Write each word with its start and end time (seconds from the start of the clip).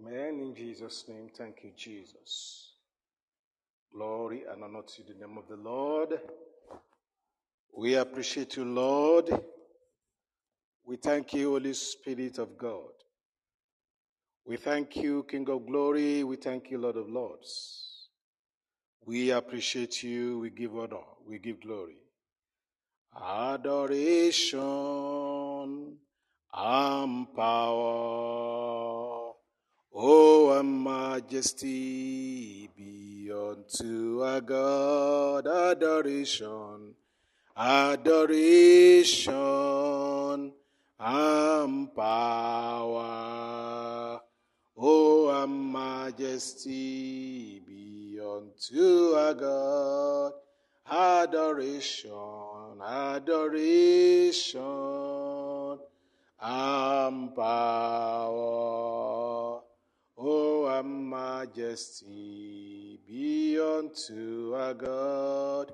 Amen. 0.00 0.40
In 0.40 0.54
Jesus' 0.54 1.04
name, 1.08 1.28
thank 1.36 1.64
you, 1.64 1.72
Jesus. 1.76 2.74
Glory 3.92 4.44
and 4.50 4.62
honor 4.62 4.82
to 4.82 5.02
the 5.02 5.14
name 5.18 5.36
of 5.38 5.48
the 5.48 5.56
Lord. 5.56 6.20
We 7.76 7.94
appreciate 7.94 8.56
you, 8.56 8.64
Lord. 8.64 9.30
We 10.84 10.96
thank 10.96 11.32
you, 11.34 11.50
Holy 11.50 11.74
Spirit 11.74 12.38
of 12.38 12.56
God. 12.56 12.92
We 14.46 14.56
thank 14.56 14.96
you, 14.96 15.26
King 15.28 15.48
of 15.50 15.66
Glory. 15.66 16.22
We 16.22 16.36
thank 16.36 16.70
you, 16.70 16.78
Lord 16.78 16.96
of 16.96 17.08
Lords. 17.08 18.08
We 19.04 19.30
appreciate 19.30 20.02
you. 20.02 20.38
We 20.38 20.50
give 20.50 20.76
honor. 20.76 21.02
We 21.26 21.38
give 21.38 21.60
glory. 21.60 21.96
Adoration 23.20 24.58
and 26.54 27.34
power. 27.34 29.17
Oh, 30.00 30.56
and 30.56 30.84
majesty 30.84 32.70
be 32.76 33.32
unto 33.32 34.22
our 34.22 34.40
God. 34.40 35.48
Adoration, 35.48 36.94
adoration 37.56 38.22
and 41.00 41.94
power. 41.96 43.00
Oh, 44.76 45.42
and 45.42 45.72
majesty 45.72 47.58
be 47.66 48.20
unto 48.22 49.14
our 49.16 49.34
God. 49.34 50.32
Adoration, 50.88 52.80
adoration 52.86 54.60
and 56.40 57.34
power. 57.34 58.68
Oh, 60.18 60.66
and 60.66 61.10
majesty 61.10 63.00
be 63.08 63.60
unto 63.60 64.54
our 64.56 64.74
God. 64.74 65.72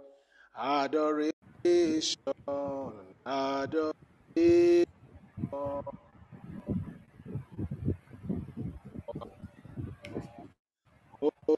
Adoration, 0.58 1.32
adoration. 3.26 3.94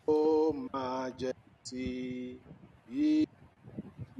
Oh, 0.08 0.68
majesty 0.74 2.40
be 2.88 3.26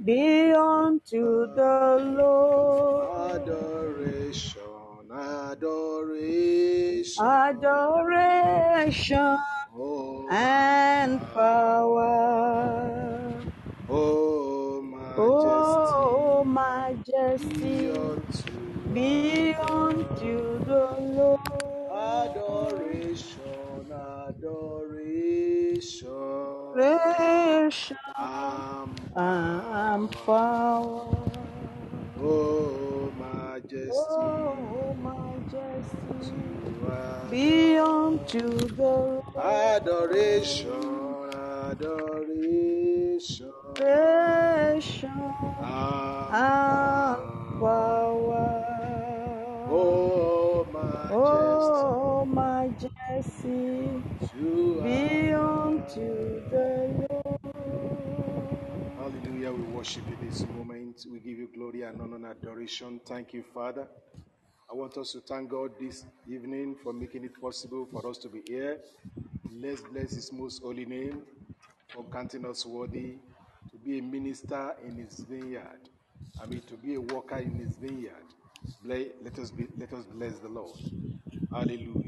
Be 0.03 0.53
unto 0.53 1.47
the 1.55 2.15
Lord 2.19 3.41
adoration, 3.41 4.61
adoration. 5.11 7.21
adoration 7.21 9.37
Oh, 9.73 10.27
and 10.29 11.21
power. 11.33 13.45
oh, 13.89 13.89
oh 13.89 14.81
majesty 14.83 15.17
Oh, 15.17 16.43
majesty 16.45 17.89
be 18.91 19.55
unto 19.55 20.63
the 20.65 20.97
Lord. 20.99 21.39
Adoration, 21.89 23.89
adoration, 23.91 26.11
Adoration 26.75 27.97
and 28.17 28.99
and 29.15 30.11
power. 30.11 31.31
Oh, 32.15 33.11
majesty 33.15 33.87
Oh, 33.89 34.33
majesty 34.33 34.39
to 34.39 34.75
our 34.75 34.86
be 37.29 37.77
unto 37.77 38.39
uh, 38.39 38.67
the 38.77 39.23
Lord. 39.35 39.37
Adoration, 39.37 41.25
adoration, 41.33 43.53
Adoration 43.77 45.35
and 45.59 46.35
power. 47.59 48.65
Oh, 49.69 50.65
majesty 50.73 51.15
Oh, 51.15 52.25
majesty 52.25 54.03
to 54.31 54.79
uh, 54.81 54.83
be 54.83 55.33
unto 55.33 56.49
the 56.49 57.07
Lord. 57.11 57.37
Hallelujah. 58.97 59.53
We 59.53 59.63
worship 59.63 60.09
you 60.09 60.17
this 60.17 60.47
moment. 60.47 61.05
We 61.11 61.19
give 61.19 61.39
you 61.39 61.49
glory 61.53 61.83
and 61.83 62.01
honor 62.01 62.17
and 62.17 62.27
adoration. 62.27 63.01
Thank 63.05 63.33
you, 63.33 63.43
Father. 63.53 63.89
I 64.69 64.73
want 64.73 64.97
us 64.97 65.13
to 65.13 65.21
thank 65.21 65.49
God 65.49 65.71
this 65.79 66.05
evening 66.27 66.75
for 66.83 66.91
making 66.91 67.23
it 67.23 67.39
possible 67.39 67.87
for 67.89 68.05
us 68.09 68.17
to 68.19 68.27
be 68.27 68.41
here. 68.45 68.79
Let's 69.61 69.81
bless 69.81 70.11
His 70.11 70.33
most 70.33 70.61
holy 70.61 70.85
name 70.85 71.21
for 71.87 72.03
counting 72.11 72.45
us 72.45 72.65
worthy 72.65 73.15
to 73.71 73.77
be 73.85 73.99
a 73.99 74.01
minister 74.01 74.75
in 74.85 74.97
His 74.97 75.19
vineyard. 75.19 75.79
I 76.41 76.47
mean, 76.47 76.61
to 76.67 76.73
be 76.75 76.95
a 76.95 77.01
worker 77.01 77.37
in 77.37 77.55
His 77.55 77.77
vineyard. 77.77 78.25
Let 78.83 79.39
us, 79.39 79.51
be, 79.51 79.67
let 79.77 79.93
us 79.93 80.05
bless 80.05 80.37
the 80.39 80.49
Lord. 80.49 80.77
Hallelujah. 81.51 82.03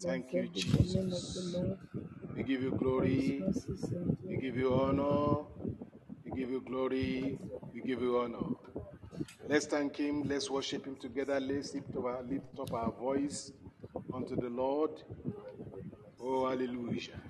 Thank 0.00 0.32
you, 0.32 0.48
Blessed 0.48 0.54
be 0.54 0.84
the 0.84 0.94
name 0.94 1.04
of 1.06 1.10
the 1.10 1.16
Jesus. 1.18 1.54
We 2.36 2.42
give 2.44 2.62
you 2.62 2.70
glory. 2.70 3.44
We 4.24 4.36
give 4.36 4.56
you 4.56 4.74
honor. 4.74 5.44
We 6.24 6.40
give 6.40 6.50
you 6.50 6.60
glory. 6.60 7.38
We 7.74 7.80
give 7.82 8.00
you 8.00 8.18
honor. 8.18 8.71
Let's 9.48 9.66
thank 9.66 9.96
Him. 9.96 10.22
Let's 10.22 10.50
worship 10.50 10.86
Him 10.86 10.96
together. 10.96 11.38
Let's 11.40 11.74
lift 11.74 11.96
up 11.96 12.04
our, 12.04 12.22
lift 12.22 12.58
up 12.58 12.72
our 12.72 12.90
voice 12.92 13.52
unto 14.14 14.36
the 14.36 14.48
Lord. 14.48 15.02
Oh, 16.20 16.48
hallelujah. 16.48 17.20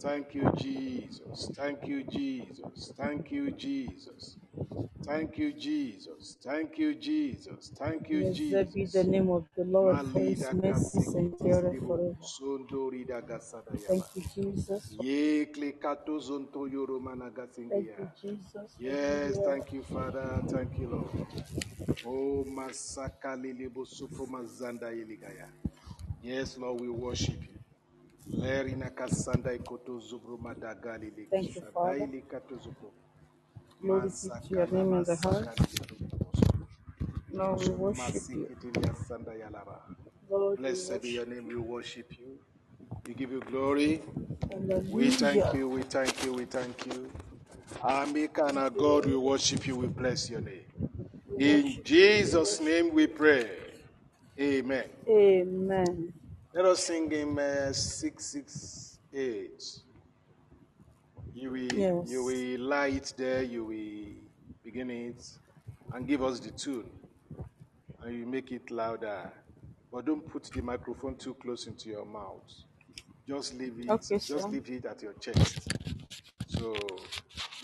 Thank 0.00 0.34
you, 0.34 0.52
Jesus. 0.56 1.50
Thank 1.54 1.86
you, 1.86 2.04
Jesus. 2.04 2.92
Thank 2.96 3.30
you, 3.30 3.50
Jesus. 3.50 4.36
Thank 5.04 5.38
you, 5.38 5.52
Jesus. 5.52 6.36
Thank 6.42 6.78
you, 6.78 6.94
Jesus. 6.94 7.72
Thank 7.76 8.08
you, 8.10 8.22
Jesus. 8.32 8.50
Blessed 8.50 8.74
be 8.74 8.84
the 8.86 9.04
name 9.04 9.30
of 9.30 9.44
the 9.56 9.64
Lord, 9.64 9.98
for 10.12 10.20
his 10.20 10.52
mercies 10.52 11.14
endure 11.14 11.76
forever. 11.86 12.14
Thank 13.86 14.04
you, 14.14 14.22
Jesus. 14.34 14.96
Ye 15.00 15.46
klikato 15.46 16.18
zonto 16.18 16.68
yoro 16.68 17.00
Thank 17.68 17.88
you, 17.98 18.08
Jesus. 18.20 18.76
Yes, 18.78 19.36
who 19.36 19.42
you 19.42 19.46
are. 19.46 19.56
thank 19.56 19.72
you, 19.72 19.82
Father. 19.82 20.42
Thank 20.48 20.78
you, 20.78 20.88
Lord. 20.88 21.10
Oh, 22.06 22.44
masaka 22.44 23.36
lilibo 23.36 23.86
mazanda 24.28 24.92
iligaya. 24.92 25.48
Yes, 26.22 26.58
Lord, 26.58 26.80
we 26.80 26.88
worship 26.88 27.42
you. 27.42 27.58
Lerina 28.38 28.90
kasanda 28.90 29.54
ikoto 29.54 29.98
zubru 29.98 30.38
madagali 30.38 31.10
Thank 31.30 31.56
you, 31.56 31.62
Father. 31.74 32.08
Likishadaili 33.80 33.80
kato 33.80 33.80
zubru. 33.80 33.80
Glory 33.82 34.10
be 34.22 34.30
to 34.30 34.54
your 34.54 34.66
name 34.68 34.94
in 34.94 35.04
the 35.04 35.16
heart. 35.16 35.48
Lord, 37.32 37.60
we 37.60 37.68
worship 37.70 38.22
you. 38.32 38.48
masikitilia 38.48 38.94
sanda 38.94 39.34
yalaba. 39.34 39.80
Lord, 40.30 40.60
we 40.62 40.62
Blessed 40.62 41.02
be 41.02 41.10
your 41.10 41.26
worship 41.26 41.26
name. 41.26 41.48
We 41.48 41.56
you. 41.56 41.58
worship 41.60 42.18
you. 42.18 42.38
We 43.06 43.14
give 43.14 43.32
you 43.32 43.40
glory. 43.40 44.02
We 44.90 45.10
thank 45.10 45.52
you. 45.54 45.68
We 45.68 45.82
thank 45.82 46.24
you. 46.24 46.32
We 46.34 46.44
thank 46.46 46.86
you. 46.86 47.10
Maker 48.12 48.46
and 48.46 48.58
our 48.58 48.70
God, 48.70 49.06
we 49.06 49.16
worship 49.16 49.66
you. 49.66 49.76
We 49.76 49.86
bless 49.88 50.30
your 50.30 50.40
name. 50.42 50.64
In. 51.38 51.82
Jesus' 51.84 52.60
name 52.60 52.92
we 52.94 53.06
pray. 53.06 53.50
Amen. 54.40 54.84
Amen. 55.08 56.12
Let 56.54 56.64
us 56.66 56.84
sing 56.84 57.10
in 57.12 57.38
uh, 57.38 57.72
668. 57.72 59.80
You 61.34 61.50
will, 61.52 61.72
Yes. 61.72 62.10
you 62.10 62.24
will 62.24 62.60
lie 62.68 62.88
it 62.88 63.14
there, 63.16 63.42
you 63.42 63.64
will 63.64 64.14
begin 64.64 64.90
it, 64.90 65.24
and 65.92 66.06
give 66.06 66.22
us 66.22 66.40
the 66.40 66.50
tune. 66.50 66.90
And 68.02 68.14
you 68.18 68.26
make 68.26 68.50
it 68.52 68.70
louder. 68.70 69.32
But 69.92 70.06
don't 70.06 70.26
put 70.26 70.44
the 70.44 70.62
microphone 70.62 71.16
too 71.16 71.34
close 71.34 71.66
into 71.66 71.88
your 71.90 72.04
mouth. 72.06 72.48
Just 73.28 73.54
leave 73.54 73.78
it, 73.78 73.88
Okay, 73.88 74.18
just 74.26 74.26
sir. 74.26 74.46
leave 74.48 74.68
it 74.70 74.84
at 74.86 75.02
your 75.02 75.14
chest. 75.14 75.68
So 76.48 76.74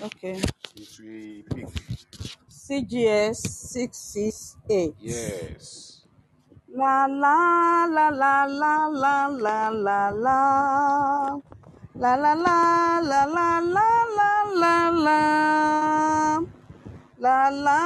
Okay. 0.02 0.40
it 0.76 0.98
will 1.00 1.42
pick. 1.56 1.68
CGS 2.48 3.38
668. 3.72 4.94
Yes. 5.00 6.02
La 6.68 7.06
la 7.06 7.86
la 7.86 8.08
la 8.10 8.44
la 8.46 8.86
la 8.88 9.28
la 9.28 9.68
la 9.70 10.10
la. 10.10 11.40
La 11.98 12.14
la 12.14 12.34
la 12.34 13.00
la 13.00 13.24
la 13.24 13.48
la 13.76 13.88
la 14.20 14.32
la 14.62 14.90
la. 15.06 15.20
La 17.18 17.48
la 17.50 17.78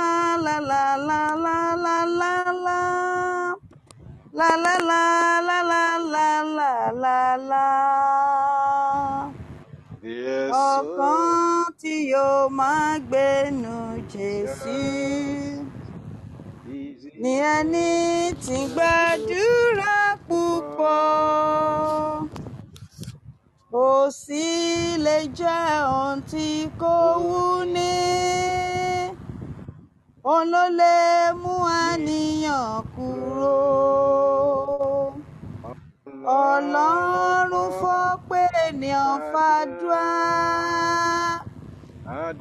la 0.45 0.57
la 0.71 0.83
la 1.09 1.21
la 1.45 1.75
la 1.77 2.05
la 2.21 2.35
la. 2.67 2.81
La 4.39 4.51
la 4.65 4.75
la 4.91 5.03
la 5.49 5.59
la 5.71 5.85
la 6.15 6.29
la 6.59 6.73
la 7.03 7.37
la. 7.51 7.67
Yes, 10.03 10.51
Ọkàn 10.51 11.73
tí 11.81 11.95
yóò 12.13 12.49
máa 12.59 12.99
gbénu 13.09 13.77
Jésù 14.13 14.79
ni 17.23 17.33
ẹni 17.57 17.89
tí 18.45 18.57
ń 18.65 18.67
gbàdúrà 18.75 19.97
púpọ̀. 20.29 21.01
Sí 23.73 24.97
lè 25.05 25.17
jẹ́ 25.39 25.87
ohun 25.95 26.19
tí 26.31 26.47
kò 26.81 26.95
wú 27.27 27.41
ní. 27.75 27.95
Òun 30.31 30.45
ló 30.53 30.65
lè 30.79 30.97
mú 31.43 31.55
àníyàn 31.85 32.83
kúrò. 32.95 33.59
Ọlọ́run 36.43 37.69
fọ́ 37.81 38.03
pé 38.29 38.41
ènìyàn 38.67 39.15
fàdúrà. 39.33 40.09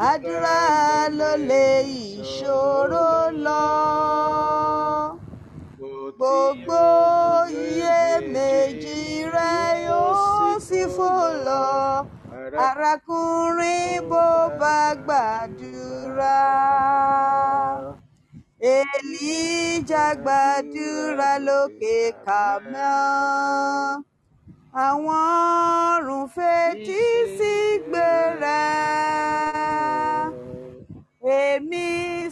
Àdúrà 0.10 0.60
ló 1.18 1.32
lè 1.50 1.66
ìṣòro 2.06 3.10
lọ. 3.46 3.66
Gbogbo 6.18 6.84
iyèméjì 7.64 9.00
rẹ 9.36 9.54
yóò 9.88 10.29
fò 10.96 11.12
lọ 11.48 11.64
arákùnrin 12.68 14.10
bó 14.10 14.26
bá 14.60 14.78
gbàdúrà. 15.06 16.40
Èlíjà 18.76 20.06
gbàdúrà 20.24 21.32
lókè 21.48 21.98
kàmọ́ 22.26 24.04
àwọn 24.88 25.24
ọ̀run 25.92 26.26
fetí 26.36 27.02
sí 27.38 27.54
gbèrè 27.88 28.66
èmi 31.42 31.88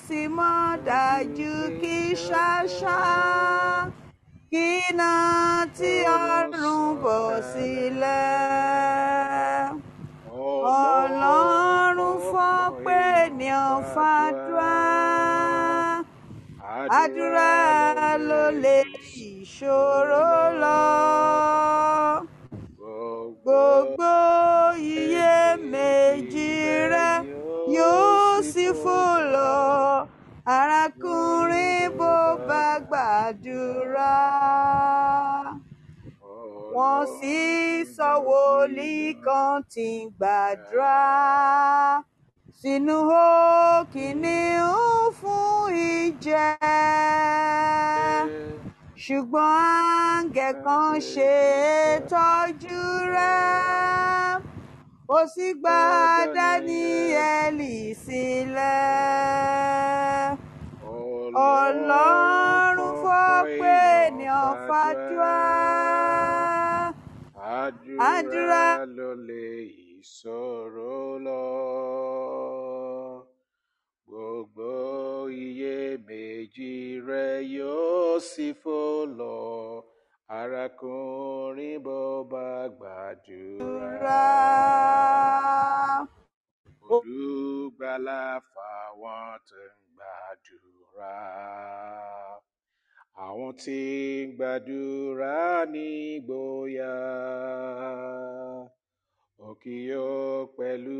sì 0.06 0.22
mọ̀ 0.38 0.62
dájú 0.88 1.54
kí 1.80 1.96
ṣáṣá 2.28 3.00
kí 4.52 4.66
iná 4.90 5.12
tí 5.78 5.92
ọ̀run 6.16 6.82
bọ̀ 7.04 7.24
sílẹ̀. 7.50 8.16
Ọlọ́run 10.88 12.16
fọ́ 12.30 12.54
pé 12.84 12.98
ènìyàn 13.24 13.76
fàdúrà 13.94 14.76
àdúrà 17.02 17.52
ló 18.28 18.44
lè 18.64 18.78
ìṣòro 19.28 20.28
lọ. 20.62 20.82
Gbogbo 23.44 24.14
iyèméjì 24.96 26.52
rẹ 26.94 27.10
yóò 27.76 28.42
sì 28.52 28.66
fò 28.82 29.00
lọ. 29.34 29.54
Arákùnrin 30.58 31.67
gbàdúrà 32.90 34.16
wọ́n 36.76 37.02
sì 37.18 37.38
sọ 37.96 38.10
wòlíì 38.28 38.98
kan 39.26 39.54
tí 39.74 39.88
ń 40.02 40.10
gbàdúrà. 40.20 41.00
Sínú 42.60 42.98
òkìníún 43.26 45.04
fún 45.20 45.74
ìjẹ. 45.94 46.48
Ṣùgbọ́n 49.04 49.56
áńgẹ̀ 50.14 50.54
kan 50.66 50.92
ṣe 51.12 51.36
tọ́jú 52.12 52.82
rẹ̀. 53.16 54.42
Ó 55.16 55.20
sì 55.34 55.48
gba 55.62 55.80
dáníẹ́lì 56.36 57.74
sílẹ̀. 58.04 58.78
Pé 61.84 62.07
fàdúrà 64.88 65.36
àdúrà 68.14 68.66
ló 68.98 69.10
lè 69.28 69.48
ìṣòro 70.00 70.96
lọ. 71.26 71.44
Gbogbo 74.08 74.72
iyèméjì 75.44 76.74
rẹ 77.08 77.28
yóò 77.56 78.20
sì 78.30 78.48
fò 78.62 78.80
lọ. 79.20 79.38
Arákùnrin 80.40 81.78
bó 81.86 82.00
bá 82.32 82.48
gbàdúrà. 82.78 84.26
Olùgbàlà 86.96 88.22
fáwọn 88.54 89.28
tó 89.48 89.62
ń 89.76 89.80
gbàdúrà 89.96 91.16
àwọn 93.26 93.50
tí 93.62 93.80
ń 94.26 94.30
gbàdúrà 94.38 95.38
nígboyà 95.74 96.94
òkè 99.48 99.76
yóò 99.90 100.46
pẹ̀lú 100.58 101.00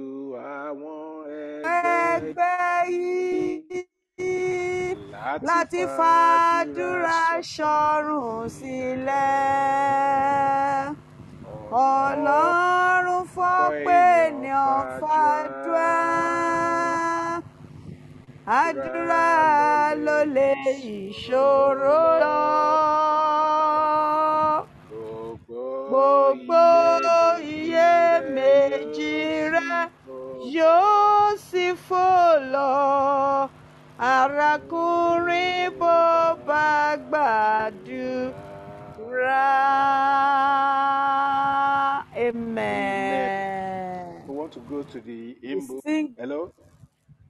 àwọn 0.58 1.06
ẹgbẹ́ 1.78 2.90
yìí 2.98 3.80
láti 5.48 5.82
fàdúrà 5.98 7.22
ṣọ̀run 7.54 8.50
sílẹ̀. 8.58 9.78
Ọlọ́run 11.94 13.24
fọ́ 13.34 13.58
pé 13.86 14.00
ènìyàn 14.26 14.82
fàdúrà 15.02 15.94
àdúrà 18.48 19.96
ló 20.06 20.18
lè 20.36 20.50
ìṣòro 20.96 22.00
lọ 22.24 22.40
gbogbo 25.90 26.64
iyèméjì 27.56 29.14
rẹ 29.54 29.82
yóò 30.56 31.36
sì 31.48 31.66
fò 31.88 32.06
lọ 32.54 32.72
arákùnrin 34.00 35.78
bó 35.80 35.96
bá 36.48 36.96
gbàdúrà 37.10 38.36
amen. 42.16 44.24
We 44.28 44.34
want 44.36 44.52
to 44.54 44.60
go 44.70 44.84
to 44.84 45.00
the 45.02 45.36
hymn 45.42 45.68
book. 45.68 45.84
Hello? 46.18 46.52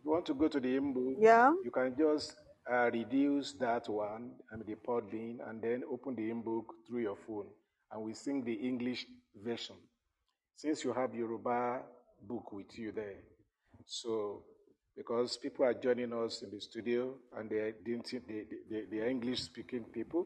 You 0.08 0.14
want 0.14 0.26
to 0.28 0.34
go 0.36 0.48
to 0.48 0.58
the 0.62 0.80
book? 0.80 1.18
Yeah. 1.20 1.52
You 1.66 1.70
can 1.70 1.94
just 2.00 2.38
uh, 2.72 2.90
reduce 2.94 3.52
that 3.60 3.90
one, 3.90 4.32
I 4.50 4.56
mean 4.56 4.66
the 4.66 4.76
Podbean, 4.76 5.40
and 5.50 5.62
then 5.62 5.84
open 5.92 6.16
the 6.16 6.26
hymn 6.28 6.44
book 6.44 6.74
through 6.88 7.02
your 7.02 7.18
phone, 7.28 7.48
and 7.92 8.02
we 8.04 8.14
sing 8.14 8.42
the 8.46 8.54
English 8.54 9.06
version. 9.36 9.76
Since 10.56 10.86
you 10.86 10.94
have 10.94 11.14
Yoruba 11.14 11.82
book 12.26 12.54
with 12.54 12.80
you 12.80 12.94
there, 12.94 13.20
so 13.86 14.44
because 14.96 15.36
people 15.36 15.66
are 15.66 15.74
joining 15.74 16.14
us 16.14 16.42
in 16.42 16.52
the 16.52 16.62
studio 16.62 17.14
and 17.38 17.50
they 17.50 17.74
didn't 17.86 18.10
they, 18.30 18.46
they, 18.72 18.84
they 18.90 19.00
are 19.00 19.10
English 19.10 19.42
speaking 19.42 19.84
people. 19.94 20.26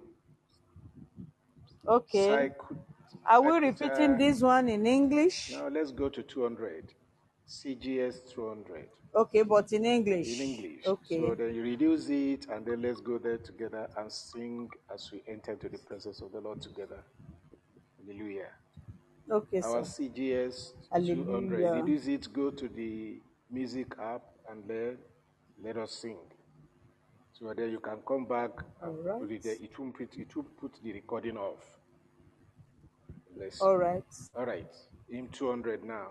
So 2.13 2.36
I 2.36 2.50
Okay. 2.50 2.53
could, 2.55 2.77
Are 3.25 3.41
I 3.41 3.50
we 3.50 3.58
repeating 3.58 4.15
uh, 4.15 4.20
this 4.20 4.44
one 4.44 4.70
in 4.70 4.86
English? 4.86 5.50
now 5.50 5.67
let's 5.70 5.91
go 5.91 6.08
to 6.08 6.22
200, 6.22 6.94
CGS 7.48 8.32
200 8.32 8.88
Okay, 9.13 9.44
but 9.44 9.72
in 9.74 9.86
English. 9.86 10.39
in 10.39 10.48
English. 10.48 10.88
Okay. 10.88 11.20
So 11.20 11.36
then 11.36 11.53
you 11.53 11.63
reduce 11.63 12.10
it 12.10 12.48
and 12.50 12.65
then 12.65 12.82
let's 12.82 13.01
go 13.01 13.18
there 13.18 13.38
together 13.38 13.89
and 13.98 14.12
sing 14.12 14.70
as 14.94 15.12
we 15.12 15.22
enter 15.27 15.51
into 15.53 15.70
the 15.70 15.77
presence 15.80 16.22
of 16.22 16.32
the 16.32 16.39
Lord 16.39 16.62
together. 16.62 17.03
Hallelujah. 18.00 18.50
Okay, 19.30 19.62
Our 19.62 19.84
sir. 19.84 20.03
CGS 20.03 20.74
200. 20.94 21.62
Hallelujah. 21.62 21.84
Reduce 21.84 22.08
it, 22.08 22.34
go 22.34 22.51
to 22.51 22.68
the 22.70 23.22
music 23.50 23.88
app 24.01 24.24
and 24.50 24.63
let, 24.68 24.98
let 25.63 25.77
us 25.77 25.91
sing. 25.91 26.18
So 27.34 27.53
then 27.56 27.72
you 27.72 27.80
can 27.80 27.98
come 28.08 28.25
back 28.25 28.51
and 28.82 28.91
All 29.08 29.20
put 29.20 29.32
it 29.32 29.44
there. 29.44 29.53
It 29.56 29.77
won't 29.77 29.96
put, 29.98 30.15
it 30.18 30.36
won't 30.36 30.58
put 30.58 30.72
the 30.84 30.94
recording 30.94 31.38
off. 31.38 31.63
You. 33.36 33.50
All 33.62 33.77
right. 33.77 34.03
All 34.36 34.46
right. 34.46 34.72
In 35.10 35.30
200 35.30 35.84
now. 35.84 36.10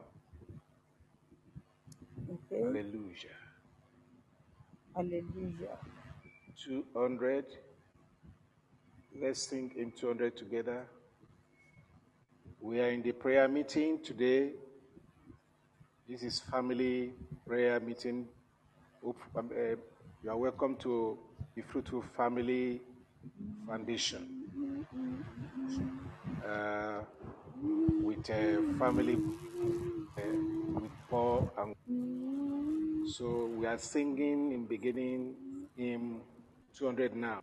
Okay. 2.30 2.62
Hallelujah. 2.62 3.38
Hallelujah. 4.94 5.78
200. 6.64 7.44
Let's 9.20 9.49
sing 9.49 9.72
in 9.76 9.90
200 9.90 10.37
together. 10.37 10.87
We 12.60 12.80
are 12.80 12.90
in 12.90 13.02
the 13.02 13.12
prayer 13.12 13.49
meeting 13.49 13.99
today. 14.04 14.52
This 16.08 16.22
is 16.22 16.38
family 16.40 17.14
prayer 17.46 17.80
meeting. 17.80 18.28
Um, 19.04 19.14
uh, 19.37 19.76
you 20.22 20.30
are 20.30 20.37
welcome 20.37 20.76
to 20.76 21.18
the 21.56 21.62
Fruitful 21.62 22.04
Family 22.16 22.80
Foundation. 23.66 24.44
Uh, 26.46 27.00
with 28.02 28.28
a 28.30 28.62
family 28.78 29.18
with 30.82 30.92
Paul 31.10 31.50
and 31.58 31.74
so 33.06 33.46
we 33.58 33.66
are 33.66 33.78
singing 33.78 34.52
in 34.52 34.66
beginning 34.66 35.34
hymn 35.76 36.20
200 36.78 37.16
now. 37.16 37.40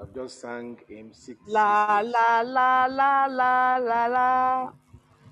I've 0.00 0.14
just 0.14 0.40
sang 0.40 0.78
hymn 0.88 1.12
6. 1.12 1.38
La 1.46 2.00
la 2.00 2.42
la 2.42 2.86
la 2.86 3.26
la 3.26 3.76
la 3.78 4.06
la. 4.06 4.72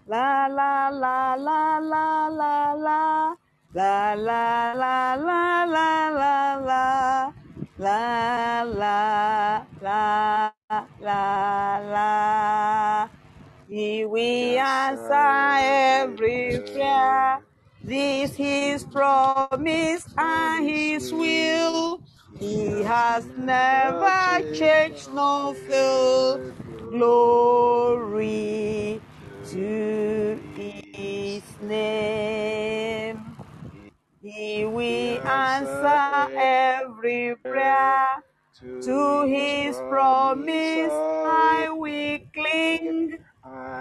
La 0.08 0.47
la 0.49 0.90
la 0.90 1.35
la 1.37 1.78
la 1.78 2.28
la 2.28 2.75
la. 2.75 3.37
La 3.75 4.14
la 4.14 4.75
la 4.75 5.14
la 5.16 5.64
la 5.64 6.11
la 6.11 6.56
la. 6.68 7.32
La 7.78 8.62
la 8.64 9.62
la 9.82 10.52
la 11.00 11.80
la. 11.92 13.08
He 13.69 14.07
will 14.07 14.61
answer 14.61 15.15
every 15.15 16.61
prayer. 16.73 17.41
This 17.85 18.35
his 18.37 18.85
promise 18.85 20.09
and 20.19 20.69
his 20.69 21.13
will. 21.13 22.03
He 22.39 22.83
has 22.85 23.27
never 23.37 24.43
changed 24.53 25.11
nor 25.13 25.55
failed. 25.55 26.43
Glory 26.91 28.13
to 29.51 30.41
his 30.55 31.45
name. 31.63 33.39
He 34.23 34.65
will 34.67 35.21
answer 35.27 36.29
every 36.37 37.37
prayer. 37.49 38.07
To 38.83 39.27
his 39.27 39.83
promise 39.89 41.03
I 41.25 41.69
will 41.71 42.21
cling. 42.35 43.18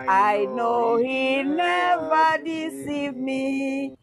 I 0.07 0.45
know 0.45 0.97
he 0.97 1.43
never 1.43 2.37
deceived 2.43 3.17
me. 3.17 3.95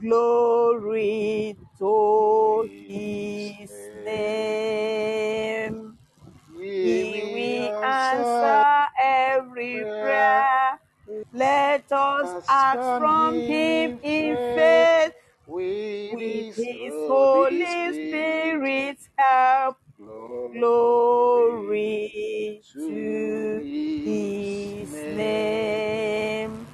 Glory 0.00 1.56
to 1.78 2.68
his 2.88 3.90
name. 4.04 5.98
He 6.82 7.24
will 7.24 7.70
answer 7.82 8.86
every 9.02 9.86
prayer. 9.98 10.80
Let 11.32 11.90
us 11.92 12.36
ask 12.48 12.94
from 12.96 13.42
him 13.42 14.00
in 14.02 14.38
faith 14.54 15.12
with 16.10 16.46
his 16.56 16.94
Holy 17.06 17.92
Spirit's 17.94 19.08
help. 19.18 19.78
Glory 19.98 20.54
to 22.72 23.66
his 24.04 25.06
name. 25.08 26.66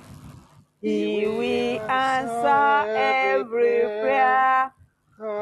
He 0.82 1.26
will 1.26 1.80
answer 1.88 2.86
every 2.94 3.88
prayer. 4.00 4.72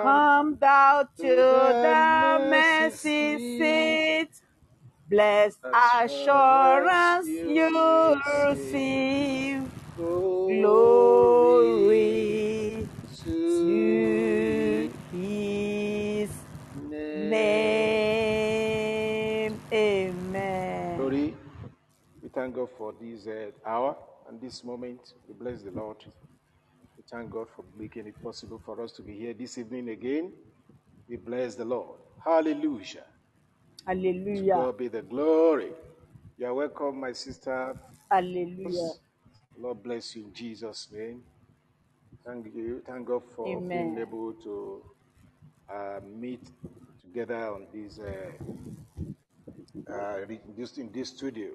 Come 0.03 0.57
thou 0.61 1.05
to 1.21 1.75
the 1.83 2.39
mercy 2.41 3.39
seat. 3.39 4.31
Blessed 5.11 5.61
assurance 5.73 7.29
you 7.43 8.17
receive. 8.51 9.71
Glory 9.97 10.63
thank 22.35 22.55
God 22.55 22.69
for 22.77 22.95
this 23.01 23.27
uh, 23.27 23.51
hour 23.67 23.97
and 24.29 24.41
this 24.41 24.65
moment. 24.65 25.01
We 25.29 25.35
bless 25.35 25.63
the 25.63 25.71
Lord. 25.71 25.97
We 26.97 27.05
thank 27.11 27.31
God 27.31 27.49
for 27.55 27.65
making 27.79 28.07
it 28.07 28.23
possible 28.23 28.61
for 28.65 28.83
us 28.83 28.93
to 28.93 29.03
be 29.03 29.15
here 29.19 29.35
this 29.35 29.59
evening 29.59 29.91
again. 29.91 30.33
We 31.09 31.17
bless 31.17 31.55
the 31.55 31.65
Lord. 31.65 31.99
Hallelujah. 32.25 33.05
To 33.05 33.87
Hallelujah. 33.87 34.55
God 34.55 34.79
be 34.79 34.89
the 34.89 35.03
glory. 35.03 35.73
You 36.39 36.47
are 36.47 36.55
welcome, 36.55 37.01
my 37.01 37.13
sister. 37.13 37.77
Hallelujah. 38.11 38.93
Lord 39.59 39.83
bless 39.83 40.17
you 40.17 40.25
in 40.25 40.33
Jesus' 40.33 40.89
name. 40.93 41.23
Thank 42.25 42.47
you. 42.55 42.83
Thank 42.87 43.07
God 43.07 43.23
for 43.35 43.61
being 43.61 43.99
able 43.99 44.33
to 44.35 44.83
uh, 45.73 46.01
meet 46.07 46.41
together 47.03 47.53
on 47.55 47.67
this, 47.73 47.99
uh, 47.99 48.31
uh, 49.93 50.19
in 50.77 50.93
this 50.93 51.09
studio. 51.11 51.51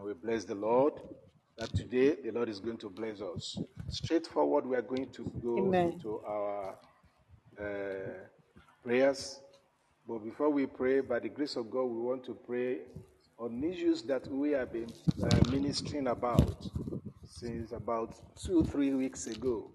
And 0.00 0.08
we 0.08 0.14
bless 0.14 0.44
the 0.44 0.54
Lord 0.54 0.94
that 1.58 1.76
today 1.76 2.16
the 2.24 2.30
Lord 2.30 2.48
is 2.48 2.58
going 2.58 2.78
to 2.78 2.88
bless 2.88 3.20
us. 3.20 3.58
Straightforward, 3.90 4.64
we 4.64 4.74
are 4.74 4.80
going 4.80 5.10
to 5.10 5.30
go 5.44 5.58
Amen. 5.58 5.92
into 5.92 6.20
our 6.20 6.74
uh, 7.60 7.64
prayers. 8.82 9.40
But 10.08 10.24
before 10.24 10.48
we 10.48 10.64
pray, 10.64 11.00
by 11.00 11.18
the 11.18 11.28
grace 11.28 11.54
of 11.56 11.70
God, 11.70 11.82
we 11.82 12.00
want 12.00 12.24
to 12.24 12.32
pray 12.32 12.78
on 13.38 13.62
issues 13.62 14.00
that 14.04 14.26
we 14.28 14.52
have 14.52 14.72
been 14.72 14.90
uh, 15.22 15.50
ministering 15.50 16.06
about 16.06 16.66
since 17.26 17.72
about 17.72 18.16
two, 18.42 18.64
three 18.64 18.94
weeks 18.94 19.26
ago. 19.26 19.70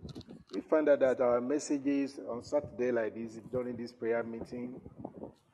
We 0.55 0.61
found 0.61 0.89
out 0.89 1.01
that 1.01 1.21
our 1.21 1.39
messages 1.39 2.19
on 2.27 2.43
Saturday, 2.43 2.91
like 2.91 3.13
this, 3.13 3.39
during 3.51 3.77
this 3.77 3.91
prayer 3.91 4.23
meeting, 4.23 4.81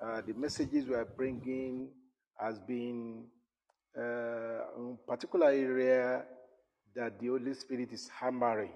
uh, 0.01 0.21
the 0.25 0.33
messages 0.33 0.85
we 0.87 0.95
are 0.95 1.03
bringing 1.03 1.89
has 2.39 2.57
been 2.57 3.25
uh, 3.97 4.95
particular 5.07 5.47
area 5.47 6.23
that 6.95 7.19
the 7.19 7.27
Holy 7.27 7.53
Spirit 7.53 7.91
is 7.91 8.09
hammering. 8.09 8.71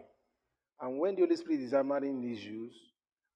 And 0.81 0.99
when 0.99 1.15
the 1.15 1.21
Holy 1.21 1.35
Spirit 1.35 1.61
is 1.61 1.71
hammering 1.71 2.23
issues, 2.31 2.73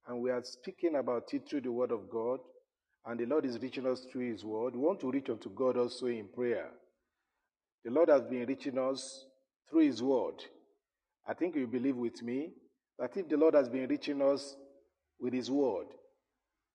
and 0.07 0.21
we 0.21 0.31
are 0.31 0.43
speaking 0.43 0.95
about 0.95 1.33
it 1.33 1.47
through 1.47 1.61
the 1.61 1.71
Word 1.71 1.91
of 1.91 2.09
God, 2.09 2.39
and 3.05 3.19
the 3.19 3.25
Lord 3.25 3.45
is 3.45 3.59
reaching 3.61 3.87
us 3.87 4.05
through 4.11 4.31
His 4.31 4.43
Word, 4.43 4.75
we 4.75 4.81
want 4.81 4.99
to 5.01 5.11
reach 5.11 5.29
unto 5.29 5.49
God 5.49 5.77
also 5.77 6.07
in 6.07 6.27
prayer. 6.27 6.69
The 7.85 7.91
Lord 7.91 8.09
has 8.09 8.23
been 8.23 8.45
reaching 8.45 8.77
us 8.77 9.25
through 9.69 9.85
His 9.87 10.03
Word. 10.03 10.43
I 11.27 11.33
think 11.33 11.55
you 11.55 11.67
believe 11.67 11.95
with 11.95 12.21
me 12.21 12.51
that 12.97 13.15
if 13.15 13.29
the 13.29 13.37
Lord 13.37 13.53
has 13.53 13.69
been 13.69 13.87
reaching 13.87 14.21
us 14.21 14.55
with 15.19 15.33
His 15.33 15.49
Word, 15.49 15.87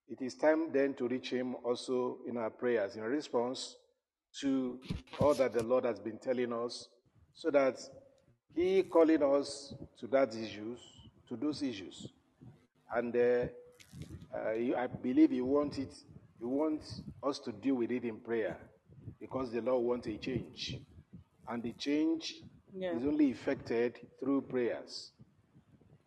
it 0.08 0.22
is 0.22 0.34
time 0.34 0.72
then 0.72 0.94
to 0.94 1.08
reach 1.08 1.30
Him 1.30 1.56
also 1.64 2.18
in 2.26 2.36
our 2.36 2.50
prayers 2.50 2.96
in 2.96 3.02
response 3.02 3.76
to 4.40 4.78
all 5.20 5.34
that 5.34 5.52
the 5.52 5.62
Lord 5.62 5.84
has 5.84 5.98
been 6.00 6.18
telling 6.18 6.52
us, 6.52 6.88
so 7.34 7.50
that 7.50 7.78
He 8.54 8.82
calling 8.82 9.22
us 9.22 9.74
to 10.00 10.06
that 10.08 10.34
issues, 10.34 10.80
to 11.28 11.36
those 11.36 11.62
issues, 11.62 12.08
and 12.94 13.14
uh, 13.14 13.46
uh, 14.34 14.76
I 14.78 14.86
believe 15.02 15.30
He 15.30 15.40
wants 15.40 15.78
it. 15.78 15.92
He 16.38 16.44
wants 16.44 17.00
us 17.22 17.38
to 17.40 17.52
deal 17.52 17.76
with 17.76 17.90
it 17.90 18.04
in 18.04 18.16
prayer, 18.18 18.56
because 19.20 19.50
the 19.52 19.60
Lord 19.60 19.84
wants 19.84 20.06
a 20.08 20.16
change, 20.16 20.78
and 21.48 21.62
the 21.62 21.72
change 21.72 22.34
Yeah. 22.76 22.96
is 22.96 23.04
only 23.06 23.30
effected 23.30 23.94
through 24.18 24.42
prayers. 24.42 25.12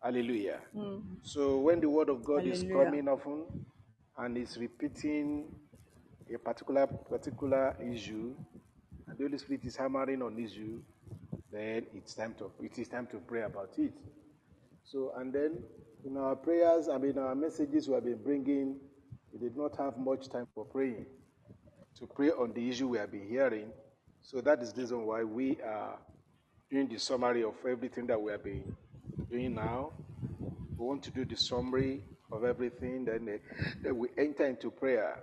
Hallelujah. 0.02 0.60
Mm. 0.76 1.00
So 1.22 1.58
when 1.60 1.80
the 1.80 1.88
word 1.88 2.10
of 2.10 2.22
God 2.22 2.46
is 2.46 2.62
coming 2.62 3.08
often 3.08 3.46
and 4.18 4.36
is 4.36 4.58
repeating 4.58 5.46
a 6.32 6.38
particular 6.38 6.86
particular 6.86 7.76
issue, 7.92 8.34
and 9.06 9.18
the 9.18 9.24
Holy 9.24 9.38
Spirit 9.38 9.64
is 9.64 9.76
hammering 9.76 10.22
on 10.22 10.38
issue, 10.38 10.80
then 11.52 11.86
it's 11.94 12.14
time 12.14 12.34
to 12.38 12.50
it 12.62 12.78
is 12.78 12.88
time 12.88 13.06
to 13.08 13.18
pray 13.18 13.42
about 13.42 13.70
it. 13.78 13.94
So 14.84 15.12
and 15.16 15.32
then 15.32 15.62
in 16.04 16.16
our 16.16 16.36
prayers, 16.36 16.88
I 16.88 16.98
mean 16.98 17.18
our 17.18 17.34
messages 17.34 17.88
we 17.88 17.94
have 17.94 18.04
been 18.04 18.22
bringing, 18.22 18.76
we 19.32 19.40
did 19.48 19.56
not 19.56 19.76
have 19.78 19.96
much 19.98 20.28
time 20.28 20.46
for 20.54 20.64
praying 20.64 21.06
to 21.98 22.06
pray 22.06 22.30
on 22.30 22.52
the 22.52 22.68
issue 22.68 22.88
we 22.88 22.98
have 22.98 23.10
been 23.10 23.28
hearing. 23.28 23.70
So 24.22 24.40
that 24.42 24.62
is 24.62 24.72
the 24.72 24.82
reason 24.82 25.06
why 25.06 25.24
we 25.24 25.58
are 25.62 25.98
doing 26.70 26.88
the 26.88 26.98
summary 26.98 27.42
of 27.42 27.54
everything 27.68 28.06
that 28.06 28.20
we 28.20 28.30
have 28.30 28.44
been 28.44 28.74
doing 29.30 29.54
now. 29.54 29.92
We 30.76 30.86
want 30.86 31.02
to 31.04 31.10
do 31.10 31.24
the 31.24 31.36
summary 31.36 32.04
of 32.30 32.44
everything, 32.44 33.04
then, 33.04 33.40
then 33.82 33.96
we 33.96 34.08
enter 34.16 34.46
into 34.46 34.70
prayer. 34.70 35.22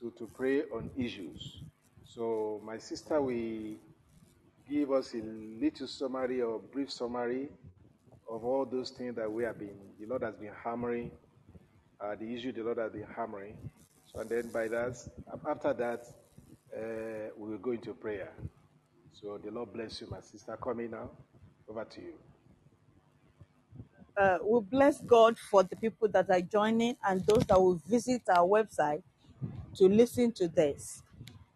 So 0.00 0.10
to 0.18 0.28
pray 0.36 0.62
on 0.74 0.90
issues. 0.98 1.62
So 2.04 2.60
my 2.66 2.78
sister 2.78 3.22
will 3.22 3.76
give 4.70 4.92
us 4.92 5.14
a 5.14 5.18
little 5.18 5.88
summary 5.88 6.42
or 6.42 6.60
brief 6.60 6.92
summary 6.92 7.48
of 8.30 8.44
all 8.44 8.66
those 8.66 8.90
things 8.90 9.16
that 9.16 9.32
we 9.32 9.44
have 9.44 9.58
been, 9.58 9.76
the 10.00 10.06
Lord 10.06 10.22
has 10.22 10.36
been 10.36 10.52
hammering, 10.64 11.12
uh, 12.00 12.16
the 12.16 12.34
issue 12.34 12.52
the 12.52 12.62
Lord 12.62 12.78
has 12.78 12.92
been 12.92 13.06
hammering. 13.16 13.56
So 14.06 14.20
and 14.20 14.30
then 14.30 14.50
by 14.52 14.68
that, 14.68 14.96
after 15.48 15.74
that, 15.74 16.02
uh, 16.76 17.30
we 17.38 17.50
will 17.50 17.58
go 17.58 17.72
into 17.72 17.94
prayer. 17.94 18.32
So 19.12 19.38
the 19.44 19.50
Lord 19.52 19.72
bless 19.74 20.00
you, 20.02 20.08
my 20.10 20.20
sister. 20.20 20.56
Coming 20.62 20.92
now, 20.92 21.10
over 21.68 21.84
to 21.84 22.02
you. 22.02 22.14
uh, 24.16 24.38
we 24.44 24.60
bless 24.60 25.00
God 25.02 25.38
for 25.38 25.64
the 25.64 25.76
people 25.76 26.08
that 26.08 26.30
are 26.30 26.40
joining 26.42 26.96
and 27.06 27.24
those 27.26 27.44
that 27.46 27.60
will 27.60 27.80
visit 27.88 28.22
our 28.30 28.46
website 28.46 29.02
to 29.76 29.88
listen 29.88 30.32
to 30.32 30.48
this. 30.48 31.02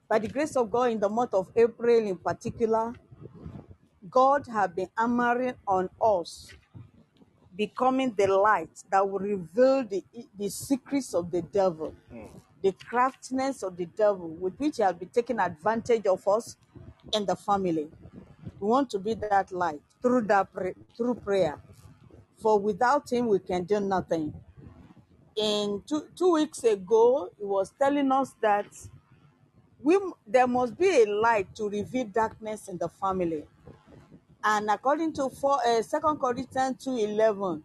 By 0.09 0.19
the 0.19 0.29
grace 0.29 0.57
of 0.57 0.71
God, 0.71 0.91
in 0.91 1.01
the 1.01 1.09
month 1.09 1.35
of 1.35 1.51
April 1.55 1.99
in 1.99 2.17
particular, 2.17 2.93
God 4.11 4.47
has 4.47 4.71
been 4.71 4.89
hammering 4.97 5.55
on 5.67 5.89
us, 6.03 6.51
becoming 7.57 8.13
the 8.17 8.27
light 8.27 8.71
that 8.91 9.09
will 9.09 9.21
reveal 9.21 9.85
the, 9.85 10.03
the 10.37 10.49
secrets 10.49 11.15
of 11.15 11.31
the 11.31 11.43
devil, 11.43 11.95
hmm. 12.11 12.27
the 12.63 12.73
craftiness 12.73 13.63
of 13.63 13.77
the 13.77 13.87
devil 13.87 14.29
with 14.29 14.55
which 14.59 14.79
he 14.79 14.83
has 14.83 14.95
been 14.95 15.11
taking 15.11 15.39
advantage 15.39 16.07
of 16.07 16.27
us 16.27 16.57
and 17.15 17.27
the 17.27 17.37
family. 17.37 17.89
We 18.59 18.69
want 18.69 18.91
to 18.91 18.99
be 18.99 19.15
that 19.15 19.53
light 19.53 19.81
through 20.03 20.23
that 20.23 20.49
through 20.97 21.15
prayer. 21.17 21.61
For 22.39 22.59
without 22.59 23.11
Him, 23.11 23.27
we 23.27 23.39
can 23.39 23.65
do 23.65 23.81
nothing. 23.81 24.35
In 25.41 25.83
two, 25.87 26.07
two 26.15 26.33
weeks 26.35 26.63
ago, 26.65 27.31
He 27.39 27.47
was 27.47 27.73
telling 27.81 28.13
us 28.13 28.35
that 28.43 28.67
we 29.83 29.99
there 30.27 30.47
must 30.47 30.77
be 30.77 31.03
a 31.03 31.07
light 31.07 31.55
to 31.55 31.71
reveal 31.71 32.05
darkness 32.05 32.69
in 32.69 32.77
the 32.77 32.91
family. 32.91 33.45
And 34.45 34.69
according 34.71 35.15
to 35.15 35.31
four, 35.31 35.59
uh, 35.67 35.83
2 35.83 36.19
Corinthians 36.21 36.85
2.11, 36.85 37.63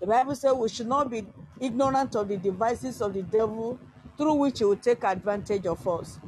the 0.00 0.06
Bible 0.06 0.36
says 0.36 0.52
we 0.52 0.68
should 0.68 0.86
not 0.86 1.10
be 1.10 1.26
ignorant 1.60 2.14
of 2.14 2.28
the 2.28 2.36
devices 2.36 3.02
of 3.02 3.14
the 3.14 3.22
devil 3.22 3.80
through 4.16 4.34
which 4.34 4.60
he 4.60 4.64
will 4.64 4.76
take 4.76 5.02
advantage 5.02 5.66
of 5.66 5.88
us. 5.88 6.20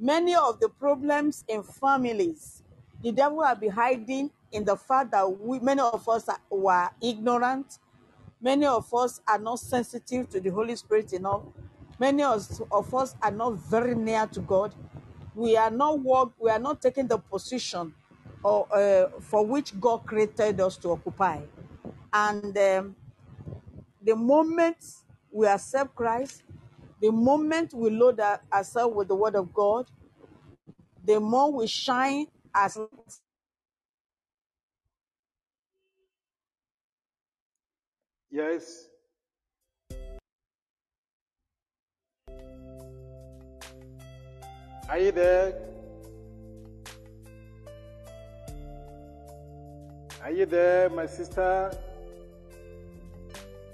Many 0.00 0.34
of 0.34 0.58
the 0.58 0.68
problems 0.68 1.44
in 1.46 1.62
families, 1.62 2.64
the 3.04 3.12
devil 3.12 3.38
will 3.38 3.54
be 3.54 3.68
hiding 3.68 4.32
in 4.50 4.64
the 4.64 4.76
fact 4.76 5.12
that 5.12 5.40
we, 5.40 5.60
many 5.60 5.80
of 5.80 6.08
us 6.08 6.28
are, 6.28 6.40
were 6.50 6.90
ignorant. 7.00 7.78
Many 8.42 8.66
of 8.66 8.92
us 8.94 9.20
are 9.28 9.38
not 9.38 9.60
sensitive 9.60 10.30
to 10.30 10.40
the 10.40 10.50
Holy 10.50 10.76
Spirit 10.76 11.12
enough. 11.12 11.42
Many 11.98 12.22
of, 12.22 12.46
of 12.72 12.94
us 12.94 13.16
are 13.22 13.32
not 13.32 13.54
very 13.54 13.94
near 13.96 14.26
to 14.28 14.40
God. 14.40 14.74
We 15.34 15.56
are 15.56 15.70
not 15.70 16.00
work, 16.00 16.30
we 16.38 16.50
are 16.50 16.60
not 16.60 16.82
taking 16.82 17.08
the 17.08 17.18
position 17.18 17.94
or, 18.44 18.68
uh, 18.74 19.08
for 19.20 19.46
which 19.46 19.78
God 19.80 20.06
created 20.06 20.60
us 20.60 20.76
to 20.78 20.92
occupy. 20.92 21.40
And 22.12 22.56
um, 22.58 22.96
the 24.02 24.16
moment 24.16 24.78
we 25.32 25.46
accept 25.46 25.94
Christ, 25.96 26.44
the 27.00 27.12
moment 27.12 27.74
we 27.74 27.90
load 27.90 28.20
ourselves 28.52 28.96
with 28.96 29.08
the 29.08 29.16
Word 29.16 29.36
of 29.36 29.52
God, 29.54 29.86
the 31.04 31.20
more 31.20 31.52
we 31.52 31.66
shine 31.68 32.26
as 32.54 32.78
Yes. 38.30 38.88
Are 44.88 44.98
you 44.98 45.12
there? 45.12 45.54
Are 50.22 50.30
you 50.30 50.44
there, 50.44 50.90
my 50.90 51.06
sister? 51.06 51.72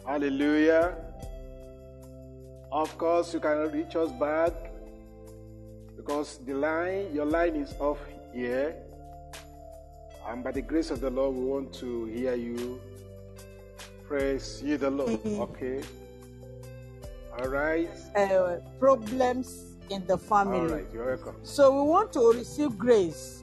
Hallelujah. 0.06 0.94
Of 2.70 2.96
course, 2.96 3.34
you 3.34 3.40
can 3.40 3.73
reach 3.73 3.96
us 3.96 4.12
back 4.12 4.52
because 5.96 6.38
the 6.46 6.54
line, 6.54 7.12
your 7.12 7.26
line 7.26 7.56
is 7.56 7.75
off 7.80 7.99
here. 8.32 8.76
And 10.28 10.44
by 10.44 10.52
the 10.52 10.62
grace 10.62 10.90
of 10.90 11.00
the 11.00 11.11
Lord, 11.11 11.34
we 11.34 11.44
want 11.44 11.73
to 11.75 12.04
hear 12.06 12.34
you. 12.34 12.80
Praise 14.08 14.62
ye 14.62 14.76
the 14.76 14.90
Lord. 14.90 15.18
Okay. 15.26 15.80
All 17.38 17.49
right. 17.49 17.88
uh, 18.14 18.56
problems 18.78 19.75
in 19.90 20.06
the 20.06 20.18
family. 20.18 20.73
right. 20.73 20.87
You're 20.92 21.06
welcome. 21.06 21.37
So 21.42 21.82
we 21.82 21.88
want 21.88 22.12
to 22.12 22.32
receive 22.32 22.78
grace 22.78 23.42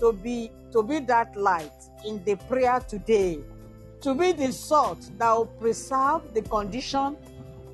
to 0.00 0.12
be 0.12 0.50
to 0.72 0.82
be 0.82 0.98
that 1.00 1.36
light 1.36 1.72
in 2.04 2.22
the 2.24 2.36
prayer 2.48 2.80
today, 2.80 3.38
to 4.00 4.14
be 4.14 4.32
the 4.32 4.52
salt 4.52 4.98
that 5.18 5.30
will 5.32 5.46
preserve 5.46 6.22
the 6.34 6.42
condition 6.42 7.16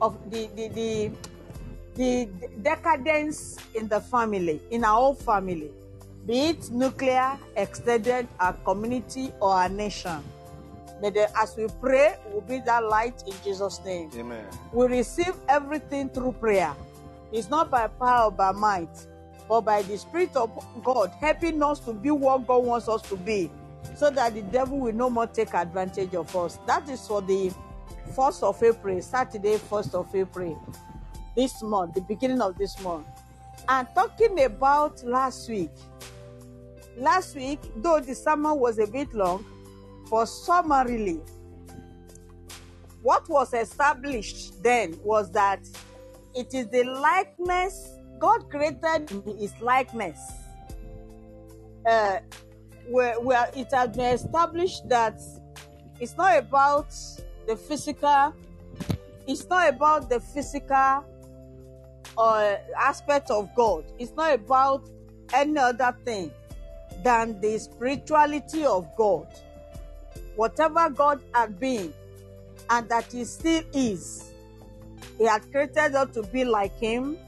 of 0.01 0.19
the 0.31 0.49
the 0.55 0.69
the, 0.69 1.11
the 1.95 2.29
decadence 2.63 3.59
in 3.75 3.89
the 3.89 4.01
family, 4.01 4.61
in 4.71 4.85
our 4.85 5.01
own 5.01 5.17
family, 5.17 5.71
be 6.27 6.49
it 6.51 6.71
nuclear, 6.71 7.39
extended, 7.57 8.27
our 8.41 8.55
community, 8.65 9.33
or 9.41 9.53
our 9.55 9.69
nation. 9.69 10.23
May 11.01 11.11
the, 11.11 11.29
as 11.39 11.57
we 11.57 11.67
pray, 11.81 12.17
we'll 12.31 12.41
be 12.41 12.61
that 12.61 12.85
light 12.85 13.23
in 13.27 13.35
Jesus' 13.43 13.81
name. 13.85 14.11
Amen. 14.17 14.47
We 14.73 14.87
receive 14.87 15.35
everything 15.49 16.09
through 16.09 16.33
prayer. 16.33 16.75
It's 17.33 17.51
not 17.51 17.71
by 17.71 17.89
power 17.89 18.27
or 18.27 18.31
by 18.31 18.53
might, 18.53 19.07
but 19.49 19.63
by 19.63 19.83
the 19.83 19.99
Spirit 19.99 20.37
of 20.37 20.51
God 20.85 21.13
helping 21.21 21.63
us 21.63 21.81
to 21.81 21.93
be 21.93 22.11
what 22.11 22.47
God 22.47 22.65
wants 22.65 22.89
us 22.89 23.03
to 23.03 23.17
be, 23.17 23.51
so 23.97 24.11
that 24.11 24.35
the 24.35 24.43
devil 24.43 24.79
will 24.79 24.93
no 24.95 25.11
more 25.11 25.27
take 25.27 25.53
advantage 25.53 26.15
of 26.15 26.35
us. 26.37 26.59
That 26.67 26.89
is 26.89 27.07
for 27.07 27.21
the 27.21 27.53
1st 28.13 28.43
of 28.43 28.63
April, 28.63 29.03
Saturday, 29.03 29.57
1st 29.57 29.95
of 29.95 30.15
April, 30.15 30.63
this 31.37 31.63
month, 31.63 31.95
the 31.95 32.01
beginning 32.03 32.41
of 32.41 32.57
this 32.57 32.81
month. 32.81 33.07
And 33.69 33.89
talking 33.95 34.45
about 34.45 35.03
last 35.05 35.49
week, 35.49 35.71
last 36.97 37.35
week, 37.35 37.61
though 37.77 37.99
the 38.01 38.15
sermon 38.15 38.59
was 38.59 38.79
a 38.79 38.87
bit 38.87 39.13
long, 39.13 39.45
for 40.09 40.27
summarily, 40.27 41.21
what 43.03 43.29
was 43.29 43.53
established 43.55 44.63
then 44.63 44.99
was 45.03 45.31
that 45.33 45.61
it 46.35 46.55
is 46.55 46.69
the 46.69 46.85
likeness 46.85 47.99
God 48.19 48.49
created 48.51 49.11
in 49.11 49.39
His 49.39 49.53
likeness. 49.61 50.19
Uh, 51.87 52.19
where, 52.89 53.21
where 53.21 53.51
it 53.55 53.71
has 53.73 53.91
been 53.97 54.15
established 54.15 54.89
that 54.89 55.21
it's 56.01 56.17
not 56.17 56.39
about 56.39 56.95
the 57.47 57.57
physical, 57.57 58.35
it's 59.27 59.49
not 59.49 59.69
about 59.69 60.09
the 60.09 60.21
physical 60.21 61.05
uh, 62.19 62.57
aspect 62.79 63.31
of 63.31 63.55
God. 63.55 63.85
It's 63.99 64.13
not 64.13 64.35
about 64.35 64.89
any 65.33 65.59
other 65.59 65.97
thing 66.05 66.31
than 67.03 67.41
the 67.41 67.59
spirituality 67.59 68.65
of 68.65 68.89
God. 68.97 69.27
Whatever 70.37 70.91
God 70.91 71.23
had 71.33 71.59
been, 71.59 71.93
and 72.71 72.89
that 72.89 73.13
He 73.13 73.25
still 73.25 73.63
is, 73.73 74.33
He 75.19 75.25
had 75.27 75.51
created 75.51 75.95
us 75.95 76.15
to 76.15 76.23
be 76.23 76.45
like 76.45 76.77
Him 76.79 77.19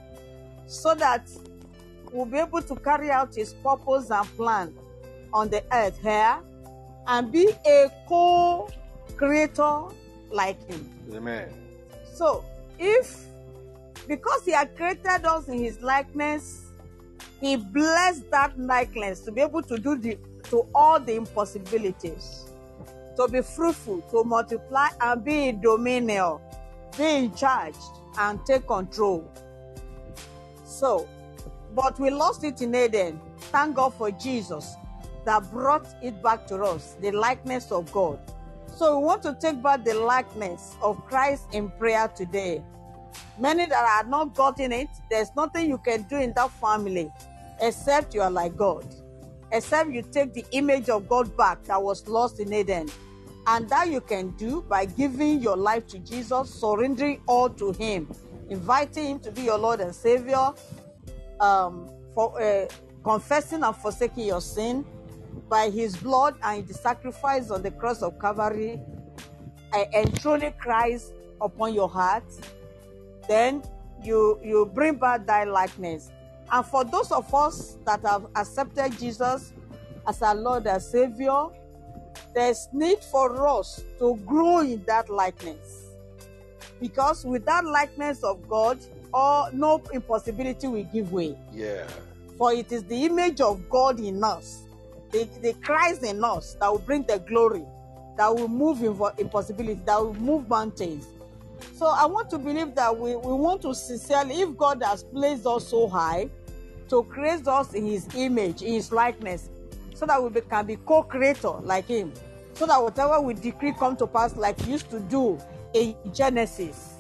so 0.66 0.94
that 0.94 1.28
we'll 2.12 2.26
be 2.26 2.38
able 2.38 2.62
to 2.62 2.76
carry 2.76 3.10
out 3.10 3.34
His 3.34 3.54
purpose 3.54 4.10
and 4.10 4.26
plan 4.36 4.74
on 5.32 5.48
the 5.48 5.62
earth 5.72 5.98
here 6.02 6.38
and 7.06 7.30
be 7.30 7.50
a 7.66 7.90
co 8.08 8.68
creator 9.16 9.82
like 10.30 10.62
Him. 10.68 10.90
Amen. 11.14 11.48
So, 12.12 12.44
if 12.78 13.24
because 14.08 14.44
He 14.44 14.52
had 14.52 14.76
created 14.76 15.24
us 15.24 15.48
in 15.48 15.58
His 15.58 15.80
likeness, 15.80 16.66
He 17.40 17.56
blessed 17.56 18.30
that 18.30 18.58
likeness 18.58 19.20
to 19.20 19.32
be 19.32 19.40
able 19.40 19.62
to 19.62 19.78
do 19.78 19.96
the 19.96 20.18
to 20.50 20.64
all 20.74 21.00
the 21.00 21.14
impossibilities, 21.14 22.45
to 23.16 23.28
be 23.28 23.42
fruitful, 23.42 24.02
to 24.10 24.24
multiply, 24.24 24.88
and 25.00 25.24
be 25.24 25.48
in 25.48 25.60
dominion, 25.60 26.38
be 26.96 27.04
in 27.04 27.34
charge, 27.34 27.76
and 28.18 28.44
take 28.46 28.66
control. 28.66 29.30
So, 30.64 31.08
but 31.74 31.98
we 31.98 32.10
lost 32.10 32.44
it 32.44 32.60
in 32.62 32.74
Eden. 32.74 33.20
Thank 33.38 33.76
God 33.76 33.94
for 33.94 34.10
Jesus 34.10 34.76
that 35.24 35.50
brought 35.50 35.86
it 36.02 36.22
back 36.22 36.46
to 36.46 36.62
us, 36.62 36.96
the 37.00 37.10
likeness 37.10 37.70
of 37.72 37.90
God. 37.92 38.18
So 38.74 38.98
we 38.98 39.06
want 39.06 39.22
to 39.24 39.36
take 39.40 39.62
back 39.62 39.84
the 39.84 39.94
likeness 39.94 40.76
of 40.82 41.04
Christ 41.06 41.46
in 41.52 41.70
prayer 41.70 42.08
today. 42.08 42.62
Many 43.38 43.66
that 43.66 44.04
are 44.04 44.08
not 44.08 44.34
gotten 44.34 44.72
it, 44.72 44.88
there's 45.10 45.30
nothing 45.36 45.68
you 45.68 45.78
can 45.78 46.02
do 46.02 46.16
in 46.16 46.32
that 46.36 46.50
family 46.52 47.10
except 47.60 48.14
you 48.14 48.20
are 48.20 48.30
like 48.30 48.56
God. 48.56 48.86
Except 49.52 49.90
you 49.90 50.02
take 50.02 50.32
the 50.32 50.44
image 50.52 50.88
of 50.88 51.08
God 51.08 51.36
back 51.36 51.64
that 51.64 51.82
was 51.82 52.06
lost 52.08 52.40
in 52.40 52.52
Eden. 52.52 52.88
And 53.46 53.68
that 53.70 53.88
you 53.88 54.00
can 54.00 54.30
do 54.30 54.62
by 54.62 54.86
giving 54.86 55.40
your 55.40 55.56
life 55.56 55.86
to 55.88 55.98
Jesus, 56.00 56.50
surrendering 56.50 57.22
all 57.26 57.48
to 57.50 57.72
Him, 57.72 58.10
inviting 58.48 59.06
Him 59.06 59.20
to 59.20 59.30
be 59.30 59.42
your 59.42 59.58
Lord 59.58 59.80
and 59.80 59.94
Savior, 59.94 60.52
um, 61.38 61.88
for 62.14 62.40
uh, 62.42 62.66
confessing 63.04 63.62
and 63.62 63.76
forsaking 63.76 64.26
your 64.26 64.40
sin 64.40 64.84
by 65.48 65.70
His 65.70 65.96
blood 65.96 66.36
and 66.42 66.66
the 66.66 66.74
sacrifice 66.74 67.50
on 67.50 67.62
the 67.62 67.70
cross 67.70 68.02
of 68.02 68.18
Calvary, 68.18 68.80
uh, 69.72 69.84
enthroning 69.94 70.54
Christ 70.58 71.12
upon 71.40 71.72
your 71.72 71.88
heart. 71.88 72.24
Then 73.28 73.62
you 74.02 74.40
you 74.42 74.66
bring 74.66 74.96
back 74.96 75.26
thy 75.26 75.44
likeness. 75.44 76.10
And 76.50 76.64
for 76.64 76.84
those 76.84 77.10
of 77.12 77.32
us 77.34 77.76
that 77.84 78.02
have 78.02 78.26
accepted 78.36 78.98
Jesus 78.98 79.52
as 80.06 80.22
our 80.22 80.34
Lord 80.34 80.66
and 80.66 80.80
Savior, 80.80 81.48
there's 82.34 82.68
need 82.72 82.98
for 82.98 83.46
us 83.46 83.84
to 83.98 84.16
grow 84.26 84.58
in 84.60 84.82
that 84.84 85.08
likeness. 85.10 85.86
Because 86.80 87.24
with 87.24 87.44
that 87.46 87.64
likeness 87.64 88.22
of 88.22 88.46
God, 88.48 88.78
all 89.12 89.50
no 89.52 89.82
impossibility 89.92 90.66
will 90.66 90.84
give 90.84 91.12
way. 91.12 91.36
Yeah. 91.52 91.86
For 92.36 92.52
it 92.52 92.70
is 92.70 92.84
the 92.84 93.06
image 93.06 93.40
of 93.40 93.68
God 93.70 93.98
in 93.98 94.22
us, 94.22 94.64
the, 95.10 95.26
the 95.40 95.54
Christ 95.54 96.02
in 96.02 96.22
us 96.22 96.56
that 96.60 96.70
will 96.70 96.80
bring 96.80 97.04
the 97.04 97.18
glory, 97.20 97.64
that 98.18 98.34
will 98.34 98.48
move 98.48 98.78
impo- 98.78 99.18
impossibility, 99.18 99.80
that 99.86 99.98
will 99.98 100.14
move 100.14 100.48
mountains. 100.48 101.06
So 101.74 101.86
I 101.86 102.04
want 102.04 102.28
to 102.30 102.38
believe 102.38 102.74
that 102.74 102.96
we, 102.96 103.16
we 103.16 103.32
want 103.32 103.62
to 103.62 103.74
sincerely, 103.74 104.42
if 104.42 104.56
God 104.56 104.82
has 104.82 105.02
placed 105.02 105.46
us 105.46 105.68
so 105.68 105.88
high, 105.88 106.28
to 106.88 107.02
create 107.04 107.48
us 107.48 107.74
in 107.74 107.86
his 107.86 108.06
image, 108.14 108.62
in 108.62 108.74
his 108.74 108.92
likeness, 108.92 109.50
so 109.96 110.04
that 110.04 110.22
we 110.22 110.28
be- 110.28 110.42
can 110.42 110.66
be 110.66 110.76
co-creator 110.76 111.52
like 111.62 111.86
him. 111.86 112.12
So 112.52 112.66
that 112.66 112.82
whatever 112.82 113.20
we 113.20 113.34
decree 113.34 113.72
come 113.72 113.96
to 113.96 114.06
pass 114.06 114.36
like 114.36 114.60
he 114.60 114.72
used 114.72 114.90
to 114.90 115.00
do 115.00 115.38
in 115.72 115.96
Genesis. 116.12 116.94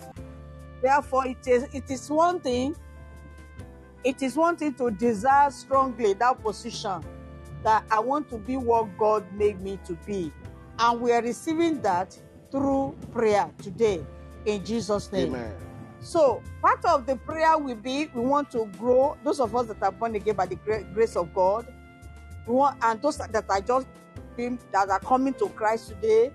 Therefore, 0.82 1.26
it 1.26 1.46
is 1.46 1.64
it 1.74 1.90
is 1.90 2.10
one 2.10 2.40
thing, 2.40 2.74
it 4.02 4.22
is 4.22 4.34
one 4.36 4.56
thing 4.56 4.74
to 4.74 4.90
desire 4.90 5.50
strongly 5.50 6.14
that 6.14 6.42
position 6.42 7.04
that 7.62 7.84
I 7.90 8.00
want 8.00 8.30
to 8.30 8.38
be 8.38 8.56
what 8.56 8.96
God 8.96 9.24
made 9.32 9.60
me 9.60 9.78
to 9.86 9.94
be. 10.06 10.32
And 10.78 11.00
we 11.00 11.12
are 11.12 11.22
receiving 11.22 11.82
that 11.82 12.18
through 12.50 12.96
prayer 13.12 13.50
today 13.58 14.04
in 14.46 14.64
Jesus' 14.64 15.12
name. 15.12 15.34
Amen. 15.34 15.54
So, 16.00 16.42
part 16.62 16.84
of 16.84 17.06
the 17.06 17.16
prayer 17.16 17.58
will 17.58 17.74
be 17.74 18.08
we 18.14 18.20
want 18.20 18.50
to 18.52 18.66
grow. 18.78 19.16
Those 19.24 19.40
of 19.40 19.54
us 19.56 19.66
that 19.66 19.82
are 19.82 19.92
born 19.92 20.14
again 20.14 20.36
by 20.36 20.46
the 20.46 20.56
grace 20.94 21.16
of 21.16 21.34
God, 21.34 21.66
want, 22.52 22.78
and 22.82 23.00
those 23.02 23.18
that 23.18 23.44
are 23.48 23.60
just 23.60 23.86
that 24.36 24.90
are 24.90 25.00
coming 25.00 25.34
to 25.34 25.48
Christ 25.50 25.88
today, 25.88 26.30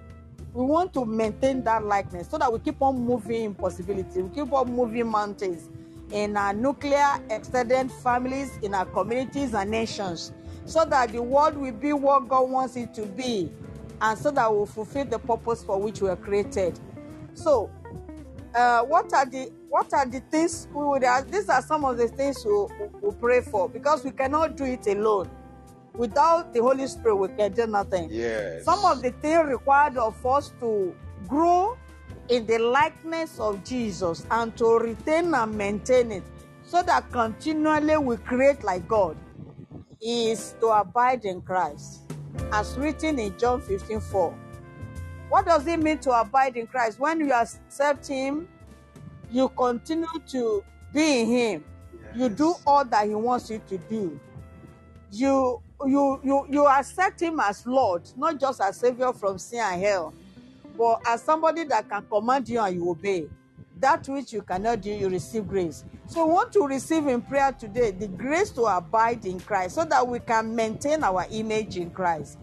we 0.53 0.65
want 0.65 0.93
to 0.93 1.05
maintain 1.05 1.63
that 1.63 1.85
likeness 1.85 2.29
so 2.29 2.37
that 2.37 2.51
we 2.51 2.59
keep 2.59 2.81
on 2.81 2.99
moving 2.99 3.43
in 3.43 3.55
possibility. 3.55 4.21
We 4.21 4.29
keep 4.35 4.51
on 4.51 4.73
moving 4.73 5.07
mountains 5.07 5.69
in 6.11 6.35
our 6.35 6.53
nuclear 6.53 7.19
extended 7.29 7.91
families, 7.91 8.57
in 8.61 8.73
our 8.73 8.85
communities 8.85 9.53
and 9.53 9.71
nations, 9.71 10.33
so 10.65 10.83
that 10.85 11.11
the 11.11 11.21
world 11.21 11.55
will 11.55 11.71
be 11.71 11.93
what 11.93 12.27
God 12.27 12.49
wants 12.49 12.75
it 12.75 12.93
to 12.95 13.05
be, 13.05 13.51
and 14.01 14.17
so 14.17 14.31
that 14.31 14.51
we'll 14.51 14.65
fulfill 14.65 15.05
the 15.05 15.19
purpose 15.19 15.63
for 15.63 15.79
which 15.79 16.01
we 16.01 16.09
are 16.09 16.17
created. 16.17 16.79
So, 17.33 17.69
uh, 18.53 18.81
what 18.81 19.13
are 19.13 19.25
the 19.25 19.51
what 19.69 19.93
are 19.93 20.05
the 20.05 20.19
things 20.19 20.67
we 20.73 20.83
would 20.83 21.03
ask? 21.03 21.27
These 21.27 21.47
are 21.47 21.61
some 21.61 21.85
of 21.85 21.97
the 21.97 22.09
things 22.09 22.43
we 22.45 22.67
we 23.01 23.15
pray 23.15 23.41
for 23.41 23.69
because 23.69 24.03
we 24.03 24.11
cannot 24.11 24.57
do 24.57 24.65
it 24.65 24.85
alone. 24.87 25.29
Without 25.93 26.53
the 26.53 26.61
Holy 26.61 26.87
Spirit, 26.87 27.15
we 27.15 27.27
can 27.29 27.51
do 27.51 27.67
nothing. 27.67 28.09
Yes. 28.11 28.63
Some 28.63 28.83
of 28.85 29.01
the 29.01 29.11
things 29.11 29.47
required 29.47 29.97
of 29.97 30.25
us 30.25 30.53
to 30.59 30.95
grow 31.27 31.77
in 32.29 32.45
the 32.45 32.57
likeness 32.57 33.39
of 33.39 33.63
Jesus 33.63 34.25
and 34.31 34.55
to 34.57 34.77
retain 34.77 35.33
and 35.33 35.57
maintain 35.57 36.11
it 36.11 36.23
so 36.63 36.81
that 36.83 37.11
continually 37.11 37.97
we 37.97 38.15
create 38.17 38.63
like 38.63 38.87
God 38.87 39.17
is 40.01 40.55
to 40.61 40.67
abide 40.67 41.25
in 41.25 41.41
Christ. 41.41 42.01
As 42.53 42.77
written 42.77 43.19
in 43.19 43.37
John 43.37 43.61
15 43.61 43.99
4. 43.99 44.37
What 45.29 45.45
does 45.45 45.67
it 45.67 45.79
mean 45.79 45.97
to 45.99 46.11
abide 46.11 46.57
in 46.57 46.67
Christ? 46.67 46.99
When 46.99 47.19
you 47.19 47.31
accept 47.33 48.07
Him, 48.07 48.47
you 49.29 49.49
continue 49.49 50.07
to 50.27 50.63
be 50.93 51.21
in 51.21 51.27
Him. 51.27 51.65
You 52.15 52.29
do 52.29 52.55
all 52.65 52.83
that 52.85 53.07
He 53.07 53.15
wants 53.15 53.49
you 53.49 53.61
to 53.69 53.77
do. 53.77 54.19
You 55.11 55.61
you 55.87 56.19
you 56.23 56.45
you 56.49 56.67
accept 56.67 57.21
Him 57.21 57.39
as 57.39 57.65
Lord, 57.65 58.03
not 58.17 58.39
just 58.39 58.61
as 58.61 58.77
Savior 58.77 59.13
from 59.13 59.37
sin 59.37 59.59
and 59.59 59.81
hell, 59.81 60.13
but 60.77 61.01
as 61.07 61.23
somebody 61.23 61.63
that 61.65 61.89
can 61.89 62.05
command 62.07 62.47
you 62.49 62.61
and 62.61 62.75
you 62.75 62.89
obey. 62.89 63.27
That 63.79 64.07
which 64.07 64.31
you 64.31 64.43
cannot 64.43 64.81
do, 64.81 64.91
you 64.91 65.09
receive 65.09 65.47
grace. 65.47 65.83
So 66.07 66.27
we 66.27 66.33
want 66.33 66.51
to 66.53 66.67
receive 66.67 67.07
in 67.07 67.21
prayer 67.21 67.51
today 67.51 67.91
the 67.91 68.07
grace 68.07 68.51
to 68.51 68.63
abide 68.63 69.25
in 69.25 69.39
Christ 69.39 69.75
so 69.75 69.85
that 69.85 70.07
we 70.07 70.19
can 70.19 70.55
maintain 70.55 71.03
our 71.03 71.25
image 71.31 71.77
in 71.77 71.89
Christ. 71.89 72.37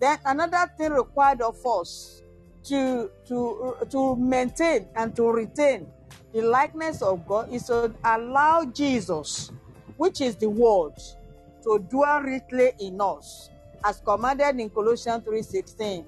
Then 0.00 0.18
another 0.24 0.70
thing 0.78 0.92
required 0.92 1.42
of 1.42 1.64
us 1.66 2.22
to 2.64 3.10
to 3.26 3.76
to 3.90 4.16
maintain 4.16 4.86
and 4.96 5.14
to 5.16 5.30
retain 5.30 5.86
the 6.32 6.42
likeness 6.42 7.02
of 7.02 7.26
God 7.26 7.52
is 7.52 7.64
to 7.64 7.92
allow 8.04 8.64
Jesus, 8.64 9.50
which 9.96 10.20
is 10.20 10.36
the 10.36 10.48
word, 10.48 10.92
to 11.62 11.78
dwell 11.90 12.20
richly 12.20 12.72
in 12.80 13.00
us, 13.00 13.50
as 13.84 14.00
commanded 14.00 14.58
in 14.60 14.70
Colossians 14.70 15.24
3:16. 15.24 16.04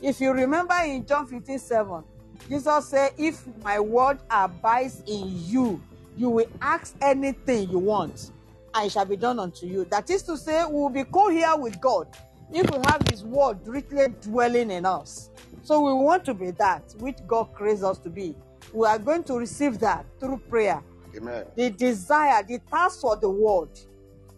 If 0.00 0.20
you 0.20 0.32
remember 0.32 0.74
in 0.84 1.06
John 1.06 1.26
15, 1.26 1.58
7, 1.58 2.04
Jesus 2.48 2.88
said, 2.88 3.12
If 3.16 3.46
my 3.62 3.78
word 3.78 4.18
abides 4.30 5.02
in 5.06 5.28
you, 5.46 5.80
you 6.16 6.28
will 6.28 6.48
ask 6.60 6.96
anything 7.00 7.70
you 7.70 7.78
want, 7.78 8.32
and 8.74 8.86
it 8.86 8.92
shall 8.92 9.04
be 9.04 9.16
done 9.16 9.38
unto 9.38 9.66
you. 9.66 9.84
That 9.84 10.10
is 10.10 10.22
to 10.24 10.36
say, 10.36 10.64
we 10.64 10.72
will 10.72 10.90
be 10.90 11.04
co 11.04 11.28
here 11.28 11.56
with 11.56 11.80
God 11.80 12.08
if 12.52 12.70
we 12.70 12.78
have 12.86 13.02
His 13.08 13.24
word 13.24 13.66
richly 13.66 14.08
dwelling 14.20 14.70
in 14.70 14.84
us. 14.84 15.30
So 15.62 15.80
we 15.80 15.92
want 15.92 16.24
to 16.26 16.34
be 16.34 16.50
that 16.52 16.94
which 16.98 17.18
God 17.26 17.54
creates 17.54 17.82
us 17.82 17.98
to 17.98 18.10
be. 18.10 18.34
We 18.72 18.86
are 18.86 18.98
going 18.98 19.24
to 19.24 19.34
receive 19.34 19.78
that 19.80 20.04
through 20.18 20.38
prayer. 20.48 20.82
Amen. 21.16 21.44
The 21.54 21.70
desire, 21.70 22.42
the 22.42 22.58
task 22.58 23.00
for 23.00 23.16
the 23.16 23.30
word, 23.30 23.68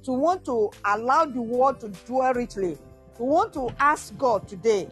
to 0.05 0.12
want 0.12 0.45
to 0.45 0.71
allow 0.85 1.25
the 1.25 1.40
word 1.40 1.81
to 1.81 1.88
dwell 2.07 2.33
richly. 2.35 2.79
We 3.19 3.27
want 3.27 3.53
to 3.55 3.71
ask 3.79 4.17
God 4.19 4.49
today 4.49 4.88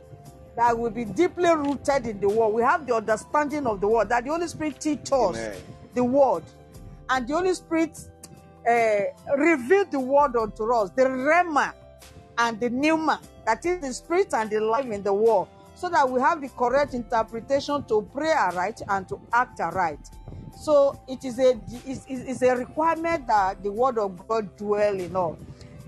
that 0.57 0.77
we 0.79 0.90
be 0.90 1.05
deeply 1.05 1.51
rooted 1.51 2.07
in 2.07 2.20
the 2.20 2.29
word. 2.29 2.48
We 2.48 2.62
have 2.62 2.87
the 2.87 2.94
understanding 2.94 3.66
of 3.66 3.81
the 3.81 3.88
word, 3.88 4.09
that 4.11 4.25
the 4.25 4.31
Holy 4.31 4.48
Spirit 4.48 4.81
teach 4.81 5.11
us 5.12 5.37
the 5.94 6.05
word. 6.05 6.44
And 7.09 7.27
the 7.27 7.35
Holy 7.35 7.55
Spirit 7.55 7.98
uh, 8.68 9.37
reveal 9.37 9.85
the 9.87 10.01
word 10.01 10.37
unto 10.37 10.72
us, 10.72 10.90
the 10.90 11.03
Rhema 11.05 11.72
and 12.38 12.61
the 12.61 12.70
Pneuma, 12.70 13.20
that 13.44 13.64
is 13.66 13.81
the 13.81 13.92
spirit 13.92 14.33
and 14.35 14.48
the 14.51 14.61
life 14.61 14.87
in 14.87 15.03
the 15.03 15.12
word, 15.12 15.48
so 15.75 15.88
that 15.90 16.09
we 16.09 16.20
have 16.20 16.40
the 16.40 16.48
correct 16.51 16.94
interpretation 16.94 17.83
to 17.85 18.09
pray 18.14 18.31
aright 18.31 18.81
and 18.88 19.09
to 19.09 19.20
act 19.33 19.61
aright. 19.61 19.98
So 20.62 20.96
it 21.09 21.25
is 21.25 21.40
a 21.40 21.61
it's, 21.85 22.05
it's 22.09 22.40
a 22.40 22.55
requirement 22.55 23.27
that 23.27 23.64
the 23.64 23.72
word 23.72 23.98
of 23.98 24.29
God 24.29 24.57
dwell 24.57 24.94
in 24.94 25.16
us, 25.16 25.37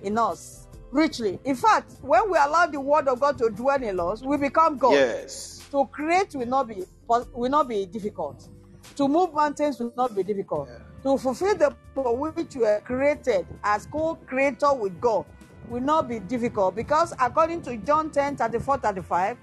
in 0.02 0.18
us 0.18 0.66
richly. 0.90 1.38
In 1.44 1.54
fact, 1.54 1.92
when 2.02 2.28
we 2.28 2.36
allow 2.36 2.66
the 2.66 2.80
word 2.80 3.06
of 3.06 3.20
God 3.20 3.38
to 3.38 3.50
dwell 3.50 3.80
in 3.80 4.00
us, 4.00 4.22
we 4.22 4.36
become 4.36 4.76
God. 4.76 4.94
Yes. 4.94 5.64
To 5.70 5.86
create 5.92 6.34
will 6.34 6.48
not 6.48 6.66
be 6.66 6.82
will 7.06 7.50
not 7.50 7.68
be 7.68 7.86
difficult. 7.86 8.48
To 8.96 9.06
move 9.06 9.32
mountains 9.32 9.78
will 9.78 9.92
not 9.96 10.12
be 10.16 10.24
difficult. 10.24 10.68
Yeah. 10.68 10.78
To 11.04 11.18
fulfill 11.18 11.56
the 11.56 11.76
for 11.94 12.16
which 12.16 12.56
we 12.56 12.62
were 12.62 12.82
created 12.84 13.46
as 13.62 13.86
co-creator 13.86 14.74
with 14.74 15.00
God 15.00 15.24
will 15.68 15.82
not 15.82 16.08
be 16.08 16.18
difficult 16.18 16.74
because 16.74 17.14
according 17.20 17.62
to 17.62 17.76
John 17.76 18.10
10, 18.10 18.38
34, 18.38 18.78
35, 18.78 19.36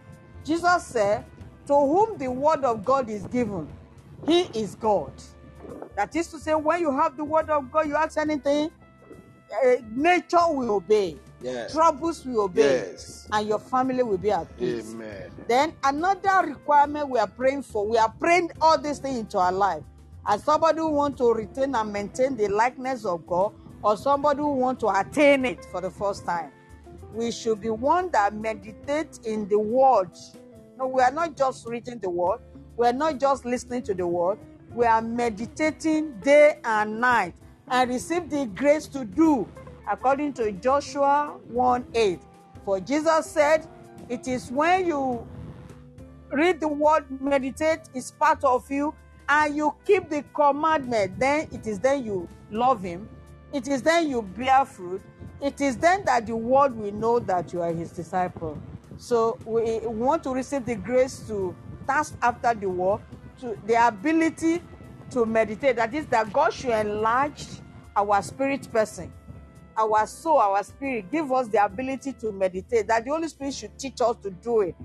Jesus 0.44 0.86
said, 0.86 1.24
To 1.68 1.74
whom 1.74 2.18
the 2.18 2.30
word 2.30 2.66
of 2.66 2.84
God 2.84 3.10
is 3.10 3.26
given, 3.28 3.70
he 4.26 4.42
is 4.54 4.76
God. 4.76 5.12
That 5.96 6.16
is 6.16 6.28
to 6.30 6.40
say, 6.40 6.54
when 6.56 6.80
you 6.82 6.92
have 6.92 7.18
the 7.18 7.24
word 7.24 7.50
of 7.50 7.72
God, 7.72 7.88
you 7.88 7.96
ask 7.96 8.18
anything, 8.18 8.72
uh, 9.66 9.76
nature 9.94 10.38
will 10.50 10.72
obey, 10.72 11.18
Yes. 11.42 11.74
troubles 11.74 12.26
will 12.26 12.42
obey, 12.42 12.92
Yes. 12.92 13.28
and 13.32 13.48
your 13.48 13.60
family 13.60 14.04
will 14.04 14.18
be 14.18 14.32
at 14.32 14.56
peace. 14.58 14.92
Amen. 14.94 15.32
Then 15.48 15.74
another 15.84 16.48
requirement 16.48 17.10
we 17.10 17.20
are 17.20 17.28
praying 17.28 17.64
for, 17.64 17.86
we 17.88 17.98
are 17.98 18.14
praying 18.20 18.52
all 18.62 18.78
these 18.78 19.00
things 19.00 19.20
into 19.20 19.38
our 19.38 19.52
life. 19.52 19.84
As 20.26 20.44
somebody 20.44 20.78
who 20.80 20.92
want 20.92 21.18
to 21.18 21.34
retain 21.34 21.76
and 21.76 21.92
maintain 21.92 22.38
the 22.38 22.48
likeness 22.48 23.06
of 23.06 23.26
God, 23.26 23.54
or 23.84 23.98
somebody 23.98 24.40
who 24.40 24.54
want 24.54 24.80
to 24.82 24.88
attain 24.90 25.44
it 25.44 25.66
for 25.66 25.82
the 25.82 25.90
first 25.90 26.24
time, 26.26 26.52
we 27.14 27.32
should 27.32 27.60
be 27.60 27.70
one 27.70 28.12
that 28.12 28.34
meditate 28.34 29.20
in 29.26 29.48
the 29.50 29.58
word. 29.60 30.12
No, 30.78 30.88
we 30.88 31.02
are 31.02 31.12
not 31.12 31.36
just 31.36 31.66
reading 31.68 31.98
the 32.00 32.10
word, 32.10 32.40
we 32.82 32.88
are 32.88 32.94
not 32.94 33.20
just 33.20 33.46
listening 33.46 33.84
to 33.84 33.94
the 33.94 34.08
word, 34.08 34.40
we 34.74 34.88
are 34.88 35.04
meditating 35.04 36.20
day 36.22 36.58
and 36.64 37.00
night 37.00 37.36
and 37.68 37.92
receive 37.92 38.28
the 38.28 38.48
grace 38.48 38.88
to 38.88 39.06
do 39.06 39.48
according 39.88 40.34
to 40.34 40.52
Joshua 40.54 41.38
1 41.50 41.86
8. 41.94 42.20
For 42.66 42.80
Jesus 42.80 43.28
said, 43.28 43.68
It 44.10 44.28
is 44.28 44.50
when 44.50 44.88
you 44.88 45.28
read 46.32 46.60
the 46.60 46.70
word, 46.70 47.06
meditate, 47.22 47.82
is 47.94 48.10
part 48.10 48.44
of 48.44 48.72
you, 48.72 48.96
and 49.30 49.56
you 49.56 49.76
keep 49.86 50.10
the 50.10 50.24
commandment, 50.34 51.20
then 51.20 51.50
it 51.52 51.68
is 51.68 51.78
then 51.78 52.04
you 52.04 52.28
love 52.50 52.82
him. 52.82 53.08
It 53.54 53.68
is 53.68 53.84
then 53.84 54.10
you 54.10 54.24
bear 54.24 54.66
fruit. 54.66 55.04
It 55.40 55.62
is 55.62 55.78
then 55.78 56.04
that 56.06 56.26
the 56.26 56.36
world 56.36 56.76
will 56.76 56.94
know 56.94 57.20
that 57.20 57.54
you 57.54 57.62
are 57.62 57.72
his 57.72 57.92
disciple. 57.92 58.58
So 58.98 59.38
we 59.46 59.82
want 59.86 60.24
to 60.24 60.32
receive 60.32 60.66
the 60.66 60.76
grace 60.76 61.20
to 61.28 61.56
task 61.92 62.16
after 62.22 62.54
the 62.54 62.70
war 62.70 63.02
to 63.40 63.58
the 63.66 63.88
ability 63.88 64.62
to 65.10 65.26
meditate. 65.26 65.76
That 65.76 65.94
is 65.94 66.06
that 66.08 66.32
God 66.32 66.54
should 66.54 66.72
enlarge 66.72 67.46
our 67.96 68.22
spirit 68.22 68.72
person 68.72 69.12
our 69.78 70.06
soul, 70.06 70.38
our 70.38 70.64
spirit, 70.64 71.12
give 71.12 71.32
us 71.32 71.48
the 71.48 71.64
ability 71.64 72.14
to 72.14 72.32
meditate. 72.32 72.88
That 72.88 73.06
the 73.06 73.12
Holy 73.12 73.28
Spirit 73.28 73.54
should 73.54 73.78
teach 73.78 74.02
us 74.02 74.16
to 74.24 74.30
do 74.30 74.62
it, 74.62 74.76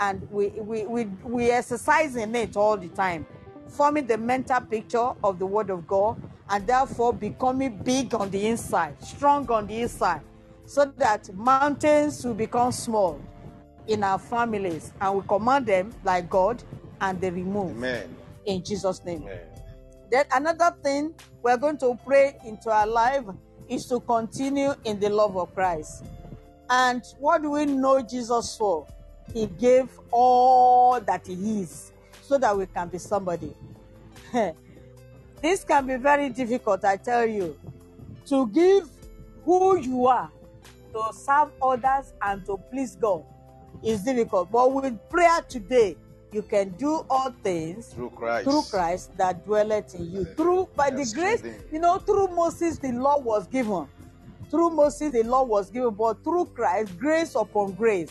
and 0.00 0.26
we 0.30 0.48
we 0.48 0.86
we, 0.86 1.04
we 1.24 1.50
exercise 1.50 2.16
in 2.16 2.34
it 2.34 2.56
all 2.56 2.76
the 2.76 2.88
time, 2.88 3.26
forming 3.68 4.06
the 4.06 4.18
mental 4.18 4.60
picture 4.60 5.12
of 5.22 5.38
the 5.38 5.46
Word 5.46 5.70
of 5.70 5.86
God, 5.86 6.20
and 6.48 6.66
therefore 6.66 7.12
becoming 7.12 7.76
big 7.78 8.14
on 8.14 8.30
the 8.30 8.46
inside, 8.46 9.02
strong 9.02 9.50
on 9.50 9.66
the 9.66 9.82
inside, 9.82 10.22
so 10.64 10.84
that 10.96 11.32
mountains 11.34 12.24
will 12.24 12.34
become 12.34 12.72
small 12.72 13.20
in 13.88 14.02
our 14.02 14.18
families, 14.18 14.92
and 15.00 15.16
we 15.16 15.26
command 15.26 15.66
them 15.66 15.94
like 16.04 16.28
God, 16.28 16.62
and 17.00 17.20
they 17.20 17.30
remove 17.30 17.70
Amen. 17.72 18.14
in 18.44 18.62
Jesus' 18.62 19.04
name. 19.04 19.22
Amen. 19.22 19.40
Then 20.10 20.24
another 20.32 20.74
thing 20.82 21.14
we're 21.42 21.56
going 21.56 21.78
to 21.78 21.98
pray 22.04 22.36
into 22.44 22.70
our 22.70 22.86
life 22.86 23.24
is 23.68 23.86
to 23.86 24.00
continue 24.00 24.74
in 24.84 25.00
the 25.00 25.08
love 25.08 25.36
of 25.36 25.54
Christ. 25.54 26.04
And 26.70 27.02
what 27.18 27.42
do 27.42 27.50
we 27.50 27.66
know 27.66 28.02
Jesus 28.02 28.56
for? 28.56 28.86
He 29.32 29.46
gave 29.46 29.88
all 30.10 31.00
that 31.00 31.26
He 31.26 31.60
is 31.60 31.92
so 32.22 32.38
that 32.38 32.56
we 32.56 32.66
can 32.66 32.88
be 32.88 32.98
somebody. 32.98 33.54
this 35.42 35.64
can 35.64 35.86
be 35.86 35.96
very 35.96 36.28
difficult, 36.30 36.84
I 36.84 36.96
tell 36.96 37.26
you. 37.26 37.58
To 38.26 38.46
give 38.48 38.88
who 39.44 39.78
you 39.78 40.06
are 40.06 40.30
to 40.92 41.12
serve 41.12 41.50
others 41.62 42.12
and 42.22 42.44
to 42.46 42.56
please 42.70 42.96
God 42.96 43.24
is 43.82 44.02
difficult. 44.04 44.50
But 44.50 44.72
with 44.72 44.98
prayer 45.08 45.40
today, 45.48 45.96
you 46.32 46.42
can 46.42 46.70
do 46.70 47.04
all 47.08 47.32
things 47.42 47.88
Through 47.94 48.10
Christ. 48.10 48.44
through 48.48 48.62
Christ 48.70 49.16
that 49.16 49.44
dwelleth 49.44 49.94
in 49.94 50.10
you. 50.10 50.24
Through 50.24 50.68
by 50.76 50.90
the 50.90 50.98
Yes, 50.98 51.14
grace, 51.14 51.38
strengthen. 51.38 51.64
you 51.72 51.78
know, 51.78 51.98
through 51.98 52.28
Moses 52.28 52.78
the 52.78 52.92
law 52.92 53.18
was 53.18 53.46
given. 53.46 53.86
Through 54.50 54.70
Moses 54.70 55.12
the 55.12 55.22
law 55.22 55.44
was 55.44 55.70
given, 55.70 55.94
but 55.94 56.22
through 56.24 56.46
Christ, 56.46 56.98
grace 56.98 57.34
upon 57.34 57.72
grace. 57.72 58.10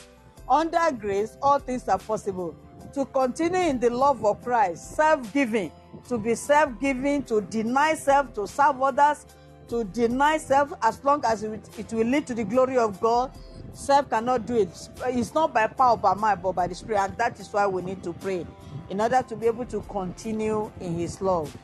Under 0.50 0.92
grace, 0.92 1.38
all 1.42 1.60
things 1.60 1.88
are 1.88 1.98
possible. 2.00 2.56
To 2.94 3.06
continue 3.06 3.60
in 3.70 3.80
the 3.80 3.90
love 3.90 4.24
of 4.26 4.42
Christ, 4.44 4.96
self-giving, 4.96 5.72
to 6.08 6.18
be 6.18 6.36
self-giving, 6.36 7.24
to 7.24 7.42
deny 7.42 7.94
self, 7.96 8.34
to 8.36 8.48
serve 8.48 8.82
others, 8.82 9.26
to 9.68 9.84
deny 9.84 10.38
self 10.38 10.72
as 10.82 11.04
long 11.04 11.24
as 11.26 11.44
it 11.44 11.92
will 11.92 12.06
lead 12.06 12.26
to 12.28 12.34
the 12.34 12.44
glory 12.44 12.78
of 12.78 13.00
God. 13.02 13.32
Self 13.76 14.10
cannot 14.10 14.46
do 14.46 14.56
it. 14.56 14.70
It's 15.08 15.34
not 15.34 15.54
by 15.54 15.68
power, 15.68 15.98
by 15.98 16.14
might, 16.14 16.36
but 16.42 16.54
by 16.54 16.68
the 16.68 16.76
Spirit. 16.76 17.02
And 17.02 17.18
that 17.18 17.38
is 17.42 17.52
why 17.52 17.68
we 17.68 17.82
need 17.82 18.02
to 18.04 18.14
pray 18.14 18.48
in 18.90 19.02
order 19.02 19.22
to 19.28 19.36
be 19.36 19.48
able 19.48 19.66
to 19.66 19.82
continue 19.82 20.72
in 20.80 20.96
His 20.98 21.22
love. 21.22 21.56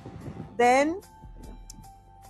Then, 0.57 0.99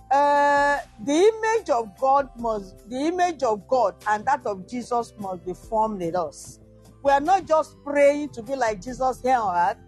uh, 0.08 0.78
the 1.04 1.12
image 1.12 1.70
of 1.70 1.98
God 1.98 2.30
must, 2.38 2.88
the 2.88 2.96
image 2.96 3.42
of 3.42 3.66
God 3.66 3.96
and 4.06 4.24
that 4.24 4.46
of 4.46 4.68
Jesus 4.68 5.12
must 5.18 5.44
be 5.44 5.52
formed 5.52 6.00
in 6.00 6.14
us. 6.14 6.60
We 7.02 7.10
are 7.10 7.20
not 7.20 7.46
just 7.46 7.74
praying 7.82 8.28
to 8.30 8.42
be 8.42 8.54
like 8.54 8.80
Jesus 8.80 9.20
here 9.20 9.36
on 9.36 9.56
earth. 9.56 9.78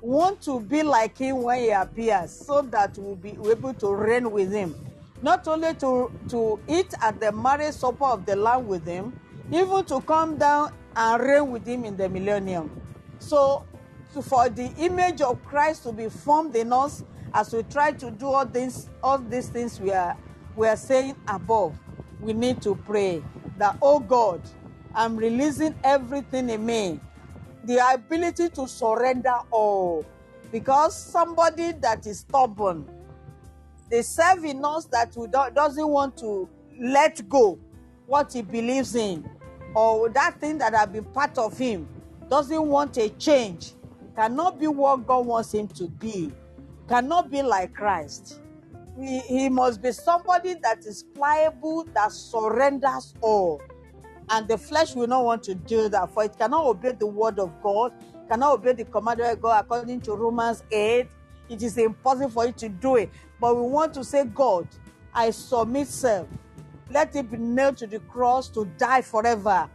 We 0.00 0.14
want 0.14 0.40
to 0.42 0.60
be 0.60 0.82
like 0.82 1.18
Him 1.18 1.42
when 1.42 1.58
He 1.58 1.70
appears, 1.70 2.30
so 2.30 2.62
that 2.62 2.96
we'll 2.96 3.16
be 3.16 3.36
able 3.50 3.74
to 3.74 3.94
reign 3.94 4.30
with 4.30 4.50
Him. 4.50 4.74
Not 5.20 5.46
only 5.46 5.74
to, 5.74 6.10
to 6.30 6.58
eat 6.68 6.94
at 7.02 7.20
the 7.20 7.32
marriage 7.32 7.74
supper 7.74 8.06
of 8.06 8.24
the 8.24 8.34
Lamb 8.34 8.66
with 8.66 8.86
Him, 8.86 9.20
even 9.52 9.84
to 9.84 10.00
come 10.00 10.38
down 10.38 10.72
and 10.96 11.22
reign 11.22 11.50
with 11.50 11.66
Him 11.66 11.84
in 11.84 11.96
the 11.96 12.08
millennium. 12.08 12.70
So, 13.18 13.64
for 14.22 14.48
the 14.48 14.72
image 14.78 15.20
of 15.20 15.42
Christ 15.44 15.84
to 15.84 15.92
be 15.92 16.08
formed 16.08 16.56
in 16.56 16.72
us 16.72 17.04
as 17.34 17.52
we 17.52 17.62
try 17.64 17.92
to 17.92 18.10
do 18.10 18.26
all 18.26 18.44
these 18.44 18.88
all 19.02 19.18
these 19.18 19.48
things 19.48 19.80
we 19.80 19.90
are 19.92 20.16
we 20.54 20.66
are 20.68 20.76
saying 20.76 21.16
above, 21.28 21.78
we 22.20 22.32
need 22.32 22.60
to 22.62 22.74
pray 22.74 23.22
that 23.58 23.76
oh 23.82 24.00
God, 24.00 24.40
I'm 24.94 25.16
releasing 25.16 25.74
everything 25.84 26.50
in 26.50 26.64
me, 26.64 27.00
the 27.64 27.78
ability 27.92 28.50
to 28.50 28.66
surrender 28.66 29.36
all, 29.50 30.04
because 30.50 30.96
somebody 30.96 31.72
that 31.72 32.06
is 32.06 32.20
stubborn, 32.20 32.86
they 33.90 34.02
serve 34.02 34.44
in 34.44 34.64
us 34.64 34.86
that 34.86 35.14
we 35.16 35.26
don't, 35.26 35.54
doesn't 35.54 35.88
want 35.88 36.16
to 36.18 36.48
let 36.80 37.26
go 37.28 37.58
what 38.06 38.32
he 38.32 38.42
believes 38.42 38.94
in 38.94 39.26
or 39.74 40.08
that 40.10 40.38
thing 40.40 40.58
that 40.58 40.74
have 40.74 40.92
been 40.92 41.04
part 41.04 41.36
of 41.38 41.56
him 41.56 41.88
doesn't 42.28 42.66
want 42.66 42.96
a 42.98 43.08
change 43.10 43.72
cannot 44.16 44.58
be 44.58 44.66
what 44.66 45.06
god 45.06 45.26
wants 45.26 45.52
him 45.52 45.66
to 45.68 45.88
be 45.88 46.30
cannot 46.88 47.30
be 47.30 47.42
like 47.42 47.72
christ. 47.74 48.40
He, 49.00 49.20
he 49.20 49.48
must 49.48 49.80
be 49.80 49.92
somebody 49.92 50.54
that 50.62 50.84
is 50.84 51.02
pliable 51.14 51.84
that 51.94 52.12
surrenders 52.12 53.14
all. 53.22 53.62
And 54.28 54.46
the 54.46 54.58
flesh 54.58 54.94
will 54.94 55.06
not 55.06 55.24
want 55.24 55.42
to 55.44 55.54
do 55.54 55.88
that 55.88 56.12
for 56.12 56.24
it 56.24 56.36
cannot 56.36 56.66
obey 56.66 56.92
the 56.92 57.06
word 57.06 57.38
of 57.38 57.50
god 57.62 57.92
cannot 58.28 58.52
obey 58.54 58.72
the 58.72 58.84
commandment 58.84 59.32
of 59.32 59.42
god 59.42 59.64
according 59.64 60.00
to 60.02 60.14
romans 60.14 60.62
8 60.70 61.06
it 61.48 61.62
is 61.62 61.76
impossible 61.76 62.30
for 62.30 62.46
you 62.46 62.52
to 62.52 62.68
do 62.68 62.96
it. 62.96 63.10
But 63.40 63.56
we 63.56 63.62
want 63.62 63.94
to 63.94 64.04
say 64.04 64.24
god 64.24 64.68
i 65.14 65.30
submit 65.30 65.88
self 65.88 66.28
let 66.92 67.14
him 67.14 67.26
be 67.26 67.36
nailed 67.38 67.76
to 67.78 67.86
the 67.86 68.00
cross 68.00 68.48
to 68.50 68.64
die 68.78 69.02
forever. 69.02 69.68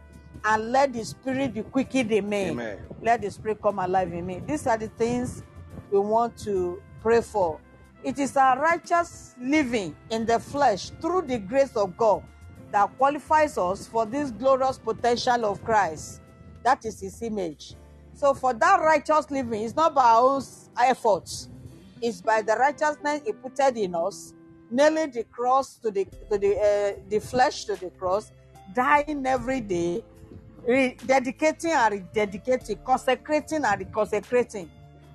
And 0.44 0.70
let 0.72 0.92
the 0.92 1.04
spirit 1.04 1.54
be 1.54 1.62
quickened 1.62 2.12
in 2.12 2.28
me. 2.28 2.50
Amen. 2.50 2.78
let 3.02 3.22
the 3.22 3.30
spirit 3.30 3.60
come 3.62 3.78
alive 3.78 4.12
in 4.12 4.26
me. 4.26 4.42
These 4.46 4.66
are 4.66 4.78
the 4.78 4.88
things 4.88 5.42
we 5.90 5.98
want 5.98 6.36
to 6.38 6.82
pray 7.00 7.20
for. 7.20 7.60
It 8.04 8.18
is 8.18 8.36
our 8.36 8.60
righteous 8.60 9.34
living 9.40 9.96
in 10.10 10.26
the 10.26 10.38
flesh 10.38 10.90
through 11.00 11.22
the 11.22 11.38
grace 11.38 11.74
of 11.76 11.96
god 11.96 12.22
that 12.70 12.96
qualifies 12.96 13.58
us 13.58 13.86
for 13.86 14.06
this 14.06 14.30
glorious 14.30 14.78
potential 14.78 15.46
of 15.46 15.62
christ. 15.64 16.20
That 16.62 16.84
is 16.84 17.00
his 17.00 17.20
image. 17.22 17.74
So 18.14 18.34
for 18.34 18.52
that 18.54 18.80
righteous 18.80 19.30
living 19.30 19.62
it's 19.62 19.74
not 19.74 19.94
by 19.94 20.04
our 20.04 20.22
own 20.36 20.42
efforts. 20.80 21.48
It's 22.00 22.20
by 22.20 22.42
the 22.42 22.54
righteousness 22.54 23.22
he 23.24 23.32
put 23.32 23.58
in 23.76 23.94
us 23.94 24.34
nailing 24.70 25.10
the 25.10 25.24
cross 25.24 25.76
to 25.76 25.90
the 25.90 26.04
to 26.30 26.38
the 26.38 26.56
uh, 26.56 27.00
the 27.08 27.18
flesh 27.18 27.64
to 27.64 27.76
the 27.76 27.90
cross 27.90 28.32
dying 28.74 29.26
every 29.26 29.60
day 29.60 30.02
rededicating 30.66 31.70
and 31.70 32.12
rededicating 32.12 32.84
consecrating 32.84 33.64
and 33.64 33.80
reconsecrating 33.80 34.68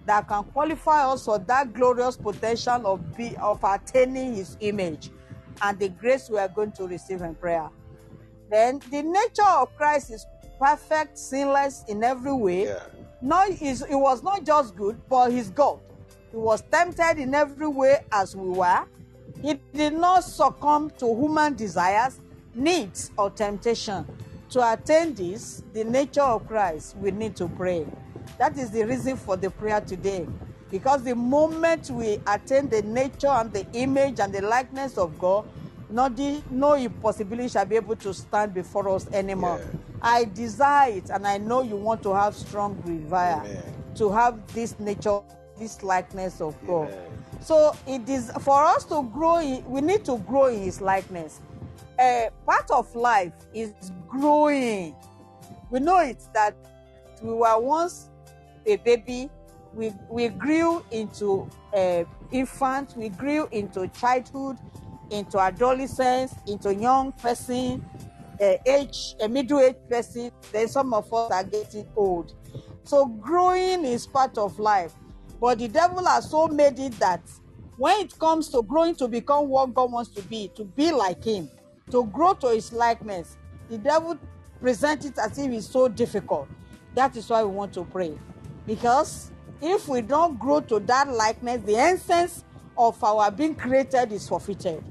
that 0.06 0.28
can 0.28 0.44
qualify 0.46 1.06
us 1.06 1.26
for 1.26 1.40
that 1.40 1.74
glorious 1.74 2.18
potential 2.18 2.86
of 2.88 3.16
be 3.16 3.36
of 3.38 3.64
attaining 3.64 4.36
his 4.36 4.58
image 4.60 5.12
and 5.62 5.80
the 5.80 5.90
grace 5.90 6.30
we 6.30 6.38
are 6.38 6.48
going 6.48 6.72
to 6.72 6.88
receive 6.88 7.22
in 7.22 7.36
prayer. 7.36 7.70
Then 8.50 8.82
the 8.90 9.02
nature 9.02 9.44
of 9.44 9.76
christ 9.78 10.12
is 10.12 10.26
perfect 10.60 11.18
sinless 11.18 11.84
in 11.88 12.04
every 12.04 12.34
way. 12.34 12.66
Yeah. 12.66 12.84
not 13.22 13.50
is 13.50 13.84
it 13.84 13.96
was 13.96 14.24
not 14.24 14.44
just 14.44 14.76
good 14.76 15.00
but 15.08 15.32
he's 15.32 15.52
god. 15.52 15.80
He 16.32 16.38
was 16.38 16.64
tempted 16.72 17.20
in 17.20 17.36
every 17.36 17.68
way 17.68 18.04
as 18.12 18.36
we 18.36 18.50
were 18.50 18.86
he 19.42 19.60
did 19.74 19.94
not 19.94 20.24
succumb 20.24 20.90
to 20.98 21.06
human 21.16 21.56
desires 21.56 22.20
needs 22.56 23.12
or 23.18 23.30
temptation 23.30 24.06
to 24.50 24.72
attain 24.74 25.14
this 25.16 25.64
the 25.74 25.84
nature 25.84 26.22
of 26.22 26.48
christ 26.48 26.96
we 26.98 27.12
need 27.12 27.36
to 27.36 27.48
pray 27.48 27.86
that 28.38 28.58
is 28.58 28.70
the 28.72 28.84
reason 28.84 29.18
for 29.18 29.36
the 29.36 29.50
prayer 29.50 29.82
today 29.82 30.28
because 30.70 31.04
the 31.04 31.16
moment 31.16 31.90
we 31.90 32.20
attain 32.28 32.70
the 32.70 32.82
nature 32.84 33.28
and 33.28 33.52
the 33.54 33.66
image 33.74 34.20
and 34.20 34.34
the 34.34 34.42
likeness 34.42 34.98
of 34.98 35.18
god 35.20 35.48
not 35.90 36.16
the, 36.16 36.42
no 36.50 36.74
impossibility 36.74 37.48
shall 37.50 37.66
be 37.66 37.76
able 37.76 37.96
to 37.96 38.14
stand 38.14 38.54
before 38.54 38.88
us 38.90 39.08
anymore 39.12 39.60
Yeah. 39.60 39.80
i 40.02 40.24
desire 40.26 40.92
it 40.94 41.10
and 41.10 41.28
i 41.28 41.38
know 41.38 41.62
you 41.62 41.76
want 41.76 42.02
to 42.04 42.14
have 42.14 42.36
strong 42.36 42.76
desire 42.86 43.42
Amen. 43.46 43.64
to 43.96 44.10
have 44.12 44.54
this 44.54 44.80
nature 44.80 45.20
this 45.60 45.82
likeness 45.84 46.42
of 46.42 46.56
god 46.68 46.90
Amen. 46.90 47.03
So 47.44 47.76
it 47.88 48.08
is 48.08 48.32
for 48.42 48.64
us 48.64 48.84
to 48.86 49.04
grow 49.14 49.38
we 49.68 49.82
need 49.82 50.06
to 50.06 50.18
grow 50.20 50.46
in 50.46 50.62
his 50.62 50.82
likeness. 50.82 51.42
Uh, 52.00 52.26
part 52.46 52.70
of 52.72 52.94
life 52.96 53.34
is 53.54 53.74
growing. 54.08 54.96
We 55.70 55.80
know 55.80 56.00
it 56.00 56.22
that 56.34 56.56
we 57.22 57.34
were 57.34 57.60
once 57.60 58.10
a 58.66 58.78
baby. 58.78 59.30
We 59.74 59.94
we 60.10 60.30
grew 60.30 60.86
into 60.92 61.50
uh, 61.76 62.04
infant. 62.32 62.96
We 62.96 63.10
grew 63.10 63.48
into 63.52 63.88
childhood 63.90 64.58
into 65.12 65.40
adolescence 65.40 66.34
into 66.48 66.74
young 66.74 67.12
person 67.14 67.86
uh, 68.42 68.56
age 68.66 69.16
a 69.22 69.30
middle 69.30 69.60
aged 69.60 69.90
person. 69.90 70.32
Then 70.52 70.68
some 70.68 70.94
of 70.94 71.14
us 71.14 71.32
are 71.32 71.44
getting 71.44 71.88
old. 71.96 72.34
So 72.84 73.06
growing 73.06 73.86
is 73.86 74.08
part 74.08 74.38
of 74.38 74.60
life 74.60 74.94
but 75.44 75.60
the 75.60 75.68
devil 75.68 76.06
has 76.06 76.30
so 76.30 76.48
made 76.48 76.80
it 76.80 76.94
that 77.00 77.22
when 77.76 78.00
it 78.00 78.18
comes 78.18 78.48
to 78.48 78.62
growing 78.64 78.96
to 78.96 79.10
become 79.10 79.50
what 79.50 79.74
god 79.74 79.92
wants 79.92 80.10
to 80.10 80.22
be 80.24 80.48
to 80.56 80.64
be 80.64 80.90
like 80.92 81.22
him 81.24 81.50
to 81.92 82.06
grow 82.08 82.34
to 82.34 82.48
his 82.48 82.72
likeness 82.72 83.36
the 83.70 83.78
devil 83.78 84.18
presents 84.64 85.06
it 85.06 85.18
as 85.20 85.38
if 85.38 85.52
it's 85.52 85.68
so 85.68 85.90
difficult. 85.90 86.48
That 86.96 87.18
is 87.18 87.30
why 87.30 87.44
we 87.44 87.52
want 87.52 87.74
to 87.74 87.84
pray. 87.84 88.18
Because 88.66 89.30
if 89.62 89.90
we 89.90 90.00
don't 90.00 90.40
grow 90.40 90.62
to 90.62 90.80
that 90.80 91.10
likeness 91.10 91.62
the 91.64 91.76
essence 91.76 92.46
of 92.78 93.04
our 93.04 93.30
being 93.30 93.56
created 93.56 94.14
is 94.14 94.28
forfeited. 94.28 94.82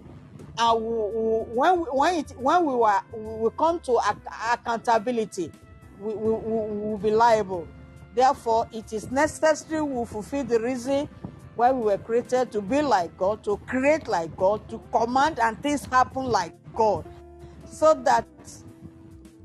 And 0.58 0.84
when 0.84 1.80
we, 1.80 1.86
when 1.86 2.14
it 2.16 2.30
when 2.32 2.66
we 2.66 2.74
were 2.74 3.00
we 3.14 3.50
come 3.58 3.80
to 3.80 3.98
ac- 4.06 4.52
accountability 4.52 5.50
we, 5.98 6.12
we 6.12 6.32
we 6.32 6.90
will 6.90 6.98
be 6.98 7.10
liable 7.10 7.66
therefore 8.14 8.68
it 8.72 8.92
is 8.92 9.11
necessary 9.11 9.83
we 9.83 10.05
fulfill 10.05 10.44
the 10.44 10.61
reason 10.61 11.09
why 11.55 11.70
we 11.70 11.83
were 11.83 11.98
created 11.98 12.51
to 12.53 12.61
be 12.61 12.81
like 12.83 13.16
god 13.16 13.42
to 13.44 13.57
create 13.66 14.09
like 14.09 14.35
god 14.37 14.66
to 14.68 14.81
command 14.92 15.38
and 15.38 15.61
things 15.62 15.85
happen 15.87 16.25
like 16.25 16.55
god 16.75 17.05
so 17.66 17.94
that 17.94 18.27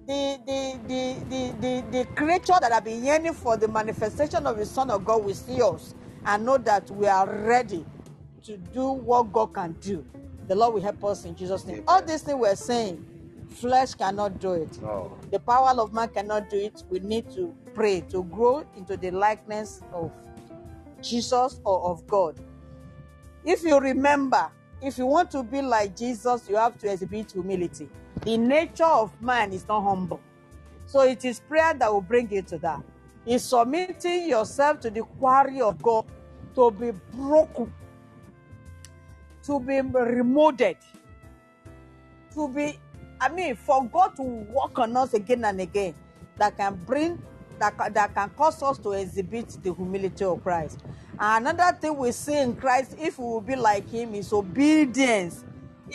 the 0.07 0.37
the 0.45 0.79
the 0.87 1.15
the 1.29 1.53
the, 1.59 1.83
the 1.91 2.05
creature 2.15 2.57
that 2.61 2.71
have 2.71 2.85
been 2.85 3.03
yearning 3.03 3.33
for 3.33 3.57
the 3.57 3.67
manifestation 3.67 4.45
of 4.47 4.57
the 4.57 4.65
son 4.65 4.89
of 4.89 5.03
god 5.03 5.23
will 5.23 5.33
see 5.33 5.61
us 5.61 5.93
and 6.25 6.45
know 6.45 6.57
that 6.57 6.89
we 6.91 7.07
are 7.07 7.27
ready 7.43 7.85
to 8.43 8.57
do 8.57 8.89
what 8.91 9.31
god 9.33 9.53
can 9.53 9.73
do 9.81 10.05
the 10.47 10.55
lord 10.55 10.73
will 10.73 10.81
help 10.81 11.03
us 11.03 11.25
in 11.25 11.35
jesus 11.35 11.65
name 11.65 11.83
all 11.87 12.01
these 12.01 12.21
things 12.21 12.37
we're 12.39 12.55
saying 12.55 13.05
Flesh 13.49 13.95
cannot 13.95 14.39
do 14.39 14.53
it. 14.53 14.81
No. 14.81 15.17
The 15.31 15.39
power 15.39 15.69
of 15.79 15.93
man 15.93 16.09
cannot 16.09 16.49
do 16.49 16.57
it. 16.57 16.83
We 16.89 16.99
need 16.99 17.29
to 17.31 17.55
pray 17.77 18.01
to 18.01 18.23
grow 18.23 18.65
into 18.75 18.97
the 18.97 19.11
likeness 19.11 19.81
of 19.93 20.11
Jesus 20.99 21.61
or 21.63 21.91
of 21.91 22.07
God. 22.07 22.39
If 23.45 23.61
you 23.61 23.77
remember, 23.79 24.49
if 24.81 24.97
you 24.97 25.05
want 25.05 25.29
to 25.31 25.43
be 25.43 25.61
like 25.61 25.95
Jesus, 25.95 26.49
you 26.49 26.55
have 26.55 26.79
to 26.79 26.91
exhibit 26.91 27.33
humility. 27.33 27.87
The 28.23 28.35
nature 28.35 28.83
of 28.83 29.11
man 29.21 29.53
is 29.53 29.67
not 29.67 29.83
humble. 29.83 30.19
So 30.87 31.01
it 31.01 31.23
is 31.23 31.39
prayer 31.39 31.75
that 31.75 31.93
will 31.93 32.01
bring 32.01 32.31
you 32.31 32.41
to 32.43 32.57
that. 32.57 32.81
Is 33.27 33.43
submitting 33.43 34.27
yourself 34.27 34.79
to 34.79 34.89
the 34.89 35.03
quarry 35.19 35.61
of 35.61 35.79
God 35.83 36.05
to 36.55 36.71
be 36.71 36.91
broken, 37.13 37.71
to 39.43 39.59
be 39.59 39.81
remolded, 39.81 40.77
to 42.33 42.47
be, 42.47 42.79
I 43.21 43.29
mean, 43.29 43.55
for 43.55 43.85
God 43.85 44.15
to 44.15 44.23
work 44.23 44.79
on 44.79 44.97
us 44.97 45.13
again 45.13 45.45
and 45.45 45.61
again 45.61 45.93
that 46.37 46.57
can 46.57 46.73
bring, 46.87 47.21
that, 47.59 47.93
that 47.93 48.13
can 48.13 48.29
cause 48.31 48.61
us 48.63 48.77
to 48.79 48.91
exhibit 48.91 49.49
the 49.63 49.73
humility 49.73 50.25
of 50.25 50.43
Christ. 50.43 50.79
Another 51.19 51.77
thing 51.79 51.97
we 51.97 52.11
see 52.11 52.37
in 52.37 52.55
Christ, 52.55 52.95
if 52.99 53.17
we 53.17 53.25
will 53.25 53.41
be 53.41 53.55
like 53.55 53.89
Him, 53.89 54.13
is 54.15 54.31
obedience, 54.31 55.43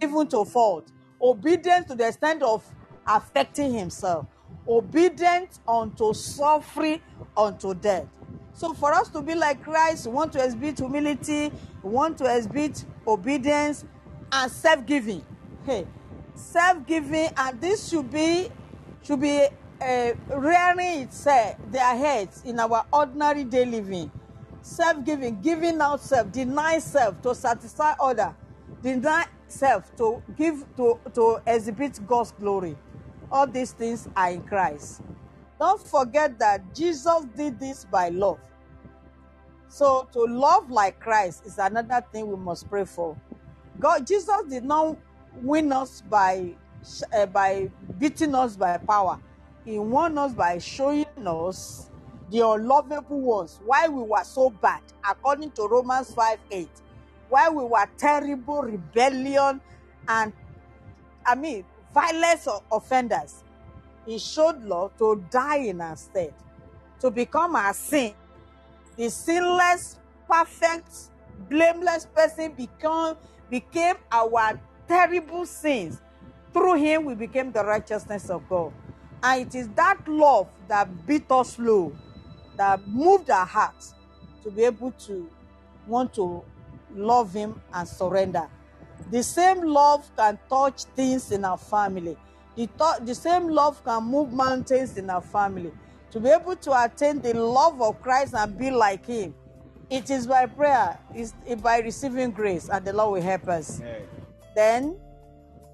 even 0.02 0.26
to 0.28 0.44
fault. 0.44 0.90
Obedience 1.20 1.86
to 1.86 1.94
the 1.94 2.08
extent 2.08 2.42
of 2.42 2.64
affecting 3.06 3.72
Himself. 3.72 4.26
Obedience 4.66 5.60
unto 5.66 6.12
suffering, 6.12 7.00
unto 7.36 7.74
death. 7.74 8.06
So 8.54 8.74
for 8.74 8.92
us 8.92 9.08
to 9.10 9.22
be 9.22 9.34
like 9.34 9.62
Christ, 9.62 10.06
we 10.06 10.12
want 10.12 10.32
to 10.34 10.44
exhibit 10.44 10.78
humility, 10.78 11.50
we 11.82 11.90
want 11.90 12.18
to 12.18 12.36
exhibit 12.36 12.84
obedience 13.06 13.84
and 14.30 14.50
self-giving. 14.50 15.24
Hey, 15.64 15.86
self-giving, 16.34 17.30
and 17.36 17.60
this 17.60 17.88
should 17.88 18.10
be 18.10 18.50
should 19.02 19.20
be 19.20 19.48
uh, 19.82 20.38
rearing 20.38 21.02
itself 21.02 21.56
their 21.70 21.96
heads 21.96 22.42
in 22.44 22.60
our 22.60 22.86
ordinary 22.92 23.44
day 23.44 23.64
living. 23.64 24.10
Self-giving, 24.62 25.40
giving 25.40 25.80
out 25.80 26.00
self, 26.00 26.30
deny 26.30 26.78
self 26.78 27.20
to 27.22 27.34
satisfy 27.34 27.94
other, 28.00 28.34
deny 28.82 29.26
self 29.48 29.94
to 29.96 30.22
give 30.36 30.64
to 30.76 30.98
to 31.14 31.42
exhibit 31.46 31.98
God's 32.06 32.32
glory. 32.32 32.76
All 33.30 33.46
these 33.46 33.72
things 33.72 34.08
are 34.14 34.30
in 34.30 34.42
Christ. 34.42 35.02
Don't 35.58 35.80
forget 35.80 36.38
that 36.38 36.74
Jesus 36.74 37.24
did 37.36 37.58
this 37.58 37.84
by 37.84 38.08
love. 38.10 38.38
So 39.68 40.06
to 40.12 40.24
love 40.24 40.70
like 40.70 41.00
Christ 41.00 41.46
is 41.46 41.58
another 41.58 42.04
thing 42.12 42.28
we 42.28 42.36
must 42.36 42.68
pray 42.68 42.84
for. 42.84 43.16
God, 43.80 44.06
Jesus 44.06 44.42
did 44.48 44.64
not 44.64 44.96
win 45.40 45.72
us 45.72 46.02
by 46.02 46.54
uh, 47.12 47.26
by 47.26 47.70
beating 47.98 48.34
us 48.34 48.56
by 48.56 48.76
power. 48.76 49.18
He 49.64 49.78
won 49.78 50.18
us 50.18 50.32
by 50.32 50.58
showing 50.58 51.06
us 51.24 51.90
the 52.30 52.40
unlovable 52.40 53.20
ones 53.20 53.60
why 53.64 53.88
we 53.88 54.02
were 54.02 54.24
so 54.24 54.50
bad, 54.50 54.82
according 55.08 55.52
to 55.52 55.68
Romans 55.68 56.12
5 56.14 56.38
8. 56.50 56.68
Why 57.28 57.48
we 57.48 57.64
were 57.64 57.86
terrible, 57.96 58.62
rebellion, 58.62 59.60
and 60.08 60.32
I 61.24 61.34
mean, 61.34 61.64
violence 61.94 62.46
of 62.46 62.62
offenders. 62.72 63.44
He 64.06 64.18
showed 64.18 64.62
love 64.64 64.96
to 64.98 65.24
die 65.30 65.58
in 65.58 65.80
our 65.80 65.96
stead, 65.96 66.34
to 67.00 67.10
become 67.10 67.54
our 67.54 67.72
sin. 67.72 68.14
The 68.96 69.08
sinless, 69.10 69.98
perfect, 70.28 70.90
blameless 71.48 72.06
person 72.06 72.52
become, 72.52 73.16
became 73.48 73.96
our 74.10 74.60
terrible 74.88 75.46
sins. 75.46 76.00
Through 76.52 76.74
him, 76.74 77.04
we 77.04 77.14
became 77.14 77.52
the 77.52 77.64
righteousness 77.64 78.28
of 78.28 78.46
God. 78.48 78.72
And 79.22 79.46
it 79.46 79.54
is 79.54 79.68
that 79.70 80.06
love 80.08 80.48
that 80.68 81.06
beat 81.06 81.30
us 81.30 81.58
low, 81.58 81.96
that 82.56 82.86
moved 82.88 83.30
our 83.30 83.46
hearts 83.46 83.94
to 84.42 84.50
be 84.50 84.64
able 84.64 84.90
to 84.92 85.30
want 85.86 86.12
to 86.14 86.42
love 86.94 87.32
him 87.32 87.60
and 87.72 87.86
surrender. 87.88 88.48
The 89.10 89.22
same 89.22 89.62
love 89.62 90.10
can 90.16 90.38
touch 90.48 90.84
things 90.96 91.32
in 91.32 91.44
our 91.44 91.58
family. 91.58 92.16
The, 92.56 92.66
th- 92.66 93.06
the 93.06 93.14
same 93.14 93.48
love 93.48 93.82
can 93.84 94.04
move 94.04 94.32
mountains 94.32 94.96
in 94.96 95.08
our 95.08 95.22
family. 95.22 95.72
To 96.10 96.20
be 96.20 96.28
able 96.28 96.56
to 96.56 96.84
attain 96.84 97.20
the 97.20 97.34
love 97.34 97.80
of 97.80 98.00
Christ 98.02 98.34
and 98.34 98.58
be 98.58 98.70
like 98.70 99.06
him, 99.06 99.34
it 99.88 100.10
is 100.10 100.26
by 100.26 100.46
prayer, 100.46 100.98
it's 101.14 101.34
by 101.62 101.78
receiving 101.80 102.30
grace, 102.30 102.68
and 102.68 102.84
the 102.84 102.92
Lord 102.92 103.12
will 103.14 103.22
help 103.22 103.48
us. 103.48 103.80
Amen. 103.80 104.02
Then, 104.54 105.00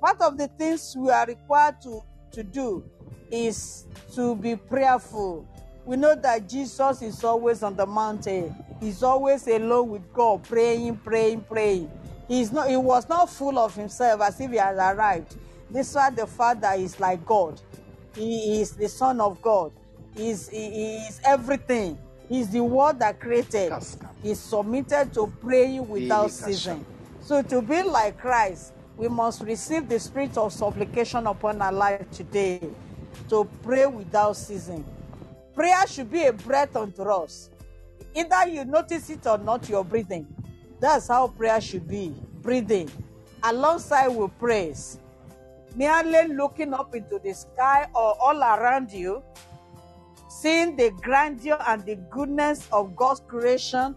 part 0.00 0.20
of 0.20 0.38
the 0.38 0.48
things 0.48 0.94
we 0.96 1.10
are 1.10 1.26
required 1.26 1.80
to, 1.82 2.02
to 2.32 2.42
do 2.44 2.84
is 3.30 3.84
to 4.14 4.34
be 4.36 4.56
prayerful. 4.56 5.46
We 5.84 5.96
know 5.96 6.14
that 6.14 6.48
Jesus 6.48 7.02
is 7.02 7.24
always 7.24 7.62
on 7.62 7.76
the 7.76 7.86
mountain. 7.86 8.54
He's 8.80 9.02
always 9.02 9.46
alone 9.46 9.90
with 9.90 10.12
God, 10.12 10.42
praying, 10.44 10.96
praying, 10.98 11.42
praying. 11.42 11.90
He's 12.28 12.52
not, 12.52 12.68
he 12.68 12.76
was 12.76 13.08
not 13.08 13.30
full 13.30 13.58
of 13.58 13.74
himself 13.74 14.20
as 14.20 14.40
if 14.40 14.50
he 14.50 14.58
had 14.58 14.76
arrived. 14.76 15.36
This 15.70 15.90
is 15.90 15.96
why 15.96 16.10
the 16.10 16.26
Father 16.26 16.72
is 16.76 17.00
like 17.00 17.24
God. 17.24 17.60
He 18.14 18.60
is 18.60 18.72
the 18.72 18.88
Son 18.88 19.20
of 19.20 19.40
God. 19.40 19.72
He 20.14 20.34
he 20.34 20.96
is 20.96 21.20
everything. 21.24 21.98
He's 22.28 22.50
the 22.50 22.62
word 22.62 22.98
that 22.98 23.20
created. 23.20 23.72
He's 24.22 24.40
submitted 24.40 25.14
to 25.14 25.32
praying 25.40 25.88
without 25.88 26.30
ceasing. 26.30 26.84
So 27.20 27.42
to 27.42 27.62
be 27.62 27.82
like 27.82 28.18
Christ, 28.18 28.72
we 28.96 29.08
must 29.08 29.42
receive 29.42 29.88
the 29.88 29.98
spirit 29.98 30.36
of 30.36 30.52
supplication 30.52 31.26
upon 31.26 31.62
our 31.62 31.72
life 31.72 32.10
today 32.10 32.60
to 33.28 33.48
pray 33.62 33.86
without 33.86 34.36
ceasing. 34.36 34.84
Prayer 35.54 35.86
should 35.86 36.10
be 36.10 36.26
a 36.26 36.32
breath 36.32 36.76
unto 36.76 37.02
us. 37.02 37.50
Either 38.14 38.48
you 38.48 38.64
notice 38.64 39.10
it 39.10 39.26
or 39.26 39.38
not, 39.38 39.68
you're 39.68 39.84
breathing. 39.84 40.26
That's 40.80 41.08
how 41.08 41.28
prayer 41.28 41.60
should 41.60 41.88
be 41.88 42.14
breathing 42.42 42.90
alongside 43.42 44.08
with 44.08 44.36
praise. 44.38 44.98
Merely 45.74 46.34
looking 46.34 46.72
up 46.72 46.94
into 46.94 47.18
the 47.18 47.32
sky 47.34 47.86
or 47.94 48.16
all 48.20 48.38
around 48.38 48.90
you, 48.90 49.22
seeing 50.28 50.76
the 50.76 50.90
grandeur 51.02 51.58
and 51.66 51.84
the 51.84 51.96
goodness 52.10 52.68
of 52.72 52.96
God's 52.96 53.20
creation 53.20 53.94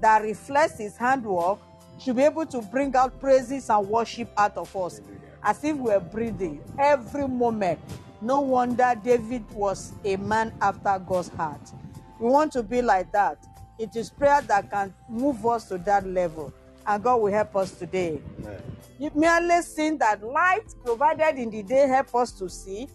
that 0.00 0.22
reflects 0.22 0.78
His 0.78 0.96
handwork, 0.96 1.58
should 1.98 2.16
be 2.16 2.22
able 2.22 2.46
to 2.46 2.60
bring 2.60 2.94
out 2.96 3.18
praises 3.20 3.70
and 3.70 3.88
worship 3.88 4.28
out 4.36 4.56
of 4.56 4.74
us 4.76 5.00
as 5.44 5.62
if 5.62 5.76
we're 5.76 6.00
breathing 6.00 6.60
every 6.78 7.28
moment. 7.28 7.78
No 8.24 8.40
wonder 8.40 8.98
David 9.04 9.44
was 9.52 9.92
a 10.02 10.16
man 10.16 10.54
after 10.62 10.98
God's 10.98 11.28
heart. 11.28 11.60
We 12.18 12.30
want 12.30 12.52
to 12.52 12.62
be 12.62 12.80
like 12.80 13.12
that. 13.12 13.44
It 13.78 13.94
is 13.96 14.08
prayer 14.08 14.40
that 14.48 14.70
can 14.70 14.94
move 15.10 15.44
us 15.44 15.68
to 15.68 15.76
that 15.78 16.06
level, 16.06 16.50
and 16.86 17.04
God 17.04 17.16
will 17.20 17.30
help 17.30 17.54
us 17.54 17.72
today. 17.72 18.22
Amen. 18.40 18.62
You 18.98 19.10
merely 19.14 19.60
seen 19.60 19.98
that 19.98 20.22
light 20.24 20.74
provided 20.82 21.36
in 21.36 21.50
the 21.50 21.62
day 21.62 21.86
help 21.86 22.14
us 22.14 22.32
to 22.38 22.48
see, 22.48 22.88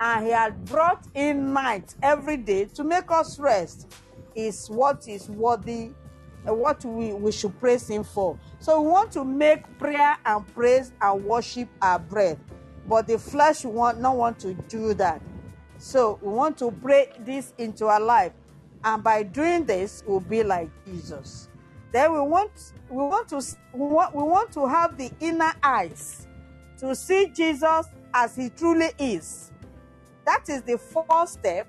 and 0.00 0.24
He 0.24 0.32
had 0.32 0.64
brought 0.64 1.04
in 1.14 1.52
night 1.52 1.94
every 2.02 2.38
day 2.38 2.64
to 2.64 2.82
make 2.82 3.10
us 3.10 3.38
rest. 3.38 3.92
Is 4.34 4.70
what 4.70 5.06
is 5.08 5.28
worthy, 5.28 5.90
and 6.46 6.58
what 6.58 6.82
we, 6.86 7.12
we 7.12 7.32
should 7.32 7.58
praise 7.60 7.86
Him 7.86 8.02
for. 8.02 8.38
So 8.60 8.80
we 8.80 8.88
want 8.88 9.12
to 9.12 9.26
make 9.26 9.78
prayer 9.78 10.16
and 10.24 10.46
praise 10.54 10.92
and 11.02 11.22
worship 11.22 11.68
our 11.82 11.98
bread, 11.98 12.38
but 12.90 13.06
the 13.06 13.16
flesh 13.16 13.64
want 13.64 14.00
not 14.00 14.16
want 14.16 14.40
to 14.40 14.52
do 14.68 14.92
that. 14.94 15.22
So 15.78 16.18
we 16.20 16.32
want 16.32 16.58
to 16.58 16.72
break 16.72 17.24
this 17.24 17.54
into 17.56 17.86
our 17.86 18.00
life, 18.00 18.32
and 18.84 19.02
by 19.02 19.22
doing 19.22 19.64
this, 19.64 20.02
we'll 20.04 20.18
be 20.18 20.42
like 20.42 20.68
Jesus. 20.84 21.48
Then 21.92 22.12
we 22.12 22.20
want 22.20 22.50
we 22.90 22.96
want 22.96 23.28
to 23.28 23.40
we 23.72 23.86
want, 23.86 24.14
we 24.14 24.24
want 24.24 24.52
to 24.52 24.66
have 24.66 24.98
the 24.98 25.10
inner 25.20 25.52
eyes 25.62 26.26
to 26.80 26.94
see 26.96 27.28
Jesus 27.28 27.86
as 28.12 28.34
he 28.34 28.48
truly 28.50 28.90
is. 28.98 29.52
That 30.26 30.48
is 30.48 30.62
the 30.62 30.76
first 30.76 31.34
step 31.34 31.68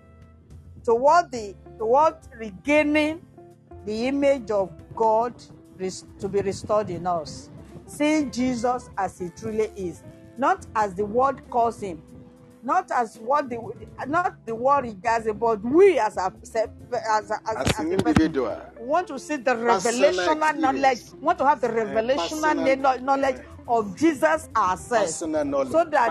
toward 0.84 1.32
the 1.32 1.56
toward 1.78 2.16
regaining 2.36 3.22
the 3.86 4.08
image 4.08 4.50
of 4.50 4.72
God 4.96 5.36
to 6.20 6.30
be 6.30 6.42
restored 6.42 6.90
in 6.90 7.06
us. 7.06 7.50
Seeing 7.86 8.32
Jesus 8.32 8.90
as 8.98 9.20
he 9.20 9.30
truly 9.30 9.72
is, 9.76 10.02
not 10.38 10.66
as 10.76 10.96
the 10.96 11.06
world 11.06 11.42
calls 11.50 11.82
him, 11.82 12.02
not 12.64 12.92
as 12.92 13.18
what 13.20 13.50
the 13.50 13.60
not 14.08 14.36
the 14.46 14.56
world 14.56 14.84
regards 14.86 15.28
him, 15.28 15.38
but 15.40 15.62
we 15.64 16.00
as 16.00 16.18
a 16.18 16.34
as 16.44 17.32
a, 17.32 17.40
as, 17.50 17.58
As 17.58 17.68
as 17.68 17.80
an 17.80 17.92
person 17.92 17.92
individual, 17.94 18.62
want 18.80 19.08
to 19.08 19.20
see 19.20 19.38
the 19.38 19.52
revelational 19.52 20.58
knowledge. 20.60 21.00
Want 21.22 21.38
to 21.40 21.46
have 21.48 21.62
the 21.62 21.68
revelational 21.70 22.18
personal- 22.42 22.78
kno- 22.78 22.98
knowledge 22.98 23.38
of 23.68 23.96
Jesus 23.98 24.50
ourselves. 24.56 25.16
So 25.16 25.86
that 25.86 26.10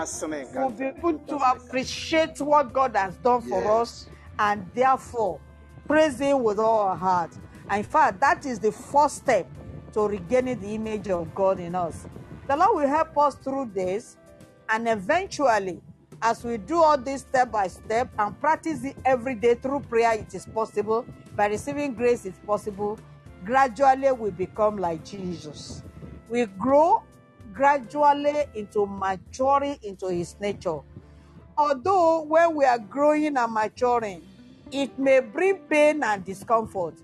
we'll 0.55 0.69
be 0.71 0.85
able 0.85 1.19
to 1.19 1.35
appreciate 1.37 2.39
what 2.41 2.73
God 2.73 2.95
has 2.95 3.17
done 3.17 3.41
for 3.41 3.61
Yes. 3.61 3.81
us 3.81 4.07
and 4.39 4.65
therefore 4.73 5.39
praise 5.87 6.19
Him 6.19 6.43
with 6.43 6.59
all 6.59 6.81
our 6.89 6.95
heart. 6.97 7.37
And 7.69 7.79
in 7.79 7.91
fact, 7.91 8.19
that 8.21 8.45
is 8.45 8.59
the 8.59 8.71
first 8.71 9.17
step 9.17 9.47
to 9.93 10.07
regaining 10.07 10.59
the 10.59 10.75
image 10.75 11.09
of 11.09 11.33
God 11.35 11.59
in 11.59 11.75
us. 11.75 12.07
The 12.51 12.57
Lord 12.57 12.81
will 12.81 12.89
help 12.89 13.17
us 13.17 13.35
through 13.35 13.71
this, 13.73 14.17
and 14.67 14.85
eventually 14.89 15.81
As 16.21 16.43
we 16.43 16.57
do 16.57 16.83
all 16.83 16.97
this 16.97 17.21
step 17.21 17.49
by 17.49 17.67
step 17.67 18.09
and 18.19 18.37
practice 18.41 18.83
it 18.83 18.97
every 19.05 19.35
day 19.35 19.55
through 19.55 19.79
prayer, 19.79 20.15
it 20.19 20.35
is 20.35 20.45
possible. 20.45 21.05
By 21.33 21.47
receiving 21.47 21.93
grace, 21.93 22.25
it's 22.25 22.39
possible. 22.39 22.99
Gradually, 23.45 24.11
we 24.11 24.31
become 24.31 24.75
like 24.77 25.05
Jesus. 25.05 25.81
We 26.29 26.45
grow 26.45 27.03
gradually 27.53 28.43
into 28.53 28.85
maturing 28.85 29.79
into 29.81 30.09
his 30.09 30.35
nature. 30.41 30.79
Although 31.57 32.23
when 32.23 32.53
we 32.53 32.65
are 32.65 32.79
growing 32.79 33.37
and 33.37 33.53
maturing, 33.53 34.23
it 34.73 34.99
may 34.99 35.21
bring 35.21 35.59
pain 35.69 36.03
and 36.03 36.25
discomfort. 36.25 36.95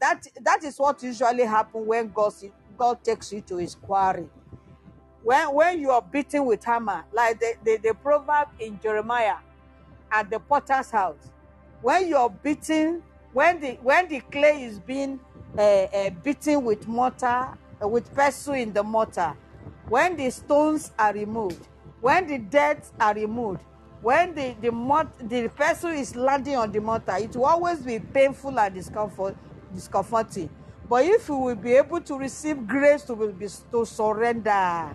That, 0.00 0.26
that 0.42 0.64
is 0.64 0.76
what 0.76 1.00
usually 1.04 1.44
happens 1.44 1.86
when 1.86 2.08
God, 2.08 2.32
God 2.76 3.04
takes 3.04 3.32
you 3.32 3.42
to 3.42 3.58
his 3.58 3.76
quarry. 3.76 4.28
When, 5.22 5.54
when 5.54 5.80
you 5.80 5.90
are 5.90 6.02
beaten 6.02 6.44
with 6.46 6.64
hammer, 6.64 7.04
like 7.12 7.38
the, 7.38 7.54
the, 7.64 7.76
the 7.76 7.94
proverb 7.94 8.48
in 8.58 8.78
Jeremiah 8.82 9.36
at 10.10 10.30
the 10.30 10.40
potter's 10.40 10.90
house, 10.90 11.30
when 11.80 12.08
you're 12.08 12.30
beaten, 12.30 13.02
when 13.32 13.60
the, 13.60 13.72
when 13.82 14.08
the 14.08 14.20
clay 14.20 14.64
is 14.64 14.78
being 14.80 15.20
uh, 15.56 15.60
uh, 15.60 16.10
beaten 16.22 16.64
with 16.64 16.88
mortar, 16.88 17.56
uh, 17.82 17.86
with 17.86 18.12
pestle 18.14 18.54
in 18.54 18.72
the 18.72 18.82
mortar, 18.82 19.36
when 19.88 20.16
the 20.16 20.30
stones 20.30 20.92
are 20.98 21.12
removed, 21.12 21.68
when 22.00 22.26
the 22.26 22.38
dirt 22.38 22.82
are 22.98 23.14
removed, 23.14 23.62
when 24.00 24.34
the 24.34 24.56
the, 24.60 24.72
mort- 24.72 25.28
the 25.28 25.48
pestle 25.48 25.90
is 25.90 26.16
landing 26.16 26.56
on 26.56 26.72
the 26.72 26.80
mortar, 26.80 27.16
it 27.18 27.36
will 27.36 27.44
always 27.44 27.78
be 27.80 28.00
painful 28.00 28.58
and 28.58 28.74
discomfort, 28.74 29.36
discomforting. 29.72 30.50
But 30.88 31.04
if 31.04 31.28
you 31.28 31.36
will 31.36 31.54
be 31.54 31.74
able 31.74 32.00
to 32.00 32.18
receive 32.18 32.66
grace 32.66 33.02
to, 33.04 33.14
be, 33.14 33.46
to 33.70 33.86
surrender 33.86 34.94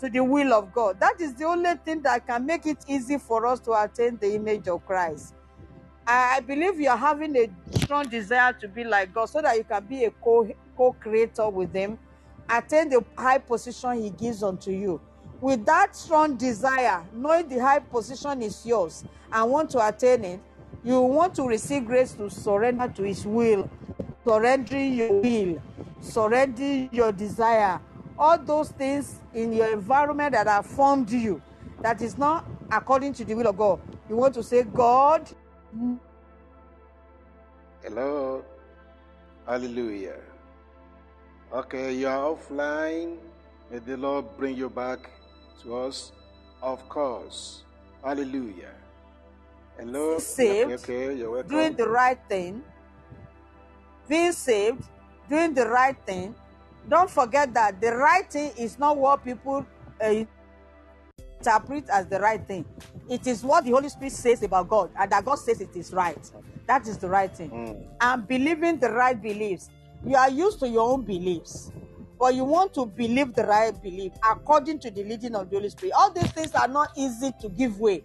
to 0.00 0.08
the 0.08 0.20
will 0.20 0.52
of 0.52 0.72
God, 0.72 1.00
that 1.00 1.20
is 1.20 1.34
the 1.34 1.44
only 1.44 1.74
thing 1.84 2.02
that 2.02 2.26
can 2.26 2.46
make 2.46 2.66
it 2.66 2.78
easy 2.86 3.18
for 3.18 3.46
us 3.46 3.60
to 3.60 3.72
attain 3.72 4.16
the 4.20 4.34
image 4.34 4.68
of 4.68 4.84
Christ. 4.86 5.34
I 6.06 6.40
believe 6.40 6.80
you 6.80 6.88
are 6.88 6.96
having 6.96 7.36
a 7.36 7.50
strong 7.80 8.08
desire 8.08 8.54
to 8.54 8.68
be 8.68 8.82
like 8.82 9.12
God 9.12 9.26
so 9.26 9.42
that 9.42 9.56
you 9.56 9.64
can 9.64 9.84
be 9.84 10.04
a 10.04 10.10
co 10.10 10.48
co-creator 10.74 11.48
with 11.50 11.74
Him, 11.74 11.98
attain 12.48 12.88
the 12.88 13.04
high 13.16 13.38
position 13.38 14.02
He 14.02 14.10
gives 14.10 14.42
unto 14.42 14.70
you. 14.70 15.00
With 15.40 15.66
that 15.66 15.94
strong 15.94 16.36
desire, 16.36 17.04
knowing 17.12 17.48
the 17.48 17.58
high 17.58 17.80
position 17.80 18.40
is 18.42 18.64
yours 18.64 19.04
and 19.30 19.50
want 19.50 19.70
to 19.70 19.86
attain 19.86 20.24
it, 20.24 20.40
you 20.82 21.00
want 21.00 21.34
to 21.34 21.46
receive 21.46 21.84
grace 21.84 22.12
to 22.12 22.30
surrender 22.30 22.88
to 22.88 23.02
His 23.02 23.26
will, 23.26 23.68
surrendering 24.24 24.94
your 24.94 25.12
will, 25.12 25.62
surrendering 26.00 26.88
your 26.90 27.12
desire, 27.12 27.80
all 28.18 28.38
those 28.38 28.70
things 28.70 29.20
in 29.34 29.52
your 29.52 29.72
environment 29.72 30.32
that 30.32 30.46
have 30.46 30.66
formed 30.66 31.10
you, 31.10 31.40
that 31.82 32.02
is 32.02 32.18
not 32.18 32.46
according 32.70 33.12
to 33.14 33.24
the 33.24 33.34
will 33.34 33.46
of 33.48 33.56
God. 33.56 33.80
You 34.08 34.16
want 34.16 34.34
to 34.34 34.42
say, 34.42 34.62
God, 34.64 35.28
Hello. 37.82 38.44
Hallelujah. 39.46 40.16
Okay, 41.52 41.94
you 41.94 42.08
are 42.08 42.34
offline. 42.36 43.16
May 43.70 43.78
the 43.78 43.96
Lord 43.96 44.26
bring 44.36 44.56
you 44.56 44.68
back 44.68 45.10
to 45.62 45.76
us. 45.76 46.12
Of 46.60 46.86
course. 46.88 47.62
Hallelujah. 48.04 48.72
Hello. 49.78 50.18
Saved, 50.18 50.72
Okay, 50.72 51.04
okay, 51.06 51.16
you're 51.16 51.30
welcome. 51.30 51.50
doing 51.50 51.74
the 51.76 51.88
right 51.88 52.18
thing, 52.28 52.62
being 54.08 54.32
saved, 54.32 54.82
doing 55.28 55.54
the 55.54 55.66
right 55.68 55.96
thing. 56.04 56.34
Don't 56.88 57.10
forget 57.10 57.52
that 57.54 57.80
the 57.80 57.94
right 57.94 58.30
thing 58.30 58.52
is 58.56 58.78
not 58.78 58.96
what 58.96 59.24
people 59.24 59.66
uh, 60.02 60.24
interpret 61.38 61.88
as 61.90 62.06
the 62.06 62.18
right 62.20 62.44
thing. 62.46 62.64
It 63.08 63.26
is 63.26 63.42
what 63.42 63.64
the 63.64 63.70
Holy 63.70 63.88
Spirit 63.88 64.12
says 64.12 64.42
about 64.42 64.68
God, 64.68 64.90
and 64.98 65.10
that 65.12 65.24
God 65.24 65.36
says 65.36 65.60
it 65.60 65.74
is 65.76 65.92
right. 65.92 66.18
That 66.66 66.86
is 66.86 66.98
the 66.98 67.08
right 67.08 67.34
thing. 67.34 67.50
Mm. 67.50 67.86
And 68.00 68.28
believing 68.28 68.78
the 68.78 68.90
right 68.90 69.20
beliefs. 69.20 69.70
You 70.06 70.14
are 70.14 70.30
used 70.30 70.60
to 70.60 70.68
your 70.68 70.88
own 70.88 71.02
beliefs, 71.02 71.72
but 72.18 72.32
you 72.34 72.44
want 72.44 72.72
to 72.74 72.86
believe 72.86 73.34
the 73.34 73.44
right 73.44 73.82
belief 73.82 74.12
according 74.24 74.78
to 74.80 74.90
the 74.92 75.02
leading 75.02 75.34
of 75.34 75.50
the 75.50 75.56
Holy 75.56 75.70
Spirit. 75.70 75.92
All 75.96 76.12
these 76.12 76.30
things 76.30 76.54
are 76.54 76.68
not 76.68 76.90
easy 76.96 77.32
to 77.40 77.48
give 77.48 77.80
way. 77.80 78.04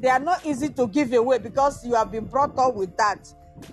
They 0.00 0.08
are 0.08 0.20
not 0.20 0.46
easy 0.46 0.68
to 0.68 0.86
give 0.86 1.12
away 1.12 1.38
because 1.38 1.84
you 1.84 1.94
have 1.94 2.12
been 2.12 2.26
brought 2.26 2.56
up 2.56 2.76
with 2.76 2.96
that. 2.98 3.32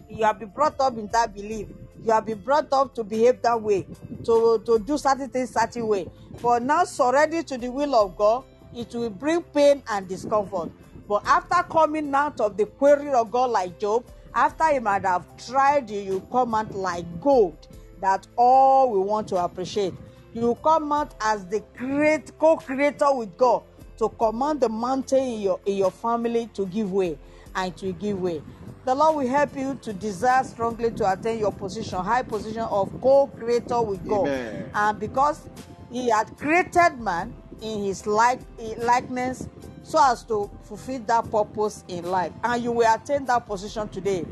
You 0.09 0.23
have 0.25 0.39
been 0.39 0.49
brought 0.49 0.79
up 0.79 0.97
in 0.97 1.07
that 1.07 1.35
belief. 1.35 1.67
You 2.03 2.11
have 2.11 2.25
been 2.25 2.39
brought 2.39 2.71
up 2.73 2.95
to 2.95 3.03
behave 3.03 3.41
that 3.43 3.61
way, 3.61 3.85
to, 4.25 4.61
to 4.65 4.79
do 4.79 4.97
certain 4.97 5.29
things 5.29 5.51
certain 5.51 5.87
way. 5.87 6.09
But 6.41 6.63
now 6.63 6.83
surrender 6.85 7.43
to 7.43 7.57
the 7.57 7.69
will 7.71 7.95
of 7.95 8.15
God, 8.17 8.43
it 8.75 8.93
will 8.93 9.09
bring 9.09 9.43
pain 9.43 9.83
and 9.89 10.07
discomfort. 10.07 10.71
But 11.07 11.25
after 11.27 11.61
coming 11.69 12.13
out 12.15 12.39
of 12.39 12.57
the 12.57 12.65
query 12.65 13.09
of 13.09 13.31
God 13.31 13.51
like 13.51 13.79
Job, 13.79 14.05
after 14.33 14.71
he 14.71 14.79
might 14.79 15.03
have 15.05 15.25
tried 15.45 15.89
you, 15.89 15.99
you 15.99 16.27
come 16.31 16.55
out 16.55 16.73
like 16.73 17.05
gold. 17.19 17.67
That 17.99 18.25
all 18.35 18.91
we 18.91 18.99
want 18.99 19.27
to 19.27 19.43
appreciate. 19.43 19.93
You 20.33 20.57
come 20.63 20.91
out 20.91 21.13
as 21.21 21.45
the 21.45 21.61
great 21.77 22.37
co-creator 22.39 23.13
with 23.13 23.37
God 23.37 23.63
to 23.97 24.09
command 24.09 24.61
the 24.61 24.69
mountain 24.69 25.19
in 25.19 25.41
your 25.41 25.59
in 25.65 25.75
your 25.75 25.91
family 25.91 26.49
to 26.53 26.65
give 26.65 26.91
way 26.91 27.19
and 27.53 27.75
to 27.77 27.91
give 27.93 28.19
way. 28.19 28.41
The 28.83 28.95
Lord 28.95 29.15
will 29.17 29.27
help 29.27 29.55
you 29.55 29.75
to 29.83 29.93
desire 29.93 30.43
strongly 30.43 30.91
to 30.91 31.11
attain 31.11 31.39
your 31.39 31.51
position, 31.51 31.99
high 31.99 32.23
position 32.23 32.63
of 32.63 32.89
co-creator 32.99 33.81
with 33.81 34.07
God. 34.07 34.27
Amen. 34.27 34.71
And 34.73 34.99
because 34.99 35.47
He 35.91 36.09
had 36.09 36.35
created 36.37 36.99
man 36.99 37.33
in 37.61 37.83
His 37.83 38.07
like 38.07 38.39
likeness, 38.77 39.47
so 39.83 39.99
as 40.01 40.23
to 40.23 40.49
fulfill 40.63 40.99
that 41.01 41.29
purpose 41.29 41.83
in 41.87 42.05
life, 42.05 42.31
and 42.43 42.63
you 42.63 42.71
will 42.71 42.91
attain 42.91 43.25
that 43.25 43.45
position 43.45 43.87
today. 43.89 44.25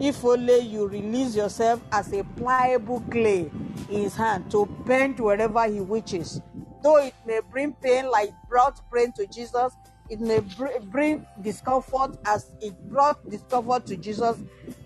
If 0.00 0.24
only 0.24 0.58
you 0.58 0.86
release 0.86 1.36
yourself 1.36 1.80
as 1.92 2.12
a 2.12 2.24
pliable 2.36 3.00
clay 3.10 3.50
in 3.88 4.02
His 4.02 4.16
hand 4.16 4.50
to 4.50 4.66
bend 4.84 5.18
wherever 5.18 5.66
He 5.66 5.80
wishes. 5.80 6.42
Though 6.82 6.98
it 6.98 7.14
may 7.24 7.40
bring 7.50 7.72
pain, 7.72 8.10
like 8.10 8.28
it 8.28 8.34
brought 8.50 8.80
pain 8.92 9.12
to 9.12 9.26
Jesus, 9.26 9.72
it 10.10 10.20
may 10.20 10.40
br- 10.40 10.78
bring 10.84 11.26
discomfort 11.40 12.16
as 12.26 12.52
it 12.60 12.74
brought 12.88 13.28
discomfort 13.28 13.86
to 13.86 13.96
Jesus. 13.96 14.38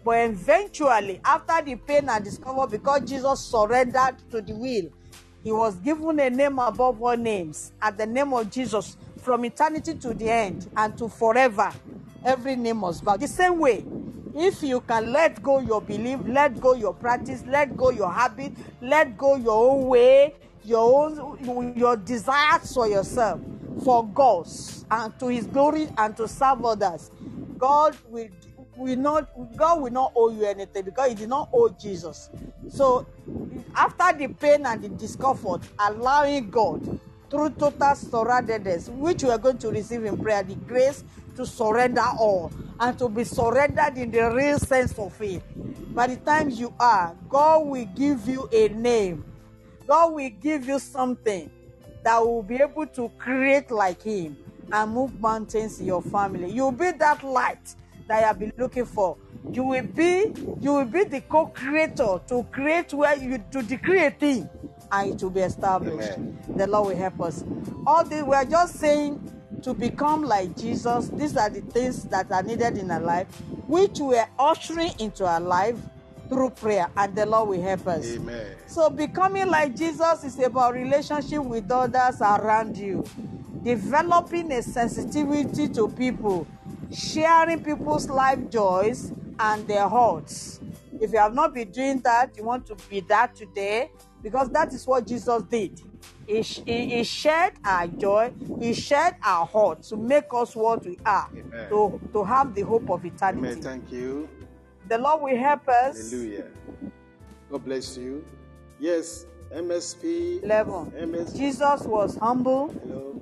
But 0.04 0.30
eventually, 0.30 1.20
after 1.24 1.62
the 1.64 1.76
pain 1.76 2.08
and 2.08 2.24
discomfort, 2.24 2.70
because 2.70 3.02
Jesus 3.08 3.40
surrendered 3.40 4.16
to 4.30 4.40
the 4.40 4.54
will, 4.54 4.90
he 5.44 5.52
was 5.52 5.76
given 5.76 6.20
a 6.20 6.30
name 6.30 6.58
above 6.58 7.02
all 7.02 7.16
names. 7.16 7.72
At 7.80 7.98
the 7.98 8.06
name 8.06 8.32
of 8.32 8.50
Jesus, 8.50 8.96
from 9.18 9.44
eternity 9.44 9.94
to 9.94 10.14
the 10.14 10.30
end 10.30 10.70
and 10.76 10.96
to 10.98 11.08
forever, 11.08 11.72
every 12.24 12.56
name 12.56 12.78
must 12.78 13.04
bow. 13.04 13.16
The 13.16 13.28
same 13.28 13.58
way, 13.58 13.84
if 14.34 14.62
you 14.62 14.80
can 14.82 15.12
let 15.12 15.42
go 15.42 15.58
your 15.60 15.80
belief, 15.80 16.20
let 16.26 16.60
go 16.60 16.74
your 16.74 16.94
practice, 16.94 17.44
let 17.46 17.76
go 17.76 17.90
your 17.90 18.12
habit, 18.12 18.52
let 18.80 19.16
go 19.16 19.36
your 19.36 19.70
own 19.72 19.86
way, 19.88 20.34
your 20.64 21.10
own 21.10 21.74
your 21.76 21.96
desires 21.96 22.72
for 22.72 22.88
yourself, 22.88 23.40
for 23.84 24.06
God's 24.06 24.84
and 24.90 25.18
to 25.18 25.28
His 25.28 25.46
glory 25.46 25.88
and 25.96 26.16
to 26.16 26.28
serve 26.28 26.64
others, 26.64 27.10
God 27.58 27.96
will 28.08 28.28
will 28.76 28.96
not 28.96 29.28
God 29.56 29.82
will 29.82 29.92
not 29.92 30.12
owe 30.14 30.30
you 30.30 30.44
anything 30.44 30.84
because 30.84 31.08
He 31.10 31.14
did 31.14 31.28
not 31.28 31.48
owe 31.52 31.68
Jesus. 31.68 32.30
So 32.68 33.06
after 33.74 34.16
the 34.16 34.28
pain 34.28 34.66
and 34.66 34.82
the 34.82 34.88
discomfort, 34.88 35.62
allowing 35.78 36.50
God 36.50 37.00
through 37.30 37.50
total 37.50 37.94
surrenderness, 37.94 38.88
which 38.88 39.22
we 39.22 39.30
are 39.30 39.38
going 39.38 39.58
to 39.58 39.70
receive 39.70 40.04
in 40.04 40.16
prayer, 40.16 40.42
the 40.42 40.54
grace 40.54 41.04
to 41.36 41.44
surrender 41.44 42.04
all 42.18 42.50
and 42.80 42.98
to 42.98 43.08
be 43.08 43.24
surrendered 43.24 43.98
in 43.98 44.10
the 44.10 44.30
real 44.32 44.58
sense 44.58 44.98
of 44.98 45.20
it. 45.20 45.42
By 45.94 46.06
the 46.06 46.16
time 46.16 46.50
you 46.50 46.72
are, 46.80 47.14
God 47.28 47.66
will 47.66 47.84
give 47.96 48.26
you 48.28 48.48
a 48.52 48.68
name. 48.68 49.24
God 49.86 50.14
will 50.14 50.30
give 50.30 50.66
you 50.66 50.78
something 50.78 51.50
that 52.04 52.24
will 52.24 52.42
be 52.42 52.56
able 52.56 52.86
to 52.86 53.10
create 53.18 53.70
like 53.70 54.02
Him 54.02 54.36
and 54.72 54.92
move 54.92 55.20
mountains 55.20 55.80
in 55.80 55.86
your 55.86 56.02
family. 56.02 56.50
You'll 56.50 56.72
be 56.72 56.90
that 56.92 57.22
light 57.22 57.74
that 58.06 58.20
you 58.20 58.26
have 58.26 58.38
been 58.38 58.52
looking 58.56 58.86
for. 58.86 59.16
You 59.50 59.64
will 59.64 59.82
be 59.82 60.32
you 60.60 60.74
will 60.74 60.84
be 60.84 61.04
the 61.04 61.20
co-creator 61.22 62.20
to 62.26 62.46
create 62.50 62.92
where 62.92 63.16
you 63.16 63.42
to 63.50 63.62
decree 63.62 64.04
a 64.04 64.10
thing 64.10 64.48
and 64.90 65.14
it 65.14 65.22
will 65.22 65.30
be 65.30 65.40
established. 65.40 66.12
Amen. 66.12 66.38
The 66.56 66.66
Lord 66.66 66.88
will 66.88 66.96
help 66.96 67.20
us. 67.20 67.44
All 67.86 68.04
this 68.04 68.22
we 68.22 68.34
are 68.34 68.44
just 68.44 68.76
saying 68.76 69.32
to 69.62 69.74
become 69.74 70.22
like 70.22 70.56
Jesus. 70.56 71.08
These 71.08 71.36
are 71.36 71.50
the 71.50 71.60
things 71.60 72.04
that 72.04 72.30
are 72.30 72.42
needed 72.42 72.78
in 72.78 72.90
our 72.90 73.00
life, 73.00 73.26
which 73.66 73.98
we 74.00 74.16
are 74.16 74.28
ushering 74.38 74.92
into 74.98 75.26
our 75.26 75.40
life 75.40 75.76
through 76.28 76.50
prayer, 76.50 76.90
and 76.96 77.14
the 77.14 77.26
Lord 77.26 77.48
will 77.50 77.62
help 77.62 77.86
us. 77.86 78.06
Amen. 78.14 78.56
So 78.66 78.90
becoming 78.90 79.48
like 79.48 79.76
Jesus 79.76 80.24
is 80.24 80.38
about 80.38 80.74
relationship 80.74 81.42
with 81.42 81.70
others 81.70 82.20
around 82.20 82.76
you, 82.76 83.04
developing 83.62 84.52
a 84.52 84.62
sensitivity 84.62 85.68
to 85.68 85.88
people, 85.88 86.46
sharing 86.92 87.62
people's 87.62 88.08
life 88.08 88.50
joys 88.50 89.12
and 89.38 89.66
their 89.66 89.88
hurts. 89.88 90.60
If 91.00 91.12
you 91.12 91.18
have 91.18 91.34
not 91.34 91.54
been 91.54 91.70
doing 91.70 92.00
that, 92.00 92.36
you 92.36 92.44
want 92.44 92.66
to 92.66 92.76
be 92.88 93.00
that 93.00 93.34
today 93.34 93.90
because 94.22 94.50
that 94.50 94.72
is 94.72 94.86
what 94.86 95.06
Jesus 95.06 95.42
did. 95.44 95.80
He, 96.26 96.42
he, 96.42 96.96
he 96.96 97.04
shared 97.04 97.54
our 97.64 97.86
joy, 97.86 98.32
He 98.60 98.74
shared 98.74 99.14
our 99.24 99.46
heart 99.46 99.82
to 99.84 99.96
make 99.96 100.26
us 100.32 100.54
what 100.54 100.84
we 100.84 100.98
are, 101.06 101.28
Amen. 101.32 101.68
to, 101.70 102.00
to 102.12 102.24
have 102.24 102.54
the 102.54 102.62
hope 102.62 102.90
of 102.90 103.04
eternity. 103.04 103.38
Amen. 103.38 103.62
Thank 103.62 103.90
you. 103.90 104.28
The 104.88 104.96
Lord 104.96 105.22
will 105.22 105.36
help 105.36 105.68
us. 105.68 106.10
Hallelujah. 106.10 106.46
God 107.50 107.64
bless 107.64 107.96
you. 107.98 108.24
Yes, 108.78 109.26
MSP. 109.54 110.42
11. 110.42 111.10
MS. 111.10 111.32
Jesus 111.34 111.82
was 111.82 112.16
humble. 112.16 112.68
Hello. 112.68 113.20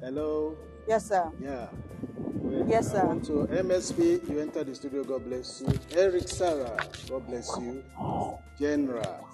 Hello. 0.00 0.56
Yes, 0.86 1.08
sir. 1.08 1.30
Yeah. 1.40 1.68
Yes, 2.66 2.92
sir. 2.92 3.00
to 3.24 3.46
MSP. 3.50 4.28
You 4.28 4.40
enter 4.40 4.62
the 4.62 4.74
studio. 4.74 5.04
God 5.04 5.24
bless 5.24 5.62
you. 5.62 5.72
Eric 5.96 6.28
Sarah. 6.28 6.76
God 7.08 7.26
bless 7.26 7.56
you. 7.58 7.82
General. 8.58 9.26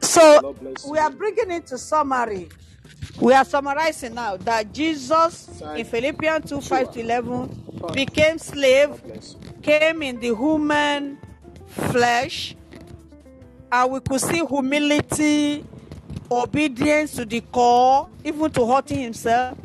So 0.00 0.56
we 0.88 0.98
are 0.98 1.10
bringing 1.10 1.50
it 1.50 1.66
to 1.68 1.78
summary. 1.78 2.48
We 3.20 3.34
are 3.34 3.44
summarizing 3.44 4.14
now 4.14 4.36
that 4.38 4.72
Jesus 4.72 5.60
in 5.76 5.84
Philippians 5.84 6.48
2 6.48 6.60
5 6.60 6.92
to 6.92 7.00
11 7.00 7.60
became 7.94 8.38
slave, 8.38 8.88
God 8.90 9.02
bless 9.04 9.34
you. 9.34 9.49
Came 9.62 10.02
in 10.02 10.20
the 10.20 10.34
human 10.34 11.18
flesh, 11.66 12.56
and 13.70 13.92
we 13.92 14.00
could 14.00 14.20
see 14.20 14.44
humility, 14.44 15.64
obedience 16.30 17.12
to 17.16 17.24
the 17.24 17.40
core, 17.40 18.08
even 18.24 18.50
to 18.52 18.66
hurting 18.66 19.00
himself. 19.00 19.56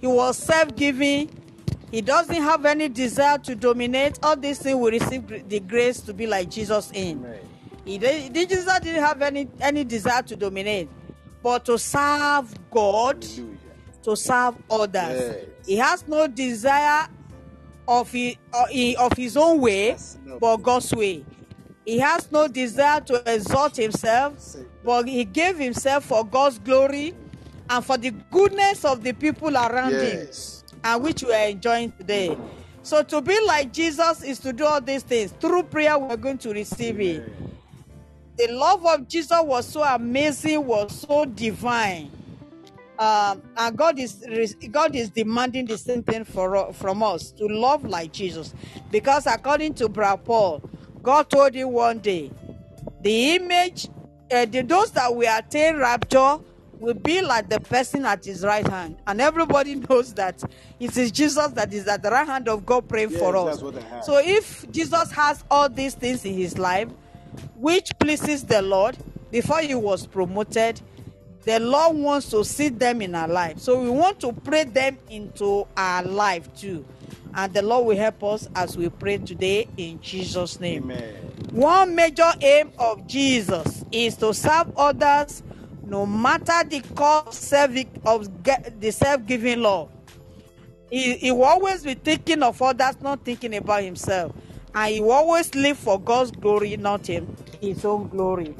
He 0.00 0.06
was 0.06 0.36
self 0.36 0.74
giving. 0.76 1.30
He 1.90 2.02
doesn't 2.02 2.34
have 2.42 2.66
any 2.66 2.88
desire 2.88 3.38
to 3.38 3.54
dominate. 3.54 4.18
All 4.22 4.36
these 4.36 4.58
things 4.58 4.76
we 4.76 4.90
receive 4.98 5.48
the 5.48 5.60
grace 5.60 6.00
to 6.02 6.12
be 6.12 6.26
like 6.26 6.50
Jesus 6.50 6.90
in. 6.92 7.24
He 7.84 7.96
did, 7.98 8.34
Jesus 8.34 8.78
didn't 8.80 9.02
have 9.02 9.22
any 9.22 9.48
any 9.60 9.84
desire 9.84 10.22
to 10.22 10.36
dominate, 10.36 10.88
but 11.42 11.64
to 11.64 11.78
serve 11.78 12.52
God, 12.70 13.24
Hallelujah. 13.24 13.56
to 14.02 14.16
serve 14.16 14.54
others. 14.70 14.92
Yes. 15.20 15.36
He 15.66 15.76
has 15.76 16.06
no 16.06 16.26
desire 16.26 17.08
of 17.88 18.12
his, 18.12 18.36
uh, 18.52 18.66
of 19.00 19.14
his 19.16 19.36
own 19.36 19.60
way, 19.60 19.96
but 20.40 20.58
God's 20.58 20.94
way. 20.94 21.24
He 21.86 21.98
has 21.98 22.30
no 22.30 22.46
desire 22.48 23.00
to 23.00 23.22
exalt 23.34 23.76
himself, 23.76 24.34
but 24.84 25.08
he 25.08 25.24
gave 25.24 25.58
himself 25.58 26.04
for 26.04 26.24
God's 26.24 26.58
glory 26.58 27.14
and 27.70 27.84
for 27.84 27.96
the 27.96 28.10
goodness 28.30 28.84
of 28.84 29.02
the 29.02 29.14
people 29.14 29.56
around 29.56 29.92
him 29.94 30.28
and 30.84 31.02
which 31.02 31.22
we 31.24 31.32
are 31.32 31.48
enjoying 31.48 31.92
today. 31.92 32.36
So 32.82 33.02
to 33.02 33.20
be 33.22 33.38
like 33.46 33.72
Jesus 33.72 34.22
is 34.22 34.38
to 34.40 34.52
do 34.52 34.64
all 34.64 34.80
these 34.80 35.02
things. 35.02 35.32
Through 35.40 35.64
prayer, 35.64 35.98
we're 35.98 36.16
going 36.16 36.38
to 36.38 36.50
receive 36.52 37.00
it. 37.00 37.32
The 38.36 38.48
love 38.48 38.86
of 38.86 39.08
Jesus 39.08 39.40
was 39.42 39.66
so 39.66 39.82
amazing, 39.82 40.64
was 40.64 41.00
so 41.00 41.24
divine. 41.24 42.10
Um, 42.98 43.42
and 43.56 43.76
God 43.76 43.98
is 43.98 44.24
God 44.72 44.96
is 44.96 45.10
demanding 45.10 45.66
the 45.66 45.78
same 45.78 46.02
thing 46.02 46.24
for 46.24 46.72
from 46.72 47.02
us 47.02 47.30
to 47.32 47.46
love 47.46 47.84
like 47.84 48.12
Jesus, 48.12 48.52
because 48.90 49.26
according 49.26 49.74
to 49.74 49.88
Brother 49.88 50.20
Paul, 50.24 50.62
God 51.02 51.30
told 51.30 51.54
him 51.54 51.70
one 51.70 52.00
day, 52.00 52.30
the 53.02 53.36
image, 53.36 53.86
uh, 54.32 54.46
the, 54.46 54.62
those 54.62 54.90
that 54.92 55.14
will 55.14 55.32
attain 55.32 55.76
rapture 55.76 56.38
will 56.80 56.94
be 56.94 57.20
like 57.22 57.48
the 57.48 57.60
person 57.60 58.04
at 58.04 58.24
his 58.24 58.44
right 58.44 58.66
hand, 58.66 58.96
and 59.06 59.20
everybody 59.20 59.74
knows 59.88 60.12
that 60.14 60.42
it 60.80 60.96
is 60.96 61.12
Jesus 61.12 61.48
that 61.52 61.72
is 61.72 61.86
at 61.86 62.02
the 62.02 62.10
right 62.10 62.26
hand 62.26 62.48
of 62.48 62.66
God 62.66 62.88
praying 62.88 63.10
Yes, 63.10 63.20
for 63.20 63.36
us. 63.36 63.44
that's 63.46 63.62
what 63.62 63.76
I 63.76 63.80
have. 63.94 64.04
So 64.04 64.18
if 64.18 64.68
Jesus 64.72 65.12
has 65.12 65.44
all 65.48 65.68
these 65.68 65.94
things 65.94 66.24
in 66.24 66.34
his 66.34 66.58
life, 66.58 66.88
which 67.54 67.90
pleases 68.00 68.42
the 68.44 68.60
Lord, 68.62 68.96
before 69.30 69.60
he 69.60 69.74
was 69.76 70.06
promoted, 70.06 70.80
the 71.44 71.60
Lord 71.60 71.96
wants 71.96 72.30
to 72.30 72.44
see 72.44 72.68
them 72.68 73.00
in 73.02 73.14
our 73.14 73.28
life. 73.28 73.58
So 73.58 73.80
we 73.80 73.90
want 73.90 74.20
to 74.20 74.32
pray 74.32 74.64
them 74.64 74.98
into 75.08 75.66
our 75.76 76.02
life 76.02 76.52
too. 76.54 76.84
And 77.34 77.52
the 77.54 77.62
Lord 77.62 77.86
will 77.86 77.96
help 77.96 78.22
us 78.24 78.48
as 78.54 78.76
we 78.76 78.88
pray 78.88 79.18
today 79.18 79.68
in 79.76 80.00
Jesus' 80.00 80.60
name. 80.60 80.84
Amen. 80.84 81.14
One 81.52 81.94
major 81.94 82.30
aim 82.40 82.72
of 82.78 83.06
Jesus 83.06 83.84
is 83.90 84.16
to 84.16 84.34
serve 84.34 84.76
others 84.76 85.42
no 85.84 86.04
matter 86.04 86.68
the 86.68 86.82
cost 86.94 87.40
self- 87.40 87.70
of 88.04 88.28
the 88.44 88.90
self-giving 88.90 89.62
love. 89.62 89.90
He, 90.90 91.14
he 91.14 91.30
will 91.30 91.44
always 91.44 91.84
be 91.84 91.94
thinking 91.94 92.42
of 92.42 92.60
others, 92.60 93.00
not 93.00 93.24
thinking 93.24 93.54
about 93.54 93.82
himself. 93.82 94.32
And 94.74 94.94
he 94.94 95.00
will 95.00 95.12
always 95.12 95.54
live 95.54 95.78
for 95.78 95.98
God's 95.98 96.30
glory, 96.30 96.76
not 96.76 97.06
him, 97.06 97.34
his 97.60 97.84
own 97.84 98.08
glory. 98.08 98.54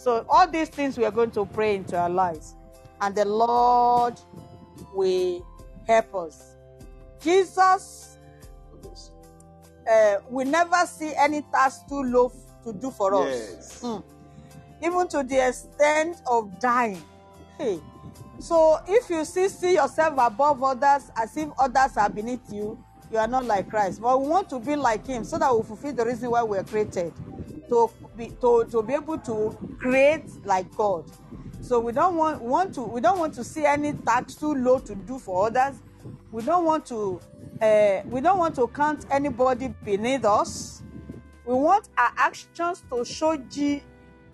So 0.00 0.24
all 0.30 0.48
these 0.48 0.70
things 0.70 0.96
we 0.96 1.04
are 1.04 1.10
going 1.10 1.30
to 1.32 1.44
pray 1.44 1.76
into 1.76 1.98
our 1.98 2.08
lives. 2.08 2.54
And 3.02 3.14
the 3.14 3.26
Lord 3.26 4.18
will 4.94 5.46
help 5.86 6.14
us. 6.14 6.56
Jesus 7.20 8.16
uh, 9.90 10.16
we 10.30 10.44
never 10.44 10.86
see 10.86 11.12
any 11.16 11.42
task 11.42 11.86
too 11.88 12.02
low 12.02 12.32
to 12.64 12.72
do 12.72 12.90
for 12.90 13.14
us. 13.14 13.52
Yes. 13.54 13.82
Mm. 13.82 14.02
Even 14.82 15.08
to 15.08 15.22
the 15.22 15.48
extent 15.48 16.22
of 16.26 16.58
dying. 16.60 17.02
Hey. 17.58 17.80
So 18.38 18.78
if 18.88 19.10
you 19.10 19.24
see, 19.26 19.48
see 19.48 19.74
yourself 19.74 20.14
above 20.16 20.62
others 20.62 21.10
as 21.14 21.36
if 21.36 21.50
others 21.58 21.96
are 21.98 22.08
beneath 22.08 22.50
you, 22.50 22.82
you 23.10 23.18
are 23.18 23.28
not 23.28 23.44
like 23.44 23.68
Christ. 23.68 24.00
But 24.00 24.20
we 24.20 24.28
want 24.28 24.48
to 24.50 24.60
be 24.60 24.76
like 24.76 25.06
Him 25.06 25.24
so 25.24 25.38
that 25.38 25.54
we 25.54 25.62
fulfill 25.62 25.92
the 25.92 26.04
reason 26.04 26.30
why 26.30 26.42
we 26.42 26.58
are 26.58 26.64
created. 26.64 27.12
To 27.68 27.90
be 28.16 28.28
to, 28.40 28.66
to 28.70 28.82
be 28.82 28.94
able 28.94 29.18
to 29.18 29.56
create 29.78 30.28
like 30.44 30.74
God. 30.76 31.04
So 31.60 31.78
we 31.78 31.92
don't 31.92 32.16
want 32.16 32.42
want 32.42 32.74
to 32.74 32.82
we 32.82 33.00
don't 33.00 33.18
want 33.18 33.34
to 33.34 33.44
see 33.44 33.64
any 33.64 33.92
tax 33.92 34.34
too 34.34 34.54
low 34.54 34.78
to 34.80 34.94
do 34.94 35.18
for 35.18 35.46
others. 35.46 35.76
We 36.32 36.42
don't 36.42 36.64
want 36.64 36.86
to 36.86 37.20
uh, 37.60 38.02
we 38.06 38.20
don't 38.20 38.38
want 38.38 38.54
to 38.56 38.66
count 38.68 39.06
anybody 39.10 39.74
beneath 39.84 40.24
us. 40.24 40.82
We 41.44 41.54
want 41.54 41.88
our 41.96 42.12
actions 42.16 42.82
to 42.90 43.04
show 43.04 43.36
G- 43.36 43.82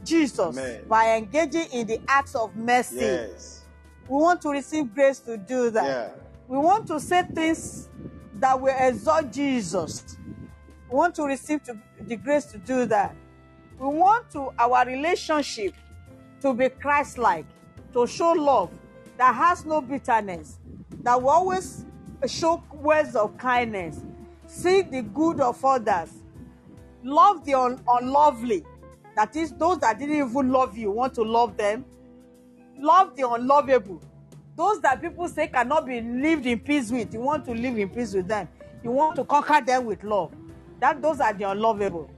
Jesus 0.05 0.39
Amen. 0.59 0.85
by 0.89 1.17
engaging 1.17 1.67
in 1.73 1.87
the 1.87 2.01
acts 2.09 2.35
of 2.35 2.55
mercy. 2.57 2.97
Yes. 2.97 3.65
We 4.09 4.17
want 4.17 4.41
to 4.43 4.51
receive 4.51 4.95
grace 4.95 5.19
to 5.21 5.37
do 5.37 5.71
that. 5.71 5.85
Yeah. 5.85 6.09
We 6.47 6.59
want 6.59 6.87
to 6.89 7.01
say 7.01 7.23
things 7.23 7.89
that 8.41 8.61
will 8.61 8.75
exalt 8.79 9.33
Jesus. 9.33 10.17
We 10.91 10.97
want 10.97 11.15
to 11.17 11.25
receive 11.25 11.63
to, 11.65 11.77
the 12.01 12.17
grace 12.17 12.45
to 12.47 12.59
do 12.59 12.87
that. 12.87 13.15
We 13.79 13.87
want 13.89 14.31
to 14.33 14.53
our 14.59 14.87
relationship 14.87 15.75
to 16.41 16.55
be 16.55 16.69
Christ-like, 16.69 17.47
to 17.93 18.07
show 18.07 18.33
love 18.33 18.71
that 19.17 19.35
has 19.35 19.65
no 19.65 19.81
bitterness, 19.81 20.59
that 21.03 21.21
will 21.21 21.31
always 21.31 21.85
show 22.27 22.63
words 22.73 23.17
of 23.17 23.37
kindness, 23.39 24.01
seek 24.47 24.91
the 24.91 25.03
good 25.03 25.41
of 25.41 25.65
others, 25.65 26.11
love 27.03 27.45
the 27.45 27.55
un- 27.55 27.83
unlovely. 27.89 28.65
That 29.17 29.35
is, 29.35 29.53
those 29.53 29.79
that 29.79 29.99
didn't 29.99 30.17
even 30.17 30.51
love 30.51 30.77
you, 30.77 30.91
want 30.91 31.15
to 31.15 31.23
love 31.23 31.57
them. 31.57 31.85
Love 32.79 33.17
the 33.17 33.27
unlovable. 33.29 34.03
Those 34.57 34.81
that 34.81 35.03
people 35.03 35.29
say 35.29 35.49
cannot 35.49 35.85
be 35.87 36.01
lived 36.01 36.47
in 36.47 36.59
peace 36.59 36.91
with, 36.91 37.13
you 37.13 37.21
want 37.21 37.45
to 37.45 37.53
live 37.53 37.77
in 37.77 37.91
peace 37.91 38.15
with 38.15 38.27
them. 38.27 38.49
You 38.83 38.91
want 38.91 39.17
to 39.17 39.25
conquer 39.25 39.61
them 39.65 39.85
with 39.85 40.03
love. 40.03 40.33
That 40.81 41.03
those 41.03 41.21
are 41.21 41.33
the 41.35 41.51
unlovable. 41.51 42.11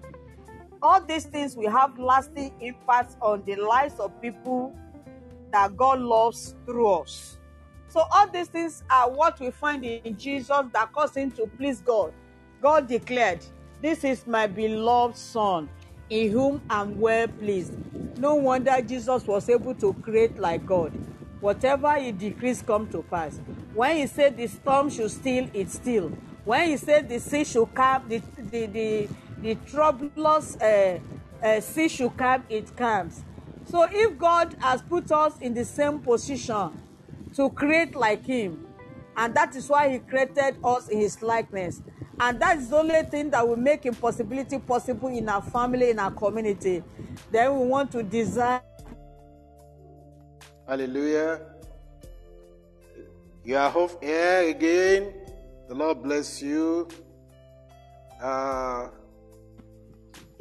All 0.81 1.05
these 1.05 1.25
things 1.25 1.57
will 1.57 1.71
have 1.71 1.99
lasting 1.99 2.55
impacts 2.61 3.17
on 3.21 3.43
the 3.45 3.57
lives 3.57 3.99
of 3.99 4.13
people 4.23 4.73
that 5.51 5.77
God 5.77 5.99
loves 5.99 6.55
through 6.65 6.89
us. 6.89 7.39
So 7.89 8.05
all 8.13 8.29
these 8.31 8.49
things 8.49 8.85
are 8.89 9.11
what 9.11 9.41
we 9.41 9.51
find 9.51 9.85
in 9.85 10.17
Jesus 10.17 10.67
that 10.73 10.93
cause 10.93 11.17
him 11.17 11.33
to 11.33 11.47
please 11.47 11.81
God. 11.81 12.13
God 12.63 12.87
declared, 12.87 13.45
This 13.83 14.05
is 14.05 14.27
my 14.27 14.47
beloved 14.47 15.17
son, 15.17 15.69
in 16.11 16.31
whom 16.31 16.61
I'm 16.71 17.01
well 17.01 17.27
pleased. 17.27 17.73
No 18.19 18.37
wonder 18.37 18.81
Jesus 18.83 19.27
was 19.27 19.49
able 19.49 19.75
to 19.77 19.93
create 19.95 20.39
like 20.39 20.65
God. 20.65 20.93
Whatever 21.41 21.95
he 21.97 22.13
decrees 22.13 22.63
come 22.63 22.89
to 22.89 23.03
pass. 23.03 23.39
When 23.75 23.97
he 23.97 24.07
said 24.07 24.37
the 24.37 24.47
storm 24.47 24.91
should 24.91 25.11
still, 25.11 25.49
it 25.53 25.71
still. 25.71 26.09
When 26.45 26.69
he 26.69 26.77
said 26.77 27.09
the 27.09 27.21
sea 27.21 27.45
should 27.45 27.75
calm, 27.75 28.09
the 28.09 28.23
the 28.51 28.67
the, 28.67 29.09
the 29.41 29.55
troublous 29.71 30.57
uh, 30.57 30.99
uh, 31.43 31.61
sea 31.61 31.89
should 31.89 32.17
calm, 32.17 32.43
it 32.49 32.77
calms. 32.77 33.23
So 33.71 33.87
if 33.91 34.19
God 34.19 34.57
has 34.61 34.83
put 34.83 35.13
us 35.13 35.39
in 35.41 35.55
the 35.55 35.65
same 35.65 35.99
position 35.99 36.71
to 37.35 37.51
create 37.51 37.95
like 37.95 38.25
him 38.25 38.67
and 39.17 39.35
that 39.35 39.55
is 39.57 39.69
why 39.69 39.91
he 39.91 39.99
created 39.99 40.57
us 40.65 40.89
in 40.89 40.99
his 40.99 41.21
likeness 41.23 41.83
and 42.21 42.41
that 42.41 42.57
is 42.57 42.71
the 42.71 42.77
only 42.77 43.03
thing 43.03 43.31
that 43.31 43.47
will 43.47 43.57
make 43.57 43.85
impossibility 43.85 44.59
possible 44.59 45.09
in 45.09 45.29
our 45.29 45.43
family 45.43 45.91
in 45.91 45.99
our 45.99 46.11
community 46.13 46.83
then 47.31 47.59
we 47.59 47.67
want 47.67 47.91
to 47.91 48.03
desire 48.03 48.63
Hallelujah. 50.69 51.41
You 53.43 53.57
are 53.57 53.75
off 53.75 53.97
air 54.03 54.51
again. 54.51 55.15
The 55.67 55.75
Lord 55.75 56.03
bless 56.03 56.43
you. 56.43 56.87
Uh, 58.21 58.89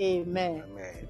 Amen. 0.01 0.63
Amen. 0.69 1.07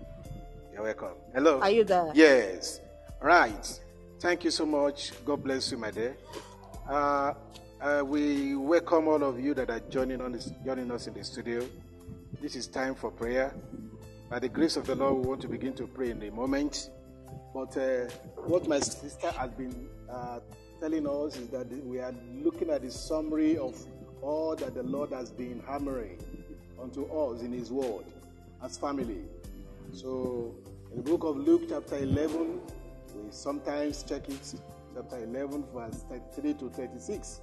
You're 0.71 0.83
welcome. 0.83 1.17
Hello. 1.33 1.59
Are 1.61 1.71
you 1.71 1.83
there? 1.83 2.11
Yes. 2.13 2.79
Right. 3.19 3.79
Thank 4.19 4.43
you 4.43 4.51
so 4.51 4.67
much. 4.67 5.13
God 5.25 5.43
bless 5.43 5.71
you, 5.71 5.79
my 5.79 5.89
dear. 5.89 6.15
Uh, 6.87 7.33
uh, 7.81 8.03
we 8.05 8.55
welcome 8.55 9.07
all 9.07 9.23
of 9.23 9.39
you 9.39 9.55
that 9.55 9.71
are 9.71 9.81
joining, 9.89 10.21
on 10.21 10.33
this, 10.33 10.51
joining 10.63 10.91
us 10.91 11.07
in 11.07 11.15
the 11.15 11.23
studio. 11.23 11.67
This 12.39 12.55
is 12.55 12.67
time 12.67 12.93
for 12.93 13.09
prayer. 13.09 13.51
By 14.29 14.37
the 14.37 14.49
grace 14.49 14.77
of 14.77 14.85
the 14.85 14.93
Lord, 14.93 15.15
we 15.15 15.27
want 15.27 15.41
to 15.41 15.47
begin 15.47 15.73
to 15.73 15.87
pray 15.87 16.11
in 16.11 16.21
a 16.21 16.29
moment. 16.29 16.91
But 17.57 17.75
uh, 17.75 18.05
what 18.45 18.67
my 18.67 18.79
sister 18.79 19.31
has 19.31 19.49
been 19.49 19.89
uh, 20.07 20.41
telling 20.79 21.07
us 21.07 21.37
is 21.37 21.47
that 21.47 21.67
we 21.87 21.99
are 21.99 22.13
looking 22.35 22.69
at 22.69 22.83
the 22.83 22.91
summary 22.91 23.57
of 23.57 23.75
all 24.21 24.55
that 24.57 24.75
the 24.75 24.83
Lord 24.83 25.11
has 25.11 25.31
been 25.31 25.63
hammering 25.67 26.19
unto 26.79 27.05
us 27.05 27.41
in 27.41 27.51
His 27.51 27.71
Word 27.71 28.05
as 28.63 28.77
family. 28.77 29.23
So, 29.91 30.53
in 30.91 30.97
the 30.97 31.09
book 31.09 31.23
of 31.23 31.35
Luke, 31.35 31.63
chapter 31.67 31.97
11, 31.97 32.61
we 33.15 33.31
sometimes 33.31 34.03
check 34.03 34.29
it, 34.29 34.53
chapter 34.93 35.17
11, 35.17 35.65
verse 35.73 36.05
33 36.35 36.53
to 36.59 36.69
36. 36.69 37.41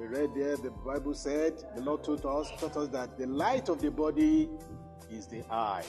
We 0.00 0.06
read 0.06 0.30
there, 0.34 0.56
the 0.56 0.70
Bible 0.70 1.12
said, 1.12 1.62
the 1.74 1.82
Lord 1.82 2.04
taught 2.04 2.24
us, 2.24 2.50
taught 2.58 2.78
us 2.78 2.88
that 2.88 3.18
the 3.18 3.26
light 3.26 3.68
of 3.68 3.82
the 3.82 3.90
body 3.90 4.48
is 5.10 5.26
the 5.26 5.42
eye. 5.52 5.84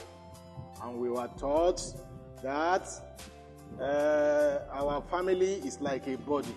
And 0.82 0.98
we 0.98 1.08
were 1.08 1.30
taught 1.38 1.80
that 2.42 2.88
uh, 3.80 4.58
our 4.72 5.02
family 5.10 5.54
is 5.54 5.80
like 5.80 6.06
a 6.08 6.16
body. 6.16 6.54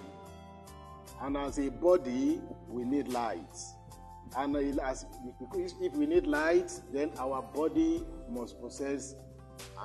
And 1.22 1.38
as 1.38 1.60
a 1.60 1.70
body, 1.70 2.42
we 2.68 2.84
need 2.84 3.10
light. 3.10 3.58
And 4.36 4.56
as, 4.80 5.06
if 5.82 5.94
we 5.94 6.06
need 6.06 6.26
light, 6.26 6.72
then 6.92 7.12
our 7.20 7.42
body 7.42 8.04
must 8.30 8.60
possess 8.60 9.16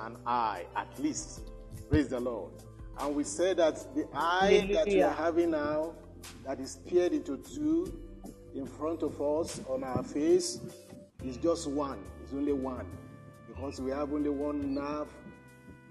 an 0.03 0.17
eye, 0.25 0.65
at 0.75 0.87
least. 0.99 1.41
Praise 1.89 2.07
the 2.07 2.19
Lord. 2.19 2.51
And 2.99 3.15
we 3.15 3.23
say 3.23 3.53
that 3.53 3.75
the 3.95 4.07
eye 4.13 4.69
that 4.73 4.87
we 4.87 5.01
are 5.03 5.13
having 5.13 5.51
now, 5.51 5.93
that 6.45 6.59
is 6.59 6.77
peered 6.87 7.13
into 7.13 7.37
two 7.37 7.99
in 8.55 8.65
front 8.65 9.03
of 9.03 9.21
us 9.21 9.61
on 9.69 9.83
our 9.83 10.01
face, 10.03 10.59
is 11.23 11.37
just 11.37 11.69
one. 11.69 11.99
It's 12.23 12.33
only 12.33 12.53
one. 12.53 12.87
Because 13.47 13.79
we 13.79 13.91
have 13.91 14.13
only 14.13 14.29
one 14.29 14.73
nerve 14.73 15.09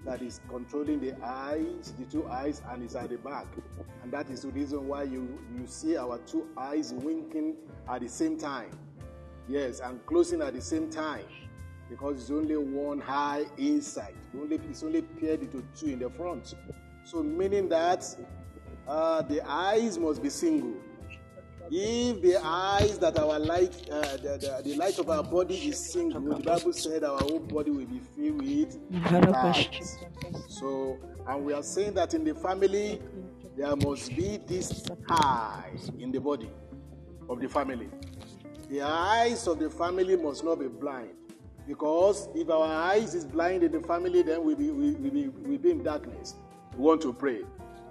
that 0.07 0.21
is 0.21 0.39
controlling 0.47 1.01
the 1.01 1.13
eyes, 1.21 1.93
the 1.99 2.05
two 2.05 2.25
eyes, 2.29 2.61
and 2.69 2.81
it's 2.81 2.95
at 2.95 3.09
the 3.09 3.17
back. 3.17 3.45
And 4.01 4.11
that 4.13 4.29
is 4.29 4.43
the 4.43 4.47
reason 4.49 4.87
why 4.87 5.03
you, 5.03 5.37
you 5.53 5.67
see 5.67 5.97
our 5.97 6.17
two 6.19 6.47
eyes 6.57 6.93
winking 6.93 7.57
at 7.89 8.01
the 8.01 8.07
same 8.07 8.37
time. 8.37 8.71
Yes, 9.49 9.81
and 9.81 10.03
closing 10.05 10.41
at 10.41 10.53
the 10.53 10.61
same 10.61 10.89
time. 10.89 11.25
Because 11.89 12.21
it's 12.21 12.31
only 12.31 12.55
one 12.55 13.03
eye 13.05 13.45
inside. 13.57 14.15
Only, 14.33 14.61
it's 14.69 14.81
only 14.81 15.01
paired 15.01 15.41
into 15.41 15.61
two 15.75 15.87
in 15.87 15.99
the 15.99 16.09
front. 16.09 16.55
So 17.03 17.21
meaning 17.21 17.67
that 17.69 18.05
uh, 18.87 19.21
the 19.23 19.41
eyes 19.45 19.97
must 19.97 20.23
be 20.23 20.29
single. 20.29 20.73
If 21.69 22.21
the 22.21 22.39
eyes 22.43 22.97
that 22.99 23.17
our 23.19 23.39
light, 23.39 23.89
uh, 23.91 24.17
the, 24.17 24.37
the, 24.63 24.69
the, 24.69 24.75
light 24.75 24.97
of 24.99 25.09
our 25.09 25.23
body 25.23 25.55
is 25.55 25.77
single, 25.77 26.21
the 26.21 26.43
Bible 26.43 26.71
said 26.71 27.03
our 27.03 27.19
whole 27.19 27.39
body 27.39 27.71
will 27.71 27.85
be 27.85 27.99
filled 28.15 28.41
with 28.41 28.77
light. 29.29 29.83
So, 30.47 30.97
and 31.27 31.43
we 31.43 31.53
are 31.53 31.63
saying 31.63 31.93
that 31.95 32.13
in 32.13 32.23
the 32.23 32.35
family, 32.35 33.01
there 33.57 33.75
must 33.75 34.15
be 34.15 34.37
this 34.47 34.83
eye 35.09 35.71
in 35.99 36.11
the 36.11 36.21
body 36.21 36.49
of 37.29 37.41
the 37.41 37.49
family. 37.49 37.89
The 38.69 38.81
eyes 38.81 39.47
of 39.47 39.59
the 39.59 39.69
family 39.69 40.15
must 40.15 40.43
not 40.43 40.59
be 40.59 40.67
blind. 40.67 41.11
Because 41.67 42.29
if 42.33 42.49
our 42.49 42.65
eyes 42.65 43.13
is 43.13 43.25
blind 43.25 43.63
in 43.63 43.73
the 43.73 43.81
family, 43.81 44.21
then 44.21 44.43
we 44.43 44.55
be, 44.55 44.71
we, 44.71 44.91
we, 44.91 45.09
be, 45.09 45.27
we 45.27 45.57
be 45.57 45.71
in 45.71 45.83
darkness. 45.83 46.35
We 46.77 46.83
want 46.83 47.01
to 47.01 47.11
pray. 47.11 47.39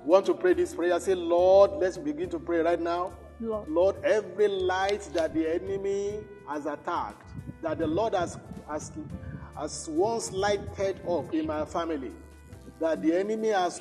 We 0.04 0.10
want 0.10 0.24
to 0.26 0.34
pray 0.34 0.54
this 0.54 0.74
prayer. 0.74 0.98
Say, 0.98 1.14
Lord, 1.14 1.72
let's 1.72 1.98
begin 1.98 2.30
to 2.30 2.38
pray 2.38 2.60
right 2.60 2.80
now. 2.80 3.12
Lord. 3.40 3.68
Lord, 3.68 4.04
every 4.04 4.48
light 4.48 5.08
that 5.14 5.34
the 5.34 5.54
enemy 5.54 6.20
has 6.48 6.66
attacked, 6.66 7.28
that 7.62 7.78
the 7.78 7.86
Lord 7.86 8.14
has, 8.14 8.38
has, 8.68 8.92
has 9.56 9.88
once 9.90 10.32
lighted 10.32 11.00
up 11.08 11.32
in 11.34 11.46
my 11.46 11.64
family, 11.64 12.12
that 12.80 13.02
the 13.02 13.18
enemy 13.18 13.48
has, 13.48 13.80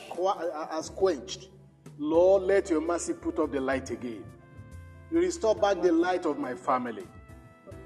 has 0.70 0.90
quenched, 0.90 1.50
Lord, 1.98 2.44
let 2.44 2.70
your 2.70 2.82
mercy 2.82 3.14
put 3.14 3.40
up 3.40 3.52
the 3.52 3.62
light 3.62 3.90
again. 3.90 4.24
You 5.12 5.20
restore 5.20 5.56
back 5.56 5.82
the 5.82 5.92
light 5.92 6.26
of 6.26 6.38
my 6.38 6.56
family. 6.56 7.08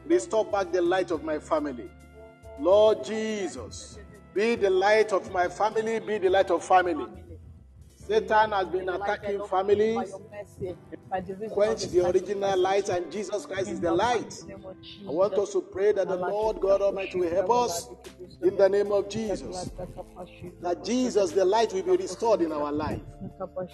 Restore 0.05 0.45
back 0.45 0.71
the 0.71 0.81
light 0.81 1.11
of 1.11 1.23
my 1.23 1.37
family. 1.37 1.89
Lord 2.59 3.03
Jesus, 3.03 3.99
be 4.33 4.55
the 4.55 4.69
light 4.69 5.13
of 5.13 5.31
my 5.31 5.47
family, 5.47 5.99
be 5.99 6.17
the 6.17 6.29
light 6.29 6.49
of 6.49 6.63
family. 6.63 7.05
Satan 8.09 8.51
has 8.53 8.67
been 8.67 8.89
attacking 8.89 9.45
families. 9.45 10.11
Quench 11.51 11.85
the 11.89 12.09
original 12.09 12.57
light, 12.57 12.89
and 12.89 13.11
Jesus 13.11 13.45
Christ 13.45 13.69
is 13.69 13.79
the 13.79 13.91
light. 13.91 14.33
I 15.07 15.11
want 15.11 15.35
us 15.35 15.51
to 15.53 15.61
pray 15.61 15.91
that 15.91 16.07
the 16.07 16.15
Lord 16.15 16.59
God 16.59 16.81
Almighty 16.81 17.19
will 17.19 17.29
help 17.29 17.51
us 17.51 17.87
in 18.41 18.57
the 18.57 18.67
name 18.67 18.91
of 18.91 19.09
Jesus. 19.09 19.69
That 20.61 20.83
Jesus, 20.83 21.31
the 21.33 21.45
light, 21.45 21.71
will 21.71 21.83
be 21.83 21.97
restored 21.97 22.41
in 22.41 22.51
our 22.51 22.71
life. 22.71 23.01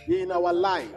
In 0.10 0.32
our 0.34 0.52
life. 0.52 0.90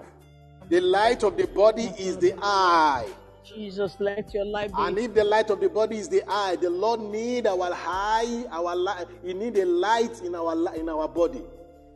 The 0.68 0.80
light 0.80 1.22
of 1.22 1.36
the 1.36 1.47
body 1.47 1.93
is 1.97 2.16
the 2.16 2.34
eye. 2.43 3.07
Jesus, 3.45 3.97
let 4.01 4.34
your 4.34 4.45
light 4.45 4.68
be. 4.68 4.74
And 4.76 4.99
if 4.99 5.14
the 5.14 5.24
light 5.24 5.49
of 5.49 5.61
the 5.61 5.68
body 5.68 5.97
is 5.97 6.09
the 6.09 6.22
eye, 6.28 6.57
the 6.57 6.68
Lord 6.68 7.01
need 7.01 7.47
our 7.47 7.70
eye, 7.72 8.45
our 8.51 8.74
light. 8.74 9.07
He 9.24 9.32
need 9.32 9.57
a 9.57 9.64
light 9.64 10.20
in 10.22 10.34
our 10.34 10.74
in 10.74 10.89
our 10.89 11.09
body 11.09 11.43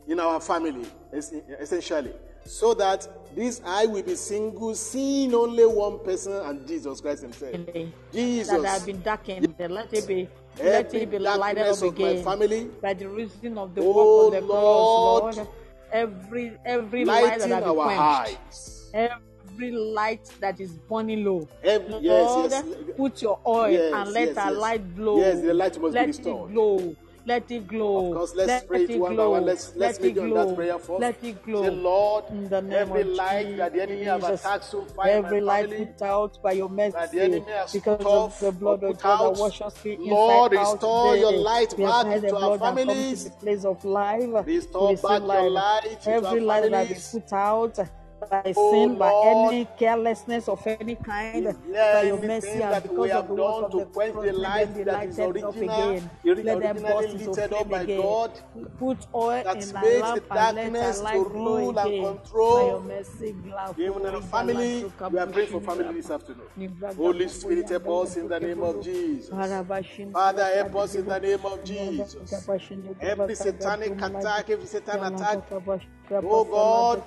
in 0.08 0.18
our 0.20 0.40
family, 0.40 0.86
essentially, 1.12 2.12
so 2.44 2.74
that 2.74 3.06
this 3.34 3.60
eye 3.64 3.86
will 3.86 4.02
be 4.02 4.14
single, 4.16 4.74
seeing 4.74 5.34
only 5.34 5.64
one 5.64 5.98
person 6.00 6.32
and 6.32 6.66
Jesus 6.66 7.00
Christ 7.00 7.22
Himself. 7.22 7.56
Jesus. 8.12 8.48
That 8.62 8.64
have 8.64 8.86
been 8.86 9.00
darkened, 9.02 9.54
let 9.58 9.92
it 9.92 10.06
be. 10.06 10.28
Let 10.58 10.92
it 10.92 11.10
be 11.10 11.18
lighted 11.18 11.62
up 11.66 11.80
again 11.82 12.22
family, 12.22 12.68
by 12.82 12.92
the 12.92 13.08
reason 13.08 13.56
of 13.56 13.74
the 13.74 13.80
oh, 13.80 14.26
work 14.26 14.34
of 14.34 14.40
the 14.42 14.46
Lord, 14.46 15.22
cross, 15.22 15.36
Lord. 15.38 15.48
Every 15.92 16.52
every 16.66 17.04
light 17.06 17.38
that 17.38 17.48
been 17.48 17.52
our 17.64 17.74
quenched, 17.74 18.00
eyes. 18.52 18.90
every 18.92 19.70
light 19.72 20.28
that 20.40 20.60
is 20.60 20.72
burning 20.72 21.24
low, 21.24 21.48
Every, 21.62 21.88
Lord, 21.88 22.50
yes, 22.50 22.64
yes. 22.66 22.96
put 22.98 23.22
your 23.22 23.38
oil 23.46 23.70
Yes, 23.70 23.94
and 23.94 24.10
let 24.12 24.28
yes, 24.28 24.36
our 24.36 24.50
yes. 24.52 24.60
light 24.60 24.96
glow. 24.96 25.18
Yes, 25.18 25.40
the 25.40 25.54
light 25.54 25.80
must 25.80 25.94
be 25.94 26.00
let 26.00 26.06
restored. 26.06 26.50
it 26.50 26.54
glow. 26.54 26.96
Let 27.24 27.50
it 27.50 27.68
glow. 27.68 28.08
Of 28.08 28.16
course, 28.16 28.34
let's 28.34 28.48
let 28.48 28.68
pray 28.68 28.82
it 28.82 28.90
it 28.90 28.98
one 28.98 29.10
by 29.10 29.14
glow. 29.14 29.30
one. 29.30 29.44
Let's 29.46 29.76
let's 29.76 30.00
let 30.00 30.10
it 30.10 30.14
make 30.14 30.22
on 30.24 30.30
glow. 30.30 30.46
that 30.46 30.56
prayer 30.56 30.78
first. 30.78 31.00
Let 31.00 31.24
it 31.24 31.42
glow. 31.44 31.62
Say, 31.62 31.70
Lord, 31.70 32.24
In 32.30 32.48
the 32.48 32.62
name 32.62 32.72
every 32.72 33.04
light 33.04 33.56
that 33.58 33.72
the 33.72 33.82
enemy 33.82 34.04
have 34.04 34.20
Jesus, 34.22 34.40
attacked 34.40 34.64
so 34.64 34.84
far 34.86 35.06
Every 35.06 35.40
light 35.40 35.70
put 35.70 36.02
out 36.02 36.42
by 36.42 36.52
your 36.52 36.68
mercy 36.68 36.92
that 36.92 37.12
the 37.12 37.20
enemy 37.20 37.52
has 37.52 37.72
because 37.72 38.04
of 38.04 38.40
the 38.40 38.52
blood 38.52 38.82
of 38.82 39.00
God 39.00 39.34
that 39.34 39.40
washes 39.40 39.60
us 39.62 39.84
Lord, 39.84 40.52
restore 40.52 41.16
your 41.16 41.32
light 41.32 41.70
back 41.70 41.78
to 41.78 41.84
our 41.86 42.20
blood 42.20 42.22
and 42.22 42.32
come 42.32 42.58
to 42.58 42.84
families. 42.84 43.28
place 43.40 43.64
of 43.64 43.84
life. 43.84 44.46
Restore 44.46 44.96
back 44.96 45.22
your 45.22 45.50
life. 45.50 45.84
light 45.84 46.06
Every 46.06 46.40
light 46.40 46.70
that 46.70 46.88
been 46.88 47.00
put 47.12 47.32
out 47.32 47.78
by 48.30 48.52
Oh, 48.56 48.72
sin, 48.72 48.98
by 48.98 49.12
any 49.24 49.64
carelessness 49.78 50.48
of 50.48 50.66
any 50.66 50.94
kind, 50.96 51.44
by 51.72 52.02
your 52.02 52.20
mercy 52.22 52.62
and 52.62 52.82
because 52.82 53.10
of 53.10 53.10
have 53.10 53.26
the 53.28 53.34
work 53.34 53.64
of 53.64 53.70
to 53.72 53.78
the 53.78 53.84
quench 53.86 54.12
cross, 54.12 54.24
the 54.26 54.32
light 54.32 54.74
that 54.84 55.04
is 55.08 55.18
lighted 55.18 55.44
up 55.44 55.56
again. 55.56 56.10
Let 56.24 56.60
them 56.60 56.82
burst 56.82 57.14
into 57.14 57.56
up 57.56 57.68
by 57.70 57.82
again. 57.82 58.00
God? 58.02 58.30
Put 58.78 59.06
oil 59.14 59.42
that 59.44 59.56
in 59.56 59.72
makes 59.80 60.00
lamp 60.00 60.28
the 60.28 60.34
and 60.34 60.56
let 60.56 60.84
our 60.84 60.92
darkness 60.92 61.00
to 61.00 61.18
rule 61.24 61.78
and 61.78 62.04
control. 62.04 62.56
By 62.58 62.66
your 62.66 62.80
mercy, 62.80 63.34
Even 63.78 64.06
in 64.06 64.12
the 64.12 64.20
family, 64.22 64.92
we 65.10 65.18
are 65.18 65.26
praying 65.26 65.48
for 65.48 65.60
family 65.60 65.94
this 65.94 66.10
afternoon. 66.10 66.46
Holy 66.96 67.28
Spirit, 67.28 67.68
help 67.70 67.88
us 67.88 68.16
in 68.16 68.28
the 68.28 68.40
name 68.40 68.62
of 68.62 68.82
Jesus. 68.82 69.28
Father, 70.12 70.44
help 70.54 70.76
us 70.76 70.94
in 70.94 71.06
the 71.06 71.20
name 71.20 71.44
of 71.44 71.64
Jesus. 71.64 72.32
Every 73.00 73.34
satanic 73.34 74.00
attack, 74.00 74.50
every 74.50 74.66
satanic 74.66 75.14
attack, 75.14 75.38
oh 76.10 76.44
God, 76.44 77.02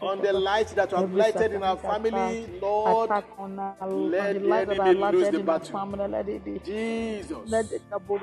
on 0.00 0.22
the 0.22 0.32
light 0.32 0.68
that 0.68 0.92
Every 0.92 1.16
lighted 1.16 1.52
in 1.52 1.62
our 1.62 1.76
family, 1.76 2.46
Lord, 2.60 3.10
attack 3.10 3.24
on, 3.38 3.58
our, 3.58 3.76
on 3.80 4.10
let 4.10 4.34
the 4.34 4.38
the 4.40 4.46
light 4.46 4.68
that 4.68 4.80
are 4.80 4.86
enemy 4.88 5.12
lose 5.12 5.30
the 5.30 5.38
battle. 5.42 6.60
Jesus. 6.64 7.36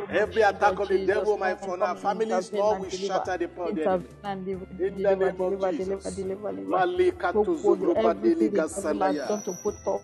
Every 0.10 0.42
attack 0.42 0.80
of 0.80 0.88
the 0.88 1.06
devil 1.06 1.38
my, 1.38 1.54
on 1.54 1.82
our 1.82 1.96
families, 1.96 2.52
Lord, 2.54 2.82
we 2.82 2.90
shatter 2.98 3.38
the 3.38 3.48
power 3.50 3.70
of 3.70 3.76
the 3.76 3.84
enemy. 3.84 4.06
Intervene 4.06 4.18
and 4.24 4.46
deliver, 4.46 4.66
In 4.86 5.04
the 5.04 5.16
name 5.16 5.42
of 5.42 5.72
Jesus. 5.72 6.16
deliver, 6.16 6.52
deliver. 6.52 6.70
Malika 6.70 7.32
to 7.34 7.38
Look 7.40 7.60
for 7.60 7.76
the- 7.76 7.86
Zubruba 7.86 7.98
everything 7.98 8.52
Deliga 8.52 8.52
the 8.52 8.82
devil 8.82 9.02
has 9.02 9.16
Sandaya. 9.16 9.28
done 9.28 9.44
to 9.44 9.54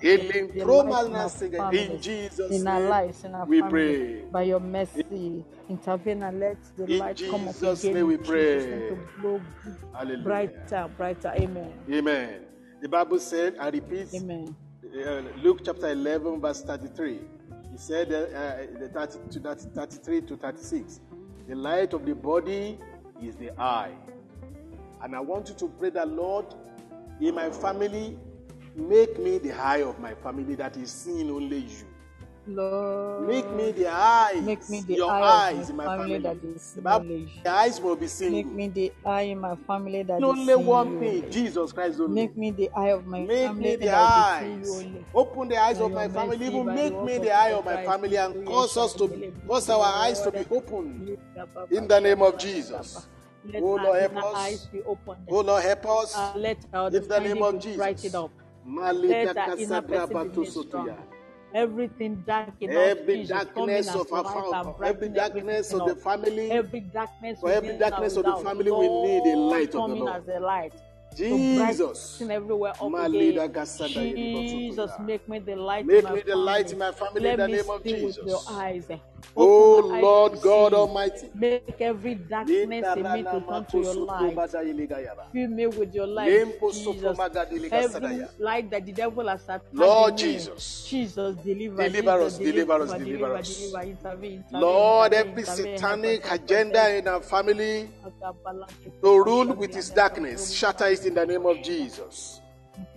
Healing 0.01 0.47
the 0.53 0.59
Troma 0.61 0.89
light 0.89 1.05
in 1.07 1.15
our 1.15 1.25
Nasiga. 1.29 1.73
In 1.73 2.01
Jesus' 2.01 2.51
name, 2.63 2.89
lives, 2.89 3.23
in 3.23 3.35
our 3.35 3.45
we 3.45 3.61
pray. 3.61 4.21
By 4.31 4.41
your 4.43 4.59
mercy, 4.59 5.45
intervene 5.69 6.23
and 6.23 6.39
let 6.39 6.57
the 6.77 6.85
In 6.85 6.97
light 6.97 7.17
come 7.29 7.47
up 7.47 7.55
Jesus' 7.55 7.83
again. 7.83 7.93
name 7.95 8.07
we 8.07 8.17
Jesus' 8.17 8.27
pray. 8.27 8.89
to 8.89 9.41
Hallelujah. 9.93 10.23
brighter, 10.23 10.89
brighter. 10.97 11.33
Amen. 11.35 11.73
Amen. 11.91 12.41
The 12.81 12.89
Bible 12.89 13.19
said, 13.19 13.55
I 13.59 13.69
repeat, 13.69 14.13
Amen. 14.13 14.55
uh, 14.83 15.21
Luke 15.41 15.59
chapter 15.63 15.89
11, 15.91 16.41
verse 16.41 16.61
33. 16.63 17.19
He 17.71 17.77
said 17.77 18.11
uh, 18.11 18.37
uh, 18.37 18.79
the 18.79 18.89
30 18.89 19.19
to 19.31 19.39
30, 19.39 19.61
33 19.73 20.21
to 20.21 20.37
36. 20.37 21.01
The 21.47 21.55
light 21.55 21.93
of 21.93 22.05
the 22.05 22.15
body 22.15 22.79
is 23.21 23.35
the 23.35 23.51
eye. 23.59 23.93
And 25.01 25.15
I 25.15 25.19
want 25.19 25.49
you 25.49 25.55
to 25.55 25.67
pray 25.67 25.89
that, 25.91 26.07
Lord, 26.07 26.45
in 27.21 27.35
my 27.35 27.49
family, 27.49 28.17
make 28.75 29.19
me 29.19 29.37
the 29.37 29.53
eye 29.53 29.81
of 29.83 29.99
my 29.99 30.13
family 30.15 30.55
that 30.55 30.77
is 30.77 30.91
seeing 30.91 31.29
only 31.29 31.59
you. 31.59 31.85
Lord, 32.49 33.27
Make 33.27 33.51
me 33.53 33.71
the 33.71 33.87
eyes. 33.87 34.41
Make 34.43 34.69
me 34.69 34.81
the 34.81 34.95
your 34.95 35.11
eye 35.11 35.53
eyes 35.57 35.69
in 35.69 35.75
my 35.75 35.85
family 35.85 36.19
family. 36.19 36.19
that 36.19 36.55
is 36.55 36.73
The 36.73 36.81
Bible- 36.81 37.27
the 37.43 37.49
eyes 37.51 37.81
will 37.81 37.95
be 37.95 38.07
seen. 38.07 38.31
Make 38.31 38.47
me 38.47 38.67
the 38.69 38.93
eye 39.05 39.21
in 39.21 39.39
my 39.39 39.55
family 39.67 40.03
that 40.03 40.17
is 40.17 40.23
only 40.23 40.55
one 40.55 40.99
thing. 40.99 41.29
Jesus 41.29 41.71
Christ 41.71 41.99
only. 41.99 42.21
Make 42.21 42.37
me 42.37 42.51
the 42.51 42.69
eye 42.75 42.89
of 42.89 43.05
my 43.05 43.19
Make 43.25 43.47
family 43.47 43.63
me 43.63 43.75
the 43.75 43.85
that 43.85 43.99
will 44.01 44.07
be 44.07 44.21
eyes. 44.21 44.43
seeing 44.43 44.63
you 44.63 44.73
only. 44.73 45.05
Open 45.13 45.47
the 45.47 45.57
eyes 45.57 45.79
of 45.79 45.91
my 45.91 46.07
family. 46.07 46.45
Even 46.45 46.65
make 46.65 47.03
me 47.03 47.17
the 47.17 47.31
eye 47.31 47.53
of 47.53 47.65
my 47.65 47.85
family 47.85 48.15
and 48.17 48.45
cause 48.45 48.77
us 48.77 48.93
to 48.93 49.33
cause 49.47 49.69
our 49.69 49.83
eyes 49.83 50.21
to 50.21 50.31
be 50.31 50.45
open. 50.51 51.17
In 51.71 51.87
the 51.87 51.99
name 51.99 52.21
of 52.21 52.37
Jesus. 52.37 53.07
Let 53.45 53.63
Oh, 53.63 53.75
Lord, 53.75 53.99
help 53.99 54.17
us. 54.17 54.35
eyes 54.35 54.65
be 54.67 54.81
opened. 54.83 55.25
Oh 55.29 55.39
Lord, 55.39 55.63
help 55.63 55.85
us. 55.85 56.15
Uh, 56.15 56.33
let 56.35 56.57
our 56.73 56.87
In 56.87 57.07
the 57.07 57.19
name 57.19 57.41
of 57.41 57.59
Jesus. 57.59 57.77
Write 57.79 58.03
it 58.03 58.13
up. 58.13 58.31
Malika 58.65 59.33
Let 59.33 59.37
our 60.73 60.97
inner 61.53 61.75
kasadra 61.75 61.85
person 61.85 61.85
be 61.85 61.85
made 61.85 61.93
batusotoya. 61.93 61.95
strong. 61.95 61.95
Everything 61.95 62.23
dark 62.25 62.53
in 62.61 62.71
Every 62.71 63.17
Jesus, 63.17 63.29
darkness 63.29 63.95
of 63.95 64.13
our 64.13 64.25
family, 64.49 64.75
every 64.83 65.09
darkness 65.09 65.73
of 65.73 65.85
the 65.87 65.95
family, 65.95 66.51
Every 66.51 66.79
darkness, 66.81 67.39
For 67.39 67.51
every 67.51 67.77
darkness 67.77 68.17
of 68.17 68.25
the 68.25 68.35
family, 68.37 68.71
we 68.71 68.87
need 68.89 69.33
a 69.33 69.37
light 69.37 69.75
of 69.75 69.89
the 69.89 69.95
Lord. 69.95 70.15
as 70.15 70.27
a 70.27 70.39
light. 70.39 70.73
Jesus. 71.15 72.21
everywhere 72.21 72.71
up 72.71 72.81
again. 72.83 74.15
Jesus, 74.49 74.91
make 74.99 75.27
me 75.27 75.39
the 75.39 75.55
light 75.55 75.85
Make 75.85 75.99
in 75.99 76.03
my 76.03 76.13
me 76.15 76.21
the 76.21 76.35
light 76.35 76.71
in 76.71 76.77
my 76.77 76.91
family 76.91 77.21
Let 77.21 77.39
in 77.39 77.51
the 77.51 77.57
name 77.57 77.69
of 77.69 77.83
see 77.83 77.93
with 78.05 78.15
Jesus. 78.15 78.27
your 78.27 78.41
eyes. 78.49 78.87
Oh 79.35 79.77
Open 79.77 79.91
my 79.91 79.97
eyes 79.97 80.03
Lord 80.03 80.41
God. 80.41 80.73
Almighty. 80.73 81.29
Make 81.33 81.75
every 81.79 82.15
darkness 82.15 82.57
in 82.57 82.69
me 82.69 83.23
to 83.23 83.43
turn 83.47 83.65
to 83.65 83.81
your 83.81 83.93
light. 83.93 84.51
Fill 85.31 85.47
me 85.49 85.67
with 85.67 85.93
your 85.93 86.07
light, 86.07 86.61
Jesus. 86.71 87.19
Every 87.71 88.25
light 88.37 88.69
that 88.71 88.85
the 88.85 88.91
devil 88.91 89.27
has 89.27 89.43
attacked 89.43 89.73
Lord. 89.73 90.17
Jesus. 90.17 90.85
Jesus, 90.89 91.35
deliver, 91.37 91.89
Deliver 91.89 92.21
us, 92.21 92.37
deliver 92.37 92.73
us, 92.81 92.93
deliver, 92.93 93.35
us. 93.35 93.57
deliver, 93.57 93.81
intervene, 93.83 94.33
intervene, 94.33 94.61
Lord, 94.61 95.13
every 95.13 95.43
satanic 95.43 96.23
help 96.23 96.23
us, 96.23 96.29
help 96.29 96.39
us, 96.39 96.39
agenda 96.43 96.97
in 96.97 97.07
our 97.07 97.21
family 97.21 97.89
to 99.01 99.23
rule 99.23 99.53
with 99.53 99.75
its 99.75 99.89
darkness, 99.89 100.51
shatter 100.51 100.87
it 100.87 101.05
in 101.05 101.13
the 101.13 101.25
name 101.25 101.45
of 101.45 101.61
Jesus. 101.61 102.41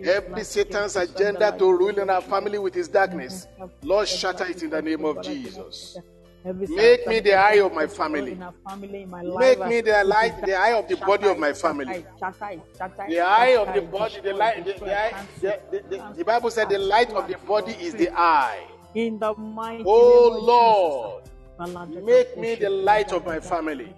Every 0.02 0.44
Satan's 0.44 0.96
agenda 0.96 1.56
to 1.58 1.72
rule 1.72 1.98
in 1.98 2.08
our 2.08 2.20
family 2.20 2.58
with 2.58 2.74
his 2.74 2.88
darkness, 2.88 3.46
Lord, 3.82 4.08
shatter 4.08 4.46
it 4.46 4.62
in 4.62 4.70
the 4.70 4.82
name 4.82 5.04
of 5.04 5.22
Jesus. 5.22 5.96
Make 6.44 7.06
me 7.06 7.20
the 7.20 7.34
eye 7.34 7.60
of 7.60 7.72
my 7.72 7.86
family. 7.86 8.34
Make 8.34 9.66
me 9.66 9.80
the 9.80 10.02
light, 10.04 10.44
the 10.44 10.54
eye 10.54 10.72
of 10.72 10.88
the 10.88 10.96
body 10.96 11.28
of 11.28 11.38
my 11.38 11.52
family. 11.52 12.04
The 13.08 13.20
eye 13.20 13.56
of 13.58 13.72
the 13.74 13.82
body, 13.82 14.20
the 14.20 14.32
light, 14.34 14.64
the, 14.64 14.72
the, 14.72 16.00
eye, 16.00 16.12
the, 16.16 16.24
Bible 16.24 16.50
said 16.50 16.68
the 16.68 16.78
light 16.78 17.10
of 17.10 17.28
the 17.28 17.36
body 17.46 17.72
is 17.72 17.94
the 17.94 18.10
eye. 18.12 18.66
In 18.94 19.18
the 19.18 19.34
mighty 19.36 19.84
Oh 19.86 20.38
Lord. 20.42 21.21
Make 21.66 22.36
me 22.36 22.54
the 22.54 22.68
light 22.70 23.12
of 23.12 23.26
my 23.26 23.40
family. 23.40 23.94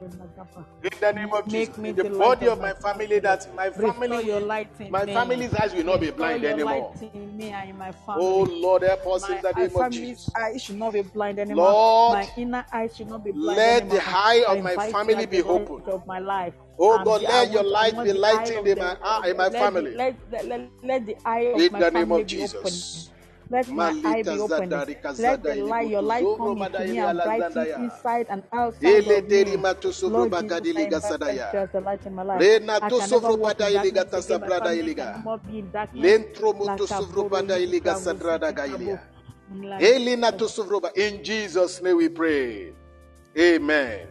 In 0.83 0.91
the 1.01 1.13
name 1.13 1.33
of 1.33 1.47
Make 1.47 1.69
Jesus, 1.71 1.79
me 1.79 1.93
the 1.93 2.05
body 2.05 2.47
of 2.47 2.61
my 2.61 2.73
family, 2.75 3.19
that 3.21 3.47
my 3.57 3.71
family, 3.71 4.27
your 4.27 4.41
light 4.41 4.69
in 4.79 4.91
my 4.91 5.07
family's 5.07 5.55
eyes 5.55 5.75
will 5.75 5.85
not 5.85 6.01
be 6.01 6.11
blind 6.11 6.45
anymore. 6.45 6.95
in 7.01 7.37
me 7.37 7.51
and 7.51 7.71
in 7.71 7.79
my. 7.79 7.93
Oh 8.09 8.43
Lord, 8.43 8.83
help 8.83 9.07
us 9.07 9.29
in 9.29 9.41
the 9.43 9.49
uh, 9.49 9.53
name 9.53 9.67
of 9.67 9.73
family's 9.73 10.19
Jesus. 10.19 10.33
eyes 10.37 10.63
should 10.63 10.77
not 10.77 10.93
be 10.93 11.03
blind 11.03 11.39
anymore. 11.39 11.71
Lord, 11.71 12.19
my 12.19 12.29
inner 12.37 12.67
eyes 12.73 12.97
should 12.97 13.09
not 13.09 13.25
be 13.25 13.33
blind 13.33 13.57
let 13.59 13.89
the 13.91 14.03
eye 14.05 14.45
of 14.49 14.63
my 14.63 14.77
family 14.89 15.27
be 15.27 15.43
open. 15.43 15.83
Of 15.87 16.07
my 16.07 16.19
life. 16.19 16.55
Oh 16.79 17.03
God, 17.05 17.23
let 17.23 17.53
your 17.53 17.63
light 17.63 18.03
be 18.03 18.13
lighting 18.13 18.67
in 18.67 18.79
my- 18.79 18.97
in 19.29 19.37
my 19.37 19.51
family. 19.51 19.95
Let, 19.95 20.17
let, 20.33 20.71
let, 20.83 21.07
the 21.07 21.17
eye 21.25 21.53
of 21.55 21.61
In 21.61 21.73
my 21.73 21.79
the 21.79 21.91
name 21.91 22.03
family 22.11 22.23
of 22.23 22.27
be 22.27 22.37
Jesus. 22.37 22.55
open. 22.55 23.15
Let 23.51 23.69
my 23.69 23.95
eye 24.05 24.23
be 24.23 24.31
Malita 24.31 24.41
open. 24.41 24.71
Let 25.19 25.43
the 25.43 25.55
light, 25.57 25.89
your 25.89 26.03
light 26.03 26.25
come 26.37 26.59
into 26.59 26.85
me 26.85 26.99
and 26.99 27.23
brighten 27.23 27.67
inside 27.85 28.27
and 28.31 28.43
outside 28.53 29.07
of 29.07 29.29
me. 29.29 29.57
Lord 30.03 30.33
Jesus, 30.39 30.69
I 30.77 30.81
invite 30.81 31.21
gasadaya. 31.21 31.53
you 31.53 31.59
as 31.61 31.71
the 31.73 31.81
light 31.81 32.07
in 32.07 32.15
my 32.15 32.23
life. 32.23 32.43
I 32.83 32.91
can 32.91 33.11
never 33.11 33.33
walk 33.33 33.61
in 33.61 33.73
darkness 33.73 34.15
again. 34.15 34.41
My 34.41 34.51
family 34.51 34.95
can 34.95 35.23
more 35.23 35.39
be 35.39 35.59
in 35.59 35.71
darkness. 35.71 36.03
Lentro 36.03 36.53
mutu 36.53 36.67
Laka 36.67 36.87
sovro 36.89 37.15
boro 37.15 37.29
badaili 37.31 37.67
yiki 37.73 37.81
bravo 37.81 38.01
gasadrada 38.01 38.49
siki 38.49 38.57
gailia. 38.57 38.77
bravo. 38.87 38.99
Mla- 39.55 39.81
Elina 39.83 40.33
to 40.33 40.45
sovro 40.49 40.81
ba- 40.83 40.93
In 40.97 41.23
Jesus' 41.23 41.83
name 41.83 41.97
we 41.97 42.09
pray. 42.09 42.73
Amen. 43.39 44.07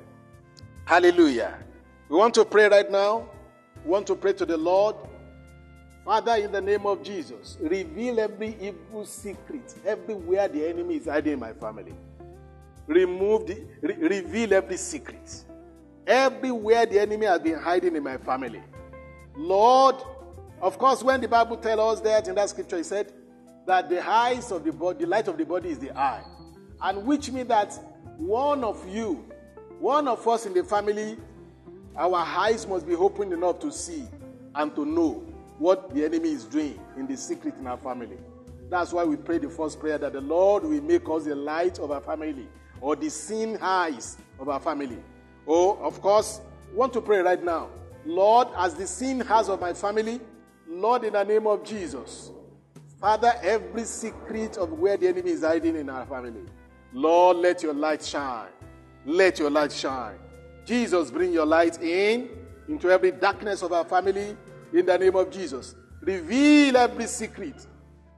Hallelujah. 0.85 1.57
We 2.09 2.17
want 2.17 2.33
to 2.35 2.45
pray 2.45 2.67
right 2.69 2.89
now. 2.91 3.29
We 3.83 3.91
want 3.91 4.07
to 4.07 4.15
pray 4.15 4.33
to 4.33 4.45
the 4.45 4.57
Lord. 4.57 4.95
Father, 6.05 6.35
in 6.35 6.51
the 6.51 6.59
name 6.59 6.85
of 6.85 7.01
Jesus, 7.01 7.57
reveal 7.61 8.19
every 8.19 8.57
evil 8.59 9.05
secret 9.05 9.73
everywhere 9.85 10.49
the 10.49 10.67
enemy 10.67 10.97
is 10.97 11.05
hiding 11.05 11.33
in 11.33 11.39
my 11.39 11.53
family. 11.53 11.93
Remove 12.87 13.47
the, 13.47 13.63
re- 13.81 13.95
reveal 13.95 14.53
every 14.53 14.75
secret. 14.75 15.45
Everywhere 16.05 16.85
the 16.85 16.99
enemy 16.99 17.25
has 17.25 17.39
been 17.39 17.57
hiding 17.57 17.95
in 17.95 18.03
my 18.03 18.17
family. 18.17 18.61
Lord, 19.37 19.95
of 20.61 20.77
course, 20.77 21.01
when 21.01 21.21
the 21.21 21.27
Bible 21.29 21.55
tells 21.55 21.99
us 21.99 22.03
that 22.03 22.27
in 22.27 22.35
that 22.35 22.49
scripture, 22.49 22.77
it 22.77 22.85
said 22.85 23.13
that 23.65 23.89
the 23.89 24.05
eyes 24.05 24.51
of 24.51 24.65
the 24.65 24.73
body, 24.73 25.05
the 25.05 25.09
light 25.09 25.29
of 25.29 25.37
the 25.37 25.45
body 25.45 25.69
is 25.69 25.79
the 25.79 25.97
eye. 25.97 26.23
And 26.81 27.05
which 27.05 27.31
means 27.31 27.47
that 27.47 27.79
one 28.17 28.65
of 28.65 28.85
you, 28.89 29.25
one 29.79 30.09
of 30.09 30.27
us 30.27 30.45
in 30.45 30.53
the 30.53 30.65
family, 30.65 31.17
our 31.95 32.17
eyes 32.17 32.67
must 32.67 32.85
be 32.85 32.95
open 32.95 33.31
enough 33.31 33.59
to 33.59 33.71
see 33.71 34.03
and 34.55 34.75
to 34.75 34.85
know 34.85 35.23
what 35.59 35.93
the 35.93 36.05
enemy 36.05 36.29
is 36.29 36.45
doing 36.45 36.79
in 36.97 37.07
the 37.07 37.17
secret 37.17 37.55
in 37.59 37.67
our 37.67 37.77
family. 37.77 38.17
That's 38.69 38.91
why 38.91 39.03
we 39.03 39.15
pray 39.15 39.37
the 39.37 39.49
first 39.49 39.79
prayer 39.79 39.97
that 39.97 40.13
the 40.13 40.21
Lord 40.21 40.63
will 40.63 40.81
make 40.81 41.07
us 41.09 41.25
the 41.25 41.35
light 41.35 41.79
of 41.79 41.91
our 41.91 42.01
family 42.01 42.47
or 42.81 42.95
the 42.95 43.09
seeing 43.09 43.57
eyes 43.61 44.17
of 44.39 44.49
our 44.49 44.59
family. 44.59 44.97
Oh, 45.47 45.77
of 45.77 46.01
course, 46.01 46.41
want 46.73 46.93
to 46.93 47.01
pray 47.01 47.19
right 47.19 47.43
now. 47.43 47.69
Lord, 48.05 48.47
as 48.57 48.73
the 48.73 48.87
seeing 48.87 49.21
eyes 49.23 49.47
of 49.49 49.61
my 49.61 49.73
family, 49.73 50.19
Lord, 50.67 51.03
in 51.03 51.13
the 51.13 51.23
name 51.23 51.47
of 51.47 51.63
Jesus, 51.63 52.31
Father, 52.99 53.33
every 53.41 53.83
secret 53.83 54.57
of 54.57 54.71
where 54.73 54.97
the 54.97 55.07
enemy 55.07 55.31
is 55.31 55.41
hiding 55.41 55.75
in 55.75 55.89
our 55.89 56.05
family, 56.05 56.43
Lord, 56.93 57.37
let 57.37 57.61
your 57.63 57.73
light 57.73 58.03
shine. 58.03 58.49
Let 59.05 59.39
your 59.39 59.49
light 59.49 59.71
shine. 59.71 60.17
Jesus, 60.65 61.11
bring 61.11 61.33
your 61.33 61.45
light 61.45 61.81
in 61.81 62.29
into 62.67 62.89
every 62.89 63.11
darkness 63.11 63.61
of 63.61 63.73
our 63.73 63.83
family 63.83 64.37
in 64.73 64.85
the 64.85 64.97
name 64.97 65.15
of 65.15 65.29
Jesus. 65.29 65.75
Reveal 66.01 66.75
every 66.77 67.07
secret, 67.07 67.65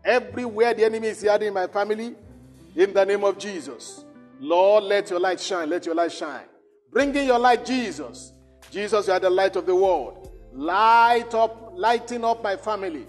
everywhere 0.04 0.74
the 0.74 0.86
enemy 0.86 1.10
is 1.10 1.24
hiding 1.24 1.50
in 1.50 1.54
my 1.54 1.68
family 1.68 2.16
in 2.76 2.94
the 2.94 3.06
name 3.06 3.24
of 3.24 3.38
Jesus. 3.38 4.06
Lord, 4.40 4.86
let 4.86 5.10
your 5.10 5.20
light 5.20 5.40
shine. 5.40 5.70
Let 5.70 5.86
your 5.86 5.96
light 5.96 6.12
shine. 6.12 6.46
Bring 6.92 7.16
in 7.16 7.26
your 7.26 7.40
light, 7.40 7.66
Jesus. 7.66 8.34
Jesus, 8.72 9.08
you 9.08 9.14
are 9.14 9.20
the 9.20 9.30
light 9.30 9.56
of 9.56 9.66
the 9.66 9.76
world. 9.76 10.32
Light 10.54 11.34
up, 11.34 11.74
lighting 11.76 12.24
up 12.24 12.44
my 12.44 12.56
family. 12.56 13.06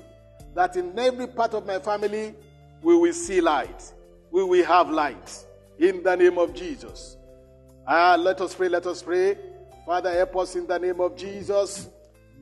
That 0.54 0.76
in 0.76 0.96
every 0.98 1.26
part 1.26 1.54
of 1.54 1.66
my 1.66 1.78
family, 1.78 2.34
we 2.82 2.96
will 2.96 3.12
see 3.12 3.40
light. 3.40 3.92
We 4.30 4.44
will 4.44 4.64
have 4.64 4.90
light. 4.90 5.44
In 5.78 6.02
the 6.02 6.16
name 6.16 6.38
of 6.38 6.54
Jesus. 6.54 7.16
Ah, 7.86 8.16
let 8.18 8.40
us 8.40 8.54
pray, 8.54 8.68
let 8.68 8.86
us 8.86 9.02
pray. 9.02 9.36
Father, 9.84 10.12
help 10.12 10.36
us 10.36 10.56
in 10.56 10.66
the 10.66 10.78
name 10.78 11.00
of 11.00 11.16
Jesus 11.16 11.88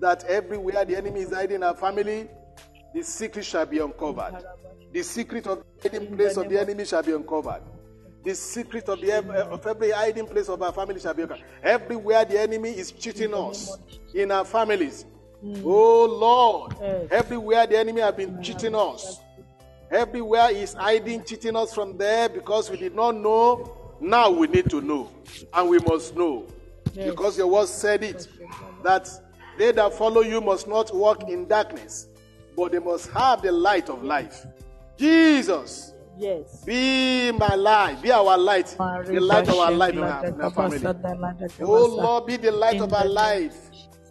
that 0.04 0.22
everywhere 0.24 0.84
the 0.84 0.94
enemy 0.94 1.20
is 1.20 1.32
hiding 1.32 1.56
in 1.56 1.62
our 1.62 1.74
family, 1.74 2.28
the 2.92 3.02
secret 3.02 3.42
shall 3.42 3.64
be 3.64 3.78
uncovered. 3.78 4.44
The 4.92 5.02
secret 5.02 5.46
of 5.46 5.64
the 5.80 5.88
hiding 5.88 6.14
place 6.14 6.36
of 6.36 6.46
the 6.50 6.60
enemy 6.60 6.84
shall 6.84 7.02
be 7.02 7.12
uncovered. 7.12 7.62
The 8.22 8.34
secret 8.34 8.86
of, 8.90 9.00
the, 9.00 9.12
eh, 9.12 9.20
of 9.20 9.66
every 9.66 9.92
hiding 9.92 10.26
place 10.26 10.50
of 10.50 10.60
our 10.60 10.72
family 10.72 11.00
shall 11.00 11.14
be 11.14 11.22
uncovered. 11.22 11.44
Everywhere 11.62 12.26
the 12.26 12.38
enemy 12.38 12.68
is 12.68 12.92
cheating 12.92 13.32
us 13.32 13.78
in 14.12 14.30
our 14.30 14.44
families. 14.44 15.06
Oh 15.64 16.04
Lord, 16.04 17.10
everywhere 17.10 17.66
the 17.66 17.78
enemy 17.78 18.02
has 18.02 18.14
been 18.14 18.42
cheating 18.42 18.74
us. 18.74 19.20
Everywhere 19.90 20.50
is 20.50 20.74
hiding, 20.74 21.24
cheating 21.24 21.56
us 21.56 21.72
from 21.72 21.96
there 21.96 22.28
because 22.28 22.70
we 22.70 22.76
did 22.76 22.94
not 22.94 23.16
know. 23.16 23.96
Now 24.00 24.30
we 24.30 24.48
need 24.48 24.68
to 24.68 24.82
know. 24.82 25.10
And 25.54 25.70
we 25.70 25.78
must 25.78 26.14
know. 26.14 26.46
Because 26.94 27.38
your 27.38 27.46
word 27.46 27.68
said 27.68 28.04
it 28.04 28.28
that 28.82 29.08
they 29.58 29.72
that 29.72 29.92
follow 29.94 30.20
you 30.22 30.40
must 30.40 30.66
not 30.68 30.94
walk 30.94 31.28
in 31.28 31.46
darkness, 31.46 32.08
but 32.56 32.72
they 32.72 32.78
must 32.78 33.10
have 33.10 33.42
the 33.42 33.52
light 33.52 33.88
of 33.88 34.02
life. 34.02 34.46
Jesus, 34.96 35.92
Yes. 36.16 36.64
be 36.64 37.32
my 37.32 37.54
light, 37.56 38.00
be 38.00 38.12
our 38.12 38.38
light, 38.38 38.66
the 38.68 39.18
light 39.20 39.48
of 39.48 39.58
our 39.58 39.72
life 39.72 39.92
in 39.94 39.98
our, 40.04 40.26
in 40.26 40.40
our 40.40 40.50
family. 40.50 40.80
Oh 41.60 41.86
Lord, 41.86 42.26
be 42.26 42.36
the 42.36 42.52
light 42.52 42.80
of 42.80 42.92
our 42.92 43.06
life, 43.06 43.56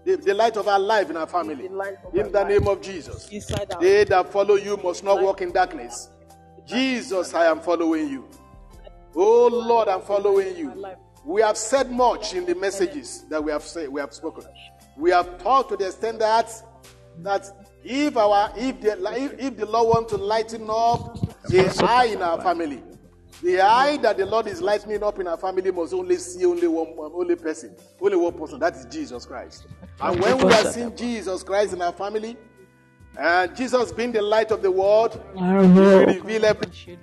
the, 0.03 0.17
the 0.17 0.33
light 0.33 0.57
of 0.57 0.67
our 0.67 0.79
life 0.79 1.09
in 1.09 1.15
our 1.15 1.27
family. 1.27 1.67
the 1.67 1.73
light 1.73 1.95
of 2.05 2.13
In 2.13 2.31
the 2.31 2.43
name 2.43 2.67
of 2.67 2.81
Jesus. 2.81 3.27
They 3.79 4.03
that 4.03 4.29
follow 4.33 4.55
you 4.55 4.75
must 4.77 5.03
not 5.03 5.21
walk 5.21 5.41
in 5.41 5.53
darkness. 5.53 6.09
Jesus, 6.65 7.33
I 7.33 7.45
am 7.45 7.61
following 7.61 8.09
you. 8.09 8.27
Oh 9.15 9.47
Lord, 9.47 9.87
I'm 9.87 10.01
following 10.01 10.57
you. 10.57 10.85
We 11.23 11.41
have 11.41 11.55
said 11.57 11.89
much 11.89 12.33
in 12.33 12.45
the 12.45 12.55
messages 12.55 13.23
that 13.29 13.41
we 13.41 13.51
have 13.51 13.63
said, 13.63 13.87
we 13.87 14.01
have 14.01 14.13
spoken. 14.13 14.43
We 14.97 15.11
have 15.11 15.41
taught 15.41 15.69
to 15.69 15.77
the 15.77 15.87
extent 15.87 16.19
that 16.19 16.51
that 17.19 17.45
if 17.83 18.15
our 18.17 18.51
if 18.55 18.81
the 18.81 18.93
if, 19.15 19.39
if 19.39 19.57
the 19.57 19.65
Lord 19.65 19.87
want 19.95 20.09
to 20.09 20.17
lighten 20.17 20.69
up 20.69 21.17
the 21.47 21.85
eye 21.87 22.05
in 22.05 22.21
our 22.21 22.41
family, 22.41 22.81
the 23.41 23.59
eye 23.61 23.97
that 23.97 24.17
the 24.17 24.25
Lord 24.25 24.47
is 24.47 24.61
lightening 24.61 25.03
up 25.03 25.19
in 25.19 25.27
our 25.27 25.37
family 25.37 25.71
must 25.71 25.93
only 25.93 26.15
see 26.17 26.45
only 26.45 26.67
one, 26.67 26.93
only 26.97 27.35
person, 27.35 27.75
only 28.01 28.15
one 28.15 28.33
person. 28.33 28.59
That 28.59 28.75
is 28.75 28.85
Jesus 28.85 29.25
Christ. 29.25 29.67
And 29.99 30.19
when 30.19 30.37
we 30.37 30.53
are 30.53 30.71
seeing 30.71 30.95
Jesus 30.95 31.43
Christ 31.43 31.73
in 31.73 31.81
our 31.81 31.91
family, 31.91 32.37
and 33.17 33.55
Jesus 33.55 33.91
being 33.91 34.11
the 34.11 34.21
light 34.21 34.51
of 34.51 34.61
the 34.61 34.71
world, 34.71 35.21
will 35.35 36.05
reveal 36.05 36.45
everything 36.45 36.97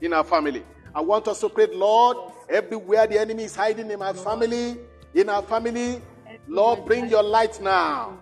in 0.00 0.12
our 0.12 0.24
family. 0.24 0.62
I 0.94 1.00
want 1.00 1.26
us 1.26 1.40
to 1.40 1.48
pray, 1.48 1.68
Lord, 1.72 2.18
everywhere 2.50 3.06
the 3.06 3.18
enemy 3.18 3.44
is 3.44 3.56
hiding 3.56 3.90
in 3.90 3.98
my 3.98 4.12
family, 4.12 4.76
in 5.14 5.28
our 5.30 5.42
family, 5.42 6.02
Lord, 6.48 6.84
bring 6.84 7.08
your 7.08 7.22
light 7.22 7.60
now. 7.60 8.18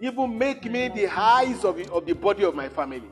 Even 0.00 0.36
make 0.36 0.64
me 0.64 0.88
the 0.88 1.06
eyes 1.08 1.64
of 1.64 1.76
the, 1.76 1.90
of 1.92 2.04
the 2.06 2.12
body 2.14 2.44
of 2.44 2.54
my 2.54 2.68
family. 2.68 3.02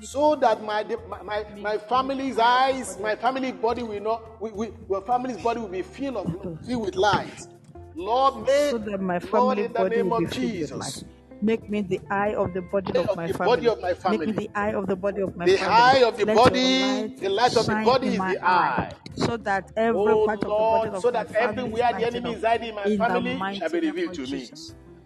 So 0.00 0.34
that 0.36 0.62
my, 0.64 0.84
my, 1.22 1.44
my 1.58 1.78
family's 1.78 2.38
eyes, 2.38 2.98
my 2.98 3.14
family 3.14 3.52
body 3.52 3.84
will 3.84 4.00
not, 4.00 4.42
we, 4.42 4.50
we, 4.50 4.72
my 4.88 5.00
family's 5.00 5.36
body 5.36 5.60
will 5.60 5.68
be 5.68 5.82
filled, 5.82 6.16
of, 6.16 6.66
filled 6.66 6.86
with 6.86 6.96
light. 6.96 7.46
Lord, 7.94 8.46
make, 8.46 8.70
so 8.70 8.78
that 8.78 9.00
my 9.00 9.20
Lord, 9.32 9.58
in 9.58 9.72
the 9.72 9.78
body 9.78 9.96
name 9.96 10.08
will 10.10 10.18
be 10.18 10.24
of 10.24 10.32
Jesus. 10.32 11.04
Make 11.40 11.68
me 11.68 11.82
the 11.82 12.00
eye 12.10 12.34
of 12.34 12.54
the 12.54 12.62
body 12.62 12.96
of 12.98 13.10
of 13.10 13.16
my 13.16 13.26
family. 13.32 13.56
body 13.56 13.68
of 13.68 13.80
my 13.82 14.10
Make 14.10 14.26
me 14.28 14.32
the 14.32 14.50
eye 14.54 14.72
of 14.72 14.86
the 14.86 14.96
body 14.96 15.22
of 15.22 15.36
my 15.36 15.44
The 15.44 15.56
family. 15.56 15.66
The 15.66 15.72
eye 15.72 16.04
of 16.04 16.16
the 16.16 16.24
Let 16.24 16.36
body, 16.36 17.14
the 17.18 17.28
light 17.28 17.56
of 17.56 17.66
the 17.66 17.74
body 17.84 18.08
is 18.08 18.18
the 18.18 18.38
eye. 18.44 18.92
So 19.16 19.36
that 19.38 19.70
every 19.76 20.00
Oh 20.00 20.26
part 20.26 20.38
of 20.38 20.44
the 20.44 20.48
body 20.48 20.88
of 20.90 21.02
so 21.02 21.10
that 21.10 21.34
everywhere 21.34 21.92
the 21.98 22.06
enemy 22.06 22.32
is 22.32 22.42
hiding 22.42 22.68
in 22.70 22.74
my 22.74 22.96
family 22.96 23.54
shall 23.54 23.70
be 23.70 23.80
revealed 23.80 24.14
to 24.14 24.26
me. 24.26 24.48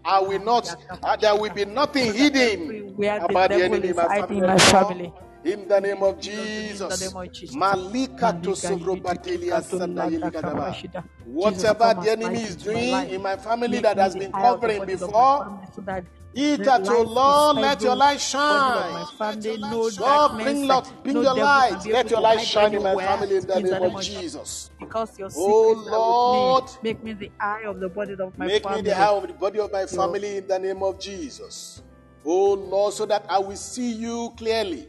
I 0.04 0.20
will 0.20 0.38
not, 0.38 0.68
uh, 1.02 1.16
there 1.16 1.34
will 1.34 1.52
be 1.52 1.64
nothing 1.64 2.12
So 2.12 2.18
hidden 2.18 2.96
about 3.18 3.50
the 3.50 3.62
enemy 3.62 3.88
in 3.88 3.96
my 3.96 4.20
family. 4.20 4.40
my 4.40 4.59
family. 4.59 5.12
In 5.47 5.68
the 5.68 5.80
name 5.80 6.03
of 6.03 6.20
Jesus. 6.20 7.01
name 7.01 7.16
of 7.16 7.32
Jesus. 7.32 7.55
Malika 7.55 8.32
to 8.42 8.51
Malika 8.51 8.68
sovro 8.68 8.94
yidi 8.97 9.01
batelia 9.03 9.62
kika 9.62 9.70
to 9.70 9.76
sanda 9.78 10.05
lada 10.05 10.16
yeli 10.16 10.32
kadaba. 10.32 10.76
Whatever 11.24 11.94
the 12.03 12.11
enemy 12.11 12.42
is 12.42 12.57
doing 12.57 13.11
in 13.11 13.22
my 13.22 13.36
family 13.36 13.78
that 13.80 13.97
has 13.97 14.16
been 14.16 14.32
covering 14.32 14.78
body 14.78 14.92
of 14.94 15.01
my 15.01 15.07
before, 15.07 15.44
family 15.44 15.66
so 15.72 15.82
that 15.82 16.05
it 16.34 16.59
the 16.64 16.72
at 16.72 16.88
oh 16.88 17.03
Lord, 17.03 17.57
let 17.57 17.80
your 17.80 17.94
light 17.94 18.20
shine. 18.20 18.92
my 18.92 19.05
family. 19.16 19.57
No 19.57 19.66
Lord, 19.76 19.94
darkness, 19.94 20.44
bring, 20.44 20.68
Lord, 20.68 20.84
bring 21.05 21.22
your 21.22 21.34
light. 21.34 21.86
Let 21.86 22.11
your 22.11 22.20
light 22.20 22.40
shine 22.40 22.74
in 22.74 22.82
my 22.82 22.97
family 22.97 23.36
in 23.36 23.47
the 23.47 23.61
name 23.61 23.82
of 23.82 24.03
Jesus. 24.03 24.70
Because 24.80 25.18
your 25.18 25.30
Oh. 25.32 25.72
Lord, 25.86 26.70
Make 26.82 27.03
me 27.05 27.12
the 27.12 27.30
eye 27.40 27.62
of 27.66 27.78
the 27.78 27.88
body 27.88 28.14
of 28.14 28.36
my 28.36 28.49
family. 28.49 28.61
Make 28.61 28.84
me 28.84 28.90
the 28.90 28.99
eye 28.99 29.16
of 29.16 29.26
the 29.26 29.32
body 29.34 29.59
of 29.61 29.72
my 29.72 29.86
family 29.86 30.36
in 30.38 30.47
the 30.49 30.59
name 30.59 30.82
of 30.82 30.99
Jesus. 30.99 31.82
Oh 32.24 32.55
Lord, 32.55 32.94
so 32.94 33.07
that 33.07 33.24
I 33.28 33.38
will 33.38 33.57
see 33.57 33.92
you 33.92 34.32
clearly. 34.36 34.88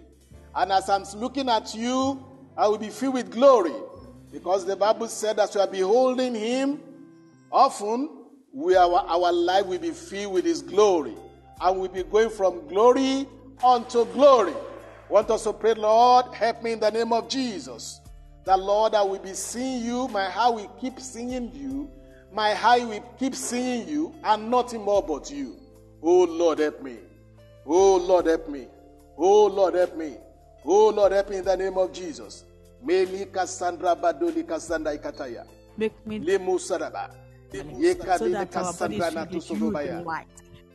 And 0.58 0.72
as 0.72 0.90
I'm 0.90 1.04
looking 1.20 1.50
at 1.50 1.76
you, 1.76 2.26
I 2.58 2.68
will 2.68 2.80
be 2.80 2.90
filled 2.90 3.14
with 3.14 3.32
glory. 3.32 3.76
Because 4.32 4.66
the 4.66 4.76
Bible 4.76 5.08
said, 5.08 5.40
as 5.40 5.54
we 5.54 5.62
are 5.62 5.68
beholding 5.68 6.34
him, 6.34 6.82
often 7.52 8.26
we 8.52 8.76
our, 8.76 9.06
our 9.08 9.32
life 9.32 9.68
will 9.68 9.78
be 9.78 9.92
filled 9.92 10.34
with 10.34 10.46
his 10.46 10.64
glory. 10.64 11.14
And 11.62 11.80
we'll 11.80 11.90
be 11.90 12.02
going 12.02 12.32
from 12.32 12.68
glory 12.68 13.28
unto 13.64 14.06
glory. 14.06 14.56
Want 15.10 15.30
us 15.30 15.44
to 15.44 15.54
pray, 15.54 15.76
Lord, 15.76 16.34
help 16.34 16.64
me 16.64 16.72
in 16.72 16.80
the 16.80 16.90
name 16.90 17.14
of 17.14 17.30
Jesus. 17.30 18.02
That 18.44 18.60
Lord, 18.60 18.96
I 18.96 19.04
will 19.04 19.20
be 19.20 19.34
seeing 19.34 19.84
you, 19.86 20.08
my 20.08 20.26
heart 20.26 20.56
will 20.56 20.68
keep 20.82 21.00
singing 21.00 21.52
you, 21.54 21.92
my 22.34 22.58
eye 22.62 22.84
will 22.84 23.02
keep 23.20 23.36
seeing 23.36 23.88
you, 23.88 24.16
and 24.24 24.50
nothing 24.50 24.82
more 24.82 25.04
but 25.04 25.30
you. 25.30 25.58
Oh 26.02 26.24
Lord, 26.24 26.60
help 26.60 26.82
me. 26.82 26.98
Oh 27.66 27.98
Lord, 27.98 28.26
help 28.26 28.50
me. 28.50 28.68
Oh 29.18 29.46
Lord, 29.48 29.76
help 29.76 29.96
me. 29.96 30.18
Oh 30.70 30.90
Lord, 30.90 31.14
help 31.14 31.30
me 31.30 31.38
in 31.38 31.46
the 31.46 31.56
name 31.56 31.78
of 31.78 31.94
Jesus. 31.94 32.44
Meli 32.84 33.26
Cassandra 33.26 33.96
Badoli 33.96 34.46
Cassandra 34.46 34.98
Ikataya. 34.98 35.46
Make 35.78 36.06
me 36.06 36.20
Lemu 36.20 36.60
Saraba. 36.60 37.10
so 38.18 38.28
that 38.30 38.56
our 38.58 38.74
body 38.74 38.98
Cassandra 38.98 39.08
is 39.08 39.14
filled 39.14 39.16
Natu 39.16 39.34
with 39.34 39.50
you, 39.50 39.58
the 39.58 39.66
Sovobaya. 39.66 40.06
light. 40.06 40.28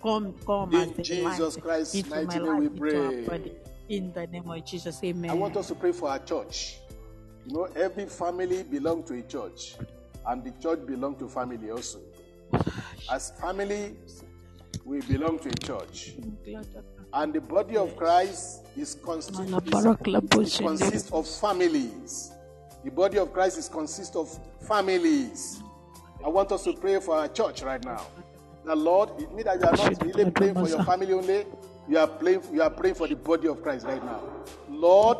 Come, 0.02 0.34
come 0.46 0.74
In 0.74 0.94
as 1.00 1.06
Jesus 1.06 1.54
light 1.56 1.62
Christ's 1.62 1.94
into 1.94 2.10
mighty 2.10 2.26
my 2.26 2.38
name 2.38 2.46
life, 2.46 2.58
we 2.72 2.78
pray. 2.78 3.24
body. 3.26 3.52
In 3.88 4.12
the 4.14 4.26
name 4.28 4.48
of 4.50 4.64
Jesus, 4.64 4.98
amen. 5.04 5.30
I 5.30 5.34
want 5.34 5.56
us 5.56 5.68
to 5.68 5.74
pray 5.74 5.92
for 5.92 6.08
our 6.08 6.18
church. 6.20 6.78
You 7.46 7.54
know, 7.54 7.64
every 7.76 8.06
family 8.06 8.62
belongs 8.62 9.08
to 9.08 9.14
a 9.18 9.22
church, 9.22 9.74
and 10.26 10.42
the 10.42 10.52
church 10.62 10.86
belongs 10.86 11.18
to 11.18 11.28
family 11.28 11.70
also. 11.70 12.00
As 13.10 13.32
family, 13.40 13.96
we 14.84 15.00
belong 15.02 15.38
to 15.40 15.48
a 15.50 15.54
church, 15.54 16.14
and 17.14 17.32
the 17.32 17.40
body 17.40 17.76
of 17.76 17.96
Christ 17.96 18.62
is, 18.76 18.96
consti- 18.96 20.40
is, 20.40 20.54
is 20.54 20.58
consists 20.58 21.12
of 21.12 21.26
families. 21.28 22.32
The 22.84 22.90
body 22.90 23.18
of 23.18 23.32
Christ 23.32 23.58
is 23.58 23.68
consists 23.68 24.16
of 24.16 24.36
families. 24.60 25.62
I 26.24 26.28
want 26.28 26.52
us 26.52 26.64
to 26.64 26.72
pray 26.72 27.00
for 27.00 27.16
our 27.16 27.28
church 27.28 27.62
right 27.62 27.84
now. 27.84 28.06
The 28.64 28.74
Lord, 28.74 29.10
it 29.20 29.30
means 29.32 29.44
that 29.44 29.60
you 29.60 29.66
are 29.66 29.76
not 29.76 30.04
really 30.04 30.30
praying 30.30 30.54
for 30.54 30.68
your 30.68 30.84
family 30.84 31.12
only. 31.12 31.44
You 31.88 31.98
are 31.98 32.06
praying, 32.06 32.42
you 32.52 32.62
are 32.62 32.70
praying 32.70 32.94
for 32.94 33.08
the 33.08 33.16
body 33.16 33.48
of 33.48 33.62
Christ 33.62 33.86
right 33.86 34.04
now. 34.04 34.22
Lord, 34.68 35.18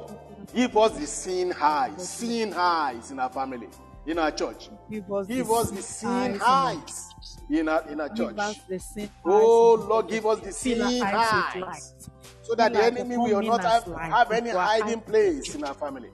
give 0.54 0.76
us 0.76 0.92
the 0.98 1.06
seeing 1.06 1.52
eyes, 1.54 2.08
seeing 2.08 2.54
eyes 2.54 3.10
in 3.10 3.18
our 3.18 3.30
family, 3.30 3.68
in 4.06 4.18
our 4.18 4.30
church. 4.30 4.70
Give 4.88 5.12
us 5.12 5.26
Give 5.26 5.48
the 5.48 5.52
us 5.54 5.70
the 5.70 5.82
seeing 5.82 6.38
seeing 6.38 6.40
eyes 6.40 7.11
in 7.50 7.68
eyes 7.68 7.84
our 7.84 7.88
in 7.88 8.00
our 8.00 8.08
church. 8.08 8.36
the 8.36 9.08
Oh. 9.24 9.74
Lord, 9.88 10.08
give 10.08 10.26
us 10.26 10.40
the 10.40 10.52
seeing 10.52 10.80
oh, 10.82 11.04
eyes 11.04 11.54
with 11.54 11.64
eyes, 11.64 12.10
so 12.42 12.54
that 12.54 12.72
the 12.72 12.84
enemy 12.84 13.16
will 13.16 13.42
not 13.42 13.62
have, 13.62 13.84
have 13.84 14.32
any 14.32 14.50
hiding 14.50 15.00
place 15.00 15.54
in 15.54 15.64
our 15.64 15.74
family. 15.74 16.10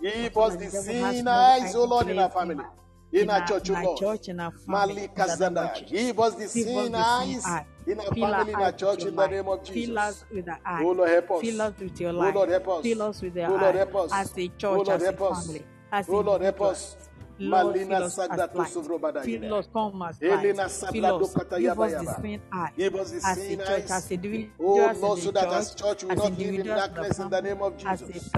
Give 0.00 0.36
us 0.36 0.56
the 0.56 0.70
seeing 0.70 1.26
eyes, 1.26 1.74
oh 1.74 1.84
Lord, 1.84 2.08
in 2.08 2.18
our 2.18 2.30
family, 2.30 2.64
in 3.12 3.30
our 3.30 3.46
church, 3.46 3.70
oh 3.70 3.82
Lord. 3.82 3.98
church, 3.98 4.28
in 4.28 4.40
our 4.40 4.52
family, 4.52 4.94
Malik 4.94 5.10
in 5.10 5.16
the 5.16 5.26
name 5.26 5.36
Kazanda, 5.56 5.88
give 5.90 6.20
us 6.20 6.34
the 6.34 6.48
seeing 6.48 6.94
eyes 6.94 7.46
in 7.86 8.00
our 8.00 8.06
Fill 8.06 8.30
family, 8.30 8.52
in 8.52 8.60
our 8.60 8.72
church, 8.72 9.04
in 9.04 9.16
the 9.16 9.26
name 9.26 9.48
of 9.48 9.64
Jesus. 9.64 9.86
Fill 9.86 9.98
us 9.98 10.24
with 10.32 10.44
the 10.44 10.56
eye. 10.64 10.82
Oh 10.82 10.90
Lord, 10.92 11.08
help 11.10 11.30
us. 11.30 11.40
Fill 11.40 11.62
us 11.62 11.74
with 11.78 12.00
your 12.00 12.10
Oh 12.10 12.14
light. 12.14 12.34
Lord, 12.34 12.48
help 12.48 12.68
us. 12.68 12.82
Fill 12.82 13.02
us 13.02 13.22
with 13.22 13.36
your 13.36 13.50
Oh 13.50 13.56
eye. 13.56 13.60
Lord, 13.62 13.74
help 13.76 13.96
us. 13.96 14.10
As 14.12 14.38
a 14.38 14.40
oh, 14.40 14.46
church, 14.46 14.62
Oh 14.64 14.72
Lord, 14.74 14.88
as 14.88 15.02
a 15.02 15.12
family, 15.12 15.66
as 15.92 16.08
Oh 16.08 16.20
Lord, 16.20 16.42
help 16.42 16.60
us. 16.62 17.05
Lord, 17.38 17.76
Malina 17.76 18.02
us 18.02 18.16
Sagda 18.18 18.48
as 18.48 18.54
light. 18.54 19.24
Fill 19.24 19.54
us, 19.54 19.68
come 19.72 20.02
as 20.02 20.22
Elena 20.22 20.62
light. 20.62 20.70
Sabla 20.70 20.92
Fill 20.92 21.04
us. 21.06 21.34
Dokata 21.34 21.58
Give 21.58 21.80
us 21.80 21.92
the 21.92 21.98
Yaba. 21.98 22.40
eye. 22.52 22.72
Give 22.76 22.94
us 22.96 23.10
the 23.10 23.16
As 23.26 23.38
a 23.38 23.56
church, 23.56 23.68
eyes. 23.68 23.90
as 23.90 24.10
individuals 24.10 24.52
Oh 24.60 24.74
Lord, 25.00 25.18
so 25.18 25.30
that 25.32 25.52
as 25.52 25.74
church, 25.74 25.82
church 26.00 26.04
will 26.04 26.14
not 26.16 26.32
live 26.38 26.40
in 26.40 26.54
individuals 26.56 26.58
in 26.58 26.66
the 26.66 26.74
darkness 26.74 27.18
in 27.18 27.30
the 27.30 27.42
name 27.42 27.62
of 27.62 27.76
Jesus. 27.76 28.34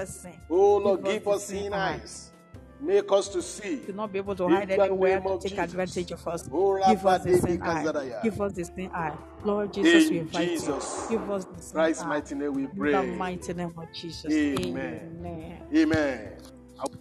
Oh 0.50 0.76
Lord, 0.78 1.04
Give 1.04 1.08
us 1.08 1.12
give 1.14 1.24
the 1.24 1.30
us 1.30 1.44
seeing 1.46 1.72
eyes. 1.72 2.32
Make 2.80 3.10
us 3.10 3.28
to 3.30 3.42
see. 3.42 3.76
to 3.86 3.92
not 3.92 4.12
be 4.12 4.18
able 4.18 4.36
to 4.36 4.44
In 4.44 4.50
hide 4.50 4.70
anywhere 4.70 5.20
to 5.20 5.38
take 5.38 5.50
Jesus. 5.50 5.58
advantage 5.58 6.12
of 6.12 6.28
us. 6.28 6.48
Oh, 6.52 6.78
Give 6.88 7.06
us 7.06 7.24
the 7.24 7.38
same 7.38 7.62
eye. 7.62 8.20
Give 8.22 8.40
us 8.40 8.52
the 8.52 8.64
same 8.64 8.90
eye. 8.94 9.12
Lord 9.44 9.72
Jesus, 9.72 10.10
we 10.10 10.18
invite 10.18 10.48
Jesus 10.48 11.06
you. 11.10 11.18
Give 11.18 11.30
us 11.30 11.44
the 11.44 11.62
same 11.62 11.72
Christ's 11.74 12.02
eye. 12.04 12.08
mighty 12.08 12.34
name 12.36 12.52
we 12.54 12.62
In 12.64 12.68
the 12.68 12.78
pray. 12.78 13.06
mighty 13.06 13.52
name 13.54 13.72
of 13.76 13.92
Jesus. 13.92 14.32
Amen. 14.32 15.00
Amen. 15.20 15.62
Amen. 15.74 16.32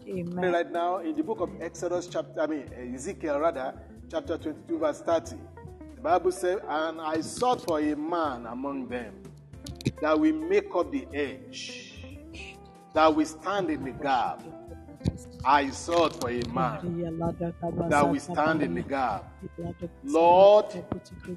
Amen. 0.07 0.51
right 0.53 0.71
now 0.71 0.97
in 0.97 1.15
the 1.15 1.23
book 1.23 1.39
of 1.41 1.49
Exodus, 1.61 2.07
chapter, 2.07 2.41
I 2.41 2.47
mean, 2.47 2.69
eh, 2.75 2.95
Ezekiel 2.95 3.39
rather, 3.39 3.73
chapter 4.09 4.37
22, 4.37 4.77
verse 4.79 5.01
30. 5.01 5.35
The 5.95 6.01
Bible 6.01 6.31
says, 6.31 6.59
And 6.67 7.01
I 7.01 7.21
sought 7.21 7.61
for 7.61 7.79
a 7.79 7.95
man 7.95 8.45
among 8.45 8.87
them 8.87 9.13
that 10.01 10.19
will 10.19 10.33
make 10.33 10.73
up 10.75 10.91
the 10.91 11.07
edge, 11.13 12.03
that 12.93 13.13
will 13.15 13.25
stand 13.25 13.69
in 13.69 13.83
the 13.83 13.91
gap. 13.91 14.41
I 15.45 15.69
sought 15.69 16.19
for 16.21 16.29
a 16.29 16.41
man 16.49 17.03
that 17.89 18.09
will 18.09 18.19
stand 18.19 18.61
in 18.63 18.73
the 18.75 18.81
gap. 18.81 19.31
Lord, 20.03 20.65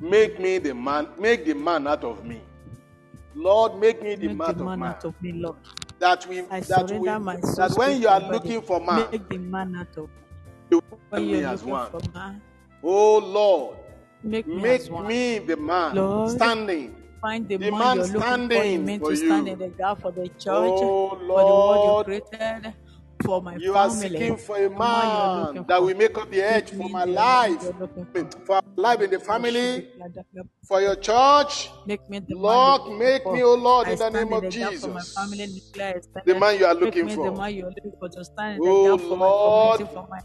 make 0.00 0.40
me 0.40 0.58
the 0.58 0.74
man, 0.74 1.08
make 1.18 1.44
the 1.44 1.54
man 1.54 1.86
out 1.86 2.04
of 2.04 2.24
me. 2.24 2.40
Lord, 3.34 3.78
make 3.78 4.02
me 4.02 4.16
the 4.16 4.28
Make 4.28 4.36
man 4.36 4.54
the 4.56 4.60
of 4.64 4.66
man 4.66 4.78
man. 4.80 4.88
out 4.90 5.04
of 5.04 5.22
me, 5.22 5.32
Lord. 5.32 5.56
That 6.00 6.26
we 6.26 6.40
I 6.50 6.60
that 6.60 6.82
we 6.84 6.88
surrender 6.88 7.20
my 7.20 7.40
soul. 7.42 7.68
that 7.68 7.76
when 7.76 8.00
you 8.00 8.08
are 8.08 8.20
looking 8.32 8.62
for 8.62 8.80
man, 8.80 9.06
make 9.12 9.28
the 9.28 9.36
man 9.36 9.76
out 9.76 9.96
of 9.98 10.08
you 10.70 10.82
when 11.10 11.26
me 11.26 11.44
as 11.44 11.62
one. 11.62 11.90
for 11.90 12.00
man, 12.14 12.40
Oh 12.82 13.18
Lord, 13.18 13.76
make 14.22 14.46
me 14.46 14.62
make 14.62 14.90
me 14.90 15.38
the 15.40 15.56
man 15.58 15.96
Lord, 15.96 16.30
standing. 16.30 16.96
Find 17.20 17.46
the, 17.46 17.58
The 17.58 17.70
man, 17.70 17.78
man 17.80 17.96
you're 17.98 18.06
looking 18.06 18.18
for. 18.18 18.24
You 18.24 18.40
standing 18.48 18.86
meant 18.86 19.02
for 19.02 19.10
to 19.10 19.16
stand 19.16 19.48
in 19.48 19.58
the 19.58 19.68
gap 19.68 20.00
for 20.00 20.10
the 20.10 20.28
church, 20.28 20.40
Oh 20.48 21.10
for 21.10 21.44
the 21.44 21.54
world 21.54 22.08
you 22.08 22.20
created. 22.30 22.74
For 23.24 23.42
my 23.42 23.56
You 23.56 23.74
are 23.74 23.90
seeking 23.90 24.36
for 24.36 24.56
a 24.56 24.70
man 24.70 25.54
man 25.54 25.64
that 25.66 25.82
will 25.82 25.96
make 25.96 26.16
up 26.16 26.30
the 26.30 26.42
edge 26.42 26.70
for 26.70 26.88
my 26.88 27.04
life, 27.04 27.60
for. 27.60 28.28
for 28.44 28.60
life 28.76 29.00
in 29.00 29.10
the 29.10 29.16
oh, 29.16 29.20
family, 29.20 29.88
for 30.66 30.80
your 30.80 30.96
church. 30.96 31.70
Make 31.86 32.08
me 32.08 32.20
the 32.20 32.36
Lord, 32.36 32.82
you're 32.86 32.98
make 32.98 33.26
me, 33.26 33.42
oh 33.42 33.54
Lord, 33.54 33.88
I 33.88 33.92
in 33.92 33.98
the 33.98 34.10
name 34.10 34.32
of 34.32 34.42
the 34.42 34.50
gap 34.50 34.72
for 34.74 34.88
my 34.88 35.00
Jesus. 35.00 35.14
family, 35.14 35.46
declare 35.46 35.96
I 35.96 36.00
stand 36.00 36.26
The 36.26 36.34
man 36.38 36.58
you 36.58 36.66
are 36.66 36.74
looking 36.74 37.06
me 37.06 37.14
the 37.16 37.32
man 37.32 37.54
you're 37.54 37.68
looking 37.68 37.92
for 37.98 38.08
to 38.08 38.24
stand 38.24 38.60
Oh 38.62 38.98
for 38.98 39.16
Lord. 39.16 39.80
my 39.80 39.86
community, 39.86 39.94
for 39.94 40.08
my 40.10 40.20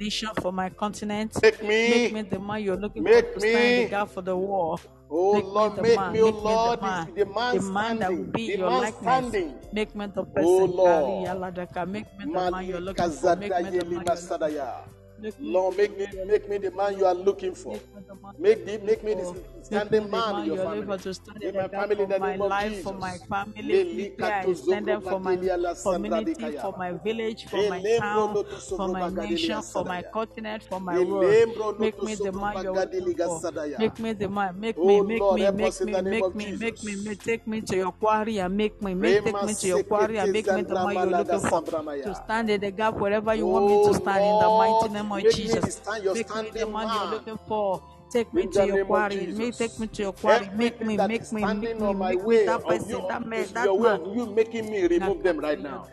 nation, 0.00 0.28
for 0.40 0.52
my 0.52 0.70
continent. 0.70 1.42
Make 1.42 1.62
Make 1.62 2.12
me 2.12 2.22
me, 2.22 2.28
the 2.28 2.38
man 2.38 2.62
you're 2.62 2.76
looking 2.76 3.02
Make 3.02 3.26
for 3.26 3.34
to 3.34 3.40
stand 3.40 3.56
in 3.64 3.82
the 3.84 3.90
gap 3.90 4.08
for 4.10 4.22
the 4.22 4.36
war. 4.36 4.78
Oh 5.10 5.32
Make 5.34 5.44
Lord, 5.44 5.76
the 5.76 5.82
make 5.82 5.96
man, 5.96 6.12
me, 6.12 6.20
oh 6.22 6.32
make 6.32 6.34
me 6.46 6.56
the 6.56 6.56
Lord, 6.56 6.82
man, 6.82 7.06
the, 7.14 7.24
the 7.24 7.30
man 7.32 7.56
the 7.56 7.62
man 7.62 7.98
that 7.98 8.10
will 8.12 8.24
be 8.24 8.46
the 8.52 8.56
your 8.58 8.70
man 8.70 8.80
likeness. 8.80 9.02
standing. 9.02 9.54
Make 9.72 9.94
me 9.94 10.06
the 10.06 10.20
oh 10.20 10.24
person. 10.24 10.44
Oh 10.44 10.64
Lord. 10.64 11.88
Make 11.88 12.06
me 12.18 12.26
the 12.32 12.50
man 12.50 12.66
you're 12.66 12.80
looking 12.80 13.12
for. 13.12 13.36
Make 13.36 13.58
me 13.60 13.70
the 13.70 13.84
man 13.84 14.06
you're 14.08 14.22
looking 14.22 14.56
for. 14.56 14.99
Make 15.22 15.38
me 15.38 15.50
Lord, 15.52 15.76
make 15.76 15.98
me, 15.98 16.06
make 16.26 16.48
me 16.48 16.58
the 16.58 16.70
man 16.70 16.96
you 16.96 17.04
are 17.04 17.14
looking 17.14 17.54
for. 17.54 17.72
Make 17.74 17.94
me 17.94 18.02
the 18.08 18.14
man 18.14 18.34
Make 18.38 19.04
me 19.04 19.14
looking 19.14 19.18
the 19.18 19.24
for. 19.24 19.64
standing 19.64 20.02
Make 20.02 20.12
me 20.12 20.18
man 20.18 20.40
in 20.40 20.44
your 20.46 20.56
family. 20.56 20.86
for 20.86 20.98
to 20.98 21.14
stand 21.14 21.42
In 21.42 21.48
in 21.50 21.56
my 21.56 21.68
family, 21.68 22.02
in 22.02 22.08
the 22.08 22.18
name 22.18 22.40
of 22.42 22.48
life, 22.50 22.82
for 22.82 22.94
my 22.94 23.18
family. 23.18 24.12
I 24.22 24.54
stand 24.54 24.88
up 24.88 25.02
for 25.04 25.20
my 25.20 25.36
Zobrogadelia 25.36 25.56
la 25.60 25.74
Sandra 25.74 26.24
de 26.24 26.34
community, 26.34 26.58
for 26.58 26.72
my 26.78 26.92
village, 26.92 27.46
for 27.46 27.68
my 27.68 27.82
town, 27.98 28.44
for 28.76 28.88
my 28.88 29.10
nation, 29.10 29.62
for 29.62 29.84
my 29.84 30.02
continent, 30.02 30.62
for 30.64 30.80
my 30.80 30.98
world. 30.98 31.78
Make 31.78 32.02
me 32.02 32.14
the 32.14 32.32
man 32.32 32.62
you're 32.62 32.74
looking 32.74 33.14
for. 33.16 33.40
Make 33.78 33.98
me 33.98 34.12
the 34.14 34.28
man. 34.28 34.58
Make 34.60 34.76
Oh 34.78 35.02
me, 35.04 35.20
make 35.20 35.32
me, 35.32 35.50
make 35.50 35.66
us 35.68 35.80
in 35.82 35.86
me, 35.92 36.00
make 36.02 36.34
me, 36.34 36.56
make 36.56 36.82
me, 36.82 37.14
take 37.14 37.46
me 37.46 37.60
to 37.60 37.76
your 37.76 37.92
quarry 37.92 38.38
and 38.38 38.56
make 38.56 38.80
me, 38.82 38.94
make, 38.94 39.24
take 39.24 39.42
me 39.42 39.54
to 39.54 39.66
your 39.68 39.82
quarry 39.84 40.18
and 40.18 40.32
make 40.32 40.46
me 40.50 40.62
the 40.62 40.74
man 40.74 40.94
you're 40.94 41.18
looking 41.18 41.40
for. 41.40 41.62
To 41.62 42.14
stand 42.14 42.50
in 42.50 42.60
the 42.60 42.70
gap 42.70 42.94
wherever 42.94 43.34
you 43.34 43.46
want 43.46 43.66
me 43.66 43.74
Oh 43.74 43.88
to 43.88 43.94
stand 43.94 44.24
in 44.24 44.38
the 44.38 44.48
mighty 44.48 44.88
Lord, 44.88 44.92
name 45.10 45.18
of 45.18 45.22
make 45.24 45.36
me 45.38 45.44
Jesus. 45.44 45.74
stand, 45.76 46.04
your 46.04 46.14
Make 46.14 46.28
me 46.28 46.42
the 46.42 46.42
standing 46.42 46.72
man 46.72 46.88
you're 46.94 47.10
looking 47.10 47.38
for. 47.46 47.82
Take 48.10 48.34
me 48.34 48.42
In 48.42 48.50
to 48.52 48.66
your 48.66 48.84
quarry. 48.86 49.26
Make, 49.26 49.56
take 49.56 49.78
me 49.78 49.86
to 49.86 50.02
your 50.02 50.12
quarry. 50.12 50.50
Make 50.54 50.80
me, 50.84 50.96
make 50.96 51.32
me, 51.32 51.44
make 51.44 51.62
me, 51.62 51.94
make 51.94 52.26
me 52.26 52.44
that 52.44 52.64
person, 52.66 53.06
that 53.08 53.26
man, 53.26 53.46
that 53.54 53.66
man. 53.78 54.04
you 54.14 54.26
making 54.26 54.70
me 54.70 54.86
remove 54.86 55.22
them 55.22 55.38
right 55.38 55.60
now. 55.60 55.86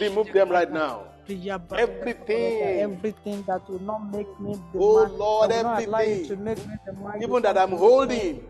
Remove 0.00 0.32
them 0.32 0.48
right 0.48 0.70
now. 0.72 1.11
Everything. 1.28 2.62
Everything 2.80 3.42
that 3.46 3.68
will 3.68 3.80
not 3.80 4.10
make 4.12 4.40
me 4.40 4.54
the 4.72 4.78
Oh 4.78 5.06
man, 5.08 5.18
Lord, 5.18 5.50
that 5.50 5.56
will 5.56 5.70
not 5.70 5.84
allow 5.84 6.00
you 6.00 6.26
to 6.26 6.32
everything. 6.32 6.44
make 6.44 6.66
me 6.66 6.74
the 6.86 6.92
man 6.94 7.22
Even 7.22 7.42
that 7.42 7.58
I'm 7.58 7.70
holding. 7.70 8.44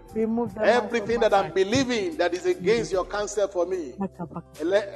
Everything 0.63 1.21
that 1.21 1.33
I'm 1.33 1.53
believing 1.53 2.17
that 2.19 2.35
is 2.35 2.43
mm. 2.43 2.51
against 2.51 2.93
your 2.93 3.05
counsel 3.05 3.49
for 3.49 3.67
me. 3.67 3.95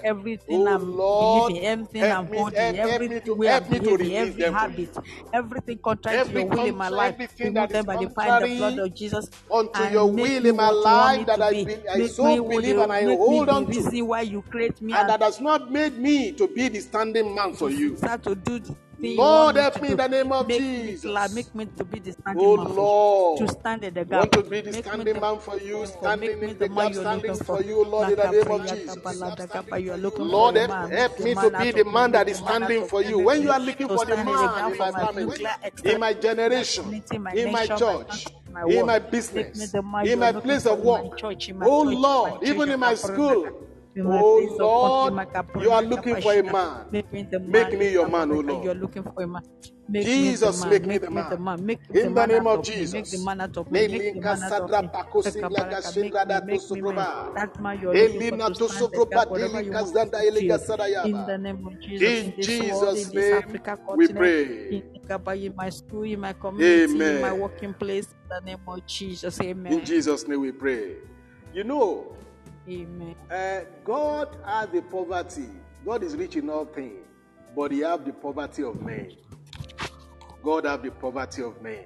Everything 0.05 0.69
Oh 0.69 0.69
I'm 0.69 0.97
Lord, 0.97 1.53
believing, 1.53 1.67
everything 1.67 2.13
I'm 2.13 2.27
holding, 2.27 2.59
help, 2.59 2.77
help 2.77 3.01
me 3.01 3.07
every 3.07 3.21
to 3.23 3.35
way 3.35 3.49
I'm 3.49 3.65
help 3.65 3.83
to 3.85 3.97
behaving, 3.97 3.99
release 3.99 4.41
every 4.41 4.53
habit, 4.53 4.97
everything 5.33 5.79
contrary 5.83 6.25
to 6.25 6.33
your 6.33 6.47
will 6.47 6.67
in 6.67 6.77
my 6.77 6.89
life, 6.89 7.15
everything 7.15 7.55
remove 7.55 7.69
them 7.71 7.85
by 7.87 7.97
the 7.97 8.07
the 8.07 8.57
blood 8.57 8.79
of 8.79 8.95
Jesus 8.95 9.31
unto 9.51 9.83
your 9.85 10.07
will 10.13 10.47
in 10.47 10.57
my 10.57 10.71
what 10.71 10.75
you 10.75 10.85
want 10.85 11.19
me 11.19 11.25
life 11.25 11.27
that 11.27 11.43
I, 11.43 11.65
be. 11.65 11.89
I 11.89 12.07
so 12.09 12.45
believe 12.49 12.79
and 12.79 12.93
I 12.93 13.05
hold 13.05 13.49
on 13.49 13.67
to, 13.71 14.03
why 14.03 14.21
you 14.23 14.43
create 14.43 14.81
me 14.83 14.93
and 14.93 15.01
and 15.01 15.11
that 15.11 15.23
has 15.23 15.41
not 15.41 15.71
made 15.71 15.99
me 15.99 16.33
to 16.33 16.49
be 16.49 16.69
the 16.69 16.81
standing 16.81 17.35
man 17.35 17.55
for 17.55 17.66
you. 17.71 17.99
start 17.99 18.23
to 18.25 18.35
do 18.37 18.61
Lord, 19.03 19.57
help 19.57 19.83
me 19.83 19.93
in 19.93 19.99
the 19.99 20.09
name 20.09 20.33
of 20.33 20.51
Make 20.51 20.65
me 20.77 20.93
glad, 20.95 21.33
Jesus. 21.33 21.33
make 21.33 21.55
me 21.55 21.67
to 21.77 21.85
be 21.85 22.01
the 22.01 22.13
standing 22.13 22.53
Oh 22.53 22.57
man 22.57 22.69
for 22.69 22.81
you, 22.81 22.91
to 23.37 23.49
stand 23.49 23.85
in 23.85 23.95
the 23.95 24.05
gap. 24.05 24.29
want 24.29 24.33
to 24.33 24.43
be 24.45 24.61
the 24.63 24.73
standing 24.73 25.15
the 25.15 25.21
man 25.21 25.39
for 25.41 25.59
you, 25.59 25.87
standing 25.87 26.41
me 26.41 26.51
in 26.51 26.59
the 26.59 26.69
the 26.69 26.69
gap, 26.69 26.95
standing 26.95 27.39
for 27.39 27.63
for. 27.63 27.63
you, 27.63 27.85
Lord, 27.85 28.11
in 28.11 28.17
the 28.17 28.29
name 28.29 28.51
of 28.51 28.67
Jesus. 28.67 29.25
kapaladakapa, 29.29 29.83
You're 29.83 29.99
looking 29.99 30.31
for 30.31 30.51
Lord, 30.51 30.57
help, 30.57 30.71
man. 30.71 30.93
help 30.93 31.19
Make 31.19 31.21
the 31.21 31.27
me 31.27 31.35
to 31.37 31.51
be 31.51 31.73
the 31.73 31.85
man 31.85 32.13
that 32.13 32.29
is 32.29 32.39
the 32.39 32.43
man 32.43 32.63
out 32.63 32.77
standing 32.77 32.85
for 32.85 33.03
you. 33.03 33.19
When 33.21 33.43
you 33.43 33.51
are 33.51 33.61
looking 33.61 33.89
for 33.89 34.05
the 34.07 34.17
stand 34.17 34.31
in 34.31 34.41
the 34.41 34.49
man 34.49 34.75
in 34.75 34.77
my 34.79 35.07
family, 35.07 35.51
in 35.85 35.99
my 35.99 36.15
generation, 36.15 36.97
in 37.33 37.51
my 37.51 37.67
church, 37.67 38.27
in 38.67 38.87
my 38.87 38.99
business, 39.01 39.77
in 40.03 40.19
my 40.21 40.33
place 40.33 40.67
for 40.67 40.77
of 40.77 40.81
work. 40.81 41.19
church, 41.19 41.49
in 41.49 41.59
my 41.59 41.69
Oh 41.69 41.83
church, 41.83 42.11
in 42.11 42.21
my 42.23 42.33
Lord, 42.33 42.45
even 42.45 42.71
in 42.71 42.81
my 42.81 42.95
school. 42.97 43.66
Oh 44.05 44.11
place 44.35 44.59
of 44.61 44.73
country, 44.81 45.11
Lord, 45.11 45.21
you 45.59 45.73
are 45.73 45.83
looking 45.83 46.17
for 46.17 46.33
a 46.33 46.43
man. 46.43 46.87
Make 46.91 47.13
me 47.13 47.27
the 47.31 47.41
man 47.41 47.75
me 47.79 47.93
your 47.93 48.07
man, 48.07 48.33
oh 48.33 48.43
Ikabaka, 48.43 48.63
you're 48.63 48.75
looking 48.75 49.05
for 49.05 49.25
a 49.25 49.29
man. 49.29 49.43
Make 49.89 50.11
Jesus, 50.11 50.13
me 50.17 50.33
make 50.33 50.43
the 50.43 50.53
man, 50.53 50.79
me 50.87 50.99
make 51.01 51.01
the 51.01 51.11
me 51.11 51.23
the 51.29 51.37
man. 51.37 51.39
man, 51.39 51.65
make 51.67 51.81
the 52.03 52.11
In 52.11 52.15
the 52.15 52.27
name 52.27 52.47
of 52.47 52.63
me, 52.79 52.87
make 52.87 53.11
the 53.11 53.19
Jesus. 53.19 53.19
man 53.19 53.41
out 53.43 53.57
of 53.57 53.71
me, 53.71 53.85
make 53.85 54.05
the 54.13 54.23
man 54.23 54.43
out 54.45 54.59
of 54.61 54.73
me. 54.79 54.91
pakosinga 54.91 55.65
Sakaparaka, 55.65 55.71
gashindra 55.71 56.25
make 56.25 56.25
me, 56.27 56.41
to 56.47 56.47
make 56.47 56.71
me, 56.71 56.83
man. 56.83 57.07
soproba. 57.07 57.33
That 57.37 57.59
man 57.61 57.79
you're 57.81 57.97
looking 57.97 58.23
for 58.25 58.39
Elina 58.39 58.49
to 58.49 58.55
to 58.55 58.69
stand 58.69 58.91
the 58.93 59.01
gap, 59.11 59.23
soproba 59.29 59.65
you 59.65 59.75
want 59.75 59.97
to. 60.01 60.13
In 61.03 61.25
the 61.27 61.39
name 61.39 61.67
of 61.67 61.81
Jesus, 61.81 62.23
in 62.25 62.33
In 62.33 62.35
this 62.37 62.61
world, 62.61 62.97
in 62.97 63.11
Jesus' 63.11 63.45
name 63.47 63.61
we 63.95 64.09
pray. 64.09 64.83
in 65.45 65.55
my 65.57 65.71
school, 65.71 66.05
in 66.05 66.21
my 66.21 66.35
community, 66.35 67.11
in 67.11 67.21
my 67.21 67.33
Amen. 67.33 67.35
working 67.35 67.75
place, 67.75 68.07
in 68.07 68.29
the 68.31 68.41
name 68.53 68.63
of 68.69 68.87
Jesus. 68.87 69.41
In 69.69 69.85
Jesus' 69.85 70.29
name 70.29 70.41
we 70.43 70.53
pray. 70.53 70.97
You 71.55 71.65
know, 71.65 72.16
Amen. 72.69 73.15
uh, 73.31 73.61
God 73.85 74.37
has 74.45 74.69
the 74.71 74.83
poverty. 74.83 75.49
God 75.85 76.03
is 76.03 76.17
rich 76.17 76.37
in 76.37 76.51
all 76.51 76.65
things, 76.65 77.07
but 77.55 77.71
He 77.71 77.81
have 77.81 78.05
the 78.05 78.13
poverty 78.13 78.65
of 78.65 78.81
men. 78.83 79.13
God 80.43 80.65
have 80.65 80.83
the 80.83 80.91
poverty 80.91 81.43
of 81.43 81.61
men. 81.63 81.85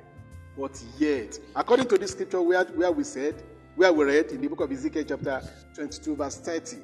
But 0.58 0.82
yet, 0.98 1.38
according 1.54 1.88
to 1.88 1.98
this 1.98 2.12
scripture 2.12 2.42
where, 2.42 2.64
where 2.64 2.92
we 2.92 3.04
said, 3.04 3.42
where 3.76 3.92
we 3.92 4.04
read 4.04 4.26
in 4.30 4.40
the 4.40 4.48
book 4.48 4.60
of 4.60 4.72
Ezekiel 4.72 5.04
chapter 5.06 5.42
22, 5.74 6.16
verse 6.16 6.36
30, 6.36 6.76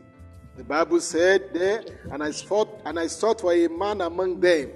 the 0.56 0.64
Bible 0.64 1.00
said 1.00 1.52
there, 1.52 1.84
and 2.10 2.22
I 2.22 2.30
sought, 2.30 2.80
and 2.84 2.98
I 2.98 3.06
sought 3.08 3.40
for 3.40 3.52
a 3.52 3.68
man 3.68 4.00
among 4.00 4.40
them 4.40 4.70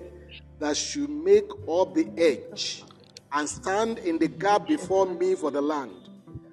that 0.59 0.77
should 0.77 1.09
make 1.09 1.49
up 1.68 1.95
the 1.95 2.09
edge 2.18 2.85
and 3.33 3.49
stand 3.49 3.99
in 3.99 4.18
the 4.18 4.29
gap 4.29 4.66
before 4.66 5.07
me 5.07 5.35
for 5.35 5.51
the 5.51 5.61
land, 5.62 6.11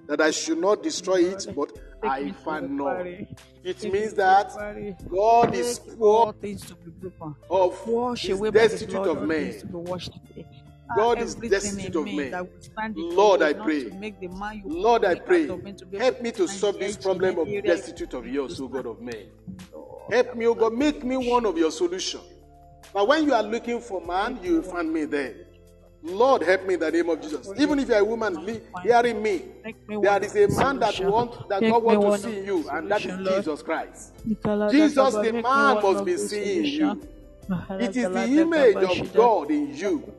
that 0.07 0.21
I 0.21 0.31
should 0.31 0.59
not 0.59 0.83
destroy 0.83 1.25
it, 1.25 1.45
but 1.55 1.71
I 2.03 2.31
found 2.31 2.77
none. 2.77 3.27
It 3.63 3.83
means 3.91 4.13
that 4.13 4.53
God 5.09 5.53
is 5.55 5.79
poor 5.79 6.25
all 6.25 6.31
things 6.31 6.65
to 6.65 6.75
be 6.75 6.91
broken. 6.91 7.35
of 7.49 7.87
Wash 7.87 8.29
away 8.29 8.49
the 8.49 8.59
destitute 8.59 8.95
of 8.95 9.07
all 9.07 9.27
things 9.27 9.61
to 9.61 9.65
men. 9.65 9.71
be 9.83 9.89
washed 9.89 10.11
away. 10.33 10.47
Ah, 10.89 10.95
God 10.95 11.21
is 11.21 11.35
destitute 11.35 11.95
of 11.95 12.05
men. 12.05 12.31
that 12.31 12.43
will 12.43 12.61
stand 12.61 12.97
in 12.97 13.15
Lord, 13.15 13.41
I 13.41 13.53
pray. 13.53 13.89
to 13.89 13.95
make 13.95 14.19
the 14.19 14.27
man 14.27 14.61
you 14.63 14.81
Lord, 14.81 15.03
I 15.03 15.15
pray. 15.15 15.43
out 15.43 15.49
of 15.51 15.63
me 15.63 15.73
to 15.73 15.85
be 15.85 15.97
able 15.97 16.05
Help 16.05 16.21
me 16.21 16.31
to 16.31 16.47
solve 16.47 16.79
this 16.79 16.95
problem 16.95 17.39
of 17.39 17.47
destitute 17.63 18.13
of 18.13 18.25
yours, 18.25 18.61
O 18.61 18.67
God 18.67 18.85
of 18.85 19.01
men. 19.01 19.27
Help 20.09 20.35
me, 20.35 20.47
O 20.47 20.53
God, 20.53 20.73
make 20.73 21.03
me 21.03 21.17
one 21.17 21.45
of 21.45 21.57
your 21.57 21.71
solution. 21.71 22.21
But 22.93 23.07
when 23.07 23.25
you 23.25 23.33
are 23.33 23.43
looking 23.43 23.81
for 23.81 23.99
man, 24.05 24.39
you 24.41 24.55
will 24.55 24.61
find 24.61 24.91
me 24.93 25.03
there. 25.05 25.46
Lord, 26.03 26.43
help 26.43 26.65
me 26.65 26.75
in 26.75 26.79
the 26.79 26.91
name 26.91 27.09
of 27.09 27.21
Jesus. 27.21 27.49
Even 27.57 27.79
if 27.79 27.89
you 27.89 27.95
are 27.95 28.01
a 28.01 28.05
woman 28.05 28.59
hearing 28.83 29.21
me, 29.21 29.41
there 30.01 30.23
is 30.23 30.35
a 30.35 30.47
man 30.57 30.79
that 30.79 30.99
want 31.01 31.49
that 31.49 31.61
God 31.61 31.83
want 31.83 32.21
to 32.21 32.29
see 32.29 32.45
you, 32.45 32.69
and 32.69 32.89
that 32.91 33.05
is. 33.05 33.35
Jesus 33.37 33.61
Christ. 33.63 34.13
Jesus, 34.71 35.13
the 35.15 35.41
man, 35.43 35.81
must 35.81 36.05
be 36.05 36.17
seeing 36.17 36.65
you. 36.65 37.01
It 37.79 37.95
is 37.97 38.09
the 38.11 38.23
image 38.23 38.83
of 38.83 39.13
God 39.15 39.51
in 39.51 39.73
you 39.75 40.13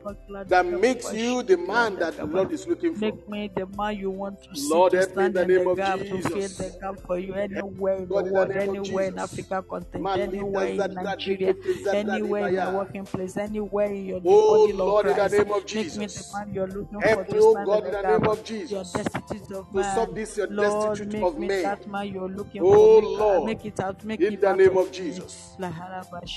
that 0.47 0.65
makes 0.65 1.11
you 1.13 1.43
the 1.43 1.57
man 1.57 1.97
that 1.99 2.17
the 2.17 2.25
Lord 2.25 2.51
is 2.51 2.67
looking 2.67 2.95
for. 2.95 3.17
Make 3.17 3.27
me 3.27 3.49
the 3.55 3.67
man 3.67 3.97
you 3.97 4.11
want 4.11 4.41
to 4.43 4.55
see 4.55 4.67
Lord, 4.71 4.91
to 4.91 4.97
me 5.15 5.25
in 5.27 5.33
the 5.33 5.45
name 5.45 5.67
the 5.67 5.67
of 5.67 5.79
to 6.09 6.21
fill 6.21 6.49
the 6.57 6.71
gap 6.81 6.95
for 7.07 7.19
you 7.19 7.33
anywhere 7.35 7.99
in 7.99 8.13
the 8.13 8.15
the 8.15 8.23
world, 8.23 8.55
anywhere 8.57 9.07
in 9.07 9.19
Africa 9.19 9.63
continent, 9.69 10.15
anywhere 10.17 10.67
in 10.67 10.93
Nigeria, 10.93 11.55
anywhere 11.91 12.43
in 12.43 12.55
dibaya. 12.55 12.69
working 12.71 13.07
place, 13.07 13.37
anywhere 13.37 13.91
in 13.91 14.05
your 14.05 14.21
Oh 14.25 14.41
body 14.45 14.73
Lord, 14.73 15.07
in 15.07 15.15
the 15.17 15.27
name 15.29 15.51
of 15.51 15.65
Make 15.73 15.93
me 15.95 16.07
the 16.07 16.23
Jesus. 16.23 16.31
man 16.33 16.51
you're 16.53 16.67
looking 16.67 17.03
for 17.03 17.23
Help 17.23 17.27
to 17.29 17.35
me, 17.35 17.39
oh 17.41 17.55
stand 17.55 17.65
God, 17.65 17.85
in 17.85 17.91
the 17.91 18.03
name 18.03 18.27
of 18.27 18.43
Your 18.69 18.83
Jesus. 18.83 18.93
destitute 18.93 19.51
of 19.51 19.71
To 19.75 19.83
solve 19.83 20.13
man. 20.13 20.15
this 20.15 20.37
your 20.37 20.47
Lord, 20.49 20.99
destitute 20.99 21.13
of 21.23 21.39
me 21.39 21.49
that 21.63 21.87
man 21.87 22.07
you're 22.09 22.29
looking 22.29 22.65
Oh 22.65 22.67
for. 22.67 22.89
Make, 22.89 23.11
Lord, 23.17 23.43
make 23.43 23.65
it 23.65 23.79
out, 23.81 24.03
make 24.05 24.21
in 24.27 24.31
it 24.31 24.41
the 24.41 24.53
name 24.53 24.77
of. 24.77 24.91
Jesus. 24.91 25.57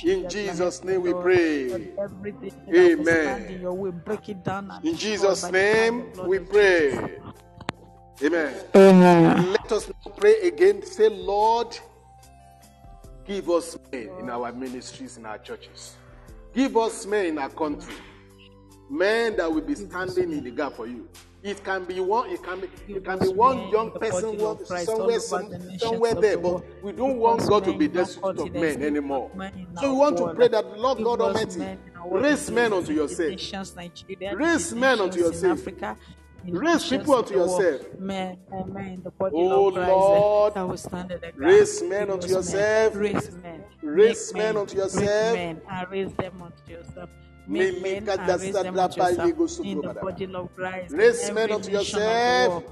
In 0.03 0.25
Bashida, 0.25 0.82
Jesus' 0.83 0.85
name 0.85 1.03
we 1.03 1.23
pray. 1.23 1.69
Lord, 1.69 1.89
everything 1.99 2.53
that 2.67 2.97
will 2.99 3.05
stand 3.05 3.45
in 3.45 3.51
Amen. 3.51 3.61
your 3.61 3.73
way, 3.73 3.91
break 3.91 4.29
it 4.29 4.45
down 4.45 4.71
and 4.71 4.85
In 4.85 4.97
Jesus' 4.97 5.43
by 5.43 5.51
the 5.51 5.53
power 5.53 5.67
and 5.67 6.17
name 6.17 6.29
we 6.29 6.39
pray. 6.39 7.19
Amen. 8.23 8.55
Amen. 8.75 9.53
Let 9.53 9.73
us 9.73 9.91
pray 10.17 10.41
again. 10.43 10.85
Say, 10.85 11.09
Lord, 11.09 11.77
give 13.27 13.49
us 13.51 13.77
men 13.93 14.11
in 14.21 14.31
our 14.31 14.53
ministries, 14.53 15.17
in 15.17 15.27
our 15.27 15.39
churches. 15.39 15.97
Give 16.55 16.77
us 16.77 17.07
men 17.07 17.27
in 17.27 17.39
our 17.39 17.49
country. 17.49 17.95
Men 18.91 19.37
that 19.37 19.51
will 19.51 19.63
be 19.63 19.75
standing 19.75 20.33
in 20.33 20.45
the 20.45 20.51
gap 20.51 20.75
for 20.75 20.87
you. 20.87 21.09
It 21.43 21.65
can 21.65 21.85
be 21.85 21.99
one. 21.99 22.31
It 22.31 22.43
can 22.43 22.61
be. 22.61 22.69
It 22.87 23.05
can 23.05 23.19
be 23.19 23.29
one 23.29 23.69
young 23.71 23.91
person 23.91 24.23
body 24.31 24.37
one- 24.43 24.57
of 24.59 24.67
Christ 24.69 24.89
all 24.91 24.97
somewhere, 24.99 25.19
some, 25.21 25.79
somewhere 25.79 26.15
there, 26.15 26.39
but 26.39 26.63
we 26.85 26.93
don't 26.93 27.19
want 27.19 27.47
God 27.49 27.65
to 27.65 27.77
be 27.77 27.89
destitute 27.89 28.39
of 28.39 28.53
men 28.53 28.81
anymore. 28.83 29.29
us 29.33 29.37
men 29.37 29.53
in 29.59 29.77
So 29.77 29.93
we 29.93 29.99
want 29.99 30.17
to 30.19 30.35
pray 30.35 30.49
that 30.49 30.79
Lord 30.79 30.99
God 31.03 31.21
Almighty 31.21 31.59
men 31.59 31.79
in 31.87 31.97
our 31.97 32.07
working 32.09 32.23
raise 32.31 32.51
men 32.51 32.73
unto 32.73 32.93
yourself. 32.93 33.31
nations, 33.31 33.75
Nigeria, 33.75 34.31
in 34.33 34.39
Raise 34.39 34.73
men 34.75 35.01
unto 35.01 35.19
yourself. 35.19 35.59
Africa. 35.59 35.97
in 36.45 36.55
the 36.55 36.59
Raise 36.61 36.89
people 36.89 37.15
unto 37.15 37.35
yourself. 37.35 37.99
Men, 37.99 38.37
amen, 38.53 39.01
the 39.05 39.11
body 39.11 39.35
Oh, 39.37 39.69
of 39.69 39.75
Christ 39.75 39.89
eh, 39.91 39.95
Lord, 39.95 40.55
that 40.55 40.69
will 40.69 40.77
stand 40.77 41.11
in 41.13 41.21
the 41.21 41.27
gap. 41.27 41.35
raise 41.37 41.83
men 41.83 42.11
unto 42.11 42.23
Raise 42.27 42.31
yourself. 42.33 42.95
Raise 42.97 43.31
men. 43.43 43.65
Raise 43.83 44.35
men 44.35 44.57
unto 44.57 44.77
Raise 44.79 44.95
yourself. 44.95 45.35
men 45.35 45.61
and 45.71 45.91
raise 45.91 46.13
them 46.15 46.43
unto 46.43 46.73
yourself. 46.73 47.11
Me- 47.47 47.59
Make 47.59 47.83
me 47.83 47.91
men 47.95 48.07
ka- 48.07 48.13
and 48.13 48.41
raise 48.41 48.53
them 48.53 48.79
unto 48.79 49.01
yourself 49.01 49.27
ye- 49.27 49.33
go- 49.33 49.47
so- 49.47 49.63
in 49.65 49.81
the 49.81 49.95
body 49.95 50.25
of 50.35 50.55
Christ. 50.55 50.95
Raise 50.95 51.33
men 51.33 51.53
unto 51.53 51.71
nation 51.71 51.75
of 51.75 51.93
the 51.93 51.99
yourself. 51.99 52.65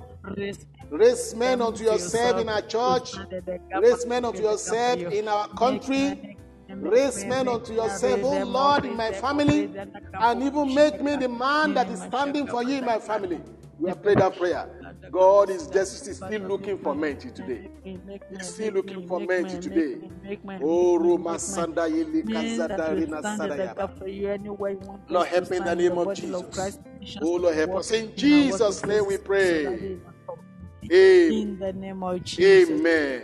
Raise 0.91 1.35
men 1.37 1.61
unto 1.63 1.85
yourself 1.85 2.41
in 2.41 2.49
our 2.49 2.63
church. 2.63 3.09
stand 3.09 3.33
in 3.33 3.45
the 3.45 3.59
gap 3.71 3.83
Raise 3.83 4.07
men 4.07 4.25
unto 4.25 4.39
fill 4.39 4.51
the 4.51 4.57
gap 4.57 4.99
yourself 4.99 5.13
in 5.13 5.29
our 5.29 5.49
country. 5.49 6.37
Raise 6.69 7.25
men- 7.25 7.49
unto 7.49 7.73
yourself, 7.73 8.17
raise 8.17 8.25
oh 8.25 8.45
Lord, 8.45 8.85
in 8.85 8.97
my 8.97 9.13
family, 9.13 9.67
raise 9.67 9.73
them 9.75 9.93
up, 10.15 10.23
and 10.23 10.43
even 10.43 10.75
make 10.75 11.03
me 11.03 11.17
the 11.17 11.29
man 11.29 11.75
that 11.75 11.91
is 11.91 12.01
standing 12.03 12.47
for 12.47 12.63
you 12.63 12.77
in 12.77 12.85
my 12.85 12.99
family. 13.01 13.41
We 13.81 13.89
have 13.89 14.03
prayed 14.03 14.19
that 14.19 14.37
prayer. 14.37 14.69
God 15.11 15.51
is 15.51 15.67
just 15.67 16.07
is 16.07 16.17
still 16.17 16.43
looking 16.43 16.79
for 16.79 16.95
men 16.95 17.19
today. 17.19 17.69
He's 17.83 18.47
still 18.47 18.75
looking 18.75 19.07
for 19.07 19.21
men 19.21 19.47
till 19.47 19.61
today. 19.61 20.11
Oh, 20.63 20.99
Roma 20.99 21.35
Sanda 21.37 21.89
Yeli 21.89 22.23
Kazada 22.25 22.95
Rina 22.95 23.23
Sadayaba. 23.23 25.09
Lord, 25.09 25.29
help 25.29 25.53
in 25.53 25.65
the 25.65 25.75
name 25.75 25.99
of 25.99 26.15
Jesus. 26.15 26.79
Oh, 27.21 27.37
Lord, 27.37 27.55
help 27.55 27.77
us. 27.77 27.91
In 27.91 28.15
Jesus' 28.15 28.85
name 28.85 29.07
we 29.07 29.17
pray. 29.17 29.67
Amen. 29.67 31.33
In 31.33 31.59
the 31.59 31.73
name 31.73 32.03
of 32.03 32.23
Jesus. 32.25 32.71
Amen. 32.71 33.23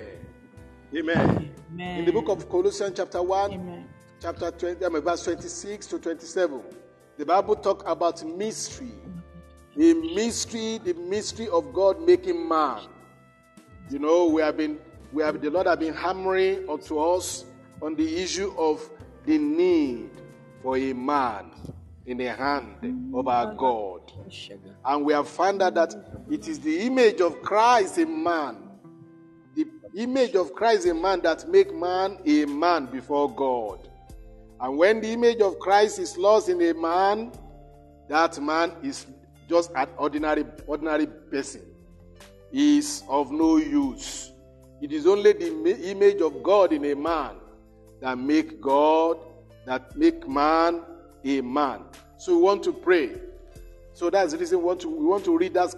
Amen. 0.94 1.54
Amen. 1.72 1.98
In 1.98 2.04
the 2.04 2.12
book 2.12 2.28
of 2.28 2.48
Colossians, 2.48 2.92
chapter 2.96 3.22
1, 3.22 3.52
Amen. 3.52 3.88
chapter 4.20 4.50
20, 4.50 4.84
I 4.84 4.88
mean, 4.88 5.02
verse 5.02 5.24
26 5.24 5.86
to 5.88 5.98
27, 5.98 6.62
the 7.16 7.26
Bible 7.26 7.56
talk 7.56 7.82
about 7.88 8.24
mystery. 8.24 8.92
A 9.78 9.92
mystery, 9.92 10.78
the 10.78 10.94
mystery 10.94 11.48
of 11.48 11.72
God 11.72 12.00
making 12.00 12.48
man. 12.48 12.82
You 13.90 13.98
know, 13.98 14.26
we 14.26 14.40
have 14.42 14.56
been, 14.56 14.78
we 15.12 15.22
have 15.22 15.40
the 15.40 15.50
Lord 15.50 15.66
have 15.66 15.80
been 15.80 15.94
hammering 15.94 16.68
unto 16.68 16.98
us 16.98 17.44
on 17.82 17.94
the 17.94 18.22
issue 18.22 18.52
of 18.56 18.88
the 19.26 19.36
need 19.38 20.10
for 20.62 20.76
a 20.78 20.92
man 20.92 21.50
in 22.06 22.16
the 22.16 22.32
hand 22.32 23.12
of 23.14 23.28
our 23.28 23.54
God. 23.54 24.12
And 24.84 25.04
we 25.04 25.12
have 25.12 25.28
found 25.28 25.60
out 25.60 25.74
that 25.74 25.94
it 26.30 26.48
is 26.48 26.60
the 26.60 26.80
image 26.80 27.20
of 27.20 27.42
Christ 27.42 27.98
in 27.98 28.22
man. 28.22 28.56
The 29.54 29.66
image 29.94 30.34
of 30.36 30.54
Christ 30.54 30.86
in 30.86 31.02
man 31.02 31.20
that 31.22 31.48
make 31.48 31.74
man 31.74 32.18
a 32.24 32.44
man 32.46 32.86
before 32.86 33.34
God. 33.34 33.88
And 34.60 34.78
when 34.78 35.00
the 35.00 35.08
image 35.08 35.40
of 35.40 35.58
Christ 35.58 35.98
is 35.98 36.16
lost 36.16 36.48
in 36.48 36.62
a 36.62 36.72
man, 36.72 37.32
that 38.08 38.40
man 38.40 38.72
is 38.82 39.06
just 39.48 39.70
an 39.74 39.88
ordinary, 39.96 40.44
ordinary 40.66 41.06
person. 41.06 41.62
Is 42.52 43.02
of 43.08 43.32
no 43.32 43.56
use. 43.56 44.30
It 44.80 44.92
is 44.92 45.06
only 45.06 45.32
the 45.32 45.90
image 45.90 46.20
of 46.20 46.42
God 46.42 46.72
in 46.72 46.84
a 46.84 46.94
man 46.94 47.36
that 48.00 48.16
make 48.16 48.60
God, 48.60 49.18
that 49.66 49.96
make 49.96 50.28
man 50.28 50.82
a 51.24 51.40
man. 51.40 51.82
So 52.18 52.36
we 52.36 52.42
want 52.42 52.62
to 52.62 52.72
pray. 52.72 53.16
So 53.94 54.10
that's 54.10 54.32
the 54.32 54.38
reason 54.38 54.58
we 54.60 54.64
want 54.64 54.80
to, 54.82 54.88
we 54.88 55.04
want 55.04 55.24
to 55.24 55.36
read 55.36 55.54
that 55.54 55.70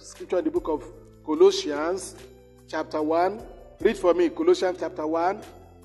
scripture 0.00 0.38
in 0.38 0.44
the 0.44 0.50
book 0.50 0.68
of 0.68 0.84
Colossians, 1.26 2.14
chapter 2.68 3.02
1. 3.02 3.42
Read 3.80 3.98
for 3.98 4.14
me, 4.14 4.28
Colossians 4.28 4.78
chapter 4.78 5.06
1, 5.06 5.40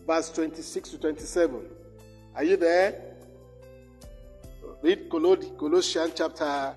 verse 0.05 0.29
26 0.29 0.89
to 0.89 0.97
27. 0.99 1.65
Are 2.35 2.43
you 2.43 2.57
there? 2.57 3.01
Read 4.81 5.09
Colossians 5.09 6.11
chapter 6.15 6.75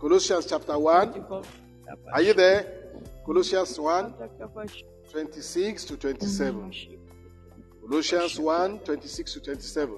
Colossians 0.00 0.46
chapter 0.46 0.78
1. 0.78 1.26
Are 2.14 2.22
you 2.22 2.32
there? 2.32 2.66
Colossians 3.26 3.78
1, 3.78 4.14
26 5.10 5.84
to 5.84 5.96
27. 5.98 6.72
Colossians 7.86 8.40
1, 8.40 8.78
26 8.78 9.32
to 9.34 9.40
27. 9.40 9.94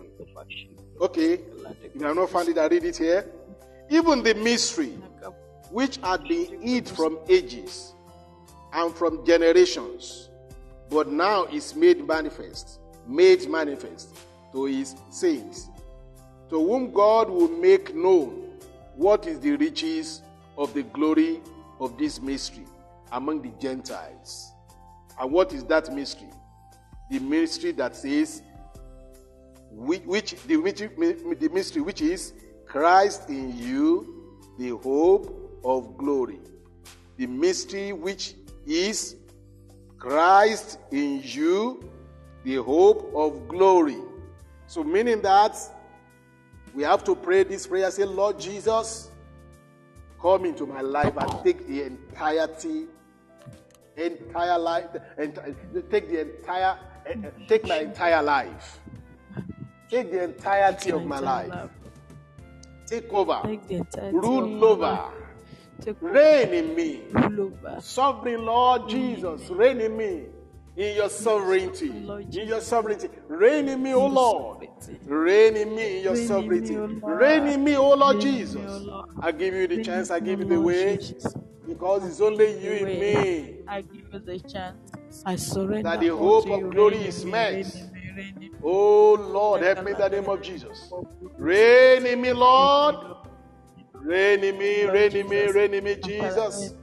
Okay. 1.00 1.34
If 1.84 1.94
you 1.94 2.04
have 2.04 2.16
not 2.16 2.30
found 2.30 2.48
it, 2.48 2.58
I 2.58 2.66
read 2.66 2.82
it 2.82 2.96
here. 2.96 3.30
Even 3.90 4.24
the 4.24 4.34
mystery 4.34 4.98
which 5.70 5.98
had 5.98 6.24
been 6.24 6.60
hid 6.60 6.88
from 6.88 7.20
ages 7.28 7.94
and 8.72 8.92
from 8.92 9.24
generations, 9.24 10.30
but 10.90 11.12
now 11.12 11.44
is 11.44 11.76
made 11.76 12.04
manifest, 12.04 12.80
made 13.06 13.48
manifest 13.48 14.16
to 14.50 14.64
his 14.64 14.96
saints, 15.10 15.68
to 16.50 16.56
whom 16.56 16.92
God 16.92 17.30
will 17.30 17.48
make 17.48 17.94
known 17.94 18.41
what 18.96 19.26
is 19.26 19.40
the 19.40 19.56
riches 19.56 20.22
of 20.56 20.74
the 20.74 20.82
glory 20.82 21.40
of 21.80 21.98
this 21.98 22.20
mystery 22.20 22.66
among 23.12 23.42
the 23.42 23.52
Gentiles. 23.60 24.52
And 25.20 25.30
what 25.30 25.52
is 25.52 25.64
that 25.64 25.92
mystery? 25.92 26.30
The 27.10 27.18
mystery 27.18 27.72
that 27.72 27.94
says, 27.94 28.42
which, 29.70 30.02
which 30.04 30.34
the, 30.46 30.56
the 30.56 31.48
mystery 31.52 31.82
which 31.82 32.00
is 32.00 32.32
Christ 32.66 33.28
in 33.28 33.56
you, 33.56 34.34
the 34.58 34.70
hope 34.70 35.60
of 35.64 35.96
glory. 35.96 36.40
The 37.16 37.26
mystery 37.26 37.92
which 37.92 38.34
is 38.66 39.16
Christ 39.98 40.78
in 40.90 41.20
you, 41.22 41.88
the 42.44 42.56
hope 42.56 43.12
of 43.14 43.48
glory. 43.48 43.98
So, 44.66 44.82
meaning 44.82 45.20
that 45.22 45.56
we 46.74 46.82
have 46.82 47.04
to 47.04 47.14
pray 47.14 47.42
this 47.42 47.66
prayer 47.66 47.90
say, 47.90 48.04
Lord 48.04 48.40
Jesus, 48.40 49.10
come 50.20 50.44
into 50.44 50.66
my 50.66 50.80
life 50.80 51.14
and 51.16 51.44
take 51.44 51.66
the 51.66 51.82
entirety, 51.84 52.86
entire 53.96 54.58
life, 54.58 54.86
enti- 55.18 55.90
take 55.90 56.08
the 56.08 56.20
entire, 56.20 56.78
eh, 57.06 57.14
eh, 57.24 57.30
take 57.46 57.66
my 57.66 57.78
entire 57.78 58.22
life. 58.22 58.80
Take 59.90 60.10
the 60.10 60.24
entirety 60.24 60.92
of 60.92 61.04
my 61.04 61.18
life. 61.18 61.70
Take 62.86 63.12
over. 63.12 63.40
Take 63.44 63.68
the 63.68 63.74
entirety 63.76 64.16
of 64.16 64.24
Rule 64.24 64.64
over. 64.64 65.10
Reign 66.00 66.54
in 66.54 66.74
me. 66.74 67.02
rule 67.12 67.52
over. 67.62 67.80
Sovereign 67.80 68.46
Lord 68.46 68.88
Jesus, 68.88 69.50
reign 69.50 69.80
in 69.80 69.96
me 69.96 70.26
in 70.76 70.96
your 70.96 71.08
sovereignty. 71.08 71.88
In 71.88 72.48
your 72.48 72.60
sovereignty. 72.60 73.08
Reign 73.28 73.68
in 73.68 73.82
me, 73.82 73.94
O 73.94 74.06
Lord. 74.06 74.68
Reign 75.04 75.56
in 75.56 75.74
me 75.74 75.98
in 75.98 76.04
your 76.04 76.16
sovereignty. 76.16 76.72
me, 76.72 76.78
O 76.78 76.86
Lord. 76.86 77.20
Reign 77.20 77.46
in 77.46 77.64
me, 77.64 77.76
O 77.76 77.94
Lord 77.94 78.16
Reign 78.16 78.26
in 78.26 78.32
me, 78.32 78.38
Jesus. 78.38 78.88
I 79.20 79.32
give 79.32 79.54
you 79.54 79.66
the 79.66 79.84
chance, 79.84 80.10
I 80.10 80.20
give 80.20 80.40
you 80.40 80.46
the 80.46 80.60
way. 80.60 80.98
Because 81.66 82.04
it's 82.06 82.20
only 82.20 82.58
you 82.58 82.72
in 82.72 82.84
me. 82.86 83.58
I 83.68 83.82
give 83.82 84.12
you 84.12 84.18
the 84.18 84.38
chance. 84.40 85.22
I 85.24 85.36
surrender. 85.36 85.82
That 85.82 86.00
the 86.00 86.08
hope 86.08 86.50
of 86.50 86.70
glory 86.70 86.96
is 86.96 87.24
met. 87.24 87.52
reign 87.52 87.64
in 87.64 87.92
me, 87.92 88.12
reign 88.16 88.34
in 88.42 88.52
me. 88.52 88.58
Oh 88.62 89.14
Lord, 89.14 89.62
help 89.62 89.84
me 89.84 89.92
in 89.92 89.98
the 89.98 90.08
name 90.08 90.28
of 90.28 90.42
Jesus. 90.42 90.92
Reign 91.36 92.06
in 92.06 92.20
me, 92.20 92.32
Lord. 92.32 92.96
Reign 93.94 94.42
in 94.42 94.58
me, 94.58 94.84
reign 94.84 95.16
in 95.16 95.28
me, 95.28 95.46
reign 95.46 95.74
in 95.74 95.84
me, 95.84 95.96
Jesus. 95.96 96.74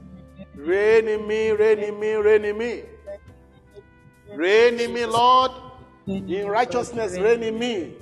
Reign 0.54 1.08
in 1.08 1.26
me, 1.26 1.50
reign 1.50 1.78
in 1.80 2.00
me, 2.00 2.14
reign 2.14 2.44
in 2.44 2.56
me. 2.58 2.82
Reign 4.34 4.80
in 4.80 4.92
me, 4.94 5.06
Lord. 5.06 5.52
In 6.06 6.46
righteousness, 6.46 7.18
reign 7.18 7.42
in 7.42 7.58
me. 7.58 7.94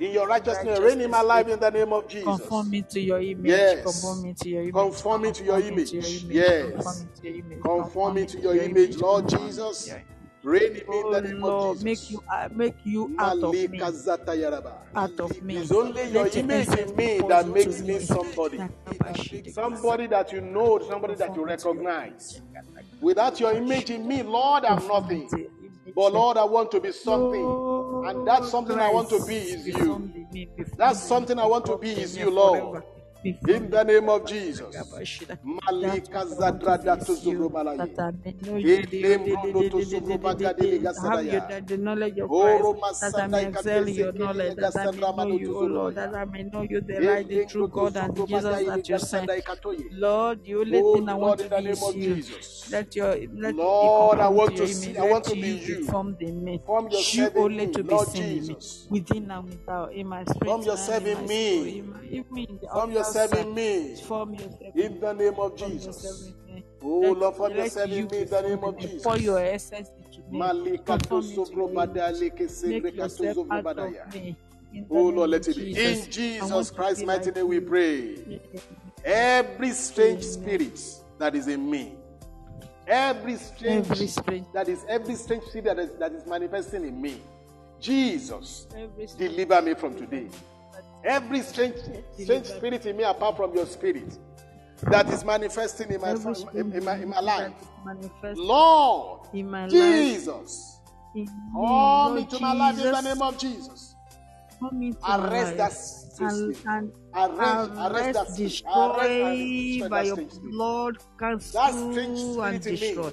In 0.00 0.12
your 0.12 0.28
righteousness, 0.28 0.78
reign 0.78 1.00
in 1.00 1.10
my 1.10 1.22
life 1.22 1.48
in 1.48 1.58
the 1.58 1.70
name 1.70 1.92
of 1.92 2.06
Jesus. 2.06 2.24
Conform 2.24 2.70
me 2.70 2.82
to 2.82 3.00
your 3.00 3.20
image. 3.20 3.46
Yes. 3.50 3.82
Conform 3.82 4.22
me 4.22 4.34
to 4.34 4.48
your 4.48 4.62
image. 4.62 4.72
Conform 4.74 5.22
me 5.22 5.32
to 5.32 5.44
your 5.44 5.60
Conform 5.60 5.74
me 5.76 5.84
to 5.84 5.96
image. 5.98 6.22
Yes. 6.30 6.72
Conform 6.72 6.94
me 6.94 7.06
to 7.16 7.28
your 7.28 7.34
image. 7.34 7.62
Conform 7.62 8.14
me 8.14 8.26
to 8.26 8.40
your 8.40 8.56
image, 8.56 8.96
Lord 8.98 9.28
Conform 9.28 9.42
me 9.42 9.48
to 9.48 9.54
Jesus. 9.54 9.94
Reign 10.44 10.62
in 10.62 10.72
me 10.74 10.78
in 10.78 10.86
Oh 10.88 11.12
the 11.12 11.20
name 11.20 11.40
Lord, 11.40 11.78
of 11.78 11.84
make 11.84 12.10
you 12.10 12.22
uh, 12.32 12.48
make 12.52 12.76
you 12.84 13.16
out 13.18 13.42
of 13.42 13.52
me. 13.52 13.80
Out 13.82 15.20
of 15.20 15.42
me. 15.42 15.56
It's 15.56 15.72
only 15.72 16.10
your 16.10 16.28
image 16.28 16.68
in 16.68 16.94
me 16.96 17.20
that 17.28 17.48
makes 17.48 17.80
me. 17.80 17.98
somebody. 17.98 18.60
Somebody 19.50 20.06
that 20.06 20.32
you 20.32 20.40
know, 20.40 20.78
somebody 20.88 21.16
that 21.16 21.34
you 21.34 21.44
recognize. 21.44 22.40
Without 23.00 23.40
your 23.40 23.52
image 23.52 23.90
in 23.90 24.06
me, 24.06 24.22
Lord, 24.22 24.64
I'm 24.64 24.86
nothing. 24.86 25.28
But 25.98 26.12
Lord, 26.12 26.36
I 26.36 26.44
want 26.44 26.70
to 26.70 26.80
be 26.80 26.92
something. 26.92 27.44
And 28.06 28.24
that 28.24 28.44
something 28.44 28.78
I 28.78 28.88
want 28.88 29.08
to 29.08 29.26
be 29.26 29.34
is 29.34 29.66
you. 29.66 30.08
That 30.76 30.94
something 30.94 31.40
I 31.40 31.46
want 31.46 31.66
to 31.66 31.76
be 31.76 31.90
is 31.90 32.16
you, 32.16 32.30
Lord. 32.30 32.84
In 33.24 33.70
the 33.70 33.84
name 33.84 34.08
of 34.08 34.26
Jesus. 34.26 34.74
Malika 35.42 36.24
Zadrada 36.26 36.96
Tuzurumalaye. 37.04 37.96
Have 40.96 41.66
the 41.66 41.76
knowledge 41.76 42.18
of 42.18 42.30
Oro 42.30 42.74
Christ, 42.74 43.12
that 43.12 43.28
Masada 43.28 43.28
may 43.28 43.44
excel 43.48 43.88
in 43.88 43.94
your 43.94 44.12
Ikatese 44.12 44.18
knowledge, 44.18 44.56
that 44.56 44.76
I 44.76 44.90
may 44.92 45.00
know 45.16 45.38
you, 45.38 45.56
O 45.56 45.60
oh 45.60 45.66
Lord, 45.66 45.94
that 45.96 46.14
I 46.14 46.24
may 46.24 46.42
know 46.44 46.62
you, 46.62 46.80
the 46.80 47.00
right, 47.06 47.28
the 47.28 47.46
true 47.46 47.68
God, 47.68 47.96
and 47.96 48.26
Jesus 48.26 48.64
that 48.66 48.88
you 48.88 48.98
sent. 48.98 49.30
Lord, 49.90 50.44
the 50.44 50.54
only 50.54 50.78
Oh, 50.80 50.94
thing 50.94 51.08
I 51.08 51.14
want 51.14 51.40
to 51.40 51.48
be 51.48 51.62
name 51.62 51.72
is 51.72 51.82
of 51.82 51.96
you. 51.96 52.14
Jesus. 52.14 52.68
Let 52.70 52.96
your 52.96 53.16
let 53.34 53.54
Lord, 53.56 54.18
I 54.20 54.28
want 54.28 54.56
to 54.56 54.66
to 54.66 54.74
see- 54.74 54.96
I 54.96 55.02
want 55.10 55.24
to 55.24 55.34
be 55.34 55.40
you 55.48 55.76
you. 55.78 55.88
in 56.20 56.44
me. 56.44 56.60
Form 56.66 56.88
yourself 56.90 57.34
in 57.34 57.42
only 57.42 57.66
to 57.72 57.82
be 57.82 57.98
seen 57.98 58.24
in 58.24 58.30
me, 58.30 58.54
Jesus. 58.54 58.86
within 58.90 59.30
and 59.30 59.44
without, 59.48 59.92
in 59.92 60.06
my 60.06 60.24
spirit, 60.24 60.44
Form 60.44 60.62
yourself 60.62 61.06
in 61.06 61.26
me. 61.26 61.56
soul, 61.56 61.64
in 61.64 61.90
my, 61.90 62.04
even 62.04 62.38
in 62.38 62.58
the 62.60 62.68
Form 62.68 62.90
yourself 62.90 63.07
in 63.16 63.54
me. 63.54 63.94
In 64.74 65.00
the 65.00 65.12
name 65.14 65.34
of 65.38 65.56
Jesus. 65.56 66.32
Oh 66.82 67.12
Lord, 67.12 67.36
form 67.36 67.52
let 67.54 67.64
yourself 67.64 67.90
you 67.90 67.96
in 67.96 68.08
me 68.08 68.18
in 68.22 68.28
the 68.28 68.42
name 68.42 68.64
of 68.64 68.78
in 68.78 68.90
me. 68.96 69.00
Pour 69.02 69.16
your 69.18 69.38
Jesus. 69.40 69.72
essence 69.72 69.90
into. 69.98 70.22
Malika 70.30 70.98
to 70.98 71.08
Conform 71.08 71.28
me 71.28 71.34
to 71.34 71.40
sobro 71.40 71.56
your 71.56 71.68
bada 71.70 72.08
image. 72.10 72.20
leke 72.20 72.48
segre 72.48 72.82
Make 72.82 72.96
yourself 72.96 73.36
katuzo 73.36 73.40
out 73.50 73.64
brobadaya. 73.64 74.06
of 74.06 74.14
me. 74.14 74.36
In 74.74 74.86
the 74.88 74.94
Oh 74.94 75.08
Lord, 75.08 75.30
let 75.30 75.48
it 75.48 75.56
be. 75.56 75.70
In 75.70 76.10
Jesus 76.10 76.70
Christ's 76.70 77.02
mighty 77.04 77.30
name 77.30 77.48
we 77.48 77.60
pray. 77.60 78.40
Every 79.04 79.70
strange 79.70 80.22
spirit 80.22 80.80
that 81.18 81.34
is 81.34 81.48
in 81.48 81.68
me, 81.70 81.94
every 82.86 83.36
strange, 83.36 83.90
Every 83.90 84.06
strange- 84.06 84.46
that 84.52 84.68
is 84.68 84.84
every 84.88 85.14
strange 85.14 85.44
spirit 85.44 85.64
that 85.64 85.78
is, 85.78 85.90
that 85.98 86.12
is 86.12 86.26
manifesting 86.26 86.84
in 86.84 87.00
me, 87.00 87.20
Jesus, 87.80 88.66
deliver 89.16 89.62
me 89.62 89.74
from 89.74 89.94
today. 89.96 90.28
Every 91.04 91.40
strange, 91.42 91.76
strange 92.18 92.46
spirit 92.46 92.86
in 92.86 92.96
me, 92.96 93.04
apart 93.04 93.36
from 93.36 93.54
your 93.54 93.66
spirit, 93.66 94.18
that 94.82 95.08
is 95.08 95.24
manifesting 95.24 95.90
in 95.92 96.00
my, 96.00 96.10
in, 96.54 96.72
in 96.72 96.84
my, 96.84 96.96
in 96.96 97.08
my 97.08 97.20
life, 97.20 97.52
Lord, 98.36 99.28
in 99.32 99.50
my 99.50 99.62
life. 99.62 99.70
Jesus, 99.70 100.80
come 101.14 101.26
Lord 101.54 102.18
into 102.20 102.38
my 102.40 102.52
life 102.52 102.78
in 102.78 102.92
the 102.92 103.00
name 103.00 103.22
of 103.22 103.38
Jesus. 103.38 103.94
Come 104.60 104.82
into 104.82 105.00
my 105.00 105.16
Arrest 105.28 105.56
that 105.56 105.70
life 105.70 105.72
strange 105.72 106.32
and, 106.32 106.56
spirit. 106.56 106.66
and 106.66 106.92
Arrest, 107.14 107.70
arrest 107.78 108.12
that 108.14 108.26
arrest, 108.26 108.36
destroy 108.36 108.70
Arrest 108.96 109.90
by 109.90 110.02
your 110.02 110.16
strange 110.16 110.32
spirit. 110.32 110.50
blood, 110.50 110.96
That 111.52 111.72
strange 111.74 111.94
cancel 111.94 112.34
spirit 112.34 112.66
and 112.66 112.66
in 112.66 112.80
me. 112.80 113.12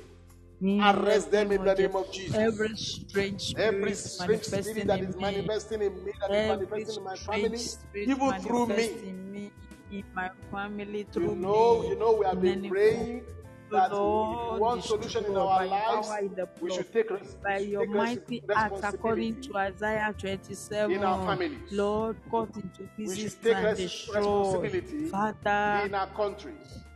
Arrest 0.64 1.32
them 1.32 1.52
in 1.52 1.64
the 1.64 1.76
name 1.76 1.96
of 1.96 2.12
Jesus. 2.12 2.36
Every 2.36 2.76
strange 2.78 3.42
spirit 3.42 3.76
Every 3.76 3.94
strange 3.94 4.44
spirit 4.44 4.86
manifesting 4.88 4.90
in 4.90 5.10
me, 5.12 5.22
manifesting 5.22 5.82
in 5.82 6.06
me, 6.06 6.12
that 6.22 6.32
is 6.32 6.48
manifesting 6.50 6.98
in 6.98 7.04
my 7.04 7.16
family, 7.16 7.60
even 7.96 8.42
through 8.42 8.68
me. 8.68 9.52
in 9.92 10.04
my 10.14 10.30
family, 10.52 11.00
You 11.00 11.06
through 11.12 11.36
know, 11.36 11.82
me, 11.82 11.90
you 11.90 11.96
know, 12.00 12.14
we 12.14 12.26
have 12.26 12.42
been 12.42 12.70
praying 12.70 13.24
that 13.72 13.92
we 13.92 13.98
Lord, 13.98 14.60
want 14.62 14.84
solution 14.84 15.26
in 15.26 15.36
our 15.36 15.66
lives, 15.66 16.10
in 16.22 16.36
we 16.62 16.72
should 16.74 16.92
take, 16.94 17.10
by 17.44 17.58
your 17.58 17.86
take 17.86 17.96
mighty 17.96 18.44
act 18.56 18.84
according 18.84 19.36
responsibility. 19.36 19.50
to 19.50 19.58
Isaiah 19.58 20.16
27. 20.18 20.92
in 20.96 21.04
our 21.04 21.26
families. 21.26 21.72
Lord, 21.72 22.16
cut 22.32 22.56
into 22.56 22.84
We 22.98 23.06
pieces 23.06 23.18
should 23.20 23.42
take 23.42 23.56
and 23.56 23.78
destroy. 23.78 24.16
responsibility 24.20 25.06
Father, 25.10 25.86
in 25.86 25.96
our 25.96 26.08
country. 26.08 26.54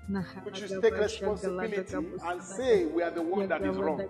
We 0.10 0.60
should 0.60 0.82
take 0.82 0.98
responsibility 0.98 1.96
and 1.96 2.44
say 2.44 2.86
we 2.86 3.04
are 3.04 3.12
the 3.12 3.22
one 3.22 3.48
that 3.48 3.62
is 3.62 3.76
wrong. 3.78 4.08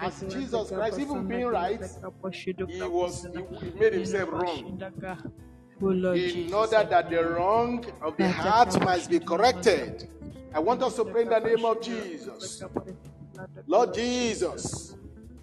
As 0.00 0.20
Jesus 0.28 0.68
Christ, 0.68 0.98
even 0.98 1.26
being 1.26 1.46
right, 1.46 1.80
he 2.32 2.82
was 2.82 3.26
he, 3.32 3.66
he 3.66 3.78
made 3.78 3.94
himself 3.94 4.30
wrong. 4.30 4.82
Oh 5.82 5.90
In 6.12 6.52
order 6.52 6.86
that 6.90 7.08
the 7.08 7.24
wrong 7.24 7.86
of 8.02 8.16
the 8.18 8.28
heart 8.28 8.78
might 8.84 9.08
be 9.08 9.18
corrected. 9.18 10.08
I 10.52 10.58
want 10.58 10.82
us 10.82 10.96
to 10.96 11.04
pray 11.04 11.22
in 11.22 11.28
the 11.28 11.38
name 11.38 11.64
of 11.64 11.80
Jesus. 11.80 12.62
Lord 13.66 13.94
Jesus. 13.94 14.96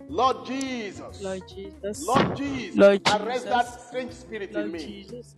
Lord 0.10 0.46
Jesus. 0.46 1.22
Lord 1.22 1.48
Jesus. 1.48 2.06
Lord 2.06 2.36
Jesus. 2.38 2.78
Lord 2.78 3.02
Arrest 3.08 3.46
that 3.46 3.82
strange 3.88 4.12
spirit 4.14 4.52
in 4.52 4.72
me. 4.72 4.80
Jesus. 4.80 5.36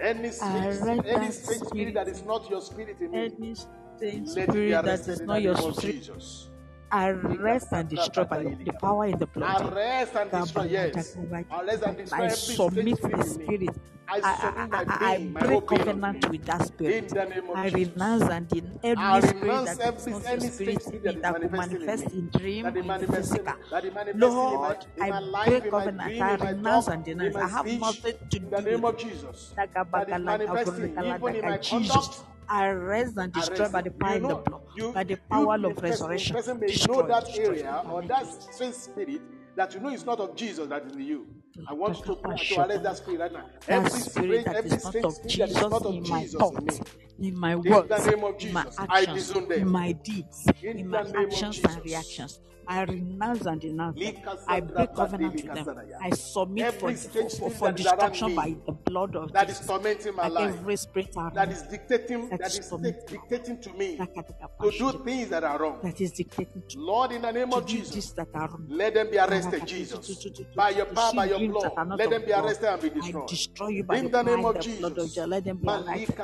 Any 0.00 0.30
Arrest 0.40 0.82
any 1.04 1.30
spirit 1.32 1.66
spirit. 1.66 1.94
that 1.94 2.08
is 2.08 2.22
not 2.24 2.48
your 2.50 2.60
spirit 2.62 3.00
in 3.00 3.16
me. 3.16 3.32
Any 3.38 3.54
strange 3.54 4.28
Let 4.34 4.50
it 4.50 4.62
be 4.62 4.72
spirit 4.72 4.82
that 4.84 4.86
arrested 4.86 5.20
in 5.20 5.26
not 5.26 5.42
the 5.42 5.42
your 5.42 5.54
name 5.54 5.64
of 5.64 5.76
spirit, 5.76 5.96
Jesus. 5.96 6.47
Arrest 6.92 7.68
and 7.72 7.88
destroy 7.88 8.24
by 8.24 8.42
the 8.42 8.72
power 8.80 9.06
in 9.06 9.18
the 9.18 9.26
blood. 9.26 9.72
Arrest 9.72 10.14
and 10.16 10.30
destroy, 10.30 10.64
yes. 10.64 11.16
Arrest 11.50 11.82
and 11.82 11.96
destroy 11.96 12.24
I 12.24 12.28
submit 12.28 13.00
the 13.00 13.22
spirit 13.22 13.26
in 13.26 13.38
me. 13.38 13.58
spirit. 13.58 13.76
I 14.10 14.20
I, 14.22 14.68
I, 14.72 15.12
I, 15.12 15.18
break 15.18 15.66
covenant 15.66 16.28
with 16.30 16.44
that 16.46 16.66
spirit. 16.66 17.04
In 17.04 17.08
the 17.08 17.24
name 17.26 17.50
of 17.50 17.56
I 17.56 17.68
renounce 17.68 18.22
and 18.22 18.52
in 18.54 18.78
every 18.82 19.22
spirit 19.28 19.64
that 19.66 19.96
is 19.96 20.06
not 20.06 20.24
your 20.24 20.40
spirit 20.40 21.22
that 21.22 21.40
will 21.42 21.50
manifest 21.50 22.04
in 22.14 22.30
dream 22.30 22.66
or 22.66 22.78
in 22.78 23.06
physical. 23.06 23.54
that 23.70 23.84
is 23.84 23.94
manifesting 23.94 24.52
in 24.52 24.60
my- 24.60 24.68
Lord, 24.68 24.86
I 25.00 25.10
break 25.44 25.70
covenant. 25.70 26.22
I 26.22 26.34
renounce 26.36 26.88
and 26.88 27.06
in 27.06 27.18
denounce. 27.18 27.36
I 27.36 27.48
have 27.48 27.66
nothing 27.66 28.14
to 28.30 28.38
do 28.38 28.48
the 28.50 28.60
name 28.62 28.82
with 28.82 28.94
of 28.94 29.00
Jesus. 29.00 29.54
Daga 29.58 29.74
That 29.74 29.84
is 29.84 29.90
baga 29.90 30.12
laga 30.12 30.24
manifesting 30.24 30.94
gurga 30.94 31.16
even 31.16 31.36
in 31.36 31.44
my 31.44 31.58
Jesus, 31.58 31.68
conduct. 31.70 32.37
Arrest 32.50 33.16
and 33.16 33.32
destroy 33.32 33.56
Arrest 33.56 33.72
by 33.72 33.82
the 33.82 33.90
power 33.90 34.16
You 34.16 34.16
in 34.16 34.26
the 34.28 34.36
you, 34.74 34.92
by 34.92 35.04
the 35.04 35.18
you, 35.30 35.30
power 35.30 35.58
the 35.58 35.68
of 35.68 35.78
resurrection. 35.82 36.36
Person 36.36 36.60
may 36.60 36.68
Destroy, 36.68 37.02
know 37.02 37.06
that 37.06 37.26
destroy. 37.26 37.44
area 37.46 37.82
or 37.90 38.02
that 38.02 38.26
strange 38.26 38.74
spirit 38.74 39.22
that 39.56 39.74
you 39.74 39.80
know 39.80 39.90
is 39.90 40.04
not 40.04 40.20
of 40.20 40.36
Jesus 40.36 40.66
that 40.68 40.86
is 40.86 40.92
in 40.96 41.02
you. 41.02 41.26
I 41.66 41.72
want 41.72 41.98
you 41.98 42.04
to 42.04 42.14
to 42.14 42.28
arrest 42.28 42.82
that 42.82 42.96
spirit 42.96 43.20
right 43.20 43.32
now. 43.32 43.46
Every 43.66 43.90
spirit 43.90 44.44
that 44.44 44.56
every 44.56 44.70
is 44.70 44.84
not 44.84 45.04
of 45.04 45.12
spirit 45.14 45.38
that 45.38 45.50
is 45.50 45.56
Jesus 45.56 45.84
in 45.86 46.08
my 46.08 46.20
Jesus 46.22 46.34
in 46.34 46.38
thoughts, 46.38 46.80
in 47.18 47.38
my 47.38 47.54
the 47.54 47.70
words, 47.70 48.06
name 48.06 48.24
of 48.24 48.42
in 48.42 48.52
my 48.52 48.62
Jesus, 48.64 48.76
I 48.78 49.00
actions, 49.00 49.32
them. 49.32 49.52
in 49.52 49.68
my 49.68 49.92
deeds, 49.92 50.46
In 50.62 50.88
my 50.88 51.02
the 51.02 51.12
name 51.12 51.26
of 51.26 51.32
actions 51.32 51.64
and 51.64 51.84
reactions. 51.84 52.40
I 52.70 52.82
renounce 52.82 53.46
and 53.46 53.58
denounce 53.62 53.98
I 54.46 54.60
break 54.60 54.94
covenant 54.94 55.32
with 55.36 55.54
them. 55.54 55.66
I 56.02 56.10
submit 56.10 56.74
for, 56.74 56.92
for, 56.94 57.50
for, 57.50 57.72
that 57.72 57.80
is 57.80 57.86
destruction 57.86 58.34
by 58.34 58.54
the 58.66 58.72
blood 58.72 59.16
of 59.16 59.32
that 59.32 59.48
is 59.48 59.54
Jesus. 59.58 59.66
tormenting 59.66 60.14
my 60.14 60.28
life, 60.28 60.54
every 60.54 60.76
spirit 60.76 61.14
that 61.32 61.48
is 61.50 61.62
dictating, 61.62 62.28
That 62.28 62.40
that 62.40 62.58
is 62.58 62.70
is 62.70 63.04
dictating 63.08 63.58
to 63.62 63.72
me 63.72 63.96
Like 63.98 64.18
at 64.18 64.26
the 64.28 64.70
to 64.70 64.78
do 64.78 64.92
things 65.02 65.30
that 65.30 65.44
are 65.44 65.58
wrong. 65.58 65.78
that 65.82 65.98
is 65.98 66.12
dictating 66.12 66.62
to 66.68 66.78
Lord, 66.78 67.12
in 67.12 67.22
the 67.22 67.30
name 67.32 67.54
of 67.54 67.64
Jesus, 67.66 68.10
that 68.12 68.28
are 68.34 68.48
wrong. 68.48 68.66
let 68.68 68.92
them 68.92 69.10
be 69.10 69.16
arrested, 69.18 69.66
Jesus. 69.66 70.26
By 70.54 70.70
your 70.70 70.86
power, 70.86 71.14
by 71.14 71.24
your 71.24 71.47
blood, 71.48 71.72
let 71.96 72.10
them 72.10 72.24
be 72.24 72.32
arrested 72.32 72.68
and 72.72 72.82
be 72.82 72.90
I 72.90 72.92
destroyed. 73.00 73.28
destroy 73.28 73.68
you 73.68 73.84
by 73.84 73.96
In 73.96 74.10
the 74.10 74.10
the 74.10 74.22
name 74.22 74.44
of 74.44 74.60
the 74.60 74.64
blood 74.78 74.98
of 74.98 75.12
Jesus. 75.12 75.14
Jesus. 75.14 75.26
Let 75.26 75.44
them 75.44 75.58
be 75.58 75.68
arrested. 75.68 76.16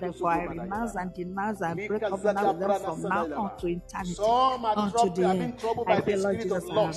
Therefore, 0.00 0.30
I 0.30 0.44
renounce 0.44 0.94
and 0.96 1.14
denounce 1.14 1.60
and 1.62 1.86
break 1.86 2.02
covenant 2.02 2.60
them 2.60 2.74
from 2.74 3.08
now 3.08 3.26
on 3.34 3.58
to 3.58 3.66
eternity. 3.68 4.14
Some 4.14 4.64
are 4.64 4.78
unto 4.78 4.92
troubled, 4.92 5.16
the 5.16 5.24
end. 5.26 5.54
I 5.86 5.96
by 5.96 6.00
pray, 6.00 6.14
the 6.14 6.16
Lord 6.16 6.36
spirit 6.40 6.42
Jesus, 6.42 6.64
of 6.64 6.70
I. 6.70 6.94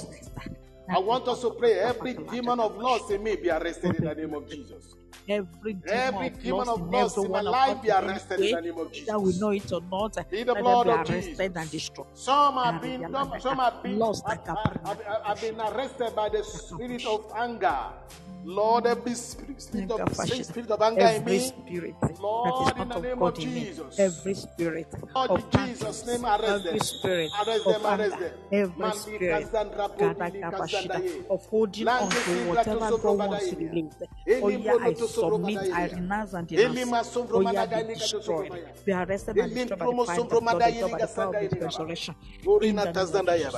I 0.89 0.99
want 0.99 1.27
us 1.27 1.41
to 1.41 1.51
pray 1.51 1.79
every 1.79 2.15
demon 2.15 2.59
of 2.59 2.77
lust 2.77 3.11
in 3.11 3.23
me 3.23 3.35
be 3.35 3.49
arrested 3.49 3.95
in 3.95 4.03
the 4.05 4.15
name 4.15 4.33
of 4.33 4.49
Jesus. 4.49 4.95
Every 5.29 5.75
demon 5.75 6.15
Every 6.15 6.29
of 6.33 6.39
demon 6.41 6.69
of 6.69 6.81
in 6.81 6.95
every 6.95 7.25
in 7.25 7.31
my 7.31 7.41
life 7.41 7.81
be 7.83 7.91
arrested 7.91 8.43
in 8.43 8.51
the 8.51 8.61
name 8.61 8.77
of 8.79 8.91
That 9.07 9.19
we 9.21 9.33
Jesus. 9.33 9.39
know 9.39 9.51
it 9.51 9.71
or 9.73 9.81
not. 9.81 10.17
In 10.31 10.47
the 10.47 10.55
blood 10.55 10.87
be 10.87 10.89
of 10.89 11.03
arrested 11.09 11.51
Jesus. 11.51 11.55
and 11.57 11.71
destroyed. 11.71 12.07
Some 12.15 12.55
have 12.55 12.81
been, 12.81 13.11
like 13.11 13.41
some 13.41 13.59
have 13.59 13.83
been, 13.83 13.99
Lost, 13.99 14.25
have, 14.27 14.37
like 14.37 14.47
a 14.47 14.57
have- 14.57 15.01
have- 15.05 15.23
have 15.25 15.41
been 15.41 15.59
arrested 15.61 16.15
by 16.15 16.29
the 16.29 16.43
spirit 16.43 17.05
of 17.05 17.31
anger. 17.35 17.93
Lord, 18.43 18.87
every 18.87 19.15
spirit, 19.15 19.61
spirit 19.61 19.91
of 19.91 20.01
spirit 20.45 20.71
of 20.71 20.81
anger 20.81 21.07
in 21.07 21.25
Every 21.25 21.35
me, 21.35 21.51
spirit 21.51 21.95
that 22.01 22.19
Lord, 22.19 22.77
in 22.79 22.89
the 22.89 22.97
of 22.97 23.01
name 23.01 23.21
God 23.21 23.23
of 23.23 23.39
in 23.39 23.53
me, 23.53 23.67
Jesus. 23.67 23.95
every 23.97 24.35
spirit 24.35 24.87
Lord, 25.15 25.31
of 25.31 25.37
in 25.37 25.49
Jesus' 25.51 26.05
name, 26.05 26.25
arrest 26.25 26.63
every 26.63 26.63
them. 26.63 26.79
spirit 26.81 27.31
Arrest 27.39 27.67
of 27.67 27.77
them, 27.81 27.85
arrest 27.85 28.19
them. 28.19 28.33
every 28.51 28.91
spirit 28.93 29.49
Zandra 29.51 29.89
Bodili 29.97 30.43
Kadakabashida, 30.49 31.01
of 31.29 31.45
holding 31.47 31.91
on 31.97 32.17
to 32.17 32.35
whatever 32.35 32.91
God 32.93 33.19
wants 33.19 33.49
to 33.49 33.57
release. 33.57 33.95
Oh 34.41 34.49
yeah, 34.49 34.75
I 34.79 34.91
submit, 35.19 35.73
I 35.73 35.85
renounce 35.85 36.33
and 36.33 36.47
denounce. 36.47 37.15
Oh 37.31 37.41
yeah, 37.41 37.65
be 37.65 37.93
destroyed, 37.93 38.51
be 38.85 38.91
arrested 38.91 39.37
and 39.37 39.53
destroyed 39.53 39.79
by 39.79 39.85
the 39.87 39.95
fire 40.05 40.19
of 40.19 40.29
Sombro 40.29 40.29
the 40.29 40.41
blood 40.41 40.79
God, 40.79 40.91
by 40.91 40.97
the 40.99 41.07
power 41.07 41.29
of 41.29 41.41
His 41.41 41.53
resurrection. 41.61 42.15
In 42.61 42.75
the 42.75 42.93
name 42.93 42.97
of 42.97 43.27
Jesus. 43.27 43.55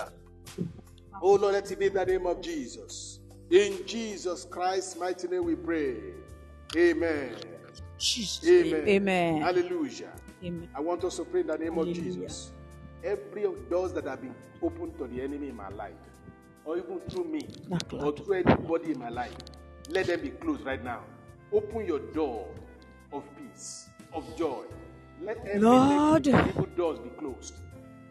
Oh 1.22 1.36
Lord, 1.36 1.54
let 1.54 1.72
it 1.72 1.80
be 1.80 1.86
in 1.88 1.94
the 1.94 2.06
name 2.06 2.26
of 2.26 2.42
Jesus. 2.42 3.20
In 3.52 3.86
Jesus 3.86 4.46
Christ's 4.46 4.96
mighty 4.98 5.28
name 5.28 5.46
we 5.46 5.56
pray. 5.56 5.98
Amen. 6.76 7.36
Jesus. 7.98 8.48
Amen. 8.50 8.88
Amen. 8.88 9.42
Hallelujah. 9.42 10.12
Amen. 10.44 10.70
I 10.74 10.80
want 10.80 11.04
us 11.04 11.18
to 11.18 11.26
pray 11.26 11.42
in 11.42 11.48
the 11.48 11.58
name 11.58 11.78
of 11.78 11.86
Jesus. 11.94 12.52
Every 13.04 13.44
of 13.46 13.70
doors 13.70 13.94
that 13.94 14.06
have 14.06 14.22
been 14.22 14.34
opened 14.62 14.98
to 14.98 15.08
the 15.08 15.22
enemy 15.22 15.50
in 15.50 15.56
my 15.56 15.70
life, 15.70 15.94
or 16.66 16.78
even 16.78 17.00
through 17.10 17.26
me, 17.26 17.48
or 17.92 18.12
through 18.12 18.34
anybody 18.36 18.92
in 18.92 19.00
my 19.00 19.10
life, 19.10 19.36
let 19.90 20.08
them 20.08 20.22
be 20.22 20.30
closed 20.30 20.64
right 20.64 20.84
now. 20.84 21.04
Open 21.54 21.86
your 21.86 22.00
door 22.14 22.48
of 23.12 23.24
peace, 23.38 23.90
of 24.14 24.24
joy. 24.38 24.64
Let 25.22 25.38
every 25.46 25.60
Lord. 25.60 26.28
evil 26.28 26.66
doors 26.78 27.00
be 27.00 27.10
closed. 27.10 27.56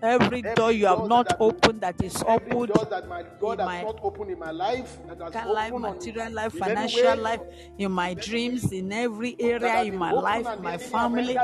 Every 0.02 0.30
Every 0.40 0.54
door 0.54 0.72
you 0.72 0.86
have 0.86 1.06
not 1.08 1.36
opened 1.40 1.82
that 1.82 2.02
is 2.02 2.22
Every 2.26 2.52
opened 2.52 2.72
door 2.72 2.84
that 2.86 3.06
my 3.08 3.22
God 3.38 3.52
in 3.52 3.58
has 3.60 3.66
my 3.66 3.82
not 3.82 4.00
opened 4.02 4.30
in 4.30 4.38
my 4.38 4.50
life, 4.50 4.98
that 5.06 5.34
has 5.34 5.46
life, 5.46 5.72
material 5.74 6.32
life, 6.32 6.54
in 6.54 6.60
financial 6.60 7.02
way, 7.02 7.16
life, 7.16 7.40
in 7.78 7.92
my 7.92 8.14
dreams, 8.14 8.72
in 8.72 8.92
every 8.92 9.36
area 9.38 9.82
in 9.82 9.96
my 9.96 10.12
life, 10.12 10.46
my 10.60 10.78
family, 10.78 11.36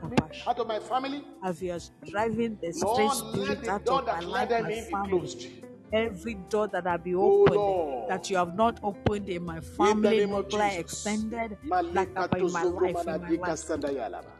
out 0.47 0.59
of 0.59 0.67
my 0.67 0.79
family, 0.81 1.25
As 1.43 1.63
you 1.63 1.73
are 1.73 1.81
driving 2.11 2.59
the 2.63 2.73
strange 2.73 3.13
spirit 3.13 3.69
out 3.69 3.89
of 3.89 4.07
my 4.07 4.21
life, 4.21 4.51
my 4.51 4.81
family, 4.81 5.11
closed. 5.11 5.47
Every 5.93 6.35
door 6.51 6.69
that 6.69 6.87
I 6.87 6.97
be 6.97 7.15
Oh, 7.15 7.43
opened 7.45 7.57
Lord. 7.57 8.11
that 8.11 8.31
you 8.31 8.37
have 8.37 8.55
not 8.55 8.81
opened 8.83 9.29
in 9.29 9.45
my 9.45 9.57
In 9.59 9.63
family, 9.63 10.27
nuclear 10.27 10.81
extended, 10.81 11.59
like 11.69 12.09
in 12.09 12.53
my 12.53 12.63
life, 12.63 13.07
in 13.07 13.33
my 13.33 13.49
life. 13.49 14.33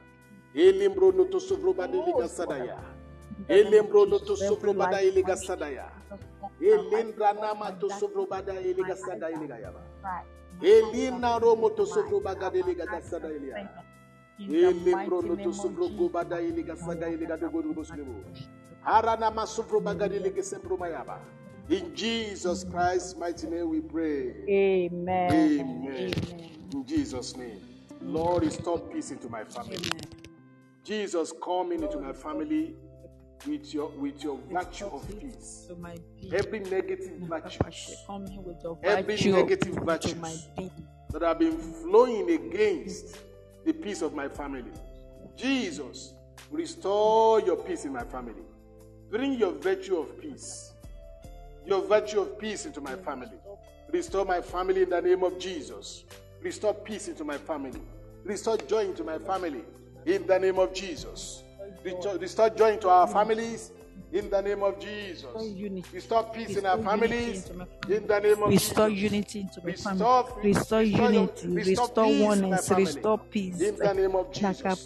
Elimbro 0.55 1.13
no 1.15 1.25
to 1.27 1.37
Oh, 1.37 2.23
Sadaya. 2.29 2.79
Elembro 3.49 4.07
to 4.27 4.37
sobrobada 4.37 5.03
iliga 5.03 5.37
sadaya. 5.37 5.91
Elindra 6.61 7.35
nama 7.35 7.73
to 7.79 7.89
sobrobada 7.89 8.55
iliga 8.61 8.97
sada 8.97 9.31
iliga 9.31 9.59
yaba. 9.61 9.83
Elina 10.63 11.39
romo 11.39 11.69
to 11.77 11.83
sobrobaga 11.85 12.51
iliga 12.55 13.03
sada 13.03 13.29
iliga. 13.29 13.69
Elembro 14.41 15.21
to 15.43 15.53
sobrobada 15.53 16.41
iliga 16.41 16.77
saga 16.77 17.07
iliga 17.09 17.37
do 17.39 17.51
godu 17.51 17.75
muslimu. 17.75 18.25
Harana 18.87 19.31
masubrobaga 19.31 20.07
iliga. 20.07 21.21
In 21.69 21.95
Jesus 21.97 22.63
Christ's 22.63 23.17
mighty 23.17 23.49
name 23.49 23.69
we 23.69 23.81
pray. 23.81 24.33
Amen. 24.49 25.33
Amen. 25.33 26.13
In 26.73 26.87
Jesus' 26.87 27.37
name. 27.37 27.61
Lord, 28.01 28.45
restore 28.45 28.79
peace 28.79 29.11
into 29.11 29.29
my 29.29 29.43
family. 29.43 29.91
Jesus, 30.85 31.33
come 31.43 31.73
into 31.73 31.99
my 31.99 32.13
family 32.13 32.77
with 33.45 33.75
your 33.75 33.89
with 33.99 34.23
your 34.23 34.39
virtue 34.53 34.87
of 34.87 35.21
peace. 35.21 35.67
Being. 36.21 36.33
Every 36.33 36.61
negative 36.61 37.19
virtue 37.23 37.59
Come 38.07 38.27
in 38.27 38.45
with 38.45 38.63
your 38.63 38.79
Every 38.85 39.17
negative 39.17 39.75
virtue 39.75 40.15
that 41.11 41.23
have 41.23 41.41
been 41.41 41.59
flowing 41.59 42.31
against 42.31 43.19
the 43.65 43.73
peace 43.73 44.03
of 44.03 44.15
my 44.15 44.29
family. 44.29 44.71
Jesus, 45.35 46.15
restore 46.53 47.41
your 47.41 47.57
peace 47.57 47.85
in 47.85 47.93
my 47.93 48.05
family. 48.05 48.43
Bring 49.11 49.35
your 49.35 49.53
virtue 49.53 49.99
of 49.99 50.21
peace. 50.21 50.73
Your 51.65 51.83
virtue 51.87 52.21
of 52.21 52.39
peace 52.39 52.67
into 52.67 52.81
my 52.81 52.95
family. 52.97 53.39
Restore 53.91 54.25
my 54.25 54.41
family 54.41 54.83
in 54.83 54.91
the 54.91 55.01
name 55.01 55.23
of 55.23 55.39
Jesus. 55.39 56.05
Restore 56.43 56.75
peace 56.75 57.09
into 57.09 57.25
my 57.25 57.39
family. 57.39 57.81
Restore 58.25 58.57
joy 58.59 58.85
into 58.87 59.05
my 59.05 59.19
family 59.19 59.63
in 60.05 60.27
the 60.27 60.39
name 60.39 60.59
of 60.59 60.73
Jesus. 60.75 61.43
Restore, 61.85 62.17
restore 62.19 62.51
joy 62.51 62.73
into 62.73 62.89
our 62.89 63.07
families 63.07 63.71
in 64.13 64.29
the 64.31 64.41
name 64.41 64.63
of 64.63 64.79
Jesus. 64.81 65.27
Restore 65.93 66.25
peace 66.33 66.57
in 66.57 66.67
our 66.67 66.79
families 66.79 67.45
into 67.47 67.55
my 67.59 67.65
family. 67.65 67.97
in 67.97 68.07
the 68.07 68.21
name 68.21 68.43
of 68.43 68.51
Jesus. 68.51 68.69
Restore 68.69 68.89
Jesus. 68.91 69.03
unity 69.13 69.41
into 69.41 69.61
my 69.61 69.67
Restore- 69.67 69.95
family. 70.25 70.43
Restore 70.43 70.79
restore 70.81 70.83
your- 70.83 71.13
unity. 71.13 71.49
restore 71.49 71.55
Restore 71.65 72.05
peace 72.07 72.21
in 72.21 72.25
oneness. 72.27 72.71
Restore 72.71 73.19
peace. 73.19 73.61
In 73.61 73.77
the 73.77 73.95
name 73.95 74.15
of 74.17 74.33
Jesus. 74.33 74.85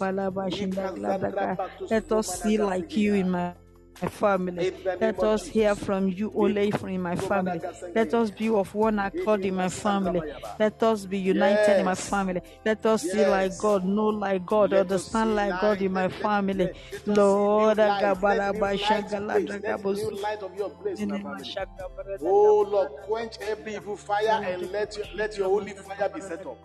Let 1.89 2.11
us 2.11 2.41
see 2.41 2.57
like 2.57 2.95
you 2.97 3.13
in 3.15 3.29
my 3.29 3.53
my 4.01 4.07
family. 4.07 4.67
In 4.67 4.83
the 4.83 4.89
name 4.89 4.99
Let 4.99 5.19
us 5.23 5.47
hear 5.47 5.75
from 5.75 6.09
you 6.09 6.31
only 6.35 6.71
in 6.87 7.01
my 7.01 7.15
family. 7.15 7.61
Let 7.95 8.13
us 8.13 8.31
be 8.31 8.49
of 8.49 8.73
one 8.73 8.99
accord 8.99 9.45
in 9.45 9.55
my 9.55 9.69
family. 9.69 10.21
Let 10.59 10.81
us 10.83 11.05
be 11.05 11.17
united 11.17 11.79
in 11.79 11.85
my 11.85 11.95
family. 11.95 12.41
Let 12.65 12.85
us 12.85 13.01
see 13.03 13.25
like 13.25 13.57
God, 13.57 13.85
know 13.85 14.07
like 14.07 14.45
God, 14.45 14.73
understand 14.73 15.35
like 15.35 15.59
God 15.61 15.81
in 15.81 15.93
my 15.93 16.07
family. 16.09 16.65
let- 16.65 16.75
let 16.91 16.91
us 16.91 17.05
see 17.05 17.11
Lord, 17.11 17.77
new 17.77 17.85
light. 17.85 18.01
Let 18.01 18.21
new 18.21 18.27
Agabara 18.27 18.37
light 18.37 18.53
place. 18.53 18.81
Bashagala 18.81 19.27
Let 19.27 19.43
new 19.43 19.59
Dragabosu. 19.61 20.21
light 20.21 20.43
of 20.43 20.55
your 20.57 20.69
place 20.69 20.99
in 20.99 21.11
our 21.11 21.19
family. 21.19 21.43
Shagabara 21.43 22.17
Oh 22.21 22.61
Lord, 22.61 22.89
quench 23.03 23.37
every 23.41 23.75
evil 23.75 23.97
fire 23.97 24.41
and 24.43 24.71
let 24.71 24.95
your, 24.97 25.05
let 25.15 25.37
your 25.37 25.47
holy 25.49 25.73
fire 25.73 26.09
be 26.09 26.21
set 26.21 26.45
up. 26.45 26.57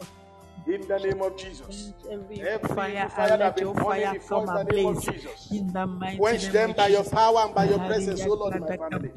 In 0.67 0.81
the 0.89 0.99
name 0.99 1.23
of 1.23 1.37
Jesus. 1.37 1.93
Every 2.11 2.41
Every 2.41 2.69
fire 2.75 3.09
that 3.17 3.39
let 3.39 3.61
your 3.61 3.75
fire 3.75 4.19
come 4.29 4.41
in 4.49 4.55
the 4.55 4.65
name 4.65 4.87
of 4.87 4.97
ablaze 4.99 5.27
in 5.53 5.73
the 5.73 5.87
mighty 5.87 6.17
Quench 6.19 6.43
name 6.45 6.53
them 6.53 6.73
by 6.73 6.89
your 6.89 7.05
power 7.05 7.39
and 7.47 7.55
by 7.55 7.65
your 7.69 7.79
presence, 7.79 8.23
O 8.27 8.35
Lord, 8.35 8.55
in 8.57 8.63
my 8.63 8.77
family. 8.77 9.11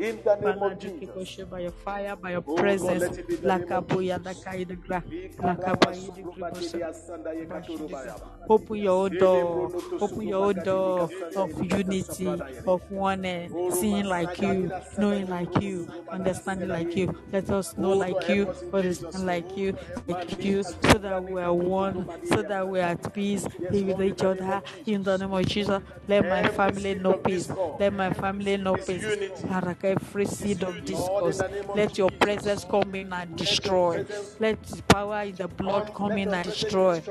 In 0.00 0.20
the 0.24 0.34
name 0.36 0.62
of 0.62 0.78
Jesus. 0.78 1.44
By 1.50 1.60
your 1.60 1.70
fire, 1.72 2.16
by 2.16 2.30
your 2.32 2.44
Oh, 2.46 2.56
presence. 2.56 3.00
let 3.00 3.18
it 3.18 3.28
be 3.28 3.34
in 3.36 3.42
the 3.42 3.58
name 3.58 3.72
of 3.72 3.88
Jesus. 3.88 4.18
Dakayidagra. 4.24 5.02
Ikaraba 5.06 5.56
Lakabayidigra. 5.56 6.54
subrubakidi 6.54 6.82
asanda 6.82 7.32
yekaturubayaba. 7.32 8.26
Open 8.50 8.76
your 8.76 9.10
door, 9.10 9.72
open 10.00 10.22
your 10.28 10.54
door 10.54 11.10
of 11.36 11.64
unity, 11.72 12.26
of 12.66 12.82
oneness, 12.90 13.52
seeing 13.78 14.06
like 14.06 14.40
you, 14.40 14.72
knowing 14.98 15.28
like 15.28 15.60
you, 15.62 15.86
understanding 16.10 16.68
like 16.68 16.96
you. 16.96 17.14
Let 17.32 17.50
us 17.50 17.76
know 17.76 17.92
oh, 17.92 17.96
like 17.98 18.28
you, 18.28 18.52
understand 18.72 19.26
like 19.26 19.56
you, 19.56 19.76
like 20.08 20.44
you, 20.44 20.64
so 20.90 20.98
that 20.98 21.22
we 21.24 21.40
are 21.40 21.52
one, 21.52 22.08
so 22.26 22.42
that 22.42 22.66
we 22.66 22.80
are 22.80 22.90
at 22.90 23.14
peace 23.14 23.46
with 23.70 24.00
each 24.00 24.22
other. 24.22 24.62
In 24.86 25.02
the 25.02 25.16
name 25.16 25.32
of 25.32 25.46
Jesus, 25.46 25.82
let 26.06 26.28
my 26.28 26.48
family 26.48 26.94
know 26.94 27.14
peace. 27.14 27.50
Let 27.78 27.92
my 27.92 28.12
family 28.12 28.56
know 28.56 28.76
peace. 28.76 29.04
Every 29.82 30.24
seed 30.26 30.62
of 30.62 30.84
discourse, 30.84 31.40
let 31.74 31.98
your 31.98 32.10
presence 32.10 32.64
come 32.64 32.94
in 32.94 33.12
and 33.12 33.36
destroy. 33.36 34.04
Let 34.38 34.62
the 34.62 34.82
power 34.82 35.22
in 35.22 35.34
the 35.34 35.48
blood 35.48 35.94
come 35.94 36.12
in 36.12 36.32
and 36.32 36.44
destroy. 36.44 37.02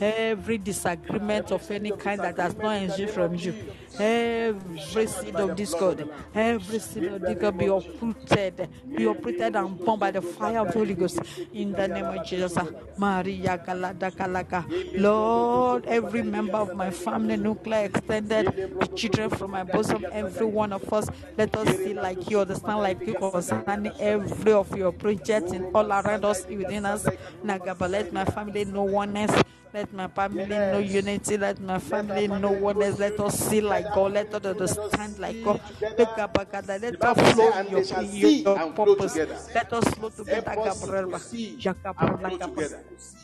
Every 0.00 0.58
disagreement 0.58 1.52
of 1.52 1.70
any 1.70 1.90
kind 1.92 2.20
that 2.20 2.38
has 2.38 2.56
not 2.56 2.82
ensued 2.82 3.10
from 3.10 3.34
you, 3.34 3.54
every 3.98 5.06
seed 5.06 5.36
of 5.36 5.56
discord, 5.56 6.08
every 6.34 6.78
seed 6.78 7.04
of 7.04 7.22
discord 7.22 7.58
be 7.58 7.66
uprooted, 7.66 8.68
be 8.96 9.04
uprooted 9.04 9.56
and 9.56 9.78
burned 9.88 10.00
by 10.00 10.10
the 10.10 10.20
fire 10.20 10.60
of 10.60 10.68
the 10.68 10.78
Holy 10.78 10.94
Ghost 10.94 11.20
in 11.52 11.72
the 11.72 11.88
name 11.88 12.04
of 12.04 12.24
Jesus. 12.26 12.54
Maria 12.98 13.56
Galada 13.58 14.10
Kalaka. 14.12 14.64
Lord, 15.00 15.86
every 15.86 16.22
member 16.22 16.58
of 16.58 16.74
my 16.76 16.90
family, 16.90 17.36
nuclear 17.36 17.84
extended, 17.86 18.46
the 18.80 18.86
children 18.94 19.30
from 19.30 19.52
my 19.52 19.64
bosom, 19.64 20.04
every 20.12 20.46
one 20.46 20.72
of 20.72 20.92
us, 20.92 21.08
let 21.36 21.56
us 21.56 21.76
see 21.78 21.94
like 21.94 22.28
you, 22.30 22.40
understand 22.40 22.80
like 22.80 23.00
you 23.06 23.14
concerning 23.14 23.92
every 23.98 24.52
of 24.52 24.76
your 24.76 24.92
projects 24.92 25.52
in 25.52 25.64
all 25.74 25.90
around 25.90 26.24
us, 26.24 26.46
within 26.46 26.84
us. 26.84 27.06
Nagaba, 27.44 27.88
let 27.88 28.12
my 28.12 28.24
family 28.26 28.64
know 28.64 28.82
oneness. 28.82 29.30
Let 29.72 29.92
my 29.92 30.08
family 30.08 30.46
know 30.46 30.78
unity. 30.78 31.36
Let 31.36 31.60
my 31.60 31.78
family 31.78 32.28
know 32.28 32.52
oneness. 32.52 32.98
Let 32.98 33.20
us 33.20 33.38
see 33.38 33.60
like 33.60 33.92
God. 33.94 34.12
Let 34.12 34.34
us 34.34 34.44
understand 34.44 35.18
like 35.18 35.42
God. 35.44 35.60
Let 35.80 37.02
us 37.02 37.32
flow 37.34 37.50
in 37.60 37.70
your, 37.70 37.82
in 38.00 38.42
your, 38.42 38.72
purpose. 38.72 39.16
Let 39.54 39.72
us 39.72 39.84
flow 39.94 40.08
together. 40.10 40.50
Help 40.50 40.66
us 40.66 40.80
to 40.80 40.86
Gabriel. 40.86 41.18
see 41.18 41.58
flow 41.58 41.94
Braka. 42.18 43.17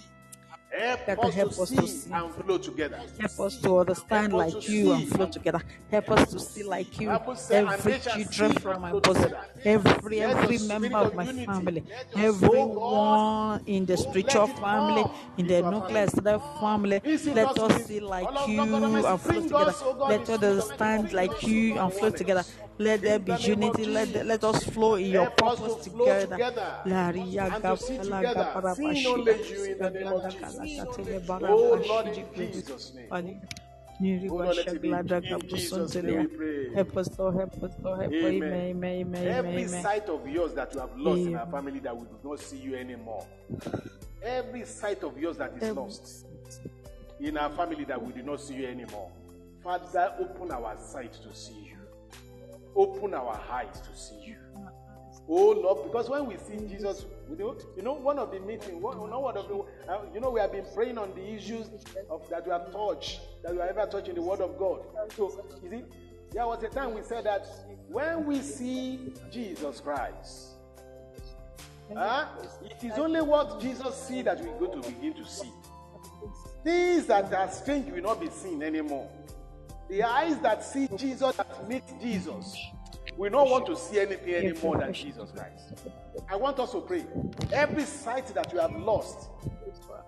Together. 0.74 1.06
Help 1.06 1.32
Help 1.32 1.59
us 1.59 1.70
to 1.70 1.86
see 1.86 2.12
and 2.12 2.34
flow 2.34 2.59
together. 2.59 3.01
Help 3.18 3.40
us 3.40 3.60
to 3.60 3.78
understand 3.78 4.32
like 4.32 4.68
you 4.68 4.92
and 4.92 5.09
flow 5.09 5.26
together. 5.26 5.60
Help 5.90 6.10
us 6.10 6.30
to 6.32 6.38
see 6.40 6.62
like 6.62 7.01
you. 7.01 7.09
Bible 7.09 7.36
said, 7.36 7.64
"And 7.64 7.72
Every 7.74 7.98
children 8.01 8.52
from 8.55 8.80
my 8.82 8.92
bosom, 8.92 9.32
every 9.64 10.20
every 10.20 10.59
member 10.59 10.98
of 10.98 11.14
my 11.14 11.26
family, 11.26 11.84
everyone 12.16 13.62
in 13.66 13.86
the 13.86 13.96
spiritual 13.96 14.46
family, 14.48 15.05
in 15.36 15.46
the 15.46 15.62
nuclear 15.62 16.06
family. 16.09 16.51
family, 16.60 17.01
let 17.34 17.59
us 17.59 17.86
see 17.86 18.01
like 18.01 18.48
you 18.48 18.60
and 19.06 19.20
flow 19.20 19.40
together. 19.42 19.74
Let 20.09 20.28
us 20.28 20.42
understand 20.42 21.12
like 21.12 21.42
you 21.42 21.78
and 21.78 21.92
flow 21.92 22.10
together. 22.10 22.44
Let 22.78 23.02
there 23.02 23.18
be 23.20 23.36
the 23.36 23.38
name 23.38 23.62
of 23.62 23.78
unity. 23.78 23.84
Let, 23.86 24.26
let 24.26 24.44
us 24.44 24.64
flow 24.64 24.94
in 24.96 25.06
your 25.06 25.24
Help 25.24 25.42
us 25.42 25.59
to 25.59 25.62
purpose 25.62 25.84
together. 25.84 26.36
together 26.36 26.82
Laria 30.65 30.81
and 30.81 30.93
to 30.93 31.05
see 31.05 31.11
gapala 31.11 31.49
together, 31.49 31.49
gapara 31.49 31.59
seeing 31.59 31.85
bashida. 31.85 31.85
only 31.85 31.85
you 31.85 31.85
in 31.85 31.85
the 31.85 31.85
name 31.85 31.85
of 31.85 31.85
Gaglada 31.85 31.85
Jesus. 31.85 31.85
kalakatele 31.85 31.85
oh, 31.85 31.86
bara 31.86 31.86
Lord, 31.86 32.07
bashidi 32.07 32.19
in 32.19 32.27
gwe- 32.27 32.53
Jesus' 32.53 32.95
name. 32.95 33.09
Pani- 33.09 33.41
Niri 34.01 34.28
Lord, 34.28 34.57
let 34.57 34.66
it 34.69 34.82
be 34.82 34.89
bashaglada 34.89 35.16
in 35.43 35.49
Jesus' 35.49 35.95
kabusontelia. 35.95 36.05
name 36.05 36.19
we 36.19 36.27
pray. 36.36 36.74
Help 36.74 36.97
us, 36.97 37.19
Lord, 37.19 37.35
help 37.36 37.62
us, 37.62 37.73
Lord, 37.82 38.01
help 38.01 38.12
us. 38.12 38.24
Amen. 38.24 38.53
Amen, 38.53 38.53
amen, 38.53 39.01
amen, 39.07 39.28
Every 39.28 39.62
amen. 39.65 39.82
sight 39.82 40.09
of 40.09 40.28
yours 40.28 40.53
that 40.55 40.74
you 40.74 40.81
have 40.81 40.97
lost 40.97 41.23
in 41.23 41.36
our 41.36 41.47
family 41.47 41.78
that 41.81 41.97
we 41.97 42.05
do 42.07 42.16
not 42.28 42.41
see 42.41 42.57
you 42.59 42.74
anymore. 42.77 43.27
Every 44.23 44.65
sight 44.65 45.03
of 45.05 45.16
yours 45.19 45.36
that 45.36 45.53
is 45.57 45.62
Every 45.62 45.74
lost 45.82 46.27
in 47.20 47.36
our 47.39 47.51
family 47.51 47.85
that 47.85 48.03
we 48.05 48.12
do 48.12 48.23
not 48.23 48.41
see 48.41 48.55
you 48.55 48.66
anymore. 48.66 49.11
Father, 49.62 50.12
open 50.19 50.51
our 50.51 50.77
sight 50.78 51.12
to 51.12 51.35
see 51.35 51.55
you. 51.70 51.78
Open 52.77 53.15
our 53.15 53.41
eyes 53.51 53.81
to 53.81 53.97
see 53.97 54.20
you. 54.27 54.36
Oh 55.28 55.51
Lord, 55.52 55.84
because 55.84 56.10
when 56.10 56.26
we 56.26 56.36
see 56.36 56.66
Jesus, 56.68 57.06
you 57.30 57.82
know, 57.82 57.94
one 57.94 58.18
of 58.18 58.30
the 58.30 58.40
meetings, 58.40 58.74
one, 58.74 58.98
one 58.98 59.36
of 59.36 59.48
the, 59.48 59.64
uh, 59.90 60.01
you 60.12 60.20
know, 60.20 60.30
we 60.30 60.40
have 60.40 60.52
been 60.52 60.66
praying 60.74 60.98
on 60.98 61.14
the 61.14 61.34
issues 61.34 61.66
of 62.10 62.28
that 62.28 62.44
we 62.44 62.52
have 62.52 62.70
touched, 62.72 63.20
that 63.42 63.52
we 63.52 63.60
have 63.60 63.70
ever 63.70 63.90
touched 63.90 64.09
in 64.09 64.16
the 64.16 64.22
Word 64.22 64.40
of 64.40 64.59
God. 64.59 64.80
So, 65.16 65.42
you 65.62 65.70
see, 65.70 65.84
there 66.32 66.46
was 66.46 66.62
a 66.62 66.68
time 66.68 66.94
we 66.94 67.02
said 67.02 67.24
that 67.24 67.46
when 67.88 68.26
we 68.26 68.40
see 68.42 69.14
Jesus 69.30 69.80
Christ, 69.80 70.56
huh, 71.96 72.26
it 72.62 72.84
is 72.84 72.98
only 72.98 73.22
what 73.22 73.60
Jesus 73.60 73.94
see 73.96 74.20
that 74.22 74.40
we're 74.40 74.59
going 74.59 74.82
to 74.82 74.88
begin 74.88 75.14
to 75.14 75.24
see. 75.24 75.51
Things 76.62 77.06
that 77.06 77.32
are 77.32 77.51
strange 77.51 77.90
will 77.90 78.02
not 78.02 78.20
be 78.20 78.28
seen 78.30 78.62
anymore. 78.62 79.09
The 79.88 80.02
eyes 80.02 80.38
that 80.40 80.64
see 80.64 80.88
Jesus, 80.96 81.36
that 81.36 81.68
meet 81.68 81.84
Jesus, 82.01 82.56
will 83.16 83.31
not 83.31 83.49
want 83.49 83.66
to 83.66 83.77
see 83.77 84.01
anything 84.01 84.35
anymore 84.35 84.78
than 84.78 84.93
Jesus 84.93 85.31
Christ. 85.31 85.85
I 86.28 86.36
want 86.36 86.59
us 86.59 86.73
to 86.73 86.81
pray. 86.81 87.05
Every 87.53 87.85
sight 87.85 88.27
that 88.35 88.53
you 88.53 88.59
have 88.59 88.74
lost, 88.77 89.28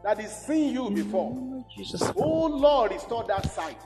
that 0.03 0.21
is 0.21 0.31
seeing 0.31 0.75
you 0.75 0.91
before, 0.91 1.65
oh 2.17 2.47
Lord, 2.47 2.93
restore 2.93 3.25
that 3.25 3.51
sight. 3.53 3.77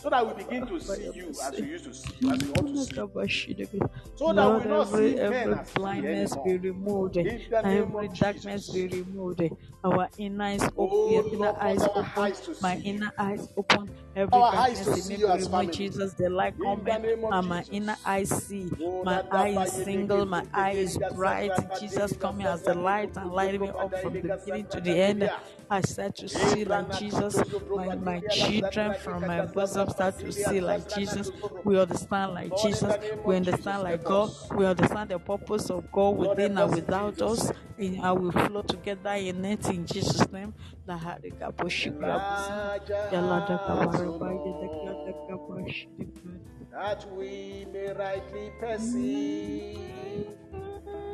So 0.00 0.10
that 0.10 0.26
we 0.26 0.42
begin 0.44 0.66
to 0.66 0.80
see 0.80 1.10
you 1.14 1.30
as 1.42 1.52
we 1.60 1.66
used 1.68 1.84
to 1.84 1.94
see 1.94 2.14
you, 2.20 2.30
as 2.32 2.40
we 2.40 2.50
ought 2.50 2.66
to 2.66 2.76
see 2.76 2.94
you. 2.96 3.80
So 4.16 4.32
that 4.32 4.34
Lord, 4.36 4.62
we 4.64 4.68
not 4.70 4.88
every, 4.88 5.10
see 5.10 5.16
men 5.16 5.32
every 5.34 5.54
as 5.54 5.72
blindness 5.72 6.36
be 6.44 6.56
removed, 6.58 7.16
In 7.16 7.42
the 7.50 7.62
name 7.62 7.82
every 7.82 8.08
darkness 8.08 8.70
be 8.70 8.88
removed. 8.88 9.42
Our 9.84 10.08
inner 10.18 10.44
eyes 10.44 10.62
Oh, 10.78 11.16
open, 11.18 11.32
inner 11.34 11.38
Lord, 11.38 11.56
eyes 11.60 11.82
open, 11.82 12.06
eyes 12.16 12.40
my 12.60 12.76
inner 12.84 13.12
eyes 13.18 13.48
open, 13.56 13.90
every 14.16 14.32
Our 14.32 14.54
eyes 14.54 14.78
to 14.80 14.84
darkness 14.86 15.06
see 15.06 15.12
you 15.14 15.18
be 15.18 15.24
as 15.32 15.48
removed. 15.48 15.50
family. 15.52 15.72
Jesus, 15.72 16.14
the 16.14 16.30
light 16.30 16.54
In 16.54 16.60
the 16.60 16.64
coming, 16.66 17.02
name 17.02 17.24
of 17.24 17.32
and 17.34 17.48
my 17.48 17.64
inner 17.70 17.96
eyes 18.04 18.30
see, 18.46 18.70
Oh, 18.80 19.04
my 19.04 19.22
eye 19.30 19.48
is 19.48 19.72
single, 19.72 20.26
my 20.26 20.44
eye 20.54 20.72
is 20.72 20.98
bright. 21.14 21.50
Jesus 21.80 22.16
coming 22.16 22.46
as 22.46 22.62
the 22.62 22.74
light 22.74 23.16
and 23.16 23.32
lighting 23.32 23.62
me 23.62 23.68
up 23.70 23.94
from 24.00 24.14
the 24.14 24.22
beginning 24.22 24.66
to 24.68 24.80
the 24.80 25.00
end. 25.00 25.30
I 25.70 25.80
start 25.82 26.16
to 26.16 26.26
eh, 26.26 26.28
see 26.28 26.64
like 26.64 26.90
Jesus. 26.90 27.36
My, 27.74 27.94
my 27.96 28.20
children 28.20 28.94
from 29.04 29.26
my 29.26 29.44
bosom 29.46 29.88
start 29.90 30.18
to 30.18 30.32
see 30.32 30.60
like 30.60 30.88
Jesus. 30.94 31.30
We 31.62 31.78
understand 31.78 32.34
like 32.34 32.52
Jesus. 32.62 32.94
We 33.24 33.36
understand 33.36 33.82
like 33.82 34.02
God. 34.02 34.30
We 34.54 34.64
understand 34.66 35.10
the 35.10 35.18
purpose 35.18 35.70
of 35.70 35.90
God 35.92 36.16
within 36.16 36.58
and 36.58 36.74
without 36.74 37.20
us. 37.22 37.52
And 37.78 38.00
I 38.00 38.12
will 38.12 38.32
flow 38.32 38.62
together 38.62 39.14
in 39.14 39.44
it 39.44 39.68
in 39.68 39.84
Jesus' 39.86 40.30
name. 40.32 40.54
La 40.86 40.98
harika 40.98 41.52
boshikra 41.52 42.18
busa. 42.18 42.80
Yalada 43.12 43.58
kabaraba 43.66 44.28
yedekla 44.32 44.92
deka 45.06 45.36
boshikra. 45.46 46.40
that 46.74 47.06
we 47.12 47.66
may 47.72 47.92
rightly 47.92 48.50
perceive. 48.58 49.78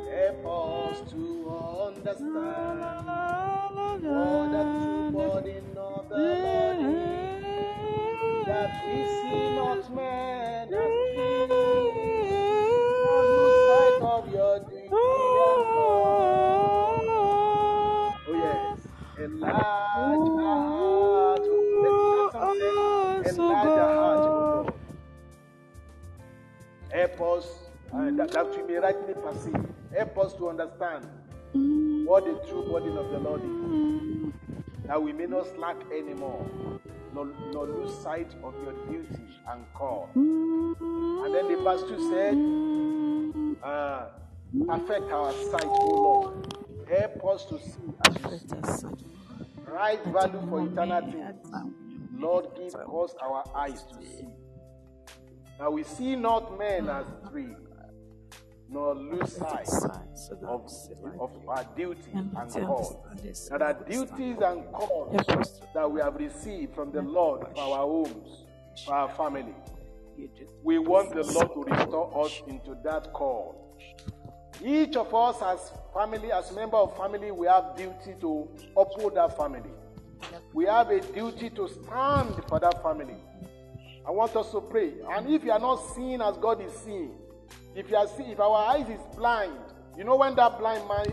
Help 0.09 0.45
us 0.45 1.11
to 1.11 1.49
understand 1.87 2.79
what 4.03 4.51
the 4.51 4.63
true 4.63 5.11
burden 5.11 5.77
of 5.77 6.09
the 6.09 6.17
Lord 6.17 7.10
that 8.51 8.71
we 8.85 8.99
see 9.05 9.55
not 9.55 9.83
men 9.95 10.67
as 10.73 10.93
trees, 11.15 11.49
nor 13.03 13.21
lose 13.31 13.59
sight 13.69 13.99
of 14.15 14.23
your 14.33 14.55
duty 14.59 14.83
and 14.83 14.91
call. 15.73 17.01
Oh 18.27 18.33
yes, 18.33 18.79
enlarge 19.19 20.29
our 20.39 20.61
heart. 20.69 21.41
Oh, 21.43 22.23
let's 22.23 22.33
song, 22.33 22.59
say, 23.23 23.29
enlarge 23.29 23.67
our 23.67 23.93
heart, 23.95 24.25
oh 24.27 24.75
Help 26.93 27.21
us 27.21 27.45
uh, 27.93 28.11
that, 28.17 28.29
that 28.31 28.47
we 28.57 28.61
may 28.73 28.79
rightly 28.79 29.13
perceive. 29.13 29.65
Help 29.95 30.17
us 30.17 30.33
to 30.33 30.49
understand 30.49 31.05
what 32.05 32.25
the 32.25 32.33
true 32.49 32.63
burden 32.71 32.97
of 32.97 33.09
the 33.11 33.19
Lord 33.19 33.41
is. 33.43 34.20
That 34.91 35.01
we 35.01 35.13
may 35.13 35.25
not 35.25 35.47
slack 35.55 35.77
anymore, 35.89 36.45
nor, 37.13 37.27
nor 37.53 37.65
lose 37.65 37.97
sight 38.03 38.35
of 38.43 38.53
your 38.61 38.73
duty 38.89 39.23
and 39.49 39.63
call. 39.73 40.09
And 40.15 41.33
then 41.33 41.47
the 41.47 41.55
verse 41.63 41.81
2 41.83 42.09
said, 42.11 43.63
uh, 43.63 44.09
Perfect 44.67 45.09
our 45.13 45.31
sight, 45.31 45.63
O 45.63 45.85
Lord. 45.85 46.53
Help 46.89 47.23
us 47.23 47.45
to 47.45 47.57
see 47.57 47.93
as 48.05 48.41
you 48.51 48.73
see. 48.73 48.87
Right 49.65 50.03
value 50.07 50.45
for 50.49 50.67
eternity. 50.67 51.19
Lord, 52.17 52.47
give 52.57 52.75
us 52.75 53.15
our 53.21 53.45
eyes 53.55 53.83
to 53.83 54.05
see. 54.05 54.27
Now 55.57 55.71
we 55.71 55.83
see 55.85 56.17
not 56.17 56.59
men 56.59 56.89
as 56.89 57.05
three, 57.29 57.55
nor 58.71 58.95
lose 58.95 59.35
sight 59.35 59.67
of, 60.47 60.71
of 61.19 61.31
our 61.47 61.65
duty 61.75 62.11
and 62.13 62.33
call. 62.33 63.05
The 63.21 63.77
duties 63.89 64.37
and 64.41 64.71
calls 64.71 65.61
that 65.73 65.91
we 65.91 65.99
have 65.99 66.15
received 66.15 66.73
from 66.73 66.91
the 66.91 67.01
Lord 67.01 67.47
for 67.53 67.61
our 67.61 67.85
homes, 67.85 68.45
for 68.85 68.95
our 68.95 69.09
family. 69.09 69.53
We 70.63 70.79
want 70.79 71.13
the 71.13 71.23
Lord 71.23 71.53
to 71.53 71.73
restore 71.73 72.25
us 72.25 72.41
into 72.47 72.77
that 72.83 73.11
call. 73.11 73.77
Each 74.63 74.95
of 74.95 75.13
us 75.13 75.41
as 75.41 75.71
family, 75.93 76.31
as 76.31 76.51
member 76.53 76.77
of 76.77 76.95
family, 76.95 77.31
we 77.31 77.47
have 77.47 77.75
duty 77.75 78.15
to 78.21 78.47
uphold 78.77 79.15
that 79.15 79.35
family. 79.35 79.71
We 80.53 80.65
have 80.65 80.91
a 80.91 81.01
duty 81.01 81.49
to 81.51 81.67
stand 81.67 82.35
for 82.47 82.59
that 82.59 82.81
family. 82.83 83.17
I 84.05 84.11
want 84.11 84.35
us 84.35 84.51
to 84.51 84.61
pray. 84.61 84.93
And 85.09 85.29
if 85.29 85.43
you 85.43 85.51
are 85.51 85.59
not 85.59 85.77
seeing 85.95 86.21
as 86.21 86.37
God 86.37 86.61
is 86.61 86.71
seeing, 86.73 87.11
if 87.75 87.89
you 87.89 87.95
are 87.95 88.07
see, 88.07 88.23
if 88.23 88.39
our 88.39 88.75
eyes 88.75 88.87
is 88.89 88.99
blind, 89.15 89.53
you 89.97 90.03
know 90.03 90.15
when 90.15 90.35
that 90.35 90.59
blind 90.59 90.87
man 90.87 91.05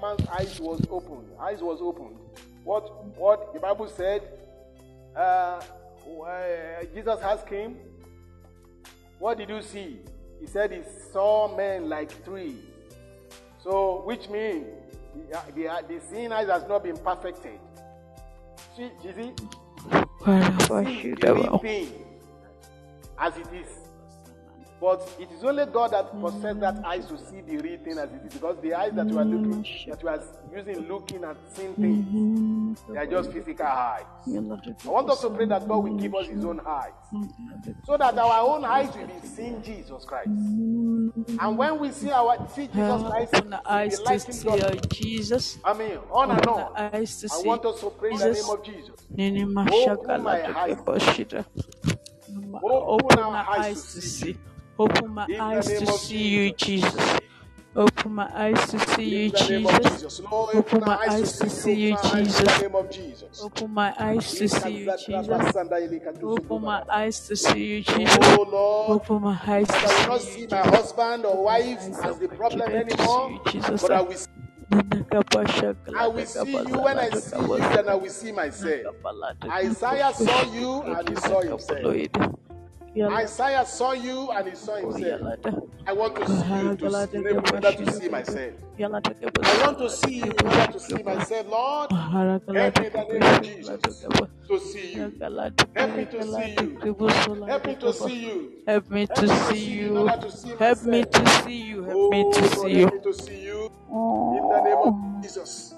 man's 0.00 0.26
eyes 0.28 0.60
was 0.60 0.80
opened, 0.90 1.28
eyes 1.40 1.60
was 1.60 1.80
opened. 1.80 2.16
What 2.64 3.16
what 3.16 3.52
the 3.54 3.60
Bible 3.60 3.88
said? 3.88 4.22
Uh, 5.16 5.60
uh, 6.24 6.84
Jesus 6.94 7.20
asked 7.22 7.48
him, 7.48 7.76
"What 9.18 9.38
did 9.38 9.48
you 9.48 9.62
see?" 9.62 9.98
He 10.40 10.46
said 10.46 10.70
he 10.70 10.82
saw 11.12 11.56
men 11.56 11.88
like 11.88 12.24
trees. 12.24 12.62
So, 13.62 14.02
which 14.04 14.28
means 14.28 14.66
the, 15.30 15.42
the, 15.54 15.84
the 15.88 16.00
seeing 16.08 16.32
eyes 16.32 16.48
has 16.48 16.66
not 16.68 16.84
been 16.84 16.96
perfected. 16.96 17.58
See, 18.76 18.90
you 19.04 19.12
see, 19.12 19.32
real 21.34 21.58
thing 21.58 21.92
as 23.18 23.36
it 23.36 23.48
is. 23.52 23.87
But 24.80 25.08
it 25.18 25.28
is 25.32 25.42
only 25.42 25.66
God 25.66 25.90
that 25.90 26.20
possesses 26.20 26.60
that 26.60 26.84
eyes 26.84 27.06
to 27.06 27.18
see 27.18 27.40
the 27.40 27.56
real 27.58 27.78
thing 27.80 27.98
as 27.98 28.10
it 28.12 28.22
is. 28.26 28.34
Because 28.34 28.56
the 28.62 28.74
eyes 28.74 28.92
that 28.94 29.08
you 29.08 29.18
are 29.18 29.24
looking, 29.24 29.62
that 29.88 30.00
you 30.02 30.08
are 30.08 30.22
using, 30.54 30.86
looking 30.86 31.24
and 31.24 31.36
seeing 31.52 31.74
things, 31.74 32.80
they 32.88 32.98
are 32.98 33.06
just 33.06 33.32
physical 33.32 33.66
eyes. 33.66 34.04
I 34.26 34.88
want 34.88 35.10
us 35.10 35.20
to 35.22 35.30
pray 35.30 35.46
that 35.46 35.66
God 35.66 35.78
will 35.78 35.96
give 35.96 36.14
us 36.14 36.28
His 36.28 36.44
own 36.44 36.60
eyes, 36.60 36.92
so 37.84 37.96
that 37.96 38.16
our 38.16 38.48
own 38.54 38.64
eyes 38.64 38.94
will 38.94 39.06
be 39.06 39.26
seeing 39.26 39.60
Jesus 39.62 40.04
Christ. 40.04 40.28
And 40.28 41.58
when 41.58 41.78
we 41.80 41.90
see 41.90 42.10
our 42.10 42.48
see 42.54 42.68
Jesus 42.68 43.02
Christ, 43.02 43.34
Open 43.34 43.50
the 43.50 43.60
eyes 43.70 43.98
to 44.00 44.32
see 44.32 44.48
uh, 44.48 44.74
Jesus. 44.92 45.58
I 45.64 45.72
mean, 45.72 45.98
on 46.10 46.30
and 46.30 46.46
on. 46.46 46.76
eyes 46.76 47.20
to 47.20 47.26
I 47.32 47.36
see 47.42 47.48
want 47.48 47.64
us 47.66 47.80
to 47.80 47.90
pray 47.90 48.10
in 48.10 48.18
the 48.18 48.24
Jesus. 48.28 48.46
name 48.46 48.56
of 48.58 48.64
Jesus. 48.64 49.06
Nini 49.10 49.42
Open 49.42 50.22
my 50.22 50.56
eyes. 50.56 50.76
Open 52.62 53.18
our 53.18 53.46
eyes 53.58 53.94
to 53.94 54.00
see. 54.00 54.36
See. 54.78 54.84
Open 54.84 55.14
my 55.14 55.28
eyes 55.38 55.66
to 55.66 55.86
see 55.86 56.28
you, 56.28 56.52
Jesus. 56.52 57.20
Open 57.76 58.14
my 58.14 58.30
eyes 58.34 58.70
to 58.70 58.80
see 58.80 59.04
you, 59.04 59.26
In 59.26 59.32
the 59.32 59.48
name 59.48 59.66
of 59.66 59.82
Jesus. 59.82 60.20
Open 60.54 60.80
my 60.80 60.96
eyes 61.08 61.32
to 61.32 61.38
to 61.44 61.50
see 61.50 61.60
see 61.62 61.72
you. 61.74 61.88
you, 61.88 61.94
Open 61.94 62.10
our 62.10 62.16
eyes 62.16 62.30
in 62.32 62.38
the 62.38 62.44
Jesus. 62.88 62.90
Jesus. 62.90 63.40
Open 63.40 63.72
my 63.72 63.94
eyes 63.98 64.30
to 64.38 64.48
see 64.48 64.70
you, 64.70 64.92
Jesus. 65.06 65.56
Open 66.24 66.62
my 66.62 66.80
Oh 66.80 66.84
eyes 66.90 67.20
to 67.28 67.36
see 67.36 67.64
you, 67.66 67.82
Jesus. 67.82 68.18
Open 68.88 69.22
my 69.22 69.40
eyes 69.46 69.68
that 69.68 69.84
I 69.84 69.88
to 69.88 69.94
will 70.00 70.08
not 70.08 70.20
see 70.22 70.32
see 70.32 70.40
you, 70.42 70.48
my 70.50 70.58
husband 70.58 71.26
or 71.26 71.44
wife 71.44 71.78
as 72.04 72.18
the 72.18 72.28
problem 72.28 72.70
to 72.70 72.74
see 72.74 72.94
anymore, 72.94 73.30
you, 73.30 73.40
but 73.80 73.92
I 73.92 74.02
will, 74.02 74.16
see, 74.16 74.26
I 75.96 76.08
will 76.08 76.26
see 76.26 76.56
you. 76.68 76.78
When 76.78 76.98
I 76.98 77.10
see 77.10 77.40
you, 77.40 77.58
then 77.58 77.88
I 77.88 77.94
will 77.94 78.10
see 78.10 78.32
myself. 78.32 78.96
Isaiah 79.50 80.12
saw 80.14 80.42
you 80.54 80.82
and 80.82 81.08
he 81.08 81.16
saw 81.16 81.40
himself. 81.42 81.96
Isaiah 82.96 83.64
saw 83.66 83.92
you 83.92 84.30
and 84.30 84.48
he 84.48 84.54
saw 84.54 84.74
oh, 84.76 84.90
himself. 84.92 85.38
I 85.86 85.92
want 85.92 86.16
to 86.16 86.26
see 86.26 86.62
you 86.62 86.76
to 86.76 86.86
enable 87.14 87.42
me 87.52 87.60
not 87.60 87.76
to 87.76 87.92
see 87.92 88.08
myself. 88.08 88.52
I 88.80 89.62
want 89.64 89.78
to 89.78 89.90
see 89.90 90.16
you 90.18 90.24
in 90.32 90.46
order 90.46 90.72
to 90.72 90.80
see 90.80 91.02
myself. 91.02 91.46
Lord, 91.48 91.90
help 91.90 92.78
me 92.78 92.86
in 92.86 92.92
the 92.92 93.04
name 93.04 93.22
of 93.22 93.42
Jesus 93.42 94.04
to 94.48 94.60
see 94.60 94.94
you. 94.94 95.12
Help 95.76 95.96
me 95.96 96.04
to 96.06 96.18
oh, 96.20 97.92
see 97.92 98.24
you. 98.24 98.52
Help 98.66 98.90
me 98.90 99.06
to 99.06 99.28
see 99.28 99.74
you. 99.74 100.06
Help 100.06 100.12
me 100.12 100.16
to 100.16 100.30
see 100.30 100.48
you. 100.48 100.54
Help 100.58 100.82
me 100.84 101.04
to 101.04 101.26
see 101.42 101.62
you. 101.62 101.82
Help 101.84 101.96
Oh, 101.98 102.10
me 102.10 102.32
to 102.32 102.48
see 102.48 102.56
help 102.56 102.72
you. 102.72 102.86
me 102.86 103.02
to 103.02 103.14
see 103.14 103.40
you 103.44 103.70
in 103.96 104.48
the 104.48 104.60
name 104.64 104.78
of 104.78 104.94
oh. 104.94 105.20
Jesus. 105.22 105.74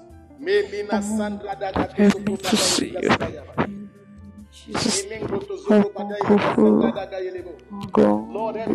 Sandra 1.17 1.55
Daga 1.55 1.93
Help 1.93 2.19
me 2.21 2.37
to 2.37 2.57
see 2.57 2.97
you. 2.99 3.80
Jesus. 4.65 5.03
Help 5.03 5.11
me 5.11 5.17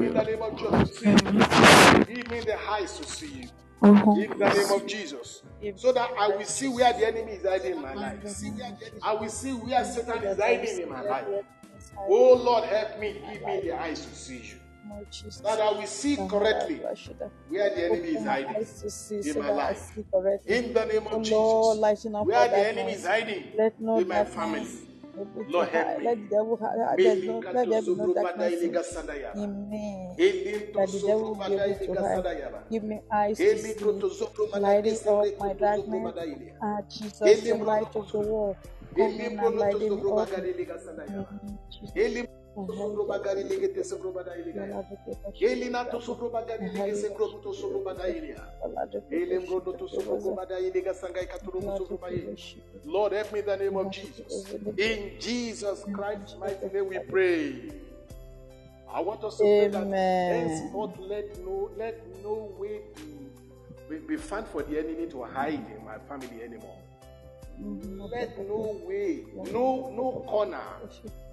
in 0.07 0.15
the 0.15 0.23
name 0.23 0.43
of 0.43 0.59
Jesus 0.59 0.91
to 0.91 0.95
see 0.95 1.05
Help 1.07 1.25
me 1.25 1.33
you. 1.33 1.39
to 1.45 2.05
see 2.07 2.15
Give 2.15 2.31
me 2.31 2.41
the 2.41 2.71
eyes 2.71 2.99
to 2.99 3.05
see 3.05 3.29
you. 3.29 3.49
Oh, 3.83 4.17
In 4.19 4.39
the 4.39 4.49
name 4.49 4.73
of 4.73 4.87
Jesus. 4.87 5.43
So 5.77 5.93
that 5.93 6.11
I 6.19 6.29
will 6.29 6.45
see 6.45 6.69
where 6.69 6.93
the 6.93 7.07
enemy 7.07 7.33
is 7.33 7.47
hiding 7.47 7.77
in 7.77 7.83
my 7.83 7.95
life. 7.95 8.19
I 9.03 9.15
will 9.15 9.29
see 9.29 9.53
where 9.53 9.85
Satan 9.85 10.25
is 10.25 10.39
hiding 10.39 10.81
in 10.81 10.89
my 10.89 11.03
life. 11.03 11.27
Oh 12.09 12.35
Lord, 12.35 12.65
help 12.65 12.99
me. 12.99 13.21
Give 13.33 13.47
me 13.47 13.61
the 13.61 13.73
eyes 13.79 14.05
to 14.07 14.15
see 14.15 14.39
you. 14.39 14.55
That 15.43 15.61
I 15.61 15.71
will 15.73 15.87
see 15.87 16.17
correctly 16.17 16.81
where 17.49 17.71
the 17.71 17.85
enemy 17.87 18.09
is 18.09 18.25
hiding 18.25 18.67
in 19.25 19.39
my 19.43 19.51
life. 19.51 19.93
In 20.47 20.73
the 20.73 20.85
name 20.87 21.07
of 21.09 21.23
Jesus. 21.23 22.15
Where 22.25 22.49
the 22.49 22.69
enemy 22.69 22.93
is 22.93 23.05
hiding 23.07 23.45
in 23.59 24.09
my 24.09 24.25
family. 24.25 24.67
Lord, 25.49 25.69
help 25.69 25.87
high. 25.87 25.99
me. 25.99 26.05
Let 26.05 26.19
the 26.19 26.29
devil 26.37 26.57
ha- 26.61 26.73
ha- 26.77 26.95
there's 26.97 27.25
let 27.25 27.69
there 27.69 27.83
be 27.83 27.95
no 27.95 28.15
darkness 28.15 28.63
in, 28.63 28.75
in 29.43 29.71
me. 29.71 30.15
That 30.75 30.89
the 30.93 31.03
devil 31.07 31.35
will 31.35 31.47
be 31.47 31.55
able 31.55 31.95
to 31.97 32.03
hide. 32.03 32.65
Give 32.71 32.83
me 32.85 33.01
eyes 33.13 33.39
to 33.39 33.59
see, 33.59 33.75
lighting 34.61 34.99
up 35.09 35.27
my 35.39 35.53
darkness. 35.55 36.15
Ah, 36.63 36.81
Jesus, 36.91 37.43
the 37.43 37.55
light 37.55 37.95
of 37.97 38.11
the 38.13 38.19
world. 38.19 38.57
coming 38.97 39.39
and 39.39 39.59
lighting 39.59 39.97
me 39.97 40.03
up. 40.11 40.29
Eli 41.97 42.27
sobrobagari 42.57 43.43
legete 43.45 43.85
sobrobada 43.85 44.37
ilia. 44.37 44.85
To 45.91 46.01
sobrobagari 46.01 46.69
lege 46.73 46.95
sengro 46.95 47.43
to 47.43 47.53
sobrobada 47.53 48.09
ilia. 48.09 48.41
Eli 49.11 49.47
to 49.79 49.89
sobrobada 49.89 50.57
sangai 50.95 51.27
katuro 51.27 51.61
sobrobaye. 51.77 52.57
Lord, 52.85 53.13
help 53.13 53.33
me 53.33 53.41
in 53.41 53.47
the 53.47 53.57
name 53.57 53.77
of 53.77 53.91
Jesus. 53.91 54.55
In 54.79 55.13
Jesus 55.21 55.85
Christ's 55.93 56.37
mighty 56.39 56.69
name 56.73 56.89
we 56.89 56.99
pray. 56.99 57.71
I 58.93 59.01
want 59.01 59.23
us 59.25 59.37
to 59.37 59.43
pray 59.43 59.69
that 59.69 59.83
Amen. 59.83 60.49
henceforth 60.49 60.99
let 61.01 61.39
no 61.45 61.71
let 61.77 62.01
no 62.23 62.51
way 62.59 62.81
be, 62.95 63.99
be, 63.99 63.99
be 64.07 64.17
found 64.17 64.47
for 64.47 64.63
the 64.63 64.79
enemy 64.79 65.07
to 65.09 65.23
hide 65.25 65.67
in 65.77 65.85
my 65.85 65.99
family 66.09 66.43
anymore. 66.43 66.79
Let 67.61 68.39
no 68.49 68.81
way, 68.87 69.25
no 69.51 69.91
no 69.97 70.25
corner, 70.29 70.63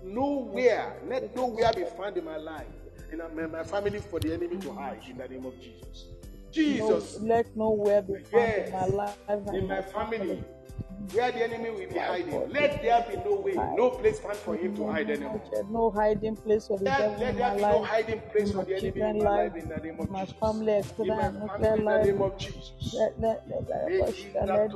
nowhere, 0.03 1.01
let 1.07 1.35
nowhere 1.35 1.71
be 1.75 1.83
found 1.85 2.17
in 2.17 2.25
my 2.25 2.37
life, 2.37 2.67
in 3.11 3.19
my, 3.19 3.47
my 3.47 3.63
family 3.63 3.99
for 3.99 4.19
the 4.19 4.33
enemy 4.33 4.57
to 4.57 4.71
hide 4.73 5.01
in 5.09 5.17
the 5.17 5.27
name 5.27 5.45
of 5.45 5.59
Jesus. 5.59 6.05
No, 6.09 6.51
Jesus, 6.51 7.19
let 7.21 7.55
nowhere 7.57 8.01
be 8.01 8.15
found 8.31 8.53
in 8.53 8.71
my 8.71 8.85
Yes. 8.85 8.93
life 8.93 9.17
in 9.53 9.67
my 9.67 9.81
family, 9.81 10.43
where 11.11 11.31
the 11.31 11.43
enemy 11.43 11.69
will 11.69 11.87
be 11.87 11.97
hiding, 11.99 12.49
let 12.51 12.81
there 12.81 13.05
be 13.09 13.15
no 13.17 13.35
way, 13.35 13.53
no 13.53 13.89
place 13.89 14.19
found 14.19 14.37
for 14.37 14.55
him 14.55 14.75
to 14.75 14.87
hide 14.87 15.09
anymore. 15.09 15.41
No 15.69 15.91
hiding 15.91 16.35
place 16.35 16.67
for 16.67 16.77
the 16.77 16.85
Let, 16.85 16.97
devil 16.99 17.19
let 17.19 17.29
in 17.29 17.37
there 17.37 17.55
be 17.55 17.61
no 17.61 17.83
hiding 17.83 18.21
place 18.31 18.51
for 18.51 18.63
the 18.63 18.75
enemy 18.75 19.01
in 19.01 19.23
my 19.23 19.29
life, 19.29 19.55
in 19.55 19.69
the 19.69 19.77
name 19.77 19.99
of 19.99 20.09
my 20.09 20.25
Jesus. 20.25 20.39
family, 20.39 20.73
In 20.73 21.07
my 21.07 21.31
family 21.31 21.77
in 21.77 21.85
the 21.85 22.03
name 22.03 22.21
of 22.21 22.37
Jesus. 22.37 22.93
Let, 22.93 23.19
let, 23.19 23.49
let, 23.49 23.69
let, 23.69 24.47
let, 24.47 24.71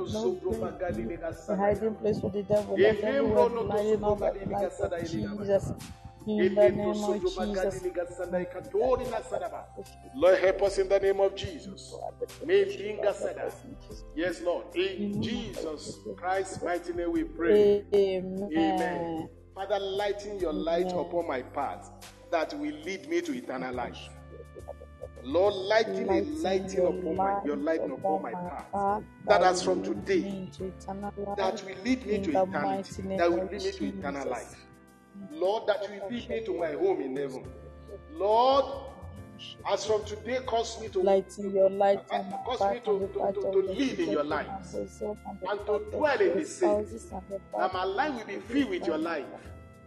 no 1.48 1.56
hiding 1.56 1.94
place 1.94 2.20
for 2.20 2.30
the 2.30 2.42
devil. 2.42 2.76
Let 2.76 3.00
everywhere 3.00 3.48
be 3.48 3.56
lighting 3.56 4.04
up 4.04 4.18
by 4.18 4.30
the 4.32 4.50
light 4.50 5.06
Jesus. 5.06 5.72
In 6.28 6.54
the 6.54 6.68
name 6.70 6.80
of 6.80 7.22
Jesus. 7.22 7.82
Lord, 10.14 10.38
help 10.38 10.62
us 10.62 10.78
in 10.78 10.88
the 10.88 10.98
name 11.00 11.20
of 11.20 11.34
Jesus. 11.34 11.94
Yes, 14.14 14.40
Lord. 14.42 14.66
In 14.76 15.22
Jesus 15.22 15.98
Christ's 16.16 16.62
mighty 16.62 16.92
name 16.92 17.12
we 17.12 17.24
pray. 17.24 17.84
Amen. 17.94 18.50
Amen. 18.52 19.28
Father, 19.54 19.78
lighten 19.80 20.38
your 20.38 20.52
light 20.52 20.92
upon 20.92 21.26
my 21.26 21.42
path 21.42 21.90
that 22.30 22.52
will 22.58 22.74
lead 22.84 23.08
me 23.08 23.20
to 23.22 23.32
eternal 23.32 23.74
life. 23.74 23.98
Lord, 25.24 25.54
lighten 25.54 26.08
a 26.10 26.20
lighting 26.20 26.86
upon 26.86 27.16
my 27.16 27.40
your 27.44 27.56
light 27.56 27.80
upon 27.80 28.22
my 28.22 28.32
path. 28.32 29.02
That 29.26 29.42
as 29.42 29.62
from 29.62 29.82
today, 29.82 30.48
that 31.36 31.62
will 31.64 31.84
lead 31.84 32.06
me 32.06 32.18
to 32.22 32.30
eternity, 32.30 33.16
that 33.16 33.30
will 33.32 33.48
lead 33.50 33.62
me 33.62 33.72
to 33.72 33.84
eternal 33.86 34.28
life. 34.28 34.67
Lord, 35.32 35.66
that 35.66 35.80
will 35.82 36.08
lead 36.10 36.28
me 36.28 36.44
to 36.44 36.58
my 36.58 36.72
home 36.72 37.00
in 37.00 37.16
heaven. 37.16 37.44
Lord, 38.12 38.64
as 39.70 39.84
from 39.86 40.04
today, 40.04 40.38
cause 40.46 40.80
me 40.80 40.88
to 40.88 41.00
Lighting 41.00 41.52
your 41.54 41.70
light 41.70 42.00
uh, 42.10 42.16
on 42.16 42.30
my 42.30 42.36
cause 42.38 42.60
me 42.72 42.80
to, 42.80 43.08
to, 43.12 43.32
to, 43.32 43.40
to 43.52 43.72
live 43.72 44.00
in 44.00 44.10
your 44.10 44.24
light. 44.24 44.48
and 44.74 44.88
and 45.48 45.66
to 45.66 45.84
dwell 45.92 46.20
in 46.20 46.36
the 46.38 46.44
same. 46.44 46.70
and 46.70 46.86
That 47.56 47.72
my 47.72 47.84
life 47.84 48.14
will 48.14 48.26
be 48.26 48.40
filled 48.40 48.70
with 48.70 48.86
your 48.86 48.98
life, 48.98 49.26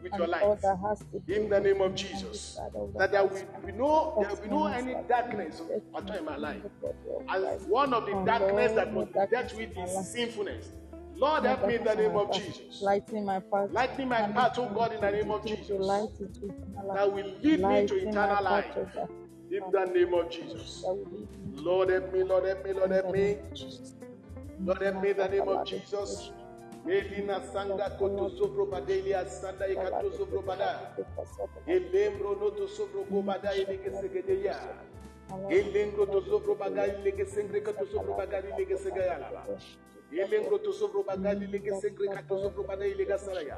with 0.02 0.14
your 0.14 0.22
and 0.24 0.32
light. 0.32 0.44
all 0.44 0.56
that 0.62 0.78
has 0.88 1.00
to 1.00 1.20
do 1.28 1.34
In 1.34 1.50
the 1.50 1.60
name 1.60 1.82
of 1.82 1.96
Jesus. 1.96 2.40
side 2.42 2.72
of 2.76 2.94
the 2.94 3.00
That 3.00 3.12
there 3.12 3.26
will 3.26 3.46
be 3.66 3.72
no 3.74 4.16
there 4.22 4.30
will 4.30 4.38
be 4.42 4.50
no 4.50 4.68
any 4.68 4.96
darkness 5.10 5.62
at 5.70 6.10
all 6.10 6.18
in 6.18 6.24
my 6.26 6.38
life. 6.38 6.64
live 6.64 6.72
the 6.82 6.88
body 6.88 7.46
of 7.46 7.62
And 7.62 7.70
one 7.70 7.94
of 7.94 8.06
the 8.06 8.14
darkness 8.26 8.72
that 8.72 8.94
Lord, 8.94 9.14
no 9.14 9.20
must 9.22 9.32
be 9.32 9.36
dealt 9.36 9.54
with 9.56 9.78
in 9.78 9.84
is 9.84 10.12
sinfulness. 10.14 10.70
Lord, 11.22 11.44
help 11.44 11.68
me 11.68 11.76
in 11.76 11.84
the 11.84 11.94
name 11.94 12.18
of. 12.18 12.34
Jesus. 12.34 12.82
Lighting 12.82 13.26
my 13.26 13.40
path. 13.40 13.70
Lighten 13.72 14.10
my 14.10 14.24
path, 14.32 14.58
oh 14.58 14.68
God, 14.74 14.94
in 14.94 15.02
the 15.02 15.12
name 15.12 15.30
of 15.30 15.46
Jesus. 15.46 15.70
light 15.70 16.10
into 16.20 16.46
eternal 16.46 16.88
life. 16.88 16.98
That 16.98 17.14
will 17.14 17.34
lead 17.44 17.60
me 17.62 17.88
to 17.88 18.10
eternal 18.10 18.44
life. 18.44 18.66
oh 18.76 19.08
In 19.52 19.64
the 19.72 19.86
name 19.86 20.14
of 20.16 20.32
Jesus. 20.32 20.82
That 20.82 20.96
will 20.96 21.06
lead 21.12 21.56
me 21.56 21.62
Lord, 21.62 21.90
help 21.90 22.12
me, 22.12 22.24
Lord, 22.24 22.46
help 22.46 22.66
me, 22.66 22.74
Lord, 22.74 22.92
help 22.92 23.12
me. 23.12 23.20
name 23.20 23.38
of 23.46 23.54
Jesus. 23.54 23.94
Lord, 24.66 24.82
help 24.82 25.04
me 25.04 25.10
in 25.12 25.18
the 25.18 25.28
name 25.28 25.48
of 25.48 25.68
Jesus. 25.68 26.32
Melina 26.84 27.40
sanga 27.54 27.96
koto 28.00 28.28
sovro 28.30 28.66
badelia 28.66 29.24
sanda 29.30 29.68
ikato 29.70 30.10
sovro 30.18 30.42
bada. 30.42 30.98
Elembro 31.68 32.34
noto 32.34 32.66
sovro 32.66 33.06
gobada 33.06 33.54
ilege 33.54 33.92
segedeya. 33.92 34.58
Elengro 35.52 36.06
to 36.08 37.04
lege 37.04 37.26
sengre 37.26 37.62
kato 37.62 37.86
sovro 37.86 38.18
bagali 38.18 38.52
lege 38.58 38.76
segaya 38.76 39.20
laba. 40.12 40.28
Elengro 40.28 40.64
to 40.64 40.72
sovro 40.72 41.04
bagali 41.04 41.48
lege 41.52 41.72
sengre 41.82 42.08
kato 42.14 42.38
sovro 42.38 42.64
bada 42.68 42.86
ilega 42.86 43.18
saraya. 43.18 43.58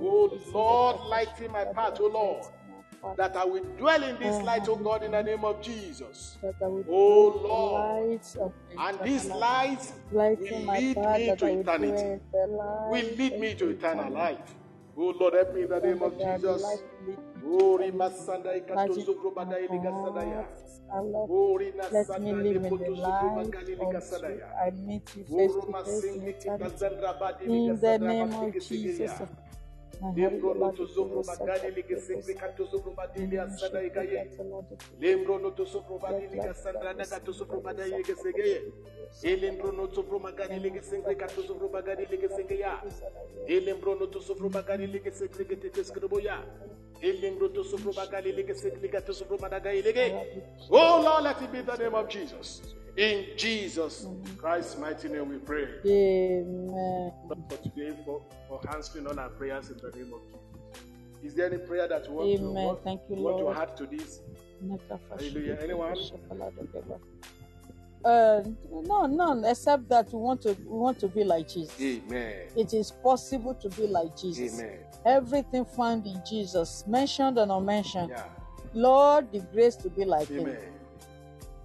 Oh 0.00 0.30
Lord, 0.52 0.96
lighten 1.08 1.50
my 1.50 1.64
path, 1.64 1.98
oh 2.00 2.08
Lord, 2.08 3.16
that 3.16 3.34
I 3.36 3.44
will 3.44 3.64
dwell 3.78 4.02
in 4.02 4.18
this 4.18 4.42
light, 4.42 4.68
O 4.68 4.76
God, 4.76 5.02
in 5.02 5.12
the 5.12 5.22
name 5.22 5.44
of 5.44 5.62
Jesus. 5.62 6.38
O 6.88 7.28
Lord, 7.42 8.20
and 8.78 8.98
this 9.00 9.26
light 9.28 9.92
will 10.12 10.64
my 10.64 10.78
lead 10.78 10.96
path 10.96 11.18
me 11.18 11.26
that 11.26 11.38
to 11.38 11.46
eternity. 11.46 12.20
Will 12.90 13.16
lead 13.16 13.40
me 13.40 13.54
to 13.54 13.70
eternal 13.70 14.12
life. 14.12 14.54
O 14.98 15.14
Lord, 15.18 15.34
help 15.34 15.54
me 15.54 15.62
in 15.62 15.68
the 15.70 15.80
name 15.80 16.02
of 16.02 16.12
Father 16.12 16.38
God, 16.38 16.42
the 16.42 16.48
Jesus. 16.48 16.82
Light 17.44 17.56
will 17.60 17.76
lead 17.78 17.94
me 17.94 18.00
to 18.00 18.00
Rima 18.00 18.10
eternity. 18.10 18.24
Sanda 18.26 18.54
Ikato 18.56 18.74
Lighting 18.74 19.06
Zobro 19.06 19.32
my 19.34 19.44
Sadaya. 20.04 20.46
path, 20.46 20.80
Allah, 20.92 21.28
Rina 21.58 21.88
Let 21.90 22.14
me 22.20 22.32
live 22.32 22.64
in 22.64 22.78
the 22.78 22.90
light 22.90 23.34
Bagali 23.36 23.78
Liga 23.78 24.00
Sadaya. 24.00 24.48
I 24.66 24.70
meet 24.70 25.16
you 25.16 25.24
face 25.24 25.56
to 25.60 25.74
face 25.84 26.04
in 26.14 26.22
Singli 26.22 26.30
eternity. 26.30 26.48
Kitazandra 26.48 27.18
Badi 27.18 27.48
Liga 27.48 27.72
In 27.72 27.80
the 27.80 27.98
name 27.98 28.32
of 28.34 28.58
Jesus. 28.60 29.22
Sigeya. 29.94 30.16
I 30.16 30.20
have 30.20 30.32
Lembro 30.32 30.52
the 30.54 30.60
Noto 30.60 30.64
light 30.66 30.80
of 30.80 30.90
Zobro 30.90 31.22
the 31.22 31.32
Bagali 31.32 31.74
Liga 31.76 32.00
Singli 32.00 32.34
Kato 32.34 32.64
Zobro 32.66 32.94
Badi 32.96 33.26
Liga 33.26 33.50
Sada 33.56 33.78
Igaye. 33.82 34.28
Lembro 35.00 35.38
Noto 35.40 35.64
Zobro 35.64 36.00
Badi 36.00 36.28
Liga 36.28 36.54
Sandra 36.54 36.94
Nagato 36.94 37.32
Zobro 37.32 37.60
Bada 37.62 37.84
Liga 37.86 38.14
Segeye. 38.14 38.72
Elembro 39.24 39.72
Noto 39.72 40.02
Zobro 40.02 40.18
Magari 40.20 40.60
Liga 40.60 40.82
Singli 40.82 41.14
Kato 41.16 41.42
Zobro 41.42 41.68
Bagari 41.70 42.06
Liga 42.10 42.28
Segeya. 42.28 42.82
Elembro 43.48 43.94
Noto 43.98 44.20
Zobro 44.20 44.50
Bagari 44.50 44.86
Liga 44.90 45.10
Singli 45.12 45.44
Kato 45.44 45.82
Zobro 45.82 46.20
Elembro 47.00 47.48
Noto 47.48 47.62
Zobro 47.62 47.92
Bagari 47.92 48.34
Liga 48.34 48.54
Singli 48.54 48.88
Kato 48.88 49.12
Zobro 49.12 49.38
Badaga 49.38 49.72
Ilege. 49.72 50.42
Oh 50.70 51.00
Lord, 51.02 51.24
let 51.24 51.42
it 51.42 51.52
be 51.52 51.60
the 51.62 51.76
name 51.76 51.94
of 51.94 52.08
Jesus. 52.08 52.74
In 52.96 53.26
Jesus 53.36 54.06
Christ's 54.38 54.78
mighty 54.78 55.08
name 55.08 55.28
we 55.28 55.38
pray. 55.38 55.66
Amen. 55.84 57.12
For 57.48 57.56
today, 57.56 57.92
for, 58.04 58.22
for 58.48 58.60
answering 58.72 59.08
all 59.08 59.18
our 59.18 59.30
prayers 59.30 59.70
in 59.70 59.78
the 59.78 59.90
name 59.96 60.12
of 60.14 60.20
Jesus. 60.26 60.84
Is 61.24 61.34
there 61.34 61.46
any 61.46 61.58
prayer 61.58 61.88
that 61.88 62.06
you 62.06 62.12
want, 62.12 62.36
to, 62.36 62.44
Amen. 62.44 62.64
want, 62.64 62.84
Thank 62.84 63.00
you, 63.08 63.16
want 63.16 63.38
Lord. 63.38 63.56
to 63.56 63.62
add 63.62 63.76
to 63.78 63.86
this? 63.86 64.20
Hallelujah. 65.10 65.58
Anyone? 65.60 65.96
Uh, 68.04 68.42
no, 68.70 69.06
none 69.06 69.44
except 69.44 69.88
that 69.88 70.12
we 70.12 70.20
want 70.20 70.42
to 70.42 70.52
we 70.52 70.78
want 70.78 70.98
to 71.00 71.08
be 71.08 71.24
like 71.24 71.48
Jesus. 71.48 71.80
Amen. 71.80 72.48
It 72.54 72.74
is 72.74 72.92
possible 72.92 73.54
to 73.54 73.68
be 73.70 73.86
like 73.88 74.16
Jesus. 74.16 74.60
Amen. 74.60 74.78
Everything 75.04 75.64
found 75.64 76.06
in 76.06 76.22
Jesus, 76.28 76.84
mentioned 76.86 77.38
and 77.38 77.50
unmentioned. 77.50 78.10
Yeah. 78.10 78.24
Lord, 78.72 79.32
the 79.32 79.40
grace 79.40 79.74
to 79.76 79.88
be 79.88 80.04
like 80.04 80.30
Amen. 80.30 80.46
Him. 80.46 80.73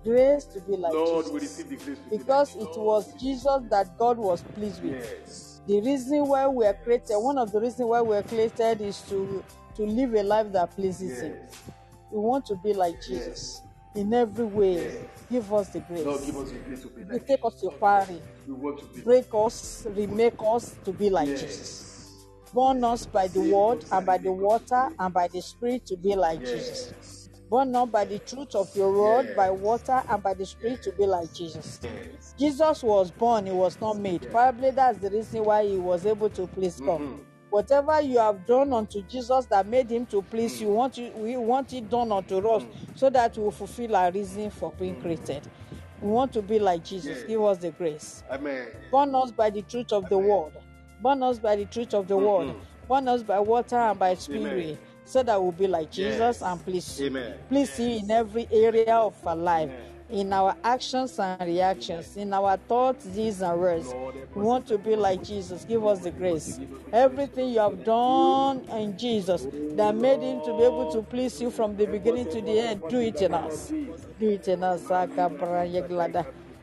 Grace 0.04 0.46
to 0.46 0.62
be 0.62 0.78
like 0.78 0.94
Lord, 0.94 1.26
we 1.34 1.40
Jesus. 1.42 1.60
receive 1.60 1.70
the 1.80 1.86
grace 1.86 1.98
Because 2.10 2.56
like 2.56 2.68
it 2.70 2.80
was 2.80 3.14
Jesus 3.20 3.62
that 3.70 3.98
God 3.98 4.18
was 4.18 4.42
pleased 4.42 4.82
with. 4.82 4.94
Yes. 4.94 5.62
The 5.68 5.82
reason 5.82 6.26
why 6.28 6.48
we 6.48 6.66
are 6.66 6.74
created, 6.74 7.16
one 7.18 7.38
of 7.38 7.52
the 7.52 7.60
reasons 7.60 7.88
why 7.88 8.02
we 8.02 8.16
are 8.16 8.24
created 8.24 8.82
is 8.82 9.02
to 9.10 9.44
to 9.76 9.86
live 9.86 10.14
a 10.14 10.24
life 10.24 10.52
that 10.54 10.76
pleases 10.76 11.22
Him. 11.22 11.36
We 12.12 12.20
want 12.20 12.46
to 12.48 12.56
be 12.56 12.74
like 12.74 12.96
Jesus 13.02 13.62
in 13.96 14.14
every 14.14 14.46
way. 14.46 15.06
Give 15.30 15.54
us 15.54 15.70
the 15.70 15.80
grace. 15.82 16.06
Lord, 16.06 16.26
give 16.26 16.38
us 16.38 16.52
the 16.52 16.58
grace 16.60 16.82
to 16.82 16.88
be 16.88 17.14
You 17.14 17.20
take 17.28 17.40
us 17.44 17.62
to 17.62 17.70
party, 17.72 18.22
We 18.48 18.54
want 18.54 18.80
to 18.80 18.86
be 18.86 19.02
break 19.02 19.28
us, 19.34 19.86
remake 19.90 20.36
us 20.40 20.76
to 20.86 20.92
be 20.94 21.10
like 21.10 21.28
Jesus. 21.28 22.26
Born 22.54 22.84
us 22.84 23.06
by 23.06 23.28
the 23.28 23.42
word 23.42 23.86
and 23.92 24.06
by 24.06 24.18
the 24.18 24.32
water 24.32 24.90
and 24.98 25.14
by 25.14 25.28
the 25.28 25.42
spirit 25.42 25.86
to 25.88 25.98
be 25.98 26.16
like 26.16 26.40
Jesus. 26.40 27.19
Born 27.50 27.72
not 27.72 27.92
by 27.92 28.06
the 28.06 28.20
truth 28.20 28.54
of 28.54 28.76
your 28.76 28.92
word, 28.92 29.36
by 29.36 29.50
water 29.50 30.04
and 30.08 30.22
by 30.22 30.36
the 30.36 30.46
spirit 30.46 30.84
to 30.84 30.92
be 30.92 31.06
like 31.08 31.34
Jesus. 31.34 31.80
Jesus 32.38 32.84
was 32.84 33.10
born, 33.10 33.48
he 33.48 33.52
was 33.52 33.80
not 33.82 33.98
made. 33.98 34.30
Probably 34.30 34.70
that's 34.70 35.00
the 35.00 35.10
reason 35.10 35.44
why 35.44 35.66
he 35.66 35.78
was 35.78 36.06
able 36.06 36.30
to 36.30 36.46
please 36.48 36.80
God. 36.80 37.02
Mhm. 37.02 37.20
Whatever 37.50 38.00
you 38.02 38.20
have 38.20 38.46
done 38.46 38.72
unto 38.74 39.02
Jesus 39.02 39.48
that 39.48 39.66
made 39.66 39.90
him 39.90 40.06
to 40.06 40.22
please 40.22 40.58
mm. 40.58 40.62
you, 40.62 40.68
want 40.68 40.98
you, 41.00 41.10
we 41.16 41.36
want 41.36 41.74
it 41.74 41.90
done 41.90 42.12
unto 42.12 42.38
us 42.48 42.62
mm. 42.62 42.70
so 42.96 43.10
that 43.10 43.36
we 43.36 43.44
will 43.44 43.52
fulfill 43.52 43.96
our 43.96 44.12
reason 44.12 44.52
for 44.52 44.72
being 44.74 44.96
mm. 44.98 45.02
created. 45.02 45.50
We 46.00 46.10
want 46.12 46.32
to 46.34 46.44
be 46.44 46.60
like 46.60 46.84
Jesus. 46.84 47.24
Give 47.24 47.42
us 47.44 47.58
the 47.58 47.72
grace. 47.72 48.24
Amen. 48.30 48.68
Born 48.92 49.16
us 49.16 49.32
by 49.32 49.50
the 49.50 49.64
truth 49.64 49.92
of 49.92 50.08
the 50.10 50.18
word. 50.18 50.54
Born 51.02 51.24
us 51.24 51.40
by 51.40 51.56
the 51.56 51.66
truth 51.66 51.94
of 51.94 52.08
the 52.08 52.16
mm-hmm. 52.16 52.50
word. 52.50 52.56
Born 52.88 53.08
us 53.08 53.24
by 53.24 53.40
water 53.40 53.78
and 53.78 53.98
by 53.98 54.14
spirit. 54.16 54.46
Amen. 54.46 54.78
So 55.10 55.24
that 55.24 55.42
we'll 55.42 55.52
be 55.52 55.66
like 55.66 55.90
Jesus 55.90 56.20
Yes. 56.20 56.42
and 56.44 56.64
please 56.64 57.00
you. 57.00 57.08
Amen. 57.08 57.34
Please 57.50 57.80
you 57.80 57.90
in 57.98 58.12
every 58.12 58.48
area 58.52 58.96
of 58.96 59.16
our 59.26 59.36
life. 59.36 59.72
in 60.12 60.34
our 60.34 60.56
actions 60.64 61.20
and 61.20 61.40
reactions, 61.42 62.18
in 62.18 62.34
our 62.34 62.58
thoughts, 62.58 63.06
deeds, 63.06 63.42
and 63.42 63.60
words. 63.60 63.94
We 64.34 64.42
want 64.42 64.68
to 64.68 64.80
be 64.80 64.96
like 64.96 65.24
Jesus. 65.24 65.66
Give 65.66 65.86
us 65.86 66.00
the 66.00 66.10
grace. 66.10 66.60
Everything 66.92 67.50
you 67.50 67.60
have 67.60 67.84
done 67.84 68.62
in 68.72 68.98
Jesus 68.98 69.46
that 69.76 69.96
made 69.96 70.22
him 70.22 70.42
to 70.46 70.58
be 70.58 70.64
able 70.64 70.92
to 70.92 71.04
please 71.04 71.40
you 71.40 71.52
from 71.52 71.78
the 71.78 71.86
beginning 71.86 72.26
to 72.32 72.42
the 72.42 72.60
end, 72.60 72.82
do 72.90 73.00
it 73.00 73.22
in 73.22 73.36
us. 73.36 73.72
Do 74.20 74.30
it 74.30 74.48
in 74.48 74.64
us. 74.64 74.82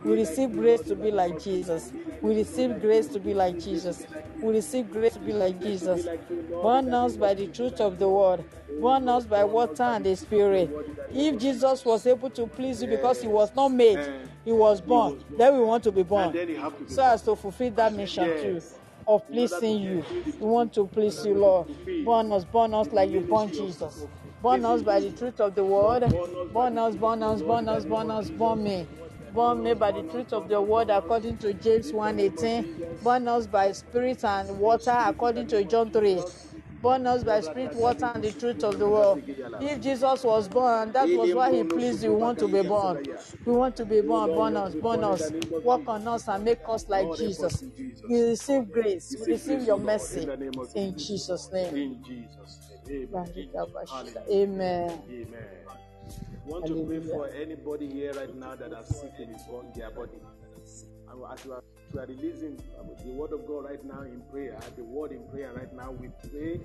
We 0.07 0.13
receive 0.13 0.53
grace 0.53 0.83
to 0.83 0.95
be 0.95 1.11
like 1.11 1.43
Jesus. 1.43 1.93
We 2.23 2.37
receive 2.37 2.81
grace 2.81 3.09
to 3.09 3.19
be 3.19 3.35
like 3.35 3.59
Jesus. 3.59 4.07
We 4.41 4.55
receive 4.55 4.89
grace 4.93 5.15
to 5.15 5.19
be 5.19 5.33
like 5.33 5.61
Jesus. 5.61 6.07
Born 6.49 6.95
us 6.95 7.17
by 7.17 7.35
the 7.35 7.49
truth 7.49 7.81
of 7.81 7.99
the 7.99 8.09
word. 8.09 8.45
Born 8.81 9.09
us 9.09 9.27
by 9.27 9.43
water 9.43 9.83
and 9.83 10.07
the 10.07 10.15
spirit. 10.15 10.71
If 11.13 11.41
Jesus 11.41 11.85
was 11.85 12.07
able 12.07 12.31
to 12.31 12.47
please 12.47 12.81
you 12.83 12.89
because 12.89 13.21
he 13.21 13.27
was 13.27 13.53
not 13.57 13.73
made, 13.73 13.99
he 14.45 14.53
was 14.53 14.81
born, 14.81 15.25
then 15.37 15.55
we 15.55 15.65
want 15.65 15.83
to 15.83 15.91
be 15.91 16.05
born. 16.05 16.27
And 16.27 16.35
then 16.35 16.49
you 16.51 16.61
have 16.61 16.79
to 16.79 16.85
be 16.85 16.93
So 16.93 17.03
as 17.03 17.23
to 17.23 17.35
fulfill 17.35 17.73
that 17.73 17.93
mission 17.93 18.29
too 18.41 18.63
of 19.09 19.27
pleasing 19.29 19.81
you. 19.81 20.05
We 20.39 20.47
want 20.47 20.73
to 20.75 20.87
please 20.87 21.27
you, 21.27 21.35
Lord. 21.35 21.69
Born 22.05 22.31
us, 22.31 22.45
born 22.45 22.75
us 22.75 22.87
like 22.93 23.11
you 23.11 23.23
born 23.23 23.53
Jesus. 23.53 24.07
Born 24.41 24.65
us 24.65 24.83
by 24.83 25.01
the 25.01 25.11
truth 25.11 25.41
of 25.41 25.57
the 25.57 25.65
word. 25.65 26.09
Born 26.53 26.79
us, 26.79 26.95
born 26.95 27.23
us, 27.25 27.43
born 27.43 27.69
us, 27.69 27.85
born 27.85 28.11
us, 28.11 28.31
born 28.31 28.63
me. 28.63 28.87
Born 29.37 29.63
me 29.63 29.75
by 29.75 29.93
the 29.93 30.03
truth 30.05 30.33
of 30.33 30.49
the 30.49 30.59
word 30.63 30.89
according 30.89 31.37
to 31.39 31.53
James 31.53 31.93
1:18. 31.93 33.03
Born 33.03 33.29
us 33.29 33.47
by 33.47 33.71
spirit 33.73 34.25
and 34.25 34.59
water 34.59 34.97
according 34.99 35.47
to 35.49 35.63
John 35.65 35.91
3. 35.91 36.19
Born 36.81 37.07
us 37.07 37.23
by 37.23 37.43
spirit, 37.43 37.77
water, 37.77 38.13
and 38.15 38.25
the 38.25 38.33
truth 38.33 38.65
of 38.65 38.79
the 38.79 38.89
world. 38.89 39.23
If 39.61 39.83
Jesus 39.83 40.25
was 40.25 40.49
born, 40.49 40.91
that 40.93 41.07
was 41.11 41.35
why 41.35 41.53
he 41.53 41.65
pleased 41.65 42.03
you. 42.03 42.15
We 42.15 42.23
want 42.23 42.39
to 42.39 42.49
be 42.49 42.63
born. 42.63 43.05
We 43.45 43.53
want 43.53 43.77
to 43.77 43.85
be 43.85 44.01
born. 44.01 44.35
Born 44.35 44.57
us, 44.57 44.75
born 44.75 45.05
us. 45.05 45.31
Work 45.63 45.87
on 45.87 46.09
us 46.09 46.29
and 46.29 46.43
make 46.43 46.61
us 46.67 46.89
like 46.89 47.15
Jesus. 47.19 47.63
We 48.09 48.23
receive 48.23 48.73
grace. 48.73 49.17
We 49.21 49.33
receive 49.35 49.65
your 49.65 49.79
mercy. 49.79 50.27
In 50.75 50.97
Jesus' 50.97 51.51
name. 51.53 51.77
In 51.77 52.03
Jesus' 52.03 52.59
name. 52.89 53.09
Amen. 54.31 55.03
Amen. 55.11 55.86
We 56.45 56.53
want 56.53 56.67
to 56.67 56.85
pray 56.87 57.01
for 57.01 57.29
anybody 57.29 57.89
here 57.91 58.13
right 58.15 58.35
now 58.35 58.55
that 58.55 58.73
are 58.73 58.85
sick 58.85 59.13
in 59.19 59.29
his 59.29 59.43
body, 59.45 59.69
their 59.75 59.91
body. 59.91 60.19
And 61.11 61.23
as 61.33 61.45
we 61.45 61.53
are, 61.53 61.63
we 61.93 62.01
are 62.01 62.07
releasing 62.07 62.59
um, 62.79 62.89
the 63.05 63.11
word 63.11 63.33
of 63.33 63.47
God 63.47 63.65
right 63.65 63.85
now 63.85 64.03
in 64.03 64.21
prayer, 64.31 64.59
the 64.77 64.85
word 64.85 65.13
in 65.13 65.27
prayer 65.29 65.53
right 65.55 65.73
now, 65.75 65.91
we 65.93 66.09
pray 66.31 66.61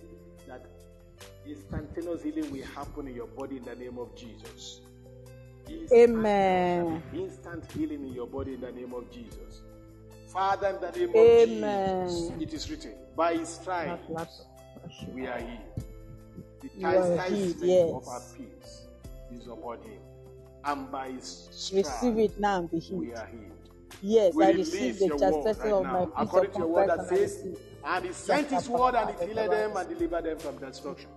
that 0.48 0.66
instantaneous 1.48 2.24
healing 2.24 2.52
will 2.52 2.66
happen 2.66 3.08
in 3.08 3.16
your 3.16 3.28
body 3.28 3.58
in 3.58 3.64
the 3.64 3.76
name 3.76 3.98
of 3.98 4.16
Jesus. 4.16 4.82
Instant- 5.68 6.10
Amen. 6.12 7.04
Instant 7.14 7.72
healing 7.72 8.06
in 8.06 8.14
your 8.14 8.28
body 8.28 8.54
in 8.56 8.62
the 8.62 8.72
name 8.72 8.94
of 8.94 9.10
Jesus. 9.12 9.62
Father, 10.28 10.68
in 10.70 10.82
the 10.82 10.92
name 10.92 11.10
of 11.10 11.16
Amen. 11.16 12.08
Jesus, 12.08 12.32
it 12.42 12.54
is 12.54 12.70
written, 12.70 12.94
by 13.16 13.36
his 13.36 13.50
stripes 13.50 14.44
we 15.14 15.28
are 15.28 15.40
healed. 15.40 15.86
The 16.62 16.70
You 16.76 16.82
chastisement 16.82 17.64
yes. 17.64 17.90
of 17.92 18.08
our 18.08 18.22
peace 18.38 18.81
is 19.40 19.48
upon 19.48 19.78
him. 19.82 20.00
And 20.64 20.92
by 20.92 21.12
his 21.12 21.72
Receive 21.74 22.18
it 22.18 22.40
now 22.40 22.60
and 22.60 22.70
be 22.72 22.78
we 22.92 23.08
healed. 23.08 23.18
are 23.18 23.26
healed. 23.28 23.52
Yes, 24.02 24.34
We 24.36 24.46
I 24.46 24.52
receive 24.52 25.00
the 25.00 25.10
chastisement 25.10 25.58
right 25.60 25.72
of 25.74 25.86
my 25.86 26.06
peace 26.06 26.14
According 26.18 26.52
to 26.52 26.58
your 26.60 26.68
word 26.68 26.90
that 26.90 27.00
and 27.00 27.08
says, 27.08 27.46
and 27.84 28.06
he 28.06 28.14
sent 28.14 28.50
his 28.52 28.70
word 28.70 28.96
and 28.96 29.10
he 29.10 29.26
healed 29.34 29.52
them 29.52 29.76
and 29.78 29.90
delivered 29.90 30.24
them 30.26 30.40
from 30.40 30.58
destruction. 30.58 31.10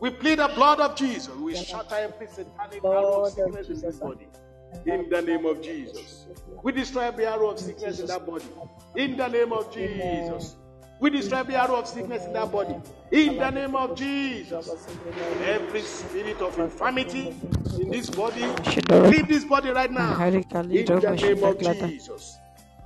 We 0.00 0.10
plead 0.10 0.38
the 0.38 0.48
blood 0.54 0.80
of 0.80 0.96
Jesus. 0.96 1.28
We 1.28 1.54
shatter 1.56 1.94
every 1.96 2.26
satanic 2.28 2.84
arrow 2.84 3.24
of 3.24 3.32
sickness 3.32 3.68
in 3.68 3.80
this 3.80 3.96
body. 3.96 4.28
In 4.86 5.08
the 5.08 5.22
name 5.22 5.46
of 5.46 5.62
Jesus. 5.62 6.26
We 6.62 6.72
destroy 6.72 7.02
every 7.02 7.26
arrow 7.26 7.50
of 7.50 7.58
sickness 7.58 8.00
in 8.00 8.06
that 8.06 8.26
body. 8.26 8.44
In 8.96 9.16
the 9.16 9.28
name 9.28 9.52
of 9.52 9.72
Jesus. 9.72 10.56
We 11.00 11.10
destroy 11.10 11.38
every 11.38 11.54
arrow 11.54 11.76
of 11.76 11.86
sickness 11.86 12.24
in 12.24 12.32
that 12.32 12.50
body. 12.50 12.74
In 13.12 13.36
the 13.36 13.50
name 13.50 13.76
of 13.76 13.96
Jesus. 13.96 14.68
Every 15.44 15.82
spirit 15.82 16.40
of 16.40 16.58
infirmity 16.58 17.34
in 17.78 17.90
this 17.90 18.10
body, 18.10 18.46
leave 18.88 19.28
this 19.28 19.44
body 19.44 19.70
right 19.70 19.90
now. 19.90 20.20
In 20.24 20.42
the 20.42 21.18
name 21.20 21.44
of 21.44 21.58
Jesus. 21.60 22.38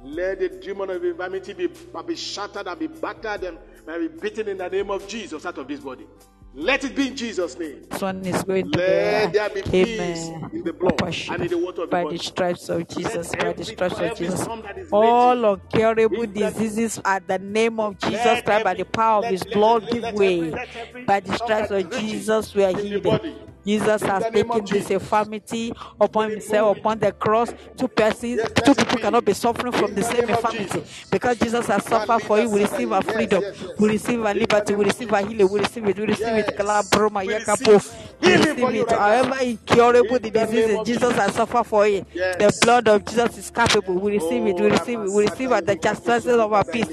Let 0.05 0.41
the 0.41 0.49
demon 0.49 0.91
of 0.91 1.05
infirmity 1.05 1.53
be, 1.53 1.69
be 2.07 2.17
shattered 2.17 2.67
and 2.67 2.79
be 2.79 2.89
battered 2.89 3.45
and, 3.45 3.59
and 3.87 4.11
be 4.11 4.21
beaten 4.21 4.49
in 4.49 4.59
the 4.59 4.69
name 4.69 4.91
of 4.91 5.07
Jesus 5.07 5.47
out 5.47 5.59
of 5.59 5.69
this 5.69 5.81
body. 5.81 6.07
Let 6.55 6.85
it 6.85 6.95
be 6.95 7.09
in 7.09 7.17
Jesus' 7.17 7.59
name. 7.59 7.87
This 7.91 8.03
one 8.03 8.27
is 8.27 8.43
going 8.45 8.71
to 8.73 8.79
Let 8.79 9.33
be 9.33 9.39
there 9.39 9.49
be 9.51 9.63
peace 9.63 10.29
Amen. 10.29 10.51
in 10.53 10.63
the 10.65 10.73
blood 10.75 11.01
and 11.01 11.43
in 11.43 11.49
the 11.49 11.57
water 11.59 11.83
of 11.83 11.89
the 11.89 11.97
by 11.97 12.03
body. 12.03 12.19
the 12.19 12.23
stripes 12.23 12.69
of 12.69 12.87
Jesus, 12.89 13.35
by 13.35 13.53
the 13.55 13.65
stripes 13.65 13.99
of 13.99 14.19
Jesus. 14.19 14.43
storm 14.43 14.61
that 14.63 14.77
is 14.77 14.89
All 14.93 15.55
incurable 15.55 16.27
diseases 16.27 17.01
at 17.05 17.27
the 17.27 17.39
name 17.39 17.81
of 17.81 17.99
Jesus 17.99 18.43
Christ, 18.43 18.65
by 18.65 18.75
the 18.75 18.85
power 18.85 19.25
of 19.25 19.31
His 19.31 19.45
let- 19.45 19.55
blood, 19.55 19.83
let- 19.85 19.93
give 19.93 20.03
let 20.03 20.15
way. 20.15 20.51
let 20.51 21.07
By 21.07 21.21
the 21.21 21.35
stripes 21.37 21.71
of 21.71 21.91
Jesus, 21.91 22.55
we 22.55 22.65
are 22.65 22.79
healed. 22.79 23.31
Jesus 23.65 24.03
has 24.03 24.25
the 24.25 24.31
name 24.31 24.51
of 24.51 24.61
taken 24.65 24.79
this 24.79 24.91
infirmity 24.91 25.73
upon 26.01 26.31
Himself, 26.31 26.79
upon 26.79 26.99
the 26.99 27.13
cross. 27.13 27.53
Two 27.77 27.89
persons, 27.89 28.41
two 28.65 28.75
people 28.75 28.99
cannot 28.99 29.25
be 29.25 29.33
suffering 29.33 29.73
from 29.73 29.95
the 29.95 30.03
same 30.03 30.29
infirmity 30.29 30.83
because 31.11 31.39
Jesus 31.39 31.67
has 31.67 31.85
suffered 31.85 32.23
for 32.23 32.41
you. 32.41 32.49
We 32.51 32.63
receive 32.63 32.93
our 32.93 33.03
freedom. 33.03 33.43
We 33.79 33.89
receive 33.91 34.25
our 34.25 34.35
liberty. 34.35 34.75
We 34.75 34.85
receive 34.85 35.13
our 35.13 35.27
healing. 35.27 35.49
We 35.49 35.61
receive 35.61 35.89
it. 35.89 35.99
We 35.99 36.07
receive 36.07 36.27
it. 36.29 36.47
Kalabroma, 36.57 37.25
We 37.27 37.35
receive 37.35 38.59
it. 38.59 38.91
However 38.91 39.37
incurable 39.43 40.19
the 40.19 40.31
disease 40.31 40.71
is, 40.71 40.79
Jesus 40.87 41.13
has 41.17 41.35
suffered 41.35 41.65
for 41.65 41.87
it. 41.87 42.07
The 42.13 42.59
blood 42.63 42.89
of 42.89 43.05
Jesus 43.05 43.39
is 43.39 43.51
capable. 43.51 43.95
We 43.95 44.13
receive 44.19 44.47
it. 44.47 44.57
We 44.61 44.67
Oh, 44.67 44.71
receive 44.71 45.01
it. 45.01 45.11
We 45.11 45.23
receive 45.27 45.53
at 45.53 45.67
the 45.67 45.77
chastisement 45.77 46.41
of 46.41 46.53
our 46.53 46.65
peace. 46.65 46.87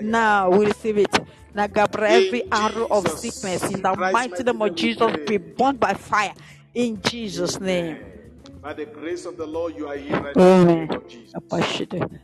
Now 0.00 0.50
we 0.50 0.66
receive 0.66 0.98
it. 0.98 1.10
Nagabra, 1.56 2.08
every 2.08 2.42
In 2.42 2.50
arrow 2.52 2.86
of 2.90 3.08
sickness 3.10 3.64
in 3.70 3.82
the 3.82 3.94
Christ's 3.94 4.28
mighty 4.28 4.42
name 4.42 4.62
of 4.62 4.74
Jesus 4.74 5.16
be 5.26 5.38
burned 5.38 5.80
by 5.80 5.94
fire. 5.94 6.34
In 6.74 7.00
Jesus' 7.02 7.60
name. 7.60 7.98
By 8.62 8.72
the 8.74 8.86
grace 8.86 9.26
of 9.26 9.36
the 9.36 9.46
Lord, 9.46 9.74
you 9.76 9.88
are 9.88 9.96
here 9.96 10.20
right 10.20 10.36
now 10.36 10.62
Amen. 10.62 10.88
Apashide. 11.36 12.20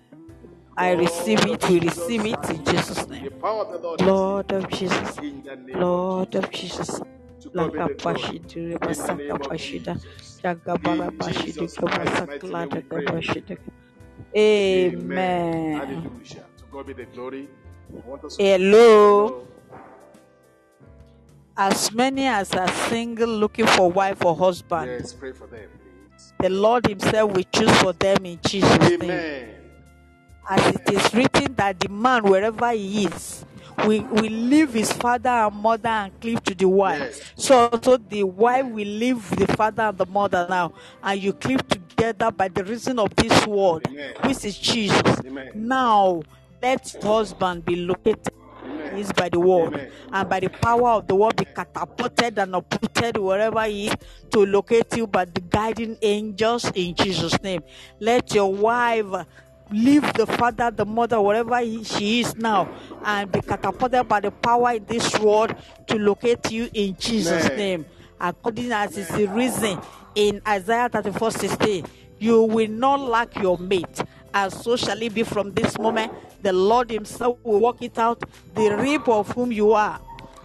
I 0.76 0.92
oh, 0.92 0.96
receive 0.96 1.46
it. 1.46 1.68
We 1.68 1.80
receive 1.80 2.26
it 2.26 2.50
in 2.50 2.64
Jesus' 2.64 3.06
The 3.22 3.30
name. 3.30 3.30
power 3.40 3.64
of 3.64 3.72
the 3.72 3.78
Lord 3.78 4.00
Lord 4.02 4.52
of 4.52 4.68
Jesus. 4.70 5.18
in 5.18 5.42
the 5.44 5.56
name 5.56 5.80
Lord 5.80 6.34
of 6.34 6.50
Jesus. 6.52 6.52
Jesus. 6.52 7.00
To 7.42 7.50
God 7.50 7.72
be 7.72 7.82
the 7.82 7.94
glory. 7.94 8.28
Lakapashide, 8.28 8.78
In 8.86 9.02
the 9.02 9.14
Basaka 9.14 9.38
Pashida, 9.40 10.00
Jagabara 10.42 11.10
In 11.10 11.18
Pashide, 11.18 11.54
Jesus 11.54 11.78
Christ's 11.78 12.26
mighty 12.26 12.54
name 12.54 12.70
we 12.72 12.80
Kabasaklada 12.80 12.82
pray. 12.82 13.06
Kabashide. 13.06 13.58
Amen. 14.36 14.94
Amen. 14.94 15.72
Hallelujah. 15.72 16.46
To 16.58 16.64
God 16.72 16.86
be 16.86 16.94
the 16.94 17.06
glory. 17.06 17.48
I 17.96 18.08
want 18.08 18.24
us 18.24 18.36
to- 18.36 18.42
Hello. 18.42 19.46
As 21.56 21.92
many 21.92 22.26
as 22.26 22.52
are 22.54 22.68
single 22.88 23.28
looking 23.28 23.66
for 23.66 23.90
wife 23.90 24.24
or 24.24 24.34
husband, 24.34 24.90
Yes, 24.90 25.12
pray 25.12 25.32
for 25.32 25.46
them, 25.46 25.68
please. 26.14 26.32
the 26.38 26.48
Lord 26.48 26.86
Himself 26.86 27.32
will 27.32 27.44
choose 27.52 27.76
for 27.82 27.92
them 27.92 28.24
in 28.24 28.38
Jesus' 28.46 28.98
name. 28.98 29.48
As 30.48 30.74
it 30.74 30.90
is 30.90 31.14
written 31.14 31.54
that 31.56 31.78
the 31.78 31.88
man, 31.90 32.22
wherever 32.24 32.72
he 32.72 33.04
is, 33.04 33.44
will, 33.86 34.02
will 34.04 34.32
leave 34.32 34.72
his 34.72 34.90
father 34.92 35.28
and 35.28 35.54
mother 35.54 35.88
and 35.88 36.18
cleave 36.20 36.42
to 36.44 36.54
the 36.54 36.66
wife. 36.66 36.98
Yes. 36.98 37.20
So, 37.36 37.68
so 37.82 37.96
the 37.98 38.24
wife 38.24 38.64
will 38.66 38.86
leave 38.88 39.28
the 39.36 39.46
father 39.54 39.82
and 39.84 39.98
the 39.98 40.06
mother 40.06 40.46
now, 40.48 40.72
and 41.02 41.22
you 41.22 41.32
cleave 41.34 41.66
together 41.68 42.30
by 42.30 42.48
the 42.48 42.64
reason 42.64 42.98
of 42.98 43.14
this 43.16 43.46
word, 43.46 43.86
Amen. 43.88 44.14
which 44.24 44.44
is 44.44 44.58
Jesus. 44.58 45.20
Amen. 45.24 45.50
Now, 45.54 46.22
let 46.62 46.96
husband 47.02 47.64
be 47.64 47.76
located 47.76 48.28
is 48.94 49.12
by 49.12 49.28
the 49.28 49.38
word 49.38 49.74
Amen. 49.74 49.92
and 50.12 50.28
by 50.28 50.40
the 50.40 50.48
power 50.48 50.90
of 50.90 51.06
the 51.06 51.14
word 51.14 51.36
be 51.36 51.44
catapulted 51.44 52.38
and 52.38 52.54
uprooted 52.54 53.16
wherever 53.16 53.64
he 53.64 53.88
is 53.88 53.94
to 54.30 54.44
locate 54.44 54.96
you 54.96 55.06
by 55.06 55.24
the 55.24 55.40
guiding 55.40 55.96
angels 56.02 56.70
in 56.74 56.94
Jesus' 56.94 57.40
name. 57.42 57.62
Let 58.00 58.34
your 58.34 58.52
wife 58.52 59.26
leave 59.70 60.12
the 60.14 60.26
father, 60.26 60.70
the 60.70 60.84
mother, 60.84 61.20
wherever 61.20 61.58
he, 61.60 61.84
she 61.84 62.20
is 62.20 62.36
now, 62.36 62.68
and 63.04 63.30
be 63.30 63.40
catapulted 63.40 64.08
by 64.08 64.20
the 64.20 64.30
power 64.30 64.72
in 64.72 64.84
this 64.86 65.18
world 65.18 65.54
to 65.86 65.98
locate 65.98 66.50
you 66.50 66.68
in 66.74 66.96
Jesus' 66.98 67.46
Amen. 67.46 67.58
name. 67.58 67.86
According 68.20 68.72
as 68.72 68.98
is 68.98 69.08
the 69.08 69.26
reason 69.28 69.80
in 70.14 70.42
Isaiah 70.46 70.88
34 70.88 71.30
16, 71.30 71.86
you 72.18 72.42
will 72.42 72.68
not 72.68 73.00
lack 73.00 73.34
your 73.40 73.56
mate, 73.56 74.02
and 74.34 74.52
so 74.52 74.76
shall 74.76 75.00
it 75.02 75.14
be 75.14 75.22
from 75.22 75.52
this 75.52 75.78
moment. 75.78 76.12
The 76.42 76.52
Lord 76.52 76.90
Himself 76.90 77.38
will 77.42 77.60
work 77.60 77.82
it 77.82 77.98
out, 77.98 78.22
the 78.54 78.76
rib 78.76 79.08
of 79.08 79.30
whom 79.32 79.52
you 79.52 79.72
are, 79.72 80.00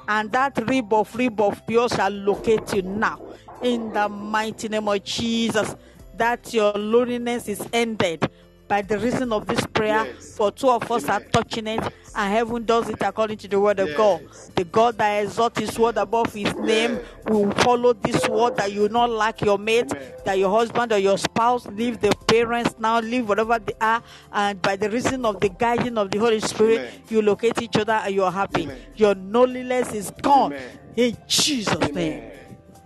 and 0.07 0.31
that 0.31 0.57
rib 0.67 0.93
of 0.93 1.13
rib 1.15 1.39
of 1.39 1.61
yours 1.67 1.93
shall 1.93 2.11
locate 2.11 2.73
you 2.73 2.81
now. 2.81 3.21
In 3.61 3.93
the 3.93 4.09
mighty 4.09 4.67
name 4.67 4.87
of 4.87 5.03
Jesus, 5.03 5.75
that 6.17 6.53
your 6.53 6.73
loneliness 6.73 7.47
is 7.47 7.67
ended. 7.73 8.29
By 8.67 8.81
the 8.81 8.97
reason 8.97 9.31
of 9.31 9.45
this 9.45 9.65
prayer. 9.67 10.05
Yes. 10.05 10.35
For 10.35 10.51
two 10.51 10.69
of 10.69 10.89
us 10.91 11.07
are 11.07 11.19
touching 11.31 11.67
it, 11.67 11.81
and 12.15 12.33
heaven 12.33 12.65
does 12.65 12.89
it 12.89 12.97
according 13.01 13.37
to 13.39 13.47
the 13.47 13.59
word 13.59 13.79
of 13.79 13.95
God. 13.95 14.27
The 14.55 14.63
God 14.63 14.97
that 14.97 15.23
exalts 15.23 15.59
his 15.59 15.77
word 15.77 15.97
above 15.97 16.33
his 16.33 16.53
name 16.55 16.99
will 17.27 17.51
follow 17.51 17.93
this 17.93 18.27
word 18.27 18.57
that 18.57 18.71
you 18.71 18.81
will 18.81 18.89
not 18.89 19.09
lack 19.09 19.41
your 19.41 19.57
mate, 19.57 19.91
Amen. 19.91 20.11
that 20.25 20.39
your 20.39 20.49
husband 20.49 20.91
or 20.91 20.97
your 20.97 21.17
spouse 21.17 21.65
leave 21.67 21.99
the 22.01 22.11
parents 22.27 22.75
now, 22.79 22.99
leave 22.99 23.27
whatever 23.27 23.59
they 23.59 23.73
are, 23.81 24.01
and 24.31 24.61
by 24.61 24.75
the 24.75 24.89
reason 24.89 25.25
of 25.25 25.39
the 25.39 25.49
guiding 25.49 25.97
of 25.97 26.11
the 26.11 26.19
Holy 26.19 26.39
Spirit, 26.39 26.79
Amen. 26.79 27.01
you 27.09 27.21
locate 27.21 27.61
each 27.61 27.77
other 27.77 27.93
and 27.93 28.15
you 28.15 28.23
are 28.23 28.31
happy. 28.31 28.63
Amen. 28.63 28.77
Your 28.95 29.15
loneliness 29.15 29.93
is 29.93 30.11
gone. 30.21 30.53
Amen. 30.53 30.79
In 30.95 31.17
Jesus' 31.27 31.91
name. 31.91 32.31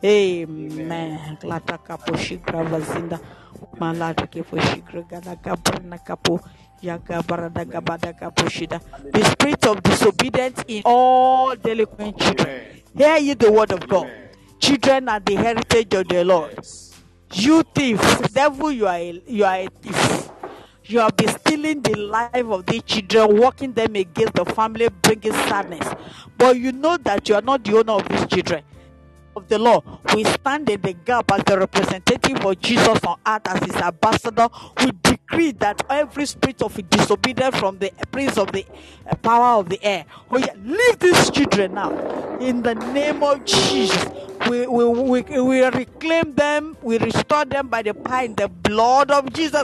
Amen. 0.03 1.38
Glata 1.41 1.77
kapo 1.77 2.14
shigra 2.14 2.64
vazinda. 2.68 3.19
Gabada. 7.65 8.14
The 9.11 9.23
spirit 9.31 9.65
of 9.65 9.84
disobedience 9.84 10.64
in 10.68 10.81
all 10.86 11.56
delinquent 11.56 12.18
children. 12.19 12.81
Hear 12.95 13.18
ye 13.18 13.34
the 13.34 13.52
word 13.52 13.72
of 13.72 13.88
God. 13.88 14.10
Children 14.60 15.10
are 15.10 15.19
the 15.19 15.36
heritage 15.36 15.94
of 15.94 16.07
the 16.07 16.23
Lord. 16.23 16.60
You 17.34 17.64
thief, 17.76 18.02
devil, 18.34 18.72
you 18.72 18.88
are 18.88 18.95
a, 18.98 19.22
you 19.27 19.45
are 19.45 19.56
a 19.56 19.68
thief. 19.81 20.30
You 20.86 20.99
have 20.99 21.15
been 21.15 21.30
stealing 21.30 21.81
the 21.81 21.95
life 21.95 22.34
of 22.34 22.65
these 22.65 22.81
children, 22.81 23.40
working 23.40 23.73
them 23.73 23.95
against 23.95 24.34
the 24.34 24.45
family, 24.45 24.90
bringing 24.90 25.34
sadness. 25.34 25.88
But 26.38 26.57
you 26.57 26.72
know 26.72 26.98
that 26.98 27.30
you 27.30 27.36
are 27.36 27.41
not 27.44 27.64
the 27.64 27.77
owner 27.77 27.94
of 27.94 28.10
these 28.10 28.26
children. 28.26 28.64
Of 29.40 29.48
the 29.48 29.57
law, 29.57 29.82
we 30.14 30.26
stand 30.26 30.70
in 30.70 30.82
the 30.82 30.91
gap 30.91 31.32
as 31.32 31.41
the 31.45 31.57
representative 31.57 32.45
of 32.45 32.60
Jesus 32.60 32.99
on 33.06 33.18
earth 33.26 33.48
as 33.48 33.64
his 33.64 33.76
ambassador. 33.78 34.49
We 34.84 34.91
decree 35.02 35.52
that 35.53 35.82
every 35.90 36.26
spirit 36.26 36.61
of 36.61 36.76
disobedience 36.90 37.56
from 37.57 37.78
the 37.80 37.90
prince 38.11 38.38
of 38.38 38.52
the 38.52 38.66
uh, 39.10 39.16
power 39.16 39.57
of 39.61 39.70
the 39.70 39.82
air, 39.82 40.03
oh 40.30 40.40
yeah, 40.40 40.56
leave 40.61 40.99
these 40.99 41.30
children 41.32 41.76
now 41.76 42.38
in 42.40 42.64
the 42.64 42.76
name 42.76 43.24
of 43.24 43.45
Jesus. 43.45 44.10
We, 44.49 44.68
we, 44.68 44.84
we, 44.84 45.22
we 45.22 45.64
reclaim 45.64 46.34
them, 46.36 46.76
we 46.82 46.98
restore 46.98 47.45
them 47.45 47.70
by 47.70 47.82
the 47.82 47.94
power 47.94 48.26
in 48.26 48.36
the 48.36 48.49
blood 48.49 49.10
of 49.10 49.32
Jesus, 49.32 49.64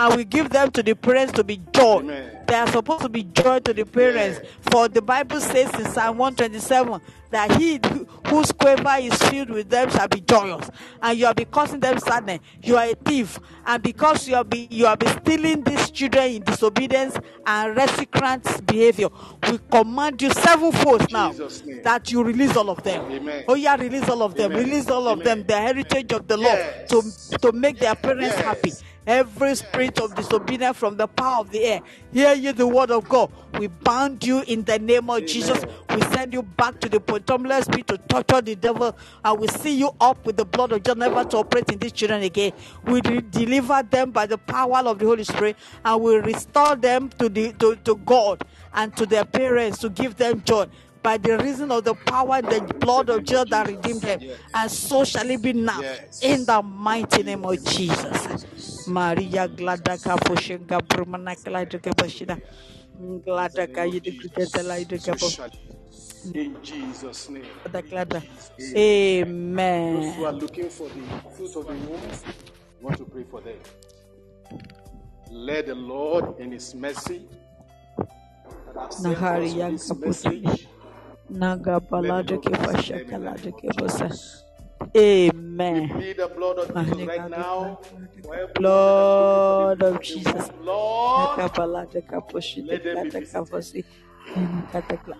and 0.00 0.16
we 0.16 0.24
give 0.24 0.48
them 0.48 0.70
to 0.70 0.82
the 0.82 0.94
parents 0.94 1.32
to 1.34 1.44
be 1.44 1.60
joy. 1.74 1.98
Amen. 1.98 2.38
They 2.46 2.54
are 2.56 2.66
supposed 2.72 3.02
to 3.02 3.08
be 3.10 3.22
joy 3.24 3.58
to 3.60 3.74
the 3.74 3.84
parents. 3.84 4.40
For 4.72 4.88
the 4.88 5.02
Bible 5.02 5.40
says 5.40 5.72
in 5.78 5.84
Psalm 5.84 6.16
127 6.16 7.00
that 7.30 7.52
he 7.56 7.78
whose 8.26 8.50
quiver 8.50 8.96
is 8.98 9.14
filled 9.24 9.50
with 9.50 9.68
them 9.68 9.90
shall 9.90 10.08
be 10.08 10.20
joyous. 10.22 10.70
And 11.02 11.18
you 11.18 11.26
have 11.26 11.36
been 11.36 11.46
causing 11.46 11.80
them 11.80 11.98
sadness. 11.98 12.40
You 12.62 12.76
are 12.78 12.86
a 12.86 12.94
thief. 12.94 13.38
And 13.66 13.82
because 13.82 14.26
you 14.26 14.34
have 14.36 14.48
been 14.48 14.66
you 14.70 14.86
have 14.86 14.98
been 14.98 15.16
stealing 15.20 15.62
these 15.62 15.90
children 15.90 16.32
in 16.32 16.42
disobedience 16.42 17.18
and 17.46 17.76
recalcitrant 17.76 18.66
behavior, 18.66 19.08
we 19.50 19.58
command 19.70 20.20
you 20.22 20.30
sevenfold 20.32 21.12
now 21.12 21.32
that 21.84 22.10
you 22.10 22.24
release 22.24 22.56
all 22.56 22.70
of 22.70 22.82
them. 22.82 23.04
Amen. 23.12 23.44
Oh 23.48 23.54
yeah, 23.54 23.76
release 23.76 24.08
all 24.08 24.22
of 24.22 24.34
them. 24.34 24.52
Release 24.52 24.88
all 24.88 25.06
of 25.08 25.22
them. 25.22 25.44
The 25.46 25.56
heritage 25.58 26.12
of 26.12 26.26
the 26.26 26.38
Lord 26.38 26.58
Yes. 26.58 27.28
to, 27.30 27.38
to 27.38 27.52
make 27.52 27.78
their 27.78 27.94
parents 27.94 28.34
Yes. 28.36 28.44
happy. 28.44 28.72
Every 29.06 29.54
spirit 29.56 29.98
of 30.00 30.14
disobedience 30.14 30.76
from 30.76 30.96
the 30.96 31.06
power 31.08 31.40
of 31.40 31.50
the 31.50 31.64
air, 31.64 31.80
hear 32.12 32.34
you 32.34 32.52
the 32.52 32.66
word 32.66 32.90
of 32.90 33.08
God. 33.08 33.32
We 33.58 33.66
bound 33.66 34.22
you 34.24 34.42
in 34.46 34.62
the 34.64 34.78
name 34.78 35.08
of 35.10 35.24
Jesus. 35.26 35.64
We 35.94 36.02
send 36.02 36.32
you 36.32 36.42
back 36.42 36.78
to 36.80 36.88
the 36.88 37.00
bottomless 37.00 37.66
pit 37.66 37.86
to 37.88 37.98
torture 37.98 38.40
the 38.40 38.54
devil, 38.56 38.96
and 39.24 39.40
we 39.40 39.48
see 39.48 39.74
you 39.78 39.90
up 40.00 40.24
with 40.26 40.36
the 40.36 40.44
blood 40.44 40.72
of 40.72 40.82
Jesus, 40.82 40.96
never 40.98 41.24
to 41.24 41.38
operate 41.38 41.70
in 41.72 41.78
these 41.78 41.92
children 41.92 42.22
again. 42.22 42.52
We 42.84 43.00
de- 43.00 43.22
deliver 43.22 43.82
them 43.82 44.10
by 44.10 44.26
the 44.26 44.38
power 44.38 44.78
of 44.86 44.98
the 44.98 45.06
Holy 45.06 45.24
Spirit, 45.24 45.56
and 45.84 46.02
we 46.02 46.16
restore 46.16 46.76
them 46.76 47.08
to 47.18 47.28
the 47.28 47.52
to, 47.54 47.76
to 47.76 47.96
God 47.96 48.44
and 48.74 48.94
to 48.96 49.06
their 49.06 49.24
parents 49.24 49.78
to 49.78 49.88
give 49.90 50.16
them 50.16 50.42
joy 50.44 50.66
by 51.02 51.16
the 51.16 51.38
reason 51.38 51.72
of 51.72 51.82
the 51.84 51.94
power 51.94 52.36
and 52.36 52.46
the 52.48 52.60
blood 52.74 53.08
of 53.08 53.24
Jesus 53.24 53.46
that 53.48 53.66
redeemed 53.66 54.02
them. 54.02 54.20
And 54.54 54.70
so 54.70 55.02
shall 55.04 55.28
it 55.30 55.40
be 55.40 55.54
now. 55.54 55.80
In 56.20 56.44
the 56.44 56.60
mighty 56.62 57.22
name 57.22 57.44
of 57.46 57.64
Jesus. 57.64 58.79
Maria 58.90 59.48
Gladaka 59.48 60.16
Poshenga 60.18 60.80
Brumana 60.82 61.36
Klaidaka 61.36 61.92
Bashida. 61.94 62.40
Gladaka 63.26 63.86
Yidikata 63.86 64.62
Laidaka 64.64 65.14
Especially 65.16 65.60
in 66.34 66.56
Jesus' 66.62 67.28
name. 67.30 67.46
Glada. 67.82 68.22
Those 69.88 70.14
who 70.16 70.24
Amen. 70.24 70.24
are 70.26 70.32
looking 70.32 70.70
for 70.70 70.88
the 70.90 71.02
fruit 71.36 71.56
of 71.56 71.66
the 71.68 71.74
womb, 71.74 72.00
we 72.80 72.84
want 72.86 72.98
to 72.98 73.06
pray 73.06 73.24
for 73.24 73.40
them. 73.42 73.58
Let 75.30 75.66
the 75.66 75.74
Lord 75.76 76.40
in 76.40 76.52
His 76.52 76.74
mercy 76.74 77.28
that 78.66 78.76
have 78.76 78.92
sent 78.92 79.32
us 79.34 79.54
Nahari 79.54 79.54
with 79.54 79.68
this 79.68 79.90
Yanka 79.90 79.94
message, 79.94 80.68
Naga 81.30 81.80
Balada 81.80 82.16
Let 82.28 82.28
the 82.28 82.38
Lord 82.38 82.42
Kefasha 82.42 82.62
bless 82.62 82.88
them 82.88 83.10
in 83.10 83.22
the 83.22 83.32
Kalada 83.38 83.52
name 83.52 83.60
of 84.80 84.88
Kefosa. 84.92 84.94
Jesus. 84.94 85.32
Amen. 85.34 85.88
Plead 85.90 86.16
the 86.18 86.28
blood 86.28 86.58
of 86.58 86.76
Jesus 86.76 87.06
right 87.06 87.30
now. 87.30 87.78
Gadi 87.90 88.22
for 88.22 88.34
everyone 88.36 88.54
Blood 88.54 89.82
of 89.82 90.00
looking 90.00 90.20
for 90.22 90.32
the 90.34 90.40
Jesus. 90.44 90.48
fruit 90.48 90.66
of 90.66 90.66
the 90.66 90.66
womb. 90.66 90.66
Lord, 90.66 91.40
Let 92.68 92.84
them 92.84 93.02
be 93.02 93.10
Glada 93.10 93.20
visited. 93.20 93.32
Kafosi. 93.50 93.84
Let 94.36 94.44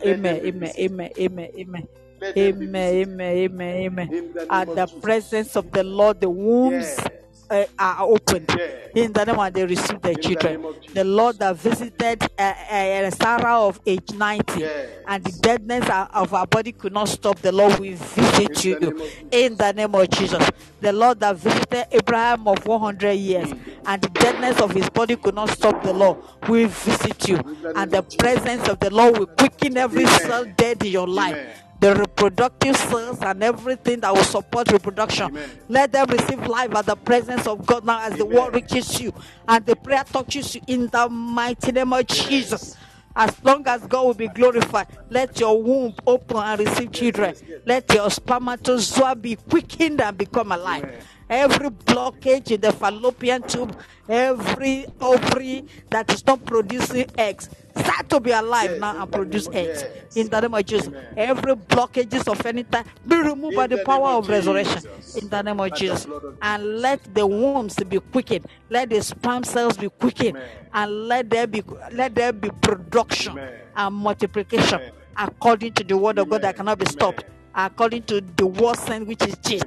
Amen. 0.06 0.40
Amen. 0.44 0.72
Amen. 0.78 1.10
Amen. 1.18 1.48
Amen. 1.58 1.88
let 2.20 2.38
them 2.38 2.58
be 2.58 2.66
Amen, 2.66 2.94
amen, 2.94 3.36
amen, 3.36 3.76
amen. 3.76 4.08
In 4.12 4.32
the 4.34 4.46
name 4.46 4.50
At 4.50 4.74
the 4.74 4.86
presence 5.02 5.56
of 5.56 5.70
the 5.72 5.84
Lord, 5.84 6.20
the 6.20 6.30
wombs 6.30 6.96
Yes. 6.96 7.08
Uh, 7.50 7.64
are 7.78 8.02
opened. 8.06 8.46
Yes. 8.56 8.88
In 8.94 9.12
the 9.12 9.24
name 9.24 9.38
of 9.38 9.52
they 9.52 9.64
receive 9.66 10.00
their 10.00 10.14
the 10.14 10.20
children. 10.20 10.64
The 10.94 11.04
Lord 11.04 11.38
that 11.38 11.56
visited 11.56 12.22
uh, 12.38 12.42
uh, 12.70 13.10
Sarah 13.10 13.60
of 13.60 13.80
age 13.86 14.12
90 14.12 14.60
Yes. 14.60 14.88
and 15.06 15.24
the 15.24 15.32
deadness 15.40 15.88
of- 16.14 16.30
her 16.30 16.46
body 16.46 16.72
could 16.72 16.92
not 16.92 17.08
stop. 17.08 17.38
The 17.40 17.52
Lord 17.52 17.78
will 17.78 17.96
visit 17.96 18.64
you 18.64 18.78
the 18.78 18.86
name 18.90 19.00
of 19.00 19.08
Jesus. 19.08 19.24
in 19.32 19.56
the 19.56 19.72
name 19.72 19.94
of 19.94 20.10
Jesus. 20.10 20.50
The 20.80 20.92
Lord 20.92 21.20
that 21.20 21.36
visited 21.36 21.86
Abraham 21.92 22.46
of 22.48 22.66
100 22.66 23.12
years 23.14 23.48
Mm. 23.50 23.58
and 23.86 24.02
the 24.02 24.08
deadness 24.10 24.60
of 24.60 24.70
his 24.72 24.88
body 24.90 25.16
could 25.16 25.34
not 25.34 25.50
stop 25.50 25.82
the 25.82 25.92
Lord 25.92 26.18
will 26.48 26.68
visit 26.68 27.28
you. 27.28 27.36
And 27.76 27.90
the 27.90 28.02
presence 28.18 28.68
of 28.68 28.78
the 28.80 28.90
Lord 28.90 29.18
will 29.18 29.26
quicken 29.26 29.76
every 29.76 30.06
cell 30.06 30.44
dead 30.56 30.82
in 30.84 30.92
your 30.92 31.06
life. 31.08 31.62
The 31.80 31.94
reproductive 31.94 32.76
cells 32.76 33.20
and 33.22 33.42
everything 33.42 34.00
that 34.00 34.14
will 34.14 34.22
support 34.22 34.70
reproduction. 34.70 35.26
Amen. 35.26 35.50
Let 35.68 35.92
them 35.92 36.06
receive 36.08 36.46
life 36.46 36.74
at 36.74 36.86
the 36.86 36.96
presence 36.96 37.46
of 37.46 37.64
God 37.66 37.84
now 37.84 38.02
as 38.02 38.16
the 38.16 38.24
Amen. 38.24 38.36
word 38.36 38.54
reaches 38.54 39.00
you 39.00 39.14
and 39.48 39.64
the 39.64 39.74
prayer 39.76 40.04
touches 40.04 40.54
you 40.54 40.60
in 40.66 40.88
the 40.88 41.08
mighty 41.08 41.72
name 41.72 41.92
of 41.92 42.06
Jesus. 42.06 42.76
As 43.16 43.34
long 43.42 43.66
as 43.66 43.84
God 43.86 44.06
will 44.06 44.14
be 44.14 44.28
glorified, 44.28 44.86
let 45.08 45.40
your 45.40 45.60
womb 45.60 45.94
open 46.06 46.36
and 46.36 46.60
receive 46.60 46.92
children. 46.92 47.34
yes. 47.48 47.60
Let 47.66 47.92
your 47.92 48.08
spermatozoa 48.08 49.16
be 49.16 49.36
quickened 49.36 50.00
and 50.00 50.16
become 50.16 50.52
alive. 50.52 50.84
Amen. 50.84 51.00
Every 51.30 51.70
blockage 51.70 52.50
in 52.50 52.60
the 52.60 52.72
fallopian 52.72 53.42
tube, 53.44 53.76
every 54.08 54.84
ovary 55.00 55.64
that 55.90 56.12
is 56.12 56.26
not 56.26 56.44
producing 56.44 57.06
eggs, 57.16 57.48
start 57.76 58.08
to 58.08 58.18
be 58.18 58.32
alive 58.32 58.72
Yes, 58.72 58.80
now 58.80 59.00
and 59.00 59.12
produce 59.12 59.48
eggs. 59.52 59.84
yes. 59.84 60.16
In 60.16 60.28
the 60.28 60.40
name 60.40 60.54
of 60.54 60.66
Jesus. 60.66 60.88
Amen. 60.88 61.04
Every 61.16 61.54
blockages 61.54 62.26
of 62.26 62.44
any 62.44 62.64
type 62.64 62.84
be 63.06 63.14
removed 63.14 63.52
In 63.52 63.56
by 63.56 63.68
the, 63.68 63.76
the 63.76 63.84
power 63.84 64.08
of, 64.08 64.24
of 64.24 64.28
resurrection. 64.28 64.82
In 65.22 65.28
the 65.28 65.42
name 65.42 65.60
of 65.60 65.72
Jesus. 65.74 66.04
of 66.04 66.36
And 66.42 66.80
let 66.80 67.14
the 67.14 67.24
wombs 67.24 67.76
be 67.76 68.00
quickened. 68.00 68.46
Let 68.68 68.90
the 68.90 69.00
sperm 69.00 69.44
cells 69.44 69.76
be 69.76 69.88
quickened. 69.88 70.36
Amen. 70.36 70.48
And 70.74 71.08
let 71.08 71.30
there 71.30 71.46
be 71.46 71.62
let 71.92 72.16
there 72.16 72.32
be 72.32 72.50
production 72.60 73.38
Amen. 73.38 73.54
and 73.76 73.94
multiplication 73.94 74.80
according 75.16 75.74
to 75.74 75.84
the 75.84 75.96
word 75.96 76.18
of 76.18 76.28
God 76.28 76.42
that 76.42 76.56
cannot 76.56 76.80
be 76.80 76.86
stopped. 76.86 77.22
According 77.54 78.02
to 78.04 78.20
the 78.20 78.46
word 78.48 78.76
sent 78.78 79.06
which 79.06 79.22
is 79.22 79.36
Jesus. 79.38 79.64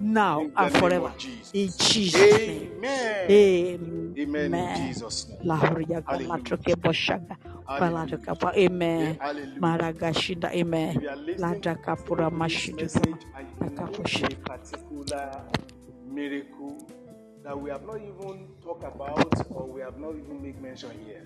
Now 0.00 0.40
In 0.40 0.52
and 0.56 0.72
forever. 0.74 1.12
Jesus. 1.18 1.50
In 1.54 1.72
Jesus' 1.78 2.46
name. 2.46 2.72
Amen. 2.78 3.30
Amen. 3.30 4.14
Amen. 4.18 4.54
In 4.54 4.86
Jesus' 4.88 5.28
name. 5.28 5.38
Hallelujah. 5.48 6.42
Hallelujah. 7.66 8.18
Amen. 8.56 9.18
Maragashinda. 9.60 10.52
Amen. 10.54 10.96
If 10.96 11.02
you 11.02 11.08
are 11.08 11.16
listening 11.16 11.62
to 11.62 11.68
Ladakapura 11.70 12.30
this 12.30 12.38
Mashidu. 12.38 12.76
message 12.82 13.04
and 13.36 13.48
you 13.60 13.70
know 13.70 13.86
Nakaposhi. 13.86 14.32
a 14.32 14.36
particular 14.36 15.42
miracle 16.06 16.88
that 17.44 17.58
we 17.58 17.70
have 17.70 17.84
not 17.84 17.96
even 17.96 18.48
talked 18.62 18.84
about 18.84 19.46
or 19.50 19.66
we 19.66 19.80
have 19.80 19.98
not 19.98 20.14
even 20.16 20.42
made 20.42 20.60
mention 20.62 20.90
here, 21.04 21.24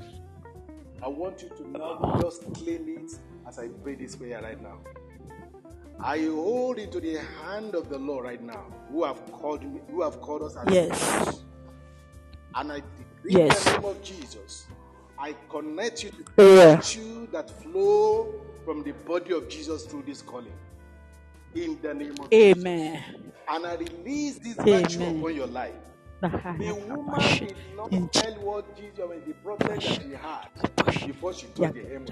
I 1.02 1.08
want 1.08 1.42
you 1.42 1.48
to 1.50 1.68
now 1.68 2.18
just 2.22 2.42
claim 2.54 2.88
it 2.88 3.12
as 3.46 3.58
I 3.58 3.68
pray 3.82 3.96
this 3.96 4.16
prayer 4.16 4.40
right 4.42 4.60
now. 4.62 4.78
I 6.01 6.19
hold 6.24 6.78
into 6.78 7.01
the 7.01 7.19
hand 7.43 7.74
of 7.74 7.89
the 7.89 7.98
Lord 7.98 8.24
right 8.24 8.43
now, 8.43 8.66
who 8.90 9.05
have 9.05 9.24
called 9.32 9.62
me, 9.62 9.81
who 9.90 10.02
have 10.02 10.20
called 10.20 10.43
us 10.43 10.56
as 10.56 10.73
Yes. 10.73 11.44
and 12.55 12.73
I 12.73 12.77
decree 12.98 13.32
Yes. 13.32 13.66
in 13.66 13.73
the 13.74 13.81
name 13.81 13.90
of 13.97 14.02
Jesus, 14.02 14.66
I 15.19 15.35
connect 15.48 16.02
you 16.05 16.10
to 16.10 16.24
Yeah. 16.43 16.77
virtue 16.77 17.27
that 17.32 17.51
flow 17.62 18.32
from 18.64 18.82
the 18.82 18.93
body 18.93 19.32
of 19.32 19.48
Jesus 19.48 19.86
through 19.86 20.02
this 20.02 20.23
calling. 20.23 20.52
In 21.55 21.78
the 21.82 21.94
name 21.94 22.12
of 22.19 22.31
Jesus. 22.31 22.59
Amen. 22.64 23.32
And 23.48 23.66
I 23.66 23.74
release 23.74 24.39
this 24.39 24.55
virtue 24.56 25.02
Amen. 25.02 25.19
upon 25.19 25.35
your 25.36 25.47
life. 25.47 25.74
The 26.23 26.73
woman 26.89 27.39
did 27.39 27.56
not 27.77 28.12
tell 28.12 28.32
what 28.40 28.77
Jesus, 28.77 28.97
the 29.27 29.35
problem 29.43 29.69
that 29.69 29.82
she 29.82 30.12
had 30.12 30.48
before 31.06 31.32
she 31.35 31.47
told 31.48 31.74
the 31.74 31.82
hem 31.85 32.06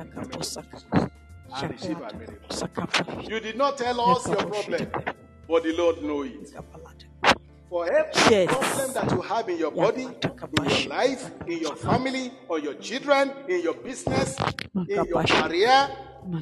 of 1.53 1.59
the 1.59 1.59
garment 1.59 1.59
of 1.59 1.59
Jesus 1.59 1.63
and 1.63 1.71
receive 1.71 1.97
her 1.99 2.13
miracle. 2.17 3.23
You 3.31 3.41
did 3.41 3.57
not 3.57 3.79
tell 3.79 4.01
us 4.01 4.27
your 4.27 4.37
problem, 4.37 4.91
but 5.49 5.63
the 5.63 5.73
Lord 5.77 6.03
knows 6.03 6.27
it. 6.29 6.55
For 7.69 7.87
every 7.87 8.47
problem 8.49 8.93
that 8.95 9.11
you 9.13 9.21
have 9.23 9.49
in 9.49 9.59
your 9.59 9.71
body, 9.71 10.03
in 10.03 10.65
your 10.71 10.89
life, 10.89 11.31
in 11.47 11.59
your 11.59 11.77
family, 11.77 12.33
or 12.49 12.59
your 12.59 12.75
children, 12.75 13.33
in 13.49 13.63
your 13.63 13.75
business, 13.75 14.37
in 14.89 15.05
your 15.05 15.23
career, 15.23 15.89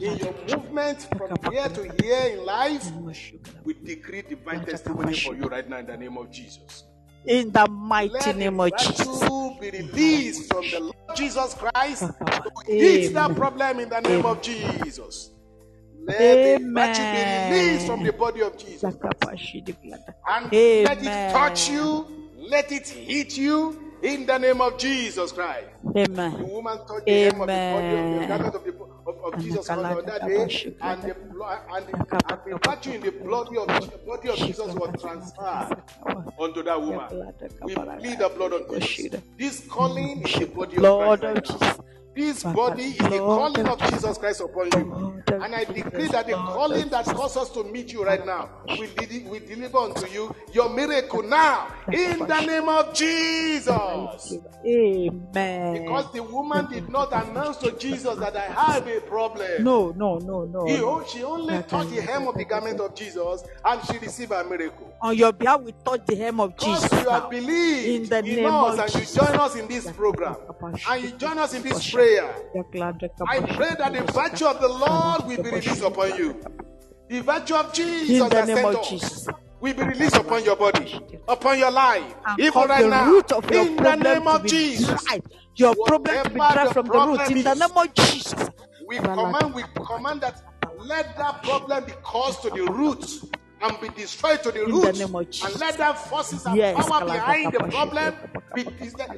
in 0.01 0.16
your 0.16 0.35
movement 0.48 1.06
from 1.16 1.52
here 1.52 1.68
to 1.68 2.02
here 2.02 2.32
in 2.32 2.47
life, 2.47 2.90
we 3.62 3.74
decree 3.74 4.22
divine 4.22 4.64
testimony 4.64 5.14
for 5.16 5.35
you 5.35 5.44
right 5.44 5.68
now 5.68 5.78
in 5.78 5.86
the 5.86 5.97
name 5.97 6.16
of 6.16 6.30
Jesus. 6.30 6.85
In 7.28 7.52
the 7.52 7.68
mighty 7.68 8.32
name 8.32 8.59
of 8.59 8.70
Jesus. 8.78 9.06
be 9.60 9.70
released 9.70 10.52
from 10.52 10.70
the 10.70 10.80
Lord 10.80 11.16
Jesus 11.16 11.55
Christ 11.55 12.05
eat 12.68 13.09
that 13.09 13.36
problem 13.36 13.80
in 13.80 13.88
the 13.90 14.00
name 14.00 14.24
of 14.24 14.40
Jesus. 14.40 15.30
Let 16.06 16.60
the 16.60 16.64
virtue 16.72 17.02
be 17.02 17.60
released 17.60 17.86
from 17.86 18.02
the 18.02 18.12
body 18.12 18.40
of 18.40 18.56
Jesus. 18.56 18.82
And 18.82 20.52
let 20.52 21.02
it 21.02 21.32
touch 21.32 21.70
you, 21.70 22.06
let 22.36 22.72
it 22.72 22.88
hit 22.88 23.36
you 23.36 23.88
in 24.02 24.26
the 24.26 24.38
name 24.38 24.60
of 24.60 24.78
Jesus 24.78 25.32
Christ. 25.32 25.66
The 25.94 26.04
Amen. 26.04 26.48
woman 26.48 26.78
touched 26.86 27.06
the 27.06 27.30
hem 27.30 27.40
of 27.40 27.46
the 27.48 27.54
body 27.72 28.46
of 28.46 28.52
the 28.52 28.88
of, 29.06 29.34
of, 29.34 29.40
Jesus 29.42 29.70
on 29.70 29.82
that 29.82 30.26
day, 30.26 30.74
and 30.80 31.02
the 31.02 31.14
blood 31.32 31.60
and 31.72 31.86
the, 31.86 32.30
and 32.30 32.40
the 32.44 32.68
virtue 32.68 32.92
in 32.92 33.00
the 33.00 33.10
blood 33.10 33.48
of 33.56 34.06
body 34.06 34.28
of 34.28 34.36
Jesus 34.36 34.74
was 34.74 35.00
transferred 35.00 35.82
unto 36.38 36.62
that 36.62 36.80
woman. 36.80 37.32
We 37.62 37.74
plead 37.74 38.18
the 38.18 38.32
blood 38.34 38.52
of 38.52 38.80
Jesus. 38.80 39.20
This 39.38 39.66
calling 39.68 40.22
is 40.22 40.34
the 40.34 40.46
body 40.46 40.76
of 40.76 40.82
Lord 40.82 41.20
Christ. 41.20 41.80
Of 42.18 42.42
right 42.42 42.42
now. 42.42 42.42
Jesus. 42.42 42.42
This 42.42 42.42
body 42.42 42.82
is 42.82 42.98
the 42.98 43.18
calling 43.18 43.66
of 43.66 43.78
Jesus 43.90 44.18
Christ 44.18 44.40
upon 44.40 44.70
you. 44.74 45.22
And 45.28 45.54
I 45.54 45.64
decree 45.64 46.08
that 46.08 46.26
the 46.26 46.34
calling 46.34 46.88
that 46.90 47.04
calls 47.06 47.36
us 47.36 47.50
to 47.50 47.64
meet 47.64 47.92
you 47.92 48.04
right 48.04 48.24
now, 48.24 48.50
we, 48.68 48.88
we 49.28 49.38
deliver 49.40 49.78
unto 49.78 50.06
you 50.10 50.34
your 50.52 50.68
miracle 50.70 51.22
now 51.22 51.68
in 51.92 52.18
the 52.18 52.40
name 52.40 52.68
of 52.68 52.94
Jesus. 52.94 54.34
Amen. 54.66 55.82
Because 55.82 56.12
the 56.12 56.22
woman 56.22 56.68
did 56.70 56.88
not 56.88 57.12
announce 57.12 57.58
to 57.58 57.72
Jesus 57.72 58.18
that 58.18 58.36
I 58.36 58.44
have 58.46 58.86
a 58.86 59.00
problem. 59.00 59.62
No, 59.62 59.90
no, 59.96 60.18
no, 60.18 60.44
no. 60.44 60.66
He, 60.66 61.08
she 61.10 61.22
only 61.24 61.62
touched 61.62 61.90
the 61.90 62.00
hem 62.02 62.28
of 62.28 62.36
the 62.36 62.44
garment 62.44 62.80
of 62.80 62.94
Jesus 62.94 63.44
and 63.64 63.80
she 63.84 63.98
received 63.98 64.32
a 64.32 64.44
miracle. 64.44 64.92
On 65.02 65.16
your 65.16 65.32
behalf, 65.32 65.60
we 65.62 65.72
touch 65.84 66.04
the 66.06 66.16
hem 66.16 66.40
of 66.40 66.56
Jesus. 66.56 66.82
Because 66.82 66.90
Jesus. 66.90 67.04
you 67.04 67.10
have 67.10 67.30
believed 67.30 67.86
In 67.88 68.02
in, 68.02 68.08
the 68.08 68.22
name 68.22 68.46
us 68.46 68.78
of 68.78 68.80
and 68.80 68.94
you 68.94 69.14
join 69.14 69.40
us 69.40 69.56
in 69.56 69.68
this 69.68 69.90
program 69.92 70.36
and 70.88 71.02
you 71.04 71.10
join 71.12 71.38
us 71.38 71.54
in 71.54 71.62
this 71.62 71.90
prayer. 71.90 72.07
I 73.28 73.40
pray 73.40 73.74
that 73.78 73.93
the 73.93 74.12
virtue 74.12 74.47
of 74.47 74.60
the 74.60 74.68
Lord 74.68 75.26
will 75.26 75.43
be 75.43 75.51
released 75.51 75.82
upon 75.82 76.16
you. 76.16 76.40
The 77.09 77.20
virtue 77.20 77.55
of 77.55 77.72
Jesus 77.72 78.10
In 78.10 78.18
the 78.24 78.28
that 78.28 78.47
name 78.48 78.56
sent 78.56 78.68
of 78.68 78.74
us 78.76 78.89
Jesus. 78.89 79.28
will 79.60 79.74
be 79.74 79.82
released 79.82 80.16
upon 80.16 80.44
your 80.44 80.56
body, 80.56 81.01
upon 81.26 81.59
your 81.59 81.70
life, 81.70 82.14
And 82.26 82.40
even 82.40 82.68
right 82.68 82.86
now. 82.86 83.10
root 83.10 83.32
of 83.32 83.51
your 83.51 83.66
In 83.66 83.76
the 83.76 83.94
name 83.97 84.28
of 84.28 84.47
Jesus. 84.47 85.05
Your 85.56 85.74
problem 85.74 86.22
to 86.24 86.30
be 86.30 86.36
dried 86.36 86.72
from 86.72 86.86
the 86.86 86.98
root. 86.98 87.30
In 87.30 87.43
the 87.43 87.55
name 87.55 87.76
of 87.76 87.94
Jesus. 87.94 88.51
we 88.86 88.98
command, 88.98 89.55
we 89.55 89.62
command 89.86 90.20
that 90.20 90.43
let 90.78 91.16
that 91.18 91.43
problem 91.43 91.85
be 91.85 91.93
caused 92.02 92.43
to 92.43 92.51
the 92.51 92.62
root 92.64 93.05
and 93.62 93.80
be 93.80 93.89
destroyed 93.90 94.43
to 94.43 94.52
the 94.52 94.60
In 94.66 94.72
root. 94.72 94.82
the 94.82 94.93
name 94.93 95.14
of 95.16 95.30
Jesus. 95.30 95.52
and 95.52 95.60
let 95.60 95.78
that 95.78 95.98
forces 95.98 96.47
and 96.47 96.56
Yes, 96.56 96.74
power 96.74 97.01
behind 97.06 97.52
the 97.52 97.60
problem 97.60 98.14
be 98.55 98.64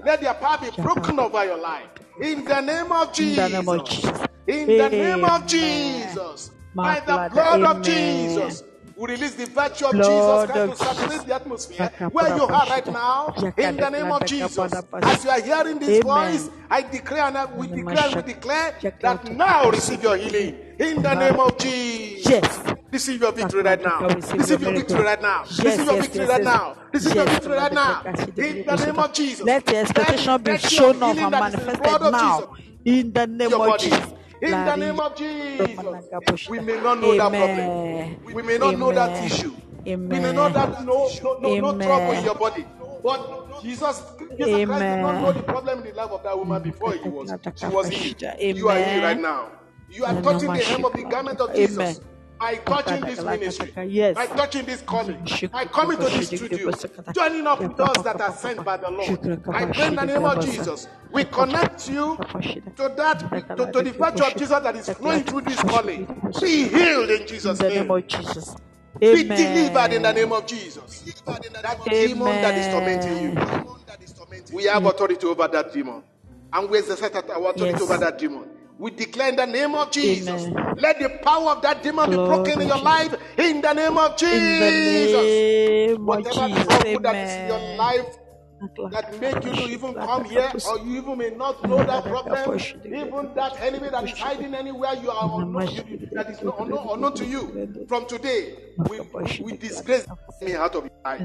let 0.05 0.21
their 0.21 0.35
power 0.35 0.59
be 0.59 0.71
broken 0.83 1.19
over 1.19 1.45
your 1.45 1.59
life. 1.59 1.89
In 2.21 2.45
the 2.45 2.61
name 2.61 2.93
of 2.93 3.13
In 3.19 3.35
Jesus. 3.35 3.37
the 3.37 3.49
name 3.49 3.69
of 3.69 3.85
Jesus. 3.85 4.21
In 4.49 4.77
the 4.77 4.89
name 4.91 5.25
of 5.25 5.47
Jesus. 5.47 6.51
By 6.83 7.01
the 7.01 7.19
blood, 7.33 7.63
of. 7.63 7.83
Jesus. 7.83 8.63
We 8.97 9.13
release 9.13 9.35
the 9.35 9.47
virtue 9.47 9.87
of 9.87 9.97
Blood 9.97 10.05
Jesus 10.05 10.45
Christ 10.45 10.67
to 10.67 10.77
saturate 10.77 11.27
the 11.27 11.35
atmosphere 11.35 11.91
where 12.11 12.29
you 12.37 12.45
are 12.45 12.67
right 12.67 12.87
now. 12.93 13.35
In 13.57 13.79
the 13.79 13.89
name 13.91 14.13
of 14.13 14.27
Jesus. 14.27 14.85
As 15.03 15.25
you 15.25 15.31
are 15.31 15.41
hearing 15.41 15.79
this 15.79 15.99
Amen. 16.01 16.01
voice, 16.01 16.51
I 16.71 16.83
declare 16.83 17.25
and 17.25 17.39
I- 17.39 17.47
we 17.47 17.69
In 17.69 17.75
declare, 17.85 18.11
we 18.11 18.23
declare 18.23 18.75
that 19.03 19.31
now 19.33 19.71
receive 19.71 20.03
your 20.03 20.17
healing. 20.17 20.57
In 20.79 21.03
the 21.03 21.15
name 21.15 21.41
of 21.41 21.59
Jesus. 21.59 22.31
Yes. 22.31 22.80
Receive 22.93 23.21
your 23.21 23.33
victory 23.33 23.63
right 23.63 23.83
now. 23.83 24.07
Receive 24.09 24.63
your 24.63 24.73
victory 24.73 25.03
right 25.03 25.23
now. 25.23 25.43
Receive 25.45 25.87
your 25.87 25.97
victory 25.97 26.27
right 26.27 26.45
now. 26.45 26.77
Receive 26.93 27.15
your 27.15 27.27
victory 27.27 27.57
right 27.57 27.73
now. 27.73 28.03
I 28.05 28.15
see 28.15 28.31
the 28.31 28.61
In 28.61 28.67
the 28.67 28.77
name 28.77 28.99
of 28.99 29.13
Jesus. 29.13 29.47
Let 29.47 29.67
the 29.67 29.77
expectation 29.77 30.43
be 30.43 30.59
shown 30.59 30.95
healing 30.95 31.19
and 31.19 31.19
in 31.19 31.31
the 31.31 31.39
manifested 31.41 32.13
now. 32.13 32.49
In 32.85 33.13
the 33.13 33.27
name 33.27 33.53
of. 33.53 33.79
Jesus. 33.79 34.13
In 34.43 34.65
the 34.65 34.77
name 34.77 35.01
of 35.01 35.17
Jesus. 35.17 36.49
We 36.49 36.59
may 36.61 36.81
not 36.81 37.01
know 37.01 37.15
that 37.15 37.31
problem. 37.33 38.17
We 38.25 38.43
may 38.43 38.59
not 38.59 38.79
know 38.79 38.93
that 38.93 39.11
Amen. 39.11 39.27
issue. 39.27 39.55
We 39.85 40.19
may 40.19 40.19
Amen. 40.19 40.35
know 40.35 40.49
that 40.49 40.85
no, 40.85 41.09
no, 41.41 41.55
no, 41.55 41.61
no 41.61 41.79
trouble 41.79 42.13
in 42.13 42.25
your 42.25 42.35
body. 42.35 42.67
But 43.03 43.63
Jesus, 43.63 44.03
Jesus 44.37 44.65
Christ 44.67 44.89
did 44.89 45.01
not 45.01 45.21
know 45.21 45.33
the 45.33 45.43
problem 45.43 45.79
in 45.81 45.85
the 45.85 45.93
life 45.95 46.11
of 46.11 46.23
that 46.25 46.37
woman 46.37 46.63
before 46.63 46.95
he 46.95 47.09
was 47.09 47.33
she 47.55 47.67
was 47.67 47.89
healed. 47.89 48.23
Amen. 48.23 48.57
You 48.57 48.69
are 48.69 48.79
healed 48.79 49.05
right 49.05 49.21
now. 49.21 49.53
You 49.89 50.05
are 50.05 50.11
Amen. 50.11 50.25
touching 50.25 50.53
the 50.53 50.65
hem 50.65 50.85
of 50.85 50.93
the 50.93 51.03
garment 51.05 51.41
of 51.41 51.55
Jesus. 51.55 52.01
Amen. 52.41 52.61
By 52.65 52.83
touching 52.83 53.05
this 53.05 53.23
ministry, 53.23 53.73
Yes. 53.89 54.15
by 54.17 54.27
touching 54.27 54.65
this 54.65 54.81
calling, 54.83 55.23
by 55.53 55.65
coming 55.67 55.99
to 55.99 56.05
this 56.05 56.29
studio, 56.29 56.71
joining 57.15 57.47
up 57.47 57.61
with 57.61 57.77
those 57.77 58.03
that 58.03 58.21
are 58.21 58.33
sent 58.33 58.65
by 58.65 58.77
the 58.79 58.91
Lord. 58.91 59.55
I 59.55 59.67
pray 59.67 59.89
in 59.89 59.97
the 59.97 60.05
name 60.07 60.25
of 60.25 60.41
Jesus, 60.45 60.89
we 61.13 61.25
connect 61.25 61.89
you 61.91 62.17
to 62.17 62.93
that 62.97 63.19
to, 63.57 63.73
to 63.73 63.83
the 63.83 63.93
virtue 63.93 64.25
of 64.25 64.37
Jesus 64.37 64.61
that 64.63 64.77
is 64.77 64.89
flowing 64.91 65.25
through 65.25 65.43
this 65.43 65.61
calling. 65.61 66.07
Be 66.41 66.69
healed 66.69 67.11
in 67.11 67.21
In 67.23 67.27
Jesus' 67.29 67.59
the 67.59 67.69
name 67.69 67.91
of 67.91 68.07
Jesus. 68.07 68.57
Be 68.99 69.07
Amen. 69.07 69.37
delivered 69.37 69.93
in 69.95 70.03
the 70.03 70.13
name 70.13 70.33
of 70.33 70.47
Jesus. 70.47 71.03
That 71.27 71.85
demon 71.85 72.41
that 72.43 72.57
is 72.57 72.67
tormenting 72.69 73.23
you. 73.23 74.57
We 74.57 74.65
have 74.65 74.85
authority 74.87 75.27
over 75.27 75.47
that 75.49 75.73
demon. 75.73 76.03
And 76.53 76.69
we 76.69 76.79
exercise 76.79 77.15
our 77.15 77.23
authority 77.23 77.65
Yes. 77.65 77.81
over 77.83 77.99
that 77.99 78.19
demon. 78.19 78.50
We 78.81 78.93
declare 78.93 79.31
in 79.31 79.37
the 79.37 79.47
name 79.47 79.75
of 79.77 79.93
Jesus. 79.93 80.49
Amen. 80.49 80.77
Let 80.77 81.01
the 81.01 81.11
power 81.23 81.53
of 81.53 81.63
that 81.63 81.83
demon 81.85 82.11
Lord 82.11 82.11
be 82.11 82.17
broken 82.19 82.63
in 82.63 82.69
your 82.69 82.79
life 82.83 83.15
in 83.39 83.61
the 83.63 83.75
name 83.75 83.99
of 83.99 84.17
In 84.31 84.59
Jesus. 84.59 84.59
the 84.59 84.73
name 84.73 86.11
of 86.11 86.25
Whatever 86.25 86.31
Jesus. 86.31 86.65
trouble 86.67 87.01
that 87.03 87.21
is 87.23 87.37
in 87.37 87.47
your 87.47 87.61
life 87.61 88.07
that 88.91 89.19
make 89.21 89.45
you 89.45 89.55
to 89.55 89.69
even 89.71 89.95
come 89.95 90.25
here 90.25 90.51
or 90.69 90.79
you 90.81 90.99
even 90.99 91.19
may 91.19 91.31
not 91.31 91.63
know 91.67 91.79
that 91.79 92.05
problem. 92.05 92.61
even 92.85 93.35
that 93.35 93.59
enemy 93.61 93.89
that 93.89 94.05
is 94.05 94.19
hiding 94.19 94.55
anywhere 94.55 94.95
you 94.95 95.11
are 95.11 95.41
unknown, 95.43 95.69
you, 95.69 96.09
that 96.13 96.31
is 96.31 96.43
not 96.43 96.61
unknown, 96.61 96.89
unknown 96.91 97.15
to 97.15 97.25
you 97.25 97.85
from 97.89 98.07
today 98.07 98.55
we, 98.89 99.01
we 99.43 99.57
disgrace 99.57 100.07
me 100.41 100.55
out 100.55 100.75
of 100.75 100.85
your 100.85 100.93
life. 101.05 101.21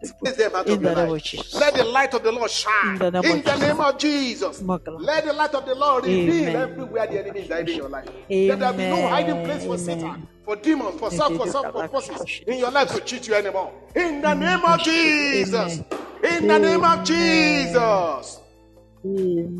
Disgrace 0.00 0.36
them 0.36 0.54
out 0.54 0.68
of 0.68 0.82
your 0.82 0.94
life. 0.94 1.54
let 1.54 1.74
the 1.74 1.84
light 1.84 2.14
of 2.14 2.22
the 2.22 2.32
Lord 2.32 2.50
shine 2.50 2.94
In 2.94 2.98
the 2.98 3.10
name 3.10 3.24
of 3.24 3.36
in 3.36 3.42
the 3.42 3.56
name 3.58 3.80
of 3.80 3.98
Jesus. 3.98 4.62
Let 4.62 5.24
the 5.24 5.32
light 5.32 5.54
of 5.54 5.66
the 5.66 5.74
Lord 5.74 6.04
reveal 6.04 6.56
everywhere 6.56 7.06
the 7.06 7.20
enemy 7.20 7.40
is 7.40 7.48
hiding 7.48 7.74
in 7.74 7.80
your 7.80 7.88
life. 7.88 8.08
Let 8.28 8.58
there 8.58 8.72
be 8.72 8.88
no 8.88 9.08
hiding 9.08 9.44
place 9.44 9.64
for 9.64 9.78
Satan 9.78 10.28
for 10.44 10.56
demons 10.56 10.98
for 10.98 11.10
self 11.10 11.36
for 11.36 11.46
self 11.46 11.72
for 11.72 11.88
forces 11.88 12.40
in 12.46 12.58
your 12.58 12.70
life 12.70 12.92
to 12.92 13.00
cheat 13.00 13.28
you 13.28 13.34
anymore 13.34 13.72
in 13.94 14.20
the 14.20 14.34
name 14.34 14.64
of 14.64 14.80
Jesus 14.80 15.82
in 16.22 16.46
the 16.46 16.58
name 16.58 16.84
of 16.84 17.04
Jesus. 17.04 18.40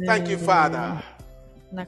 Thank 0.06 0.28
you, 0.28 0.38
Father. 0.38 1.02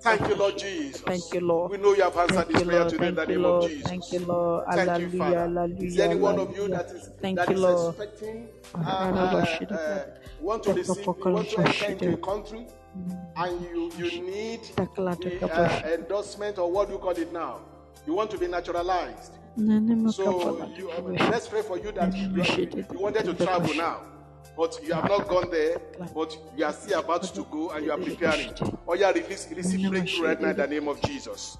Thank 0.00 0.28
you, 0.28 0.34
Lord 0.34 0.58
Jesus. 0.58 1.02
Thank 1.02 1.34
you, 1.34 1.40
Lord. 1.40 1.70
We 1.70 1.76
know 1.76 1.94
you 1.94 2.02
have 2.02 2.16
answered 2.16 2.46
Thank 2.46 2.48
this 2.48 2.60
you, 2.60 2.66
prayer 2.66 2.88
today 2.88 3.08
in 3.08 3.14
the 3.14 3.22
you, 3.22 3.36
name 3.36 3.44
of. 3.44 3.68
Jesus. 3.68 3.88
Thank 3.88 4.12
you, 4.12 4.18
Lord. 4.20 4.64
Thank 4.72 5.12
you, 5.12 5.20
Hallelujah. 5.20 5.54
Father. 5.54 5.84
Is 5.84 5.96
there 5.96 6.10
any 6.10 6.20
one 6.20 6.38
of 6.38 6.56
you 6.56 6.68
that 6.68 6.86
is 6.86 7.10
Thank 7.20 7.36
that 7.36 7.48
you, 7.50 7.54
is 7.54 7.60
Lord. 7.60 7.94
expecting 7.94 8.48
uh, 8.74 8.78
uh, 8.78 9.74
uh, 9.74 10.04
want 10.40 10.62
to 10.64 10.72
receive, 10.72 11.04
you 11.04 11.16
want 11.18 11.50
to 11.50 11.58
enter 11.60 11.86
into 11.92 12.14
a 12.14 12.16
country, 12.16 12.66
and 13.36 13.60
you 13.60 13.92
you 13.98 14.22
need 14.22 14.60
the, 14.74 15.52
uh, 15.52 15.82
endorsement 15.92 16.58
or 16.58 16.72
what 16.72 16.88
do 16.88 16.94
you 16.94 16.98
call 16.98 17.10
it 17.10 17.32
now? 17.32 17.60
You 18.06 18.14
want 18.14 18.30
to 18.32 18.38
be 18.38 18.46
naturalized. 18.46 19.32
So 20.10 20.68
you, 20.76 20.90
uh, 20.90 21.00
let's 21.30 21.46
pray 21.46 21.62
for 21.62 21.78
you 21.78 21.92
that 21.92 22.12
you, 22.14 22.42
you, 22.42 22.98
wanted 22.98 23.24
to 23.24 23.34
travel 23.34 23.72
now, 23.74 24.00
but 24.56 24.78
you 24.82 24.92
have 24.92 25.08
not 25.08 25.28
gone 25.28 25.48
there, 25.50 25.80
but 26.12 26.36
you 26.56 26.64
are 26.64 26.72
still 26.72 26.98
about 27.00 27.22
to 27.22 27.42
go 27.44 27.70
and 27.70 27.84
you 27.84 27.92
are 27.92 27.98
preparing. 27.98 28.52
Or 28.84 28.96
you 28.96 29.04
are 29.04 29.12
release, 29.12 29.46
receive 29.54 29.88
breakthrough 29.90 30.26
right 30.26 30.40
now 30.40 30.50
in 30.50 30.56
the 30.56 30.66
name 30.66 30.88
of 30.88 31.00
Jesus. 31.02 31.58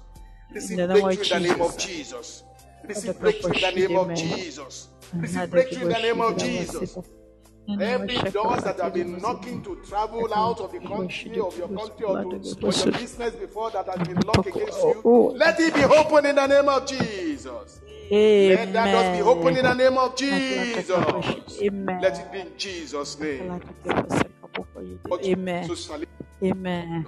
Receive 0.53 0.77
the 0.77 0.87
name 0.87 0.97
of 0.97 1.03
breakthrough 1.03 1.37
in 1.37 1.43
the 1.43 1.49
name 1.49 1.61
of 1.61 1.77
Jesus. 1.77 1.87
Jesus. 1.87 2.43
Receive 2.83 3.19
breakthrough 3.19 3.51
in 3.53 3.61
the 3.61 3.87
name 3.87 3.97
of 3.97 4.15
Jesus. 4.15 4.87
Receive 5.13 5.49
breakthrough 5.49 5.81
in 5.83 5.89
the 5.89 5.99
name 5.99 6.21
of 6.21 6.37
Jesus. 6.37 6.97
Every 7.67 8.07
doors 8.31 8.63
that 8.63 8.79
have 8.79 8.93
been 8.93 9.17
knocking 9.21 9.61
to 9.63 9.75
travel 9.87 10.33
out 10.33 10.59
of 10.61 10.71
the 10.71 10.79
country, 10.79 11.31
of 11.41 11.57
your 11.57 11.67
country, 11.67 12.05
or 12.05 12.23
to 12.23 12.39
for 12.61 12.71
your 12.89 12.99
business 12.99 13.35
before 13.35 13.71
that 13.71 13.87
has 13.87 14.07
been 14.07 14.19
locked 14.21 14.47
against 14.47 14.77
you, 14.83 15.01
let 15.37 15.59
it 15.59 15.73
be 15.73 15.83
open 15.83 16.25
in 16.27 16.35
the 16.35 16.47
name 16.47 16.69
of 16.69 16.85
Jesus. 16.87 17.81
Let 18.55 18.73
that 18.73 18.91
doors 18.91 19.17
be 19.17 19.23
open 19.23 19.57
in 19.57 19.63
the 19.65 19.73
name 19.73 19.97
of 19.97 20.15
Jesus. 20.15 20.89
Amen. 21.61 22.01
Let 22.01 22.19
it 22.19 22.31
be 22.31 22.39
in 22.41 22.51
Jesus' 22.57 23.19
name. 23.19 23.59
Amen. 25.23 25.67
so 25.67 25.75
shall 25.75 26.01
it- 26.03 26.09
Amen. 26.43 27.05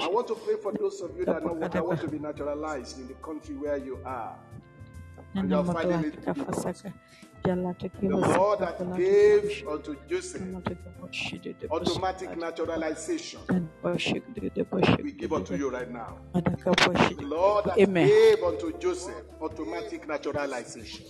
I 0.00 0.08
want 0.08 0.28
to 0.28 0.34
pray 0.36 0.54
for 0.56 0.72
those 0.72 1.00
of 1.02 1.16
you 1.18 1.24
that 1.26 1.44
know 1.44 1.52
what 1.52 1.76
I 1.76 1.80
want 1.82 2.00
to 2.00 2.08
be 2.08 2.18
naturalized 2.18 2.98
in 3.00 3.08
the 3.08 3.14
country 3.14 3.54
where 3.56 3.76
you 3.76 3.98
are. 4.06 4.34
And 5.34 5.50
you 5.50 5.56
are 5.56 5.64
finding 5.64 6.04
it 6.04 6.24
difficult. 6.24 6.84
The 7.44 7.54
Lord 8.08 8.58
that 8.60 8.78
gave 8.96 9.68
unto 9.68 9.96
Joseph 10.08 10.42
automatic 11.70 12.38
naturalization, 12.38 13.40
we 15.02 15.12
give 15.12 15.32
unto 15.32 15.54
you 15.54 15.70
right 15.70 15.90
now. 15.90 16.18
The 16.32 17.16
Lord 17.20 17.66
that 17.66 17.78
Amen. 17.78 18.08
gave 18.08 18.42
unto 18.42 18.78
Joseph 18.78 19.24
automatic 19.42 20.08
naturalization. 20.08 21.04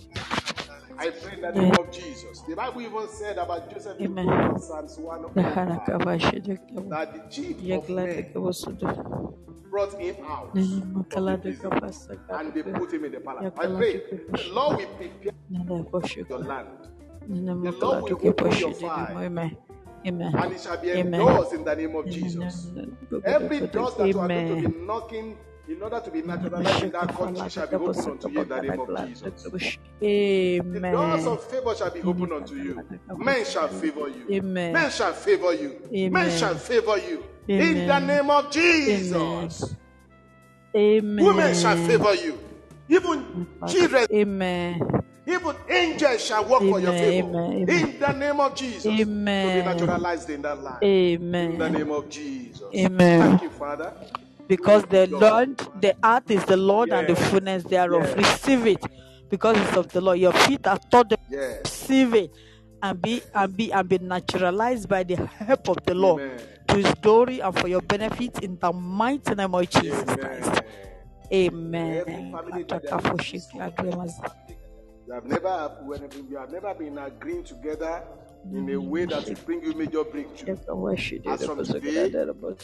I 0.97 1.09
pray 1.09 1.33
in 1.33 1.41
the 1.41 1.51
name 1.51 1.73
of 1.79 1.91
Jesus. 1.91 2.41
The 2.41 2.55
Bible 2.55 2.81
even 2.81 3.07
said 3.09 3.37
about 3.37 3.69
Joseph 3.71 3.99
in 3.99 4.15
the 4.15 4.21
Amen. 4.21 4.47
book 4.47 4.55
of 4.55 4.63
Psalms 4.63 4.97
105 4.97 6.89
that 6.89 7.13
the 7.13 7.19
chief 7.29 7.57
of 7.71 7.89
men 7.89 8.25
brought 9.69 9.99
him 9.99 10.15
out 10.25 10.51
from 10.51 11.05
the 11.25 11.31
and 12.29 12.53
they 12.53 12.63
put 12.63 12.93
him 12.93 13.05
in 13.05 13.11
the 13.11 13.19
palace. 13.19 13.51
I 13.57 13.67
pray, 13.67 14.01
the 14.31 14.43
Lord 14.51 14.77
will 14.77 14.87
prepare 14.95 15.33
your 16.29 16.39
land. 16.39 16.67
Amen. 19.17 19.57
Amen. 20.07 20.35
and 20.37 20.53
it 20.53 20.61
shall 20.61 20.77
be 20.77 20.91
endorsed 20.91 21.53
in 21.53 21.63
the 21.63 21.75
name 21.75 21.95
of 21.95 22.07
Jesus. 22.09 22.67
Every 23.25 23.61
door 23.67 23.91
that 23.97 24.07
you 24.07 24.19
are 24.19 24.27
going 24.27 24.61
to 24.61 24.69
be 24.69 24.77
knocking 24.85 25.37
in 25.67 25.81
order 25.81 25.99
to 25.99 26.11
be 26.11 26.21
naturalized 26.21 26.83
in 26.83 26.91
that 26.91 27.13
country 27.15 27.49
shall 27.49 27.67
be 27.67 27.75
opened 27.75 28.07
unto 28.07 28.29
you 28.29 28.41
in 28.41 28.47
the 28.47 28.61
name 28.61 28.79
of 28.79 29.07
Jesus. 29.07 29.77
The 29.99 30.89
doors 30.91 31.25
of 31.25 31.43
favor 31.43 31.75
shall 31.75 31.91
be 31.91 32.01
opened 32.01 32.33
unto 32.33 32.55
you. 32.55 32.83
Men 33.17 33.45
shall 33.45 33.67
favor 33.67 34.07
you. 34.09 34.27
Amen. 34.31 34.73
Men 34.73 34.91
shall 34.91 35.13
favor 35.13 35.53
you. 35.53 36.09
Men 36.11 36.37
shall 36.37 36.55
favor 36.55 36.97
you. 36.97 37.23
In 37.47 37.87
the 37.87 37.99
name 37.99 38.29
of 38.29 38.51
Jesus. 38.51 39.75
Amen. 40.75 41.25
Women 41.25 41.53
shall 41.55 41.77
favor 41.77 42.13
you. 42.15 42.39
Even 42.87 43.47
children, 43.67 44.05
Amen. 44.13 44.79
even 45.25 45.55
angels 45.69 46.23
shall 46.23 46.45
work 46.45 46.59
for 46.59 46.79
your 46.79 46.91
favor. 46.91 47.27
amen, 47.27 47.51
amen. 47.63 47.69
In 47.69 47.99
the 47.99 48.11
name 48.11 48.39
of 48.39 48.55
Jesus. 48.55 48.85
Amen. 48.85 49.65
To 49.65 49.71
be 49.71 49.79
naturalized 49.79 50.29
in 50.29 50.41
that 50.43 50.61
land. 50.61 50.83
In 50.83 51.31
the 51.57 51.65
Amen. 51.65 51.73
name 51.73 51.91
of 51.91 52.09
Jesus. 52.09 52.61
Amen. 52.75 53.19
Thank 53.29 53.41
you, 53.41 53.49
Father. 53.49 53.93
Because 54.47 54.83
the 54.85 55.07
Lord, 55.07 55.57
the 55.81 55.95
earth 56.03 56.29
is 56.29 56.45
the 56.45 56.57
Lord 56.57 56.93
and 56.93 57.07
the 57.07 57.15
fullness 57.15 57.63
thereof. 57.63 58.03
Yes. 58.03 58.17
Receive 58.17 58.67
it 58.67 58.85
because 59.29 59.57
it's 59.57 59.75
of 59.77 59.87
the 59.89 60.01
Lord. 60.01 60.19
Your 60.19 60.33
feet 60.33 60.67
are 60.67 60.79
taught 60.91 61.09
to 61.09 61.17
Yes. 61.29 61.61
receive 61.65 62.13
it 62.13 62.31
and 62.81 63.01
be 63.01 63.21
and 63.33 63.55
be 63.57 63.71
and 63.71 63.89
be 63.89 63.97
naturalized 63.97 64.87
by 64.87 65.03
the 65.03 65.15
help 65.15 65.69
of 65.69 65.77
the 65.85 65.95
Lord 65.95 66.21
Amen. 66.21 66.39
to 66.67 66.75
his 66.77 66.93
glory 67.01 67.39
and 67.39 67.57
for 67.59 67.67
your 67.67 67.81
benefit 67.81 68.43
in 68.43 68.57
the 68.59 68.71
mighty 68.71 69.33
name 69.35 69.55
of 69.55 69.69
Jesus 69.69 70.03
Christ. 70.03 70.61
Amen. 71.33 71.97
Every 71.99 72.13
Amen. 72.13 72.31
family 72.31 72.63
that 72.63 72.83
they 72.83 72.89
have 72.89 73.05
You 75.07 75.13
have 75.13 75.25
never, 75.25 75.71
you 76.29 76.37
have 76.37 76.51
never 76.51 76.73
been 76.73 76.97
agreeing 76.97 77.43
together 77.43 78.03
in 78.53 78.69
a 78.69 78.79
way 78.79 79.05
that 79.05 79.27
will 79.27 79.35
bring 79.45 79.63
you 79.63 79.73
major 79.73 80.03
breakthrough. 80.03 80.55
As 81.27 81.45
from 81.45 81.63
today, 81.63 82.13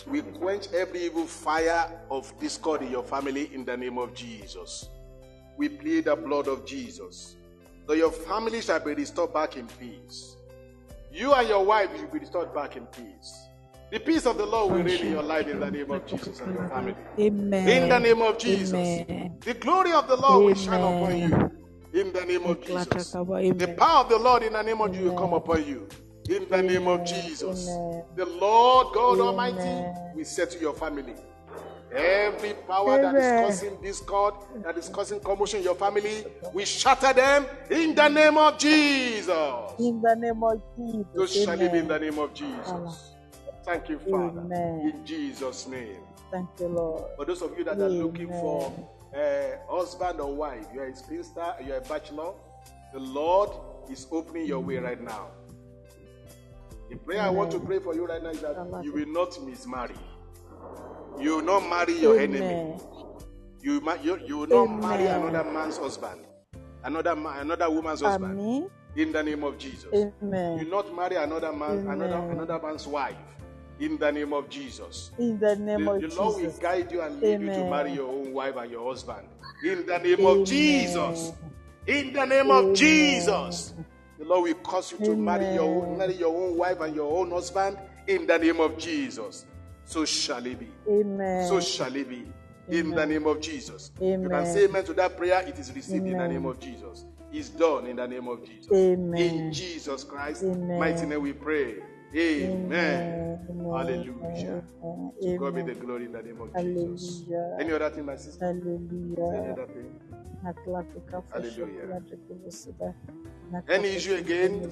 we 0.08 0.22
quench 0.22 0.68
every 0.74 1.06
evil 1.06 1.26
fire 1.26 1.92
of 2.10 2.32
discord 2.40 2.84
in 2.84 2.92
your 2.92 3.04
family 3.04 3.50
in 3.54 3.66
the 3.66 3.76
name 3.76 3.98
of 3.98 4.14
Jesus. 4.14 4.90
We 5.58 5.70
plead 5.70 6.06
the 6.06 6.16
blood 6.16 6.48
of 6.48 6.66
Jesus. 6.66 7.36
So 7.88 7.94
your 7.94 8.12
family 8.12 8.62
shall 8.62 8.80
be 8.80 8.94
restored 8.94 9.34
back 9.34 9.58
in 9.58 9.68
peace. 9.68 10.36
You 11.12 11.34
and 11.34 11.48
your 11.48 11.66
wife 11.66 11.92
will 11.94 12.08
be 12.08 12.20
restored 12.20 12.54
back 12.54 12.78
in 12.78 12.86
peace. 12.86 13.48
The 13.92 14.00
peace 14.00 14.26
of 14.26 14.38
the 14.38 14.46
Lord 14.46 14.72
will 14.72 14.84
reign 14.84 15.02
in 15.06 15.12
your 15.12 15.24
life 15.24 15.48
in 15.48 15.60
the 15.60 15.70
name 15.70 15.92
of 15.92 16.06
Jesus 16.06 16.40
and 16.40 16.54
your 16.54 16.70
family. 16.70 16.96
Amen. 17.20 17.68
In 17.68 17.90
the 17.90 18.00
name 18.00 18.22
of 18.22 18.38
Jesus. 18.38 18.74
Amen. 18.74 19.38
The 19.42 19.54
glory 19.56 19.92
of 19.92 20.08
the 20.08 20.16
Lord 20.16 20.46
will 20.46 20.56
shine 20.56 20.80
upon 20.80 21.18
you. 21.18 21.61
In 21.94 22.14
the 22.14 22.26
name 22.26 22.44
of 22.44 22.62
Jesus. 22.62 23.12
The 23.12 23.76
power 23.78 24.04
of 24.04 24.10
the 24.10 24.18
Lord 24.18 24.44
in 24.44 24.54
the 24.54 24.62
name 24.62 24.80
of 24.80 24.92
Jesus 24.92 25.10
will 25.10 25.18
come 25.18 25.34
upon 25.34 25.66
you. 25.68 25.88
In 26.30 26.48
the 26.48 26.62
name 26.62 26.88
of 26.88 27.06
Jesus. 27.06 27.68
Amen. 27.68 28.04
The 28.16 28.26
Lord 28.26 28.94
God 28.94 29.20
Amen. 29.20 29.28
Almighty 29.28 30.00
will 30.16 30.26
settle 30.26 30.62
your 30.62 30.74
family. 30.74 31.16
Every 31.94 32.54
power 32.54 33.02
that 33.02 33.16
is 33.16 33.42
causing 33.42 33.82
discord, 33.82 34.36
that 34.64 34.78
is 34.78 34.88
causing 34.88 35.20
commotion 35.20 35.60
in 35.60 35.66
your 35.66 35.76
family, 35.76 36.24
we 36.54 36.64
shatter 36.64 37.12
them 37.12 37.46
in 37.70 37.94
the 37.94 38.08
name 38.08 38.38
of 38.38 38.58
Jesus. 38.58 39.28
In 39.78 40.02
the 40.02 40.16
name 40.16 40.42
of 40.42 40.62
Jesus. 40.78 41.06
So 41.16 41.26
shall 41.26 41.60
it 41.60 41.72
be 41.74 41.80
in 41.80 41.90
the 41.90 42.00
name 42.00 42.18
of 42.18 42.34
Jesus. 42.34 43.14
Thank 43.66 43.90
you, 43.90 44.00
Father. 44.00 44.40
Amen. 44.40 44.92
In 44.94 45.06
Jesus' 45.06 45.68
name. 45.68 46.00
Thank 46.32 46.48
you, 46.62 46.68
Lord. 46.68 47.04
For 47.18 47.26
those 47.26 47.42
of 47.42 47.58
you 47.58 47.66
that 47.66 47.78
are 47.78 47.90
looking 47.90 48.30
for 48.30 48.74
a 49.14 49.58
husband 49.70 50.20
or 50.20 50.34
wife, 50.34 50.66
you're 50.74 50.86
a 50.86 50.96
spinster, 50.96 51.54
you're 51.66 51.78
a 51.78 51.82
bachelor, 51.82 52.34
the 52.94 53.00
Lord 53.00 53.50
is 53.90 54.08
opening 54.12 54.46
your 54.46 54.60
way 54.60 54.78
right 54.78 55.02
now. 55.02 55.28
The 56.90 56.98
prayer 56.98 57.22
I 57.22 57.30
want 57.30 57.52
to 57.52 57.60
pray 57.60 57.80
for 57.80 57.96
you 57.96 58.06
right 58.06 58.22
now 58.22 58.30
is 58.30 58.42
that 58.42 58.82
you 58.84 58.94
will 58.94 59.08
not 59.08 59.42
mismarry. 59.46 59.96
You 61.20 61.38
will 61.38 61.42
not 61.42 61.70
marry 61.70 61.98
your 62.00 62.20
enemy. 62.20 62.78
You, 63.62 63.82
you, 64.04 64.20
you 64.26 64.38
will 64.40 64.48
not 64.48 64.66
marry 64.82 65.06
another 65.08 65.50
man's 65.50 65.78
husband, 65.78 66.22
another 66.84 67.16
man, 67.16 67.40
another 67.42 67.70
woman's 67.70 68.02
husband. 68.02 68.40
Amen. 68.40 68.70
In 68.96 69.12
the 69.14 69.24
name 69.24 69.44
of 69.44 69.58
Jesus. 69.58 69.88
You 69.94 70.12
will 70.22 70.70
not 70.70 70.94
marry 70.96 71.16
another 71.16 71.54
man, 71.54 71.88
another 71.88 72.16
another 72.32 72.60
man's 72.62 72.86
wife. 72.88 73.16
In 73.82 73.98
the 73.98 74.12
name 74.12 74.32
of 74.32 74.48
Jesus. 74.48 75.10
In 75.18 75.40
the 75.40 75.56
name 75.56 75.86
The, 75.86 75.92
of 75.92 76.02
the 76.02 76.16
Lord 76.16 76.40
will 76.40 76.52
guide 76.62 76.92
you 76.92 77.02
and 77.02 77.20
lead 77.20 77.42
you 77.42 77.48
to 77.48 77.66
marry 77.66 77.94
your 77.94 78.10
own 78.10 78.32
wife 78.32 78.56
and 78.56 78.72
your 78.72 78.88
husband. 78.88 79.28
In 79.66 79.88
the 79.88 79.98
name 79.98 80.20
Amen. 80.20 80.42
of 80.42 80.48
Jesus. 80.48 81.34
In 81.88 82.14
the 82.14 82.26
name 82.26 82.52
of 82.52 82.76
Jesus. 82.76 83.74
The 84.20 84.26
Lord 84.26 84.44
will 84.44 84.54
cause 84.62 84.92
you 84.92 85.00
to 85.00 85.16
marry 85.16 85.56
your 85.56 85.84
own, 85.84 85.98
marry 85.98 86.14
your 86.14 86.30
own 86.30 86.58
wife 86.58 86.80
and 86.80 86.96
your 86.96 87.12
own 87.12 87.32
husband. 87.32 87.76
In 88.06 88.28
the 88.28 88.38
name 88.38 88.60
of 88.60 88.78
Jesus. 88.78 89.48
So 89.86 90.06
shall 90.06 90.46
it 90.46 90.60
be. 90.60 90.70
Amen. 90.88 91.48
So 91.48 91.60
shall 91.60 91.96
it 91.96 92.08
be. 92.08 92.32
In 92.70 92.92
the 92.92 93.04
name 93.04 93.26
of 93.26 93.42
Jesus. 93.42 93.92
You 94.00 94.30
can 94.30 94.46
say 94.46 94.66
amen 94.66 94.86
to 94.86 94.94
that 94.94 95.18
prayer. 95.18 95.42
It 95.48 95.58
is 95.58 95.74
received 95.74 96.06
in 96.06 96.20
the 96.20 96.28
name 96.28 96.46
of 96.46 96.60
Jesus. 96.60 97.06
It's 97.34 97.50
done 97.50 97.88
in 97.88 97.96
the 97.96 98.08
name 98.08 98.28
of 98.28 98.46
Jesus. 98.46 98.72
Amen. 98.72 99.20
In 99.20 99.52
Jesus 99.52 100.04
Christ, 100.04 100.44
Amen. 100.44 100.78
mighty 100.78 101.08
name 101.08 101.24
we 101.24 101.34
pray. 101.34 101.78
Amen. 102.16 103.40
Amen. 103.50 103.72
Hallelujah. 103.72 104.64
Amen. 104.84 105.12
To 105.22 105.38
God 105.38 105.56
be 105.56 105.62
the 105.62 105.76
glory 105.76 106.06
in 106.06 106.12
the 106.12 106.22
name 106.22 106.42
of 106.42 106.54
Jesus. 106.56 107.24
Hallelujah. 107.28 107.58
Any 107.60 107.72
other 107.74 107.90
thing, 107.90 108.06
my 108.06 108.16
sister? 108.18 108.46
Any 108.46 109.50
other 109.52 109.68
thing? 109.68 110.00
Hallelujah. 111.32 112.02
Any 113.70 113.88
issue 113.90 114.16
again? 114.16 114.72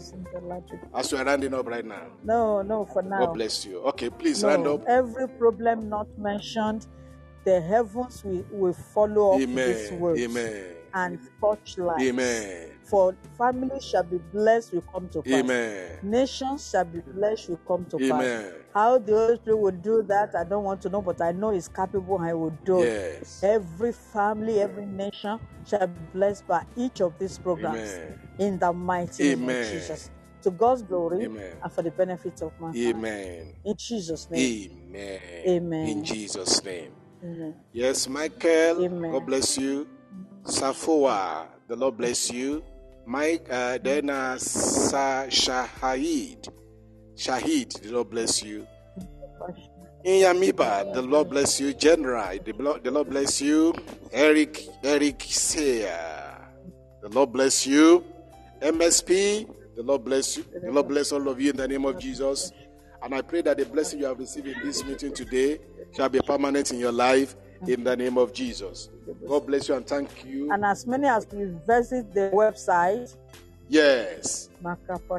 As 0.93 1.11
we 1.11 1.19
are 1.19 1.25
rounding 1.25 1.53
up 1.53 1.67
right 1.67 1.85
now. 1.85 2.07
No, 2.23 2.61
no, 2.61 2.85
for 2.85 3.01
now. 3.01 3.25
God 3.25 3.33
bless 3.33 3.65
you. 3.65 3.79
Okay, 3.83 4.09
please 4.09 4.43
round 4.43 4.67
up. 4.67 4.83
every 4.87 5.27
problem 5.29 5.89
not 5.89 6.07
mentioned, 6.17 6.87
the 7.45 7.61
heavens 7.61 8.23
will, 8.23 8.45
will 8.51 8.73
follow 8.73 9.33
up 9.33 9.39
this 9.39 9.91
Amen. 9.91 9.99
word 9.99 10.19
Amen. 10.19 10.65
And 10.93 11.19
touch 11.41 11.77
lives. 11.77 12.03
Amen. 12.03 12.69
For 12.83 13.15
families 13.37 13.83
shall 13.83 14.03
be 14.03 14.17
blessed, 14.17 14.73
will 14.73 14.81
come 14.81 15.09
to 15.09 15.21
pass. 15.21 15.33
Amen. 15.33 15.99
Nations 16.01 16.69
shall 16.69 16.85
be 16.85 16.99
blessed, 16.99 17.49
will 17.49 17.57
come 17.67 17.85
to 17.85 17.97
Amen. 17.97 18.43
pass. 18.43 18.53
How 18.73 18.97
the 18.97 19.11
Holy 19.13 19.35
Spirit 19.37 19.57
will 19.57 19.71
do 19.71 20.03
that, 20.03 20.35
I 20.35 20.43
don't 20.43 20.63
want 20.63 20.81
to 20.83 20.89
know, 20.89 21.01
but 21.01 21.21
I 21.21 21.31
know 21.31 21.51
He's 21.51 21.67
capable 21.67 22.17
and 22.17 22.27
He 22.27 22.33
will 22.33 22.57
do 22.65 22.81
it. 22.83 23.19
Yes. 23.19 23.43
Every 23.43 23.93
family, 23.93 24.61
every 24.61 24.85
nation 24.85 25.39
shall 25.67 25.87
be 25.87 25.99
blessed 26.13 26.47
by 26.47 26.65
each 26.75 27.01
of 27.01 27.17
these 27.19 27.37
programs 27.37 27.93
Amen. 27.93 28.19
in 28.39 28.59
the 28.59 28.73
mighty 28.73 29.35
name 29.35 29.49
of 29.49 29.55
Jesus. 29.67 30.09
To 30.43 30.51
God's 30.51 30.83
glory 30.83 31.25
Amen. 31.25 31.57
and 31.61 31.71
for 31.71 31.81
the 31.81 31.91
benefit 31.91 32.41
of 32.41 32.53
mankind. 32.61 32.95
Amen. 32.95 33.53
In 33.65 33.75
Jesus' 33.77 34.29
name. 34.31 34.71
Amen. 34.93 35.19
Amen. 35.47 35.87
In 35.87 36.03
Jesus' 36.03 36.63
name. 36.63 36.93
Amen. 37.23 37.55
Yes, 37.73 38.07
Michael. 38.07 38.85
Amen. 38.85 39.11
God 39.11 39.25
bless 39.25 39.57
you. 39.57 39.87
Safoa. 40.45 41.47
The 41.67 41.75
Lord 41.75 41.97
bless 41.97 42.31
you. 42.31 42.63
Mike. 43.05 43.47
Uh, 43.49 43.77
then 43.77 44.09
uh, 44.09 44.37
Sa 44.37 45.25
Shahid. 45.27 46.47
Shahid. 47.15 47.81
The 47.81 47.91
Lord 47.91 48.09
bless 48.09 48.43
you. 48.43 48.67
Inyamiba. 50.05 50.93
The 50.93 51.01
Lord 51.01 51.29
bless 51.29 51.59
you. 51.59 51.73
General. 51.73 52.37
The 52.43 52.53
Lord, 52.57 52.83
the 52.83 52.91
Lord 52.91 53.09
bless 53.09 53.41
you. 53.41 53.73
Eric. 54.11 54.67
Eric 54.83 55.19
Seya. 55.19 56.35
The 57.01 57.09
Lord 57.09 57.31
bless 57.33 57.67
you. 57.67 58.03
MSP. 58.61 59.47
The 59.75 59.83
Lord 59.83 60.03
bless 60.03 60.37
you. 60.37 60.45
The 60.61 60.71
Lord 60.71 60.87
bless 60.87 61.11
all 61.11 61.27
of 61.29 61.39
you 61.39 61.51
in 61.51 61.57
the 61.57 61.67
name 61.67 61.85
of 61.85 61.99
Jesus. 61.99 62.51
And 63.01 63.15
I 63.15 63.21
pray 63.21 63.41
that 63.43 63.57
the 63.57 63.65
blessing 63.65 63.99
you 63.99 64.05
have 64.05 64.19
received 64.19 64.47
in 64.47 64.55
this 64.63 64.83
meeting 64.83 65.13
today 65.13 65.59
shall 65.95 66.09
be 66.09 66.19
permanent 66.19 66.71
in 66.71 66.79
your 66.79 66.91
life 66.91 67.35
in 67.67 67.83
the 67.83 67.95
name 67.95 68.17
of 68.17 68.33
Jesus. 68.33 68.89
God 69.27 69.47
bless 69.47 69.69
you 69.69 69.75
and 69.75 69.85
thank 69.85 70.25
you. 70.25 70.51
And 70.51 70.65
as 70.65 70.85
many 70.85 71.07
as 71.07 71.27
we 71.31 71.53
visit 71.67 72.13
the 72.13 72.31
website, 72.33 73.15
Yes. 73.69 74.49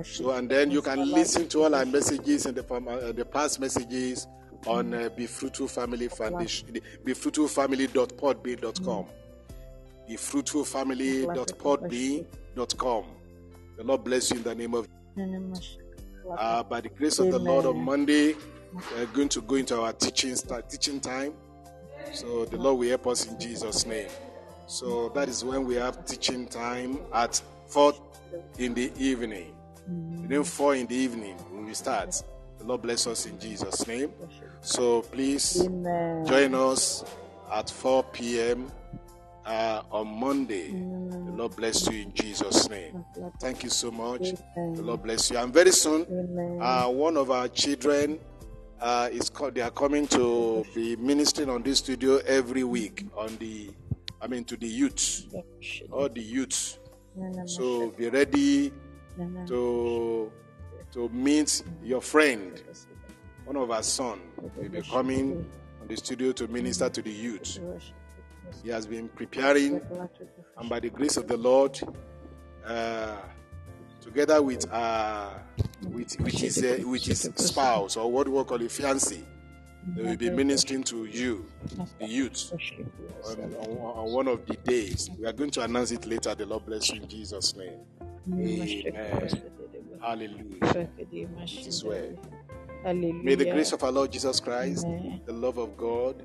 So 0.02 0.32
and 0.32 0.50
then 0.50 0.70
you 0.72 0.82
can 0.82 1.08
listen 1.08 1.48
to 1.50 1.62
all 1.62 1.72
our 1.74 1.86
messages 1.86 2.46
and 2.46 2.56
the 2.56 2.74
uh, 2.74 3.12
the 3.12 3.24
past 3.24 3.60
messages 3.60 4.26
on 4.66 4.92
uh, 4.92 5.08
Be 5.16 5.26
Fruitful 5.26 5.68
Family 5.68 6.08
Foundation, 6.08 6.76
Be 7.04 7.14
Fruitful 7.14 7.46
Family.podbean.com. 7.46 9.06
Be 10.08 10.16
Fruitful 10.16 10.64
Family.podbean.com. 10.64 13.04
The 13.76 13.84
Lord 13.84 14.02
bless 14.04 14.32
you 14.32 14.38
in 14.38 14.42
the 14.42 14.54
name 14.54 14.74
of 14.74 14.88
uh, 16.36 16.62
by 16.64 16.80
the 16.80 16.88
grace 16.88 17.20
of 17.20 17.30
the 17.30 17.38
Lord 17.38 17.66
on 17.66 17.78
Monday, 17.78 18.34
we're 18.72 19.06
going 19.06 19.28
to 19.30 19.40
go 19.42 19.54
into 19.54 19.80
our 19.80 19.92
teaching 19.92 20.34
start, 20.36 20.68
teaching 20.68 21.00
time. 21.00 21.32
So 22.12 22.44
the 22.44 22.56
Lord 22.56 22.78
will 22.78 22.88
help 22.88 23.06
us 23.06 23.26
in 23.26 23.38
Jesus' 23.38 23.86
name. 23.86 24.08
So 24.66 25.08
that 25.10 25.28
is 25.28 25.44
when 25.44 25.64
we 25.64 25.74
have 25.76 26.04
teaching 26.04 26.46
time 26.46 26.98
at 27.12 27.40
four 27.66 27.94
in 28.58 28.74
the 28.74 28.92
evening. 28.96 29.52
And 29.86 30.28
then 30.28 30.44
four 30.44 30.74
in 30.74 30.86
the 30.86 30.94
evening 30.94 31.36
when 31.50 31.66
we 31.66 31.74
start. 31.74 32.22
The 32.58 32.64
Lord 32.64 32.82
bless 32.82 33.06
us 33.06 33.26
in 33.26 33.38
Jesus' 33.38 33.86
name. 33.86 34.12
So 34.60 35.02
please 35.02 35.64
Amen. 35.64 36.26
join 36.26 36.54
us 36.54 37.04
at 37.52 37.70
4 37.70 38.04
p.m. 38.04 38.70
Uh, 39.46 39.82
on 39.90 40.06
Monday. 40.06 40.70
The 40.70 41.32
Lord 41.34 41.56
bless 41.56 41.88
you 41.90 42.02
in 42.02 42.12
Jesus' 42.14 42.68
name. 42.68 43.04
Thank 43.40 43.64
you 43.64 43.70
so 43.70 43.90
much. 43.90 44.34
The 44.54 44.82
Lord 44.82 45.02
bless 45.02 45.30
you. 45.30 45.38
And 45.38 45.52
very 45.52 45.72
soon, 45.72 46.06
uh, 46.60 46.86
one 46.88 47.16
of 47.16 47.30
our 47.30 47.48
children 47.48 48.20
uh, 48.80 49.08
is 49.12 49.30
co- 49.30 49.50
they 49.50 49.60
are 49.60 49.70
coming 49.70 50.06
to 50.08 50.64
be 50.74 50.96
ministering 50.96 51.50
on 51.50 51.62
this 51.62 51.78
studio 51.78 52.16
every 52.26 52.64
week 52.64 53.06
on 53.16 53.36
the, 53.38 53.70
I 54.20 54.26
mean, 54.26 54.44
to 54.44 54.56
the 54.56 54.66
youth, 54.68 55.26
all 55.92 56.08
the 56.08 56.22
youth. 56.22 56.78
So 57.46 57.90
be 57.90 58.08
ready 58.08 58.72
to 59.48 60.32
to 60.92 61.08
meet 61.10 61.62
your 61.82 62.00
friend. 62.00 62.62
One 63.44 63.56
of 63.56 63.70
our 63.70 63.82
son 63.82 64.20
will 64.56 64.68
be 64.68 64.82
coming 64.82 65.44
on 65.80 65.88
the 65.88 65.96
studio 65.96 66.32
to 66.32 66.48
minister 66.48 66.88
to 66.88 67.02
the 67.02 67.10
youth. 67.10 67.58
He 68.62 68.70
has 68.70 68.86
been 68.86 69.08
preparing, 69.08 69.80
and 70.58 70.68
by 70.70 70.80
the 70.80 70.90
grace 70.90 71.16
of 71.16 71.28
the 71.28 71.36
Lord, 71.36 71.78
uh, 72.66 73.16
together 74.00 74.42
with 74.42 74.66
uh, 74.72 75.30
with 75.84 76.18
with 76.20 76.34
his 76.34 76.62
uh, 76.62 76.78
with 76.86 77.02
his 77.02 77.30
spouse 77.36 77.96
or 77.96 78.10
what 78.10 78.28
we 78.28 78.44
call 78.44 78.56
a 78.60 78.64
fiancé, 78.64 79.22
they 79.96 80.02
will 80.02 80.16
be 80.16 80.30
ministering 80.30 80.82
to 80.84 81.06
you, 81.06 81.46
the 81.98 82.06
youth, 82.06 82.52
on, 83.26 83.54
on, 83.54 83.76
on 83.76 84.12
one 84.12 84.28
of 84.28 84.44
the 84.46 84.56
days. 84.56 85.10
We 85.18 85.26
are 85.26 85.32
going 85.32 85.50
to 85.52 85.62
announce 85.62 85.90
it 85.90 86.06
later. 86.06 86.34
The 86.34 86.46
Lord 86.46 86.66
bless 86.66 86.90
you 86.90 87.00
in 87.00 87.08
Jesus' 87.08 87.56
name. 87.56 87.80
Amen. 88.32 89.42
Hallelujah. 90.00 90.88
It 90.98 91.66
is 91.66 91.84
well. 91.84 92.18
Hallelujah. 92.82 93.24
May 93.24 93.34
the 93.34 93.50
grace 93.50 93.72
of 93.72 93.82
our 93.82 93.92
Lord 93.92 94.12
Jesus 94.12 94.40
Christ, 94.40 94.84
Amen. 94.86 95.20
the 95.26 95.32
love 95.32 95.58
of 95.58 95.76
God, 95.76 96.22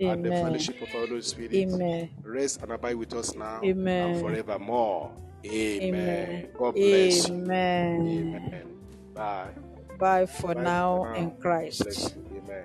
and 0.00 0.24
the 0.24 0.30
fellowship 0.30 0.80
of 0.82 0.88
our 0.94 1.06
Holy 1.06 1.22
Spirit 1.22 1.54
Amen. 1.54 2.10
rest 2.24 2.62
and 2.62 2.72
abide 2.72 2.96
with 2.96 3.14
us 3.14 3.34
now 3.34 3.60
Amen. 3.64 4.10
and 4.10 4.20
forevermore. 4.20 5.12
Amen. 5.44 5.94
Amen. 5.94 6.48
God 6.56 6.74
bless 6.74 7.28
you. 7.28 7.34
Amen. 7.34 8.72
Amen. 9.16 9.54
Bye. 9.88 9.96
Bye 9.98 10.26
for 10.26 10.54
Bye 10.54 10.62
now 10.62 11.12
in 11.14 11.30
Christ. 11.32 12.16
Amen. 12.32 12.64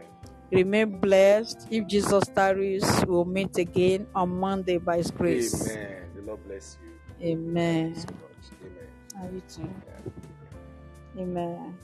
Remain 0.52 1.00
blessed. 1.00 1.68
If 1.70 1.88
Jesus 1.88 2.24
tarries, 2.34 2.86
we'll 3.06 3.26
meet 3.26 3.58
again 3.58 4.08
on 4.16 4.30
Monday 4.40 4.78
by 4.78 4.98
His 4.98 5.12
grace. 5.12 5.70
Amen. 5.70 6.04
The 6.16 6.22
Lord 6.22 6.44
bless 6.48 6.78
you. 6.82 7.28
Amen. 7.28 7.96
So. 7.96 8.08
Amen. 8.64 8.88
Are 9.20 9.30
you 9.34 9.42
too? 9.50 9.70
Yeah. 11.16 11.22
Amen. 11.22 11.78